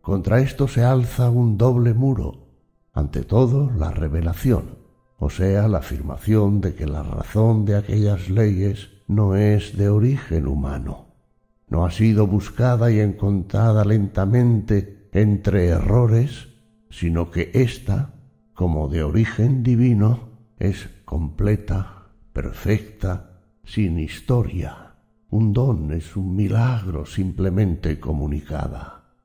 [0.02, 2.48] Contra esto se alza un doble muro,
[2.92, 4.80] ante todo la revelación,
[5.20, 10.48] o sea, la afirmación de que la razón de aquellas leyes no es de origen
[10.48, 11.14] humano,
[11.68, 16.50] no ha sido buscada y encontrada lentamente entre errores,
[16.90, 18.14] sino que ésta,
[18.54, 24.96] como de origen divino, es completa, perfecta, sin historia.
[25.30, 29.16] Un don es un milagro simplemente comunicada.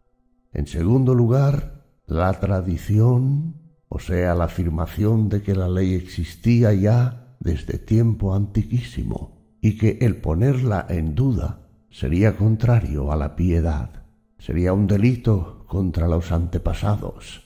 [0.53, 3.57] En segundo lugar, la tradición,
[3.89, 9.99] o sea, la afirmación de que la ley existía ya desde tiempo antiquísimo y que
[10.01, 14.05] el ponerla en duda sería contrario a la piedad,
[14.39, 17.43] sería un delito contra los antepasados.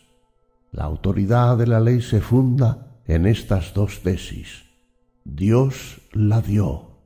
[0.72, 4.66] La autoridad de la ley se funda en estas dos tesis.
[5.24, 6.98] Dios la dio,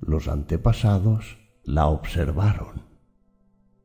[0.00, 2.82] los antepasados la observaron.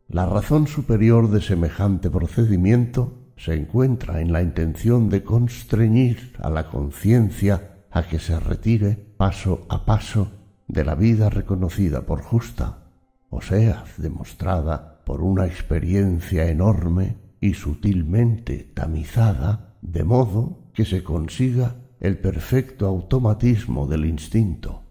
[0.07, 6.69] La razón superior de semejante procedimiento se encuentra en la intención de constreñir a la
[6.69, 10.31] conciencia a que se retire paso a paso
[10.67, 12.89] de la vida reconocida por justa,
[13.29, 21.77] o sea, demostrada por una experiencia enorme y sutilmente tamizada, de modo que se consiga
[22.01, 24.83] el perfecto automatismo del instinto.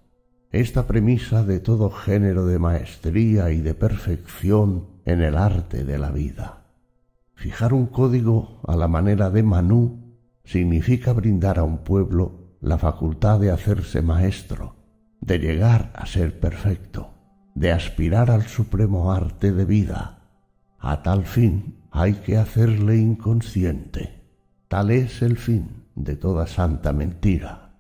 [0.50, 6.10] Esta premisa de todo género de maestría y de perfección en el arte de la
[6.12, 6.64] vida.
[7.34, 13.38] Fijar un código a la manera de Manú significa brindar a un pueblo la facultad
[13.38, 14.76] de hacerse maestro,
[15.20, 17.15] de llegar a ser perfecto,
[17.56, 20.18] de aspirar al supremo arte de vida.
[20.78, 24.22] A tal fin hay que hacerle inconsciente.
[24.68, 27.72] Tal es el fin de toda santa mentira.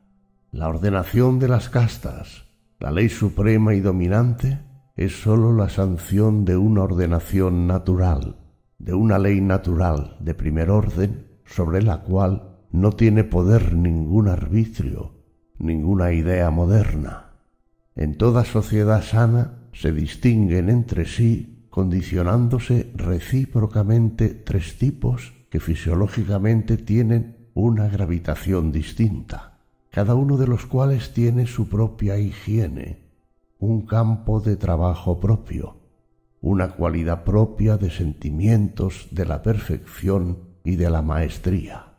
[0.50, 2.46] La ordenación de las castas,
[2.80, 4.60] la ley suprema y dominante,
[4.96, 8.36] es sólo la sanción de una ordenación natural,
[8.78, 15.12] de una ley natural de primer orden sobre la cual no tiene poder ningún arbitrio,
[15.58, 17.32] ninguna idea moderna.
[17.94, 27.50] En toda sociedad sana se distinguen entre sí, condicionándose recíprocamente tres tipos que fisiológicamente tienen
[27.52, 29.58] una gravitación distinta,
[29.90, 33.02] cada uno de los cuales tiene su propia higiene,
[33.58, 35.76] un campo de trabajo propio,
[36.40, 41.92] una cualidad propia de sentimientos de la perfección y de la maestría.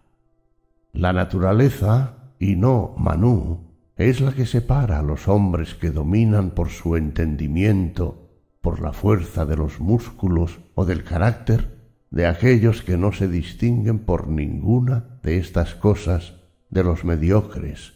[0.94, 3.67] La naturaleza, y no Manú,
[3.98, 8.30] es la que separa a los hombres que dominan por su entendimiento,
[8.62, 11.78] por la fuerza de los músculos o del carácter,
[12.12, 16.36] de aquellos que no se distinguen por ninguna de estas cosas
[16.70, 17.94] de los mediocres.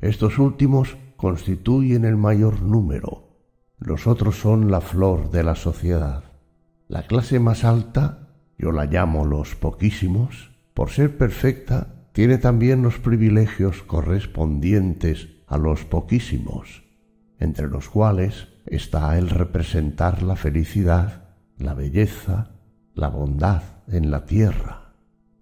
[0.00, 3.26] Estos últimos constituyen el mayor número,
[3.78, 6.24] los otros son la flor de la sociedad.
[6.88, 12.98] La clase más alta, yo la llamo los poquísimos, por ser perfecta, tiene también los
[12.98, 16.82] privilegios correspondientes a los poquísimos,
[17.38, 22.52] entre los cuales está el representar la felicidad, la belleza,
[22.94, 24.94] la bondad en la tierra.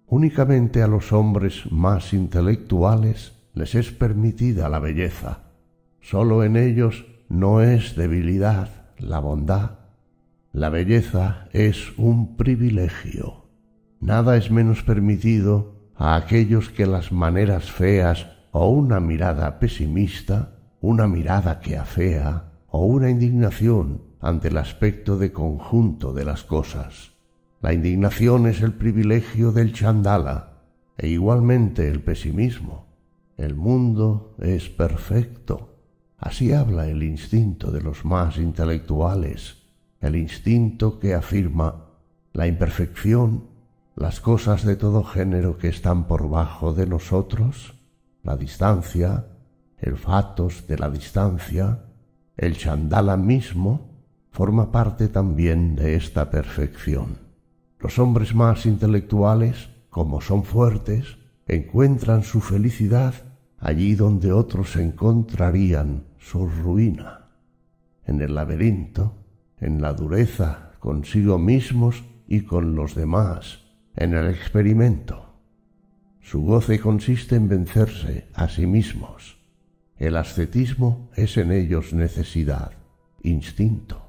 [0.07, 5.43] Únicamente a los hombres más intelectuales les es permitida la belleza.
[6.01, 9.79] Sólo en ellos no es debilidad la bondad.
[10.51, 13.45] La belleza es un privilegio.
[14.01, 21.07] Nada es menos permitido a aquellos que las maneras feas o una mirada pesimista, una
[21.07, 27.11] mirada que afea o una indignación ante el aspecto de conjunto de las cosas.
[27.61, 30.61] La indignación es el privilegio del chandala
[30.97, 32.85] e igualmente el pesimismo.
[33.37, 35.77] El mundo es perfecto.
[36.17, 39.63] Así habla el instinto de los más intelectuales,
[39.99, 41.85] el instinto que afirma
[42.33, 43.54] la imperfección,
[43.95, 47.75] las cosas de todo género que están por bajo de nosotros,
[48.23, 49.27] la distancia,
[49.77, 51.85] el fatos de la distancia,
[52.35, 53.95] el chandala mismo,
[54.31, 57.19] forma parte también de esta perfección.
[57.79, 61.17] Los hombres más intelectuales, como son fuertes,
[61.47, 63.13] encuentran su felicidad
[63.59, 67.29] allí donde otros encontrarían su ruina,
[68.05, 69.13] en el laberinto,
[69.57, 73.64] en la dureza consigo mismos y con los demás,
[73.95, 75.33] en el experimento.
[76.21, 79.37] Su goce consiste en vencerse a sí mismos.
[79.97, 82.71] El ascetismo es en ellos necesidad,
[83.23, 84.01] instinto,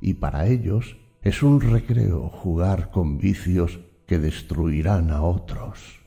[0.00, 6.00] y para ellos es un recreo jugar con vicios que destruirán a otros.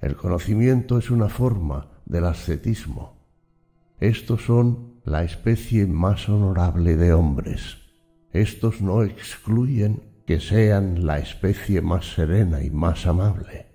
[0.00, 3.16] El conocimiento es una forma del ascetismo.
[4.00, 7.78] Estos son la especie más honorable de hombres.
[8.32, 13.66] Estos no excluyen que sean la especie más serena y más amable.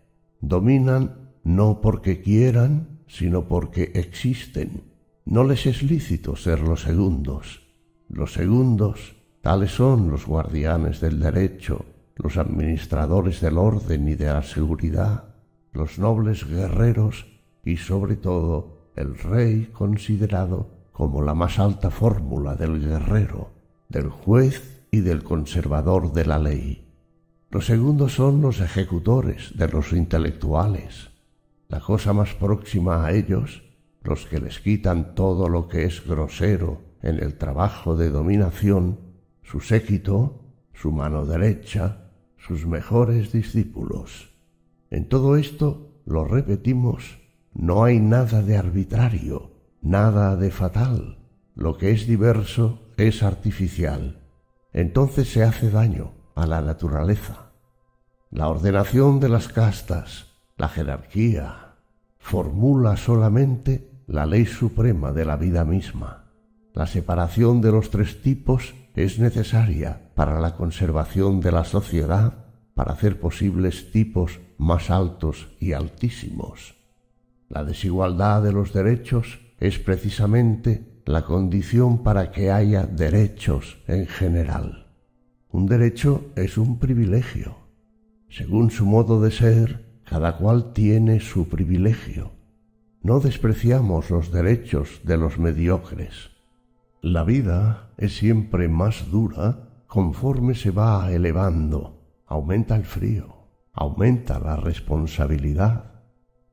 [0.42, 4.84] Dominan no porque quieran, sino porque existen.
[5.26, 7.62] No les es lícito ser los segundos.
[8.08, 11.86] Los segundos Tales son los guardianes del derecho,
[12.18, 15.36] los administradores del orden y de la seguridad,
[15.72, 17.26] los nobles guerreros
[17.64, 23.52] y sobre todo el rey considerado como la más alta fórmula del guerrero,
[23.88, 26.88] del juez y del conservador de la ley.
[27.50, 31.10] Los segundos son los ejecutores de los intelectuales,
[31.68, 33.64] la cosa más próxima a ellos,
[34.04, 39.00] los que les quitan todo lo que es grosero en el trabajo de dominación
[39.44, 40.44] su séquito,
[40.74, 44.30] su mano derecha, sus mejores discípulos.
[44.92, 47.18] En todo esto, lo repetimos,
[47.54, 49.52] no hay nada de arbitrario,
[49.82, 51.18] nada de fatal.
[51.56, 54.19] Lo que es diverso es artificial.
[54.74, 57.52] Entonces se hace daño a la naturaleza.
[58.32, 61.76] La ordenación de las castas, la jerarquía,
[62.20, 66.26] formula solamente la ley suprema de la vida misma.
[66.74, 72.94] La separación de los tres tipos es necesaria para la conservación de la sociedad para
[72.94, 76.76] hacer posibles tipos más altos y altísimos.
[77.50, 84.92] La desigualdad de los derechos es precisamente la condición para que haya derechos en general.
[85.50, 87.58] Un derecho es un privilegio.
[88.30, 92.34] Según su modo de ser, cada cual tiene su privilegio.
[93.02, 96.30] No despreciamos los derechos de los mediocres.
[97.02, 102.04] La vida es siempre más dura conforme se va elevando.
[102.28, 106.04] Aumenta el frío, aumenta la responsabilidad.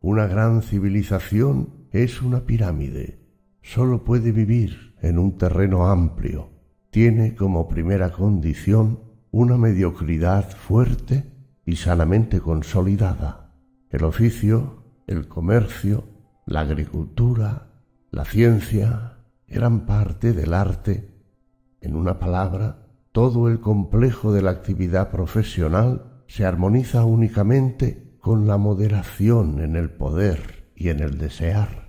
[0.01, 3.26] Una gran civilización es una pirámide.
[3.67, 6.51] Sólo puede vivir en un terreno amplio.
[6.91, 9.01] Tiene como primera condición
[9.33, 11.25] una mediocridad fuerte
[11.65, 13.57] y sanamente consolidada.
[13.91, 16.05] El oficio, el comercio,
[16.47, 21.11] la agricultura, la ciencia, eran parte del arte.
[21.81, 28.59] En una palabra, todo el complejo de la actividad profesional se armoniza únicamente con la
[28.59, 31.86] moderación en el poder y en el desear.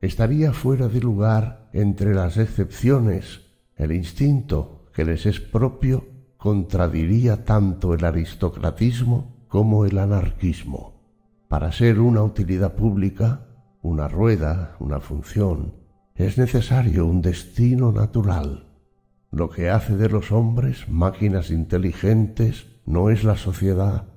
[0.00, 3.42] Estaría fuera de lugar entre las excepciones
[3.76, 11.00] el instinto que les es propio contradiría tanto el aristocratismo como el anarquismo.
[11.48, 13.46] Para ser una utilidad pública,
[13.82, 15.74] una rueda, una función,
[16.14, 18.66] es necesario un destino natural.
[19.30, 24.08] Lo que hace de los hombres máquinas inteligentes no es la sociedad,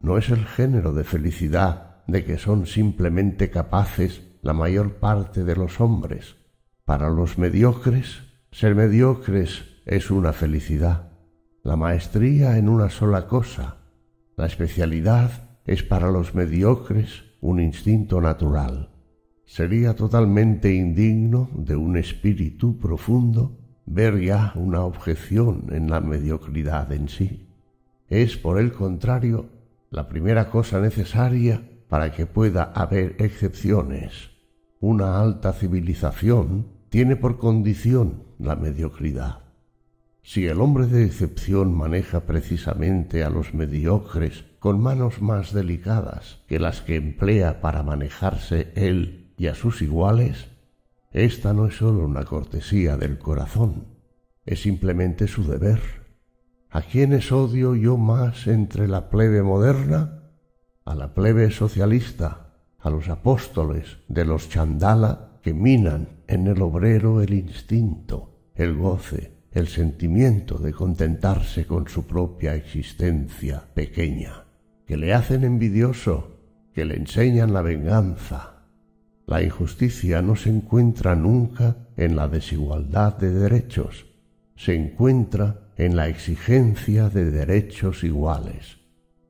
[0.00, 5.54] no es el género de felicidad de que son simplemente capaces la mayor parte de
[5.54, 6.34] los hombres.
[6.84, 11.12] Para los mediocres, ser mediocres es una felicidad.
[11.62, 13.76] La maestría en una sola cosa,
[14.36, 18.90] la especialidad es para los mediocres un instinto natural.
[19.44, 27.08] Sería totalmente indigno de un espíritu profundo ver ya una objeción en la mediocridad en
[27.08, 27.48] sí.
[28.08, 29.46] Es, por el contrario,
[29.90, 34.31] la primera cosa necesaria para que pueda haber excepciones.
[34.82, 39.44] Una alta civilización tiene por condición la mediocridad.
[40.24, 46.58] Si el hombre de excepción maneja precisamente a los mediocres con manos más delicadas que
[46.58, 50.48] las que emplea para manejarse él y a sus iguales,
[51.12, 53.86] esta no es sólo una cortesía del corazón,
[54.44, 55.78] es simplemente su deber.
[56.70, 60.24] ¿A quiénes odio yo más entre la plebe moderna?
[60.84, 62.41] A la plebe socialista,
[62.82, 69.32] a los apóstoles de los chandala que minan en el obrero el instinto, el goce,
[69.52, 74.44] el sentimiento de contentarse con su propia existencia pequeña,
[74.86, 76.38] que le hacen envidioso,
[76.72, 78.64] que le enseñan la venganza.
[79.26, 84.06] La injusticia no se encuentra nunca en la desigualdad de derechos,
[84.56, 88.78] se encuentra en la exigencia de derechos iguales.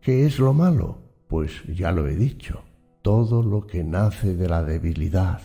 [0.01, 0.99] ¿Qué es lo malo?
[1.29, 2.63] Pues ya lo he dicho,
[3.03, 5.41] todo lo que nace de la debilidad,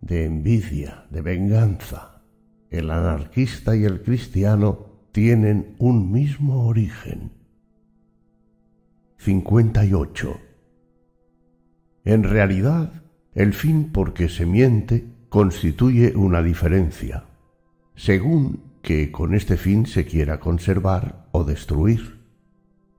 [0.00, 2.16] de envidia, de venganza
[2.70, 7.32] el anarquista y el cristiano tienen un mismo origen.
[9.18, 10.40] 58.
[12.04, 13.02] En realidad,
[13.34, 17.24] el fin por que se miente constituye una diferencia,
[17.94, 22.15] según que con este fin se quiera conservar o destruir.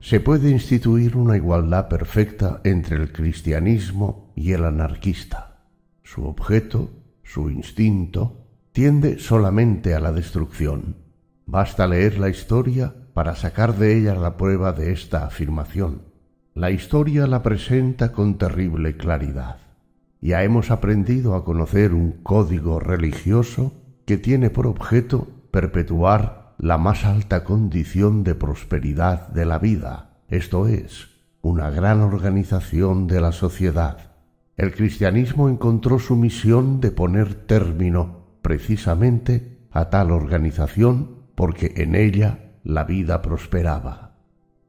[0.00, 5.64] Se puede instituir una igualdad perfecta entre el cristianismo y el anarquista.
[6.04, 6.90] Su objeto,
[7.24, 10.96] su instinto, tiende solamente a la destrucción.
[11.46, 16.02] Basta leer la historia para sacar de ella la prueba de esta afirmación.
[16.54, 19.58] La historia la presenta con terrible claridad.
[20.20, 23.72] Ya hemos aprendido a conocer un código religioso
[24.04, 30.66] que tiene por objeto perpetuar la más alta condición de prosperidad de la vida, esto
[30.66, 31.08] es,
[31.40, 34.12] una gran organización de la sociedad.
[34.56, 42.50] El cristianismo encontró su misión de poner término precisamente a tal organización porque en ella
[42.64, 44.16] la vida prosperaba.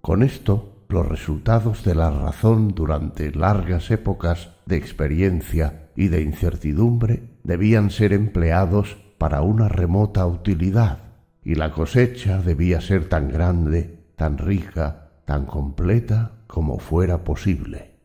[0.01, 7.23] Con esto, los resultados de la razón durante largas épocas de experiencia y de incertidumbre
[7.43, 11.08] debían ser empleados para una remota utilidad,
[11.49, 17.95] y la cosecha debía ser tan grande, tan rica, tan completa como fuera posible.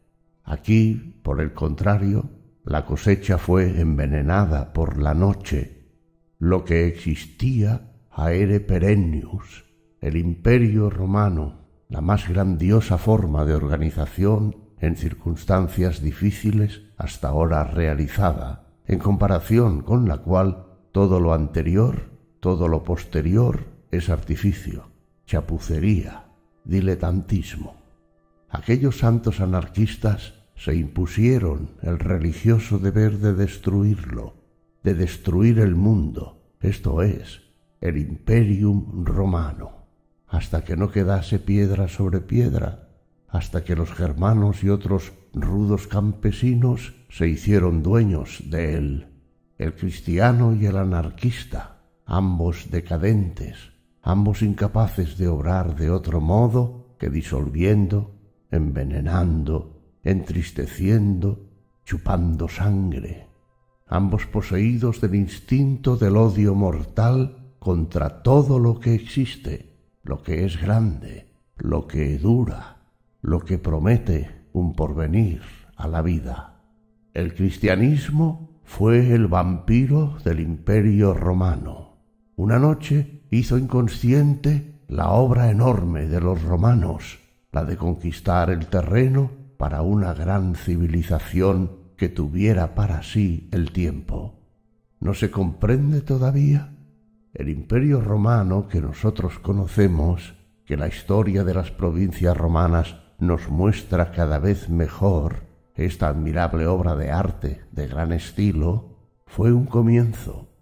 [0.44, 2.30] Aquí, por el contrario,
[2.64, 5.90] la cosecha fue envenenada por la noche.
[6.38, 9.66] Lo que existía aere perennius,
[10.00, 18.70] el imperio romano, la más grandiosa forma de organización en circunstancias difíciles hasta ahora realizada,
[18.86, 22.13] en comparación con la cual todo lo anterior,
[22.44, 24.90] todo lo posterior es artificio,
[25.24, 26.26] chapucería,
[26.66, 27.76] diletantismo.
[28.50, 34.34] Aquellos santos anarquistas se impusieron el religioso deber de destruirlo,
[34.82, 37.40] de destruir el mundo, esto es,
[37.80, 39.86] el imperium romano,
[40.28, 42.90] hasta que no quedase piedra sobre piedra,
[43.26, 49.06] hasta que los germanos y otros rudos campesinos se hicieron dueños de él,
[49.56, 51.73] el cristiano y el anarquista,
[52.06, 58.14] ambos decadentes, ambos incapaces de obrar de otro modo que disolviendo,
[58.50, 61.50] envenenando, entristeciendo,
[61.84, 63.28] chupando sangre,
[63.86, 70.60] ambos poseídos del instinto del odio mortal contra todo lo que existe, lo que es
[70.60, 72.82] grande, lo que dura,
[73.22, 75.42] lo que promete un porvenir
[75.76, 76.60] a la vida.
[77.14, 81.83] El cristianismo fue el vampiro del imperio romano.
[82.36, 87.20] Una noche hizo inconsciente la obra enorme de los romanos,
[87.52, 94.40] la de conquistar el terreno para una gran civilización que tuviera para sí el tiempo.
[94.98, 96.74] ¿No se comprende todavía?
[97.32, 104.10] El imperio romano que nosotros conocemos, que la historia de las provincias romanas nos muestra
[104.10, 105.44] cada vez mejor,
[105.76, 110.53] esta admirable obra de arte de gran estilo, fue un comienzo.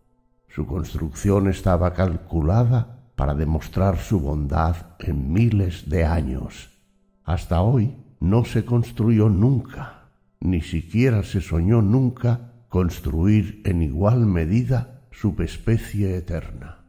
[0.55, 6.79] Su construcción estaba calculada para demostrar su bondad en miles de años.
[7.25, 15.07] Hasta hoy no se construyó nunca, ni siquiera se soñó nunca construir en igual medida
[15.11, 16.85] subespecie eterna.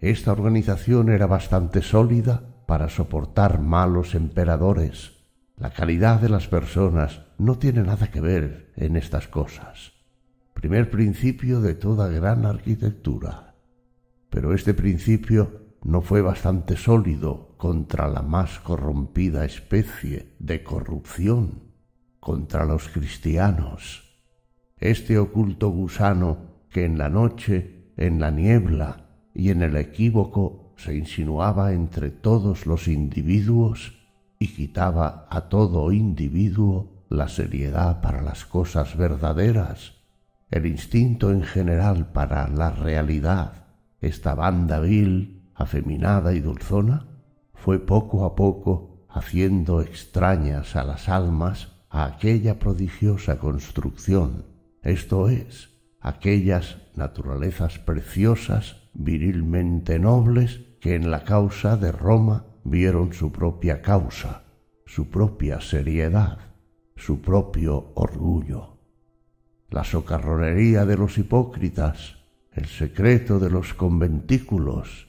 [0.00, 5.12] Esta organización era bastante sólida para soportar malos emperadores.
[5.56, 9.97] La calidad de las personas no tiene nada que ver en estas cosas.
[10.58, 13.54] Primer principio de toda gran arquitectura.
[14.28, 21.62] Pero este principio no fue bastante sólido contra la más corrompida especie de corrupción,
[22.18, 24.18] contra los cristianos.
[24.78, 30.96] Este oculto gusano que en la noche, en la niebla y en el equívoco se
[30.96, 33.96] insinuaba entre todos los individuos
[34.40, 39.97] y quitaba a todo individuo la seriedad para las cosas verdaderas,
[40.50, 43.66] el instinto en general para la realidad,
[44.00, 47.08] esta banda vil, afeminada y dulzona,
[47.54, 54.46] fue poco a poco haciendo extrañas a las almas a aquella prodigiosa construcción,
[54.82, 55.70] esto es,
[56.00, 64.44] aquellas naturalezas preciosas, virilmente nobles, que en la causa de Roma vieron su propia causa,
[64.86, 66.38] su propia seriedad,
[66.96, 68.77] su propio orgullo.
[69.70, 72.16] La socarronería de los hipócritas,
[72.52, 75.08] el secreto de los conventículos,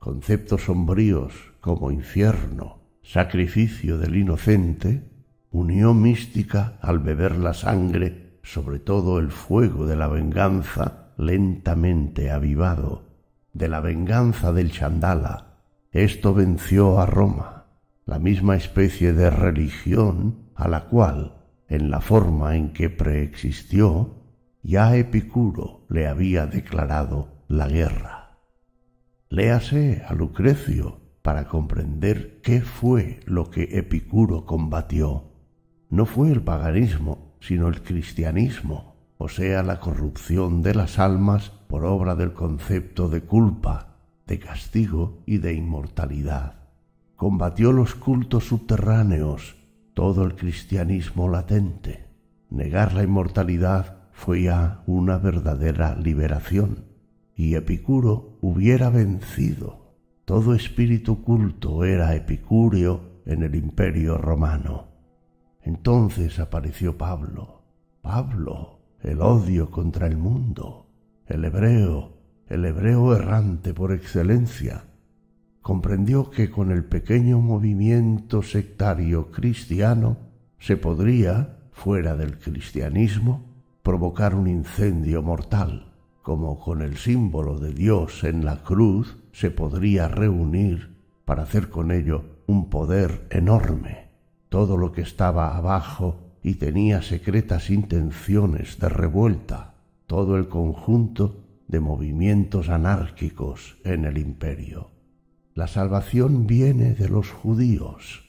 [0.00, 5.04] conceptos sombríos como infierno, sacrificio del inocente,
[5.52, 13.04] unión mística al beber la sangre, sobre todo el fuego de la venganza lentamente avivado,
[13.52, 15.58] de la venganza del Chandala.
[15.92, 17.66] Esto venció a Roma,
[18.06, 21.39] la misma especie de religión a la cual,
[21.70, 24.16] en la forma en que preexistió,
[24.62, 28.38] ya Epicuro le había declarado la guerra.
[29.30, 35.30] Léase a Lucrecio para comprender qué fue lo que Epicuro combatió
[35.90, 41.84] no fue el paganismo, sino el cristianismo, o sea, la corrupción de las almas por
[41.84, 46.68] obra del concepto de culpa, de castigo y de inmortalidad.
[47.16, 49.56] Combatió los cultos subterráneos,
[49.94, 52.06] todo el cristianismo latente.
[52.50, 56.84] Negar la inmortalidad fue ya una verdadera liberación,
[57.34, 59.94] y Epicuro hubiera vencido.
[60.24, 64.88] Todo espíritu culto era epicúreo en el imperio romano.
[65.62, 67.62] Entonces apareció Pablo,
[68.02, 70.86] Pablo, el odio contra el mundo,
[71.26, 74.84] el hebreo, el hebreo errante por excelencia.
[75.62, 80.16] Comprendió que con el pequeño movimiento sectario cristiano
[80.58, 83.44] se podría, fuera del cristianismo,
[83.82, 90.08] provocar un incendio mortal, como con el símbolo de Dios en la cruz se podría
[90.08, 94.10] reunir para hacer con ello un poder enorme
[94.50, 99.74] todo lo que estaba abajo y tenía secretas intenciones de revuelta,
[100.06, 101.36] todo el conjunto
[101.68, 104.90] de movimientos anárquicos en el imperio.
[105.60, 108.24] La salvación viene de los judíos.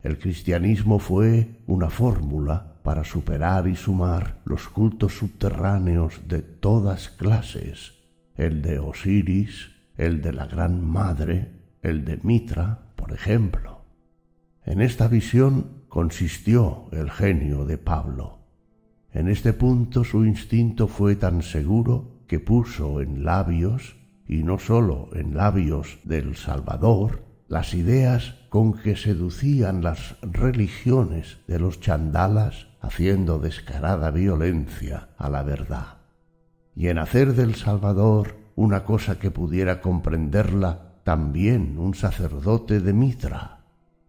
[0.00, 7.94] El cristianismo fue una fórmula para superar y sumar los cultos subterráneos de todas clases,
[8.36, 11.50] el de Osiris, el de la Gran Madre,
[11.82, 13.80] el de Mitra, por ejemplo.
[14.64, 18.38] En esta visión consistió el genio de Pablo.
[19.12, 23.97] En este punto su instinto fue tan seguro que puso en labios,
[24.28, 31.58] y no sólo en labios del Salvador, las ideas con que seducían las religiones de
[31.58, 35.96] los chandalas haciendo descarada violencia a la verdad.
[36.76, 43.58] Y en hacer del Salvador una cosa que pudiera comprenderla también un sacerdote de Mitra,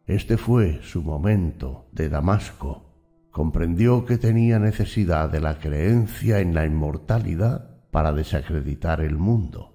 [0.10, 2.84] este fue su momento de Damasco.
[3.30, 9.69] Comprendió que tenía necesidad de la creencia en la inmortalidad para desacreditar el mundo,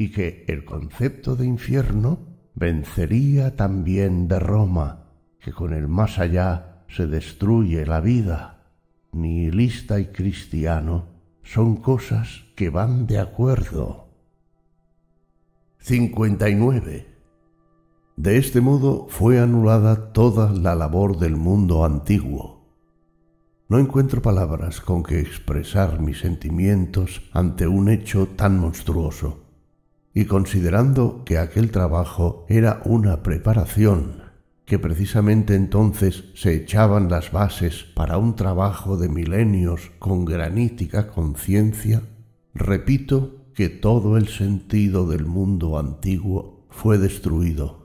[0.00, 2.20] y que el concepto de infierno
[2.54, 8.62] vencería también de Roma, que con el más allá se destruye la vida.
[9.12, 11.04] Nihilista y cristiano
[11.42, 14.08] son cosas que van de acuerdo.
[15.80, 17.06] 59.
[18.16, 22.64] De este modo fue anulada toda la labor del mundo antiguo.
[23.68, 29.49] No encuentro palabras con que expresar mis sentimientos ante un hecho tan monstruoso,
[30.14, 34.22] y considerando que aquel trabajo era una preparación,
[34.64, 42.02] que precisamente entonces se echaban las bases para un trabajo de milenios con granítica conciencia,
[42.54, 47.80] repito que todo el sentido del mundo antiguo fue destruido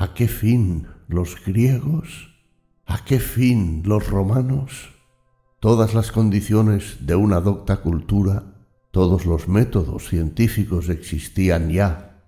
[0.00, 2.30] ¿A qué fin los griegos?
[2.86, 4.90] ¿A qué fin los romanos?
[5.58, 8.57] Todas las condiciones de una docta cultura,
[8.98, 12.24] todos los métodos científicos existían ya.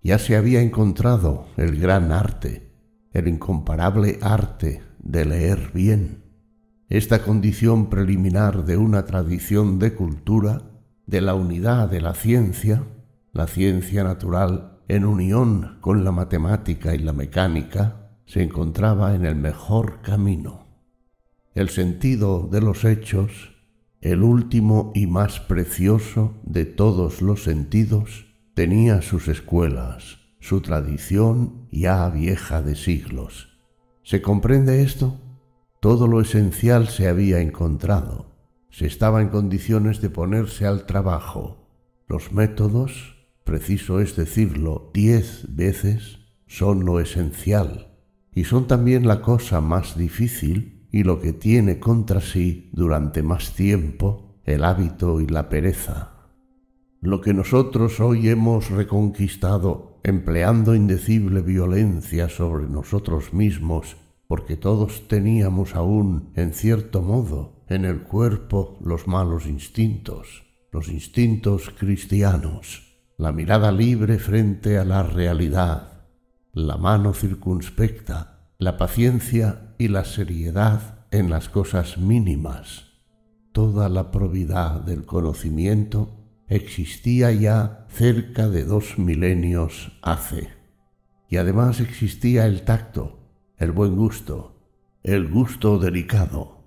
[0.00, 2.72] Ya se había encontrado el gran arte,
[3.12, 6.24] el incomparable arte de leer bien.
[6.88, 10.62] Esta condición preliminar de una tradición de cultura,
[11.04, 12.84] de la unidad de la ciencia,
[13.34, 19.36] la ciencia natural, en unión con la matemática y la mecánica, se encontraba en el
[19.36, 20.68] mejor camino.
[21.54, 23.53] El sentido de los hechos,
[24.04, 32.10] el último y más precioso de todos los sentidos, tenía sus escuelas, su tradición ya
[32.10, 33.58] vieja de siglos.
[34.02, 35.18] ¿Se comprende esto?
[35.80, 38.36] Todo lo esencial se había encontrado.
[38.68, 41.66] Se estaba en condiciones de ponerse al trabajo.
[42.06, 47.96] Los métodos, preciso es decirlo diez veces, son lo esencial
[48.34, 53.52] y son también la cosa más difícil y lo que tiene contra sí durante más
[53.54, 56.30] tiempo el hábito y la pereza.
[57.00, 63.96] Lo que nosotros hoy hemos reconquistado empleando indecible violencia sobre nosotros mismos,
[64.28, 71.70] porque todos teníamos aún, en cierto modo, en el cuerpo los malos instintos, los instintos
[71.76, 76.06] cristianos, la mirada libre frente a la realidad,
[76.52, 78.33] la mano circunspecta,
[78.64, 82.94] la paciencia y la seriedad en las cosas mínimas.
[83.52, 86.08] Toda la probidad del conocimiento
[86.48, 90.48] existía ya cerca de dos milenios hace.
[91.28, 93.18] Y además existía el tacto,
[93.58, 94.62] el buen gusto,
[95.02, 96.64] el gusto delicado,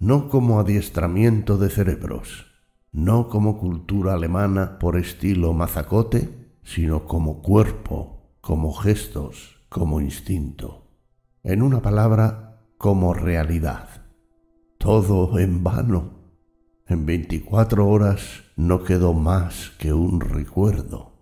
[0.00, 2.46] no como adiestramiento de cerebros,
[2.90, 6.28] no como cultura alemana por estilo mazacote,
[6.64, 10.85] sino como cuerpo, como gestos, como instinto.
[11.48, 13.88] En una palabra, como realidad.
[14.78, 16.32] Todo en vano.
[16.88, 21.12] En veinticuatro horas no quedó más que un recuerdo.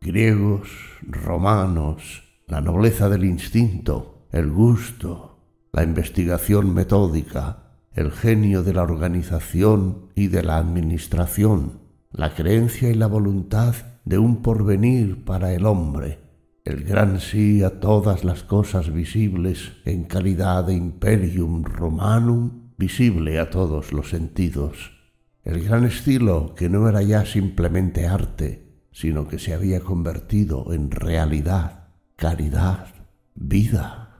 [0.00, 0.70] Griegos,
[1.02, 10.06] romanos, la nobleza del instinto, el gusto, la investigación metódica, el genio de la organización
[10.14, 11.80] y de la administración,
[12.10, 13.74] la creencia y la voluntad
[14.06, 16.19] de un porvenir para el hombre,
[16.64, 23.50] el gran sí a todas las cosas visibles en calidad de imperium romanum, visible a
[23.50, 25.00] todos los sentidos
[25.44, 30.90] el gran estilo que no era ya simplemente arte, sino que se había convertido en
[30.90, 32.88] realidad, caridad,
[33.34, 34.18] vida,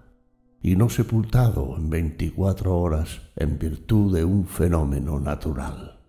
[0.62, 6.00] y no sepultado en veinticuatro horas en virtud de un fenómeno natural.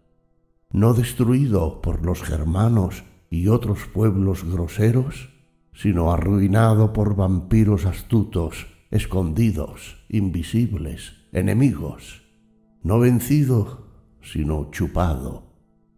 [0.71, 5.29] No destruido por los germanos y otros pueblos groseros,
[5.73, 12.23] sino arruinado por vampiros astutos, escondidos, invisibles, enemigos,
[12.83, 13.91] no vencido
[14.21, 15.43] sino chupado,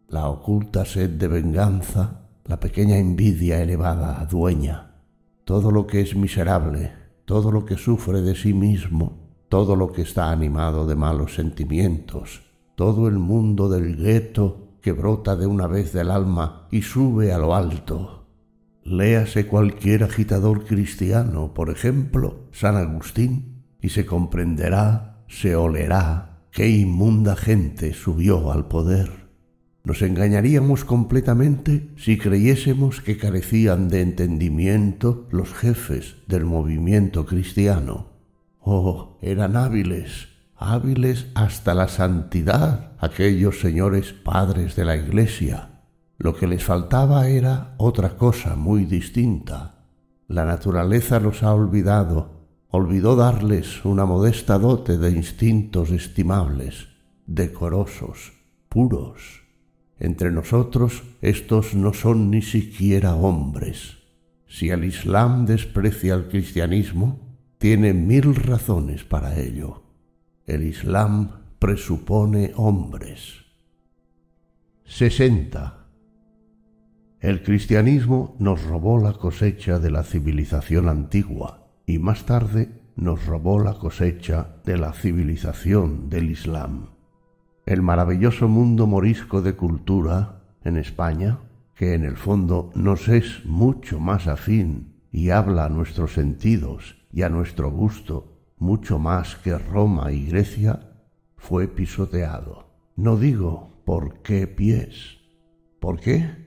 [0.08, 4.96] la oculta sed de venganza, la pequeña envidia elevada dueña,
[5.44, 6.94] todo lo que es miserable,
[7.26, 12.44] todo lo que sufre de sí mismo, todo lo que está animado de malos sentimientos,
[12.76, 17.38] todo el mundo del gueto que brota de una vez del alma y sube a
[17.38, 18.23] lo alto.
[18.86, 27.36] Léase cualquier agitador cristiano, por ejemplo, San Agustín, y se comprenderá, se olerá qué inmunda
[27.36, 29.24] gente subió al poder.
[29.86, 38.08] Nos engañaríamos completamente si creyésemos que carecían de entendimiento los jefes del movimiento cristiano.
[38.60, 45.73] Oh, eran hábiles, hábiles hasta la santidad aquellos señores padres de la Iglesia.
[46.24, 49.84] Lo que les faltaba era otra cosa muy distinta.
[50.30, 52.32] La naturaleza los ha olvidado
[52.70, 56.88] olvidó darles una modesta dote de instintos estimables,
[57.28, 58.32] decorosos,
[58.70, 59.44] puros.
[60.00, 63.98] Entre nosotros estos no son ni siquiera hombres.
[64.48, 67.20] Si el Islam desprecia al cristianismo,
[67.58, 69.84] tiene mil razones para ello.
[70.46, 73.44] El Islam presupone hombres.
[74.86, 75.83] 60.
[77.24, 83.62] El cristianismo nos robó la cosecha de la civilización antigua y más tarde nos robó
[83.62, 86.90] la cosecha de la civilización del Islam.
[87.66, 91.40] El maravilloso mundo morisco de cultura en España,
[91.76, 97.22] que en el fondo nos es mucho más afín y habla a nuestros sentidos y
[97.22, 100.92] a nuestro gusto mucho más que Roma y Grecia,
[101.38, 102.68] fue pisoteado.
[102.98, 105.20] No digo por qué pies.
[105.80, 106.43] ¿Por qué?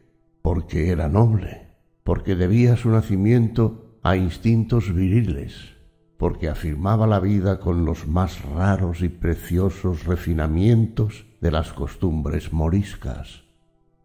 [0.46, 1.72] Porque era noble,
[2.04, 5.74] porque debía su nacimiento a instintos viriles,
[6.18, 13.42] porque afirmaba la vida con los más raros y preciosos refinamientos de las costumbres moriscas.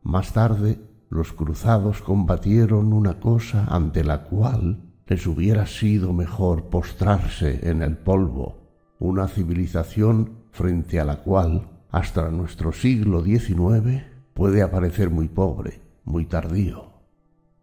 [0.02, 0.80] Más tarde,
[1.11, 7.98] los cruzados combatieron una cosa ante la cual les hubiera sido mejor postrarse en el
[7.98, 8.58] polvo,
[8.98, 16.26] una civilización frente a la cual, hasta nuestro siglo XIX, puede aparecer muy pobre, muy
[16.26, 16.92] tardío.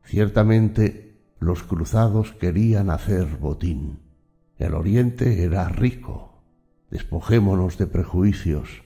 [0.03, 1.09] Ciertamente
[1.39, 4.01] los cruzados querían hacer botín.
[4.57, 6.43] El oriente era rico.
[6.91, 8.83] Despojémonos de prejuicios.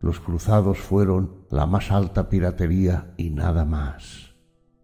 [0.00, 4.34] Los cruzados fueron la más alta piratería y nada más.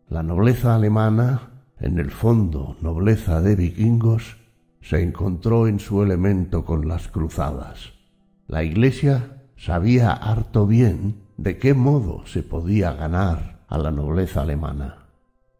[0.08, 4.38] La nobleza alemana, en el fondo nobleza de vikingos,
[4.80, 7.92] se encontró en su elemento con las cruzadas.
[8.48, 15.06] La Iglesia sabía harto bien de qué modo se podía ganar a la nobleza alemana.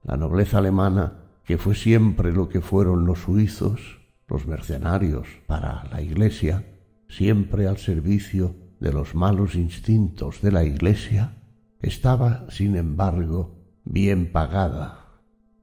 [0.03, 1.15] La nobleza alemana,
[1.47, 6.63] que fue siempre lo que fueron los suizos, los mercenarios para la Iglesia,
[7.09, 11.39] siempre al servicio de los malos instintos de la Iglesia,
[11.81, 15.07] estaba, sin embargo, bien pagada,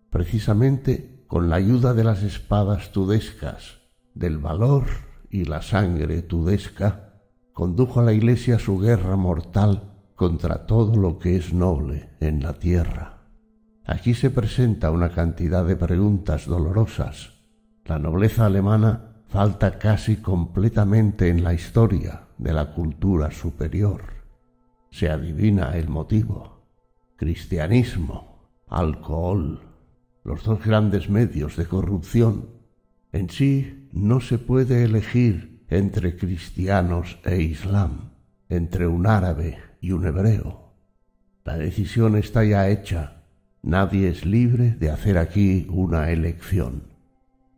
[0.09, 3.77] precisamente con la ayuda de las espadas tudescas,
[4.15, 4.85] del valor
[5.29, 7.13] y la sangre tudesca,
[7.53, 9.88] condujo a la Iglesia su guerra mortal
[10.19, 13.21] contra todo lo que es noble en la tierra.
[13.85, 17.35] Aquí se presenta una cantidad de preguntas dolorosas.
[17.85, 24.01] La nobleza alemana falta casi completamente en la historia de la cultura superior.
[24.91, 26.65] Se adivina el motivo.
[27.15, 29.61] Cristianismo, alcohol,
[30.25, 32.49] los dos grandes medios de corrupción.
[33.13, 38.09] En sí no se puede elegir entre cristianos e islam,
[38.49, 40.73] entre un árabe y un hebreo.
[41.43, 43.19] La decisión está ya hecha
[43.61, 46.83] Nadie es libre de hacer aquí una elección.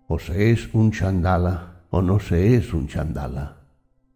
[0.08, 3.58] O se es un chandala o no se es un chandala.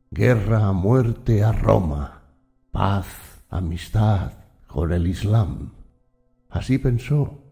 [0.09, 2.24] Guerra a muerte a Roma.
[2.72, 3.06] Paz,
[3.50, 4.34] amistad
[4.66, 5.74] con el Islam.
[6.50, 7.43] Así pensó,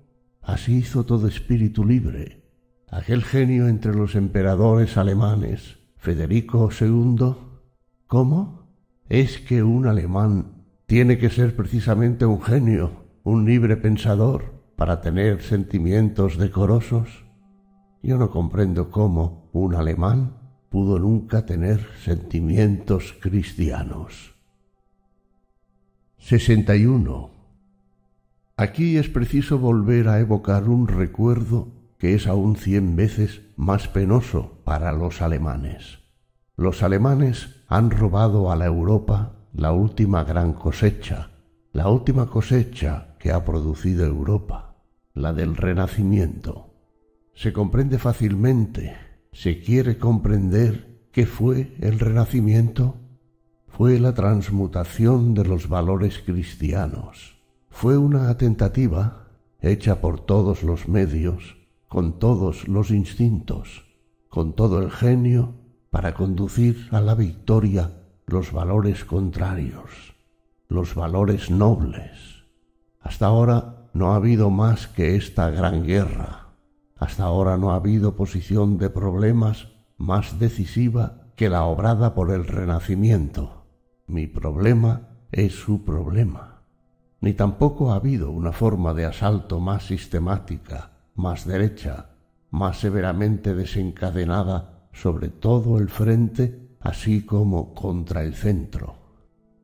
[0.41, 2.43] así hizo todo espíritu libre.
[2.89, 7.35] Aquel genio entre los emperadores alemanes, Federico II.
[8.07, 8.62] ¿Cómo?
[9.13, 15.43] ¿Es que un alemán tiene que ser precisamente un genio un libre pensador para tener
[15.43, 17.23] sentimientos decorosos?
[18.01, 20.37] Yo no comprendo cómo un alemán
[20.71, 24.33] pudo nunca tener sentimientos cristianos.
[26.17, 27.29] 61.
[28.57, 31.67] Aquí es preciso volver a evocar un recuerdo
[31.99, 35.99] que es aún cien veces más penoso para los alemanes.
[36.55, 41.31] Los alemanes han robado a la Europa la última gran cosecha,
[41.71, 44.75] la última cosecha que ha producido Europa,
[45.15, 46.69] la del Renacimiento.
[47.33, 48.95] Se comprende fácilmente,
[49.31, 52.97] se quiere comprender qué fue el Renacimiento.
[53.65, 57.37] Fue la transmutación de los valores cristianos.
[57.71, 59.29] Fue una tentativa
[59.61, 63.83] hecha por todos los medios, con todos los instintos,
[64.29, 65.62] con todo el genio,
[65.93, 67.91] para conducir a la victoria
[68.25, 70.15] los valores contrarios,
[70.67, 72.33] los valores nobles
[73.03, 76.47] hasta ahora no ha habido más que esta gran guerra.
[76.97, 82.47] Hasta ahora no ha habido posición de problemas más decisiva que la obrada por el
[82.47, 83.65] Renacimiento.
[84.07, 86.61] Mi problema es su problema.
[87.19, 92.11] Ni tampoco ha habido una forma de asalto más sistemática, más derecha,
[92.51, 98.95] más severamente desencadenada sobre todo el frente, así como contra el centro.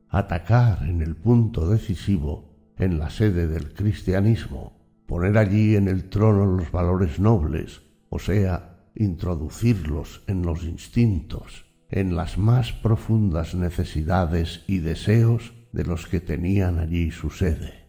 [0.08, 4.72] Atacar en el punto decisivo en la sede del cristianismo,
[5.06, 12.16] poner allí en el trono los valores nobles, o sea, introducirlos en los instintos, en
[12.16, 17.86] las más profundas necesidades y deseos de los que tenían allí su sede.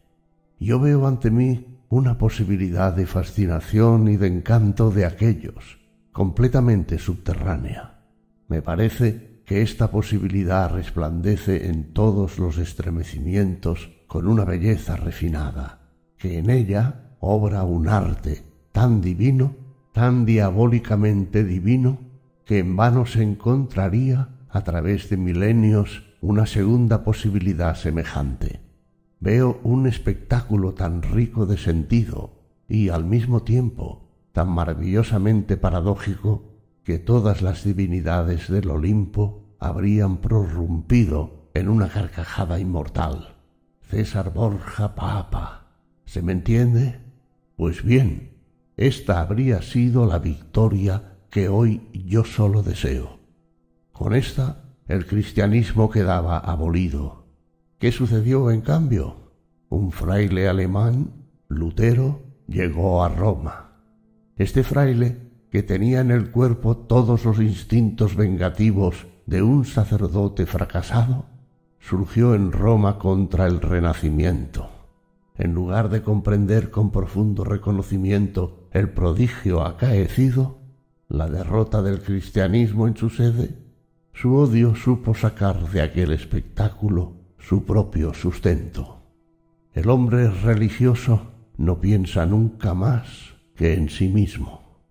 [0.60, 5.81] Yo veo ante mí una posibilidad de fascinación y de encanto de aquellos,
[6.12, 8.00] completamente subterránea.
[8.48, 15.80] Me parece que esta posibilidad resplandece en todos los estremecimientos con una belleza refinada,
[16.18, 19.56] que en ella obra un arte tan divino,
[19.94, 22.00] tan diabólicamente divino,
[22.46, 28.60] que en vano se encontraría a través de milenios una segunda posibilidad semejante.
[29.20, 32.34] Veo un espectáculo tan rico de sentido
[32.68, 36.52] y al mismo tiempo tan maravillosamente paradójico
[36.84, 43.36] que todas las divinidades del Olimpo habrían prorrumpido en una carcajada inmortal.
[43.82, 45.68] César Borja Papa.
[46.06, 47.00] ¿Se me entiende?
[47.56, 48.32] Pues bien,
[48.78, 53.20] esta habría sido la victoria que hoy yo solo deseo.
[53.92, 57.26] Con esta el cristianismo quedaba abolido.
[57.78, 59.32] ¿Qué sucedió en cambio?
[59.70, 61.12] Un fraile alemán,
[61.48, 63.71] Lutero, llegó a Roma.
[64.42, 65.18] Este fraile,
[65.52, 71.26] que tenía en el cuerpo todos los instintos vengativos de un sacerdote fracasado,
[71.80, 74.68] surgió en Roma contra el Renacimiento.
[75.38, 80.58] en lugar de comprender con profundo reconocimiento el prodigio acaecido,
[81.08, 83.60] la derrota del cristianismo en su sede,
[84.12, 89.04] su odio supo sacar de aquel espectáculo su propio sustento.
[89.76, 93.31] El hombre religioso no piensa nunca más
[93.62, 94.82] que en sí mismo.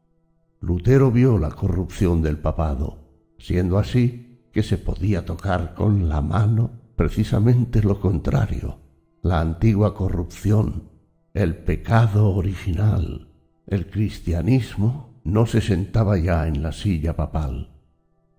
[0.60, 2.98] Lutero vio la corrupción del papado,
[3.36, 8.78] siendo así que se podía tocar con la mano precisamente lo contrario,
[9.22, 10.88] la antigua corrupción,
[11.34, 13.32] el pecado original.
[13.66, 17.72] El cristianismo no se sentaba ya en la silla papal.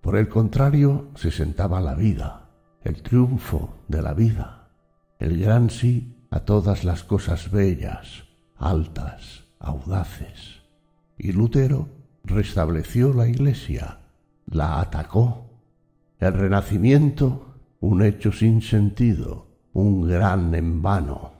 [0.00, 2.48] Por el contrario, se sentaba la vida,
[2.84, 4.70] el triunfo de la vida,
[5.18, 8.24] el gran sí a todas las cosas bellas,
[8.56, 10.62] altas, audaces.
[11.16, 11.88] Y Lutero
[12.24, 14.00] restableció la Iglesia,
[14.46, 15.46] la atacó.
[16.18, 21.32] El Renacimiento, un hecho sin sentido, un gran en vano.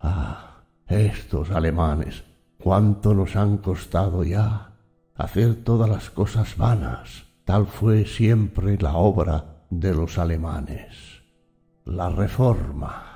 [0.00, 2.24] Ah, estos alemanes,
[2.58, 4.72] cuánto nos han costado ya
[5.16, 7.24] hacer todas las cosas vanas.
[7.44, 11.22] Tal fue siempre la obra de los alemanes.
[11.84, 13.08] La reforma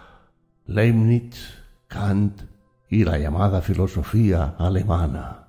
[0.66, 1.58] Leibniz,
[1.89, 2.52] Kant
[2.93, 5.49] y la llamada filosofía alemana.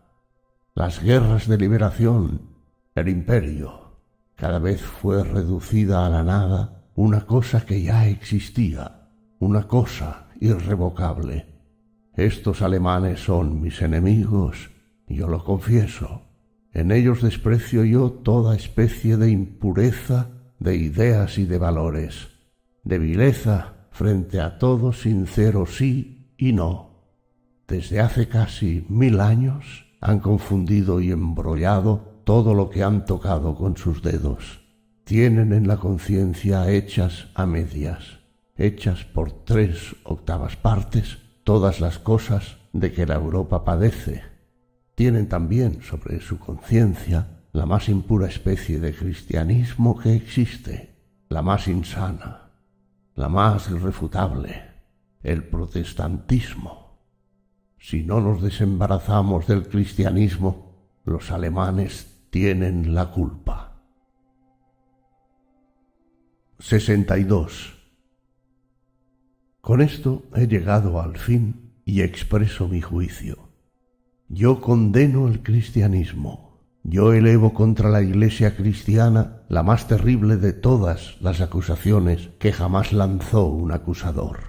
[0.75, 2.53] Las guerras de liberación,
[2.95, 3.97] el imperio,
[4.35, 11.45] cada vez fue reducida a la nada una cosa que ya existía, una cosa irrevocable.
[12.15, 14.69] Estos alemanes son mis enemigos,
[15.09, 16.21] yo lo confieso.
[16.71, 22.29] En ellos desprecio yo toda especie de impureza de ideas y de valores,
[22.85, 26.92] de vileza frente a todo sincero sí y no.
[27.67, 33.77] Desde hace casi mil años han confundido y embrollado todo lo que han tocado con
[33.77, 34.61] sus dedos.
[35.03, 38.19] Tienen en la conciencia hechas a medias,
[38.55, 44.23] hechas por tres octavas partes, todas las cosas de que la Europa padece.
[44.95, 50.95] Tienen también sobre su conciencia la más impura especie de cristianismo que existe,
[51.29, 52.51] la más insana,
[53.15, 54.63] la más irrefutable,
[55.21, 56.82] el protestantismo.
[57.83, 60.71] Si no nos desembarazamos del cristianismo,
[61.03, 63.81] los alemanes tienen la culpa.
[66.59, 67.77] 62.
[69.59, 73.49] Con esto he llegado al fin y expreso mi juicio.
[74.29, 76.53] Yo condeno el cristianismo
[76.85, 82.91] yo elevo contra la Iglesia cristiana la más terrible de todas las acusaciones que jamás
[82.91, 84.39] lanzó un acusador.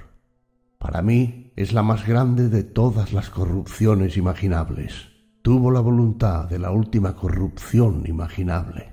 [0.79, 5.11] Para mí es la más grande de todas las corrupciones imaginables.
[5.43, 8.93] Tuvo la voluntad de la última corrupción imaginable.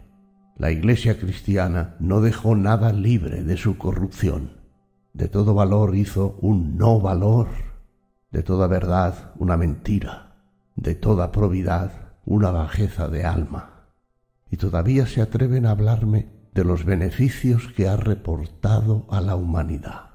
[0.58, 4.62] La Iglesia cristiana no dejó nada libre de su corrupción.
[5.14, 7.48] De todo valor hizo un no valor,
[8.32, 10.36] de toda verdad una mentira,
[10.76, 13.88] de toda probidad una bajeza de alma,
[14.52, 20.11] y todavía se atreven a hablarme de los beneficios que ha reportado a la humanidad.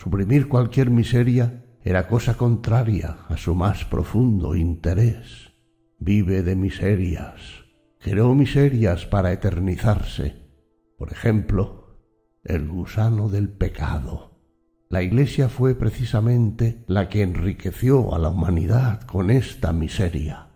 [0.00, 5.52] Suprimir cualquier miseria era cosa contraria a su más profundo interés.
[5.98, 7.66] Vive de miserias,
[7.98, 10.36] creó miserias para eternizarse.
[10.96, 11.98] Por ejemplo,
[12.44, 14.38] el gusano del pecado.
[14.88, 20.46] La Iglesia fue precisamente la que enriqueció a la humanidad con esta miseria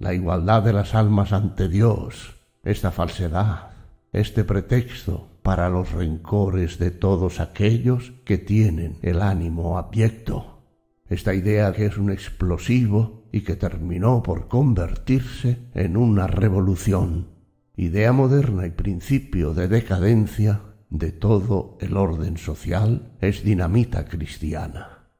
[0.00, 3.70] la igualdad de las almas ante Dios, esta falsedad,
[4.12, 10.62] este pretexto para los rencores de todos aquellos que tienen el ánimo abyecto,
[11.06, 17.28] esta idea que es un explosivo y que terminó por convertirse en una revolución,
[17.76, 25.10] idea moderna y principio de decadencia de todo el orden social, es dinamita cristiana.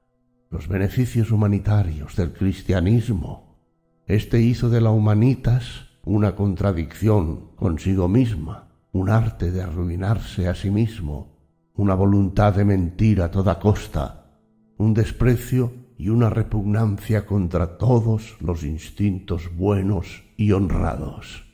[0.50, 3.58] Los beneficios humanitarios del cristianismo.
[4.06, 10.70] Este hizo de la humanitas una contradicción consigo misma, un arte de arruinarse a sí
[10.70, 11.36] mismo,
[11.74, 14.38] una voluntad de mentir a toda costa,
[14.78, 21.44] un desprecio y una repugnancia contra todos los instintos buenos y honrados.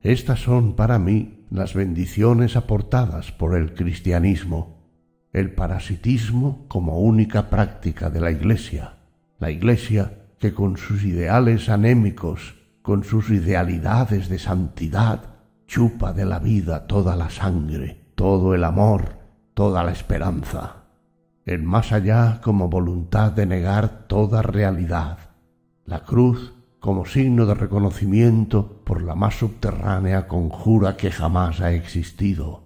[0.00, 4.88] Estas son para mí las bendiciones aportadas por el cristianismo,
[5.34, 8.94] el parasitismo como única práctica de la Iglesia.
[9.38, 15.29] La Iglesia que con sus ideales anémicos, con sus idealidades de santidad,
[15.70, 19.20] chupa de la vida toda la sangre, todo el amor,
[19.54, 20.86] toda la esperanza.
[21.44, 25.18] El más allá como voluntad de negar toda realidad.
[25.84, 32.64] La cruz como signo de reconocimiento por la más subterránea conjura que jamás ha existido.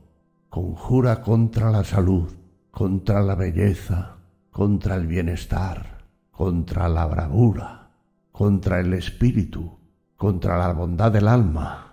[0.48, 2.32] Conjura contra la salud,
[2.70, 4.16] contra la belleza,
[4.50, 7.90] contra el bienestar, contra la bravura,
[8.32, 9.78] contra el espíritu,
[10.16, 11.83] contra la bondad del alma,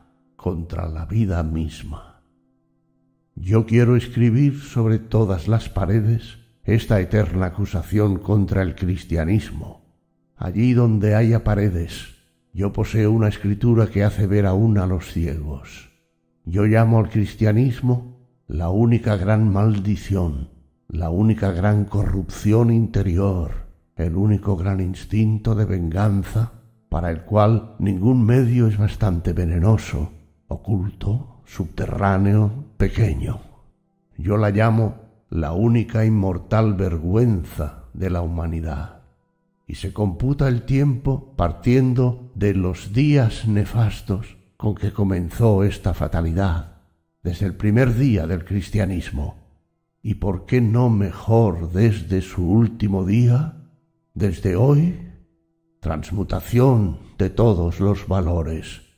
[0.41, 2.23] contra la vida misma.
[3.35, 9.85] Yo quiero escribir sobre todas las paredes esta eterna acusación contra el cristianismo.
[10.35, 12.15] Allí donde haya paredes,
[12.53, 15.91] yo poseo una escritura que hace ver aún a los ciegos.
[16.43, 20.49] Yo llamo al cristianismo la única gran maldición,
[20.87, 26.53] la única gran corrupción interior, el único gran instinto de venganza,
[26.89, 30.11] para el cual ningún medio es bastante venenoso,
[30.51, 33.39] oculto, subterráneo, pequeño.
[34.17, 34.95] Yo la llamo
[35.29, 39.03] la única inmortal vergüenza de la humanidad.
[39.65, 46.81] Y se computa el tiempo partiendo de los días nefastos con que comenzó esta fatalidad,
[47.23, 49.37] desde el primer día del cristianismo.
[50.03, 53.69] ¿Y por qué no mejor desde su último día?
[54.13, 54.99] Desde hoy,
[55.79, 58.90] transmutación de todos los valores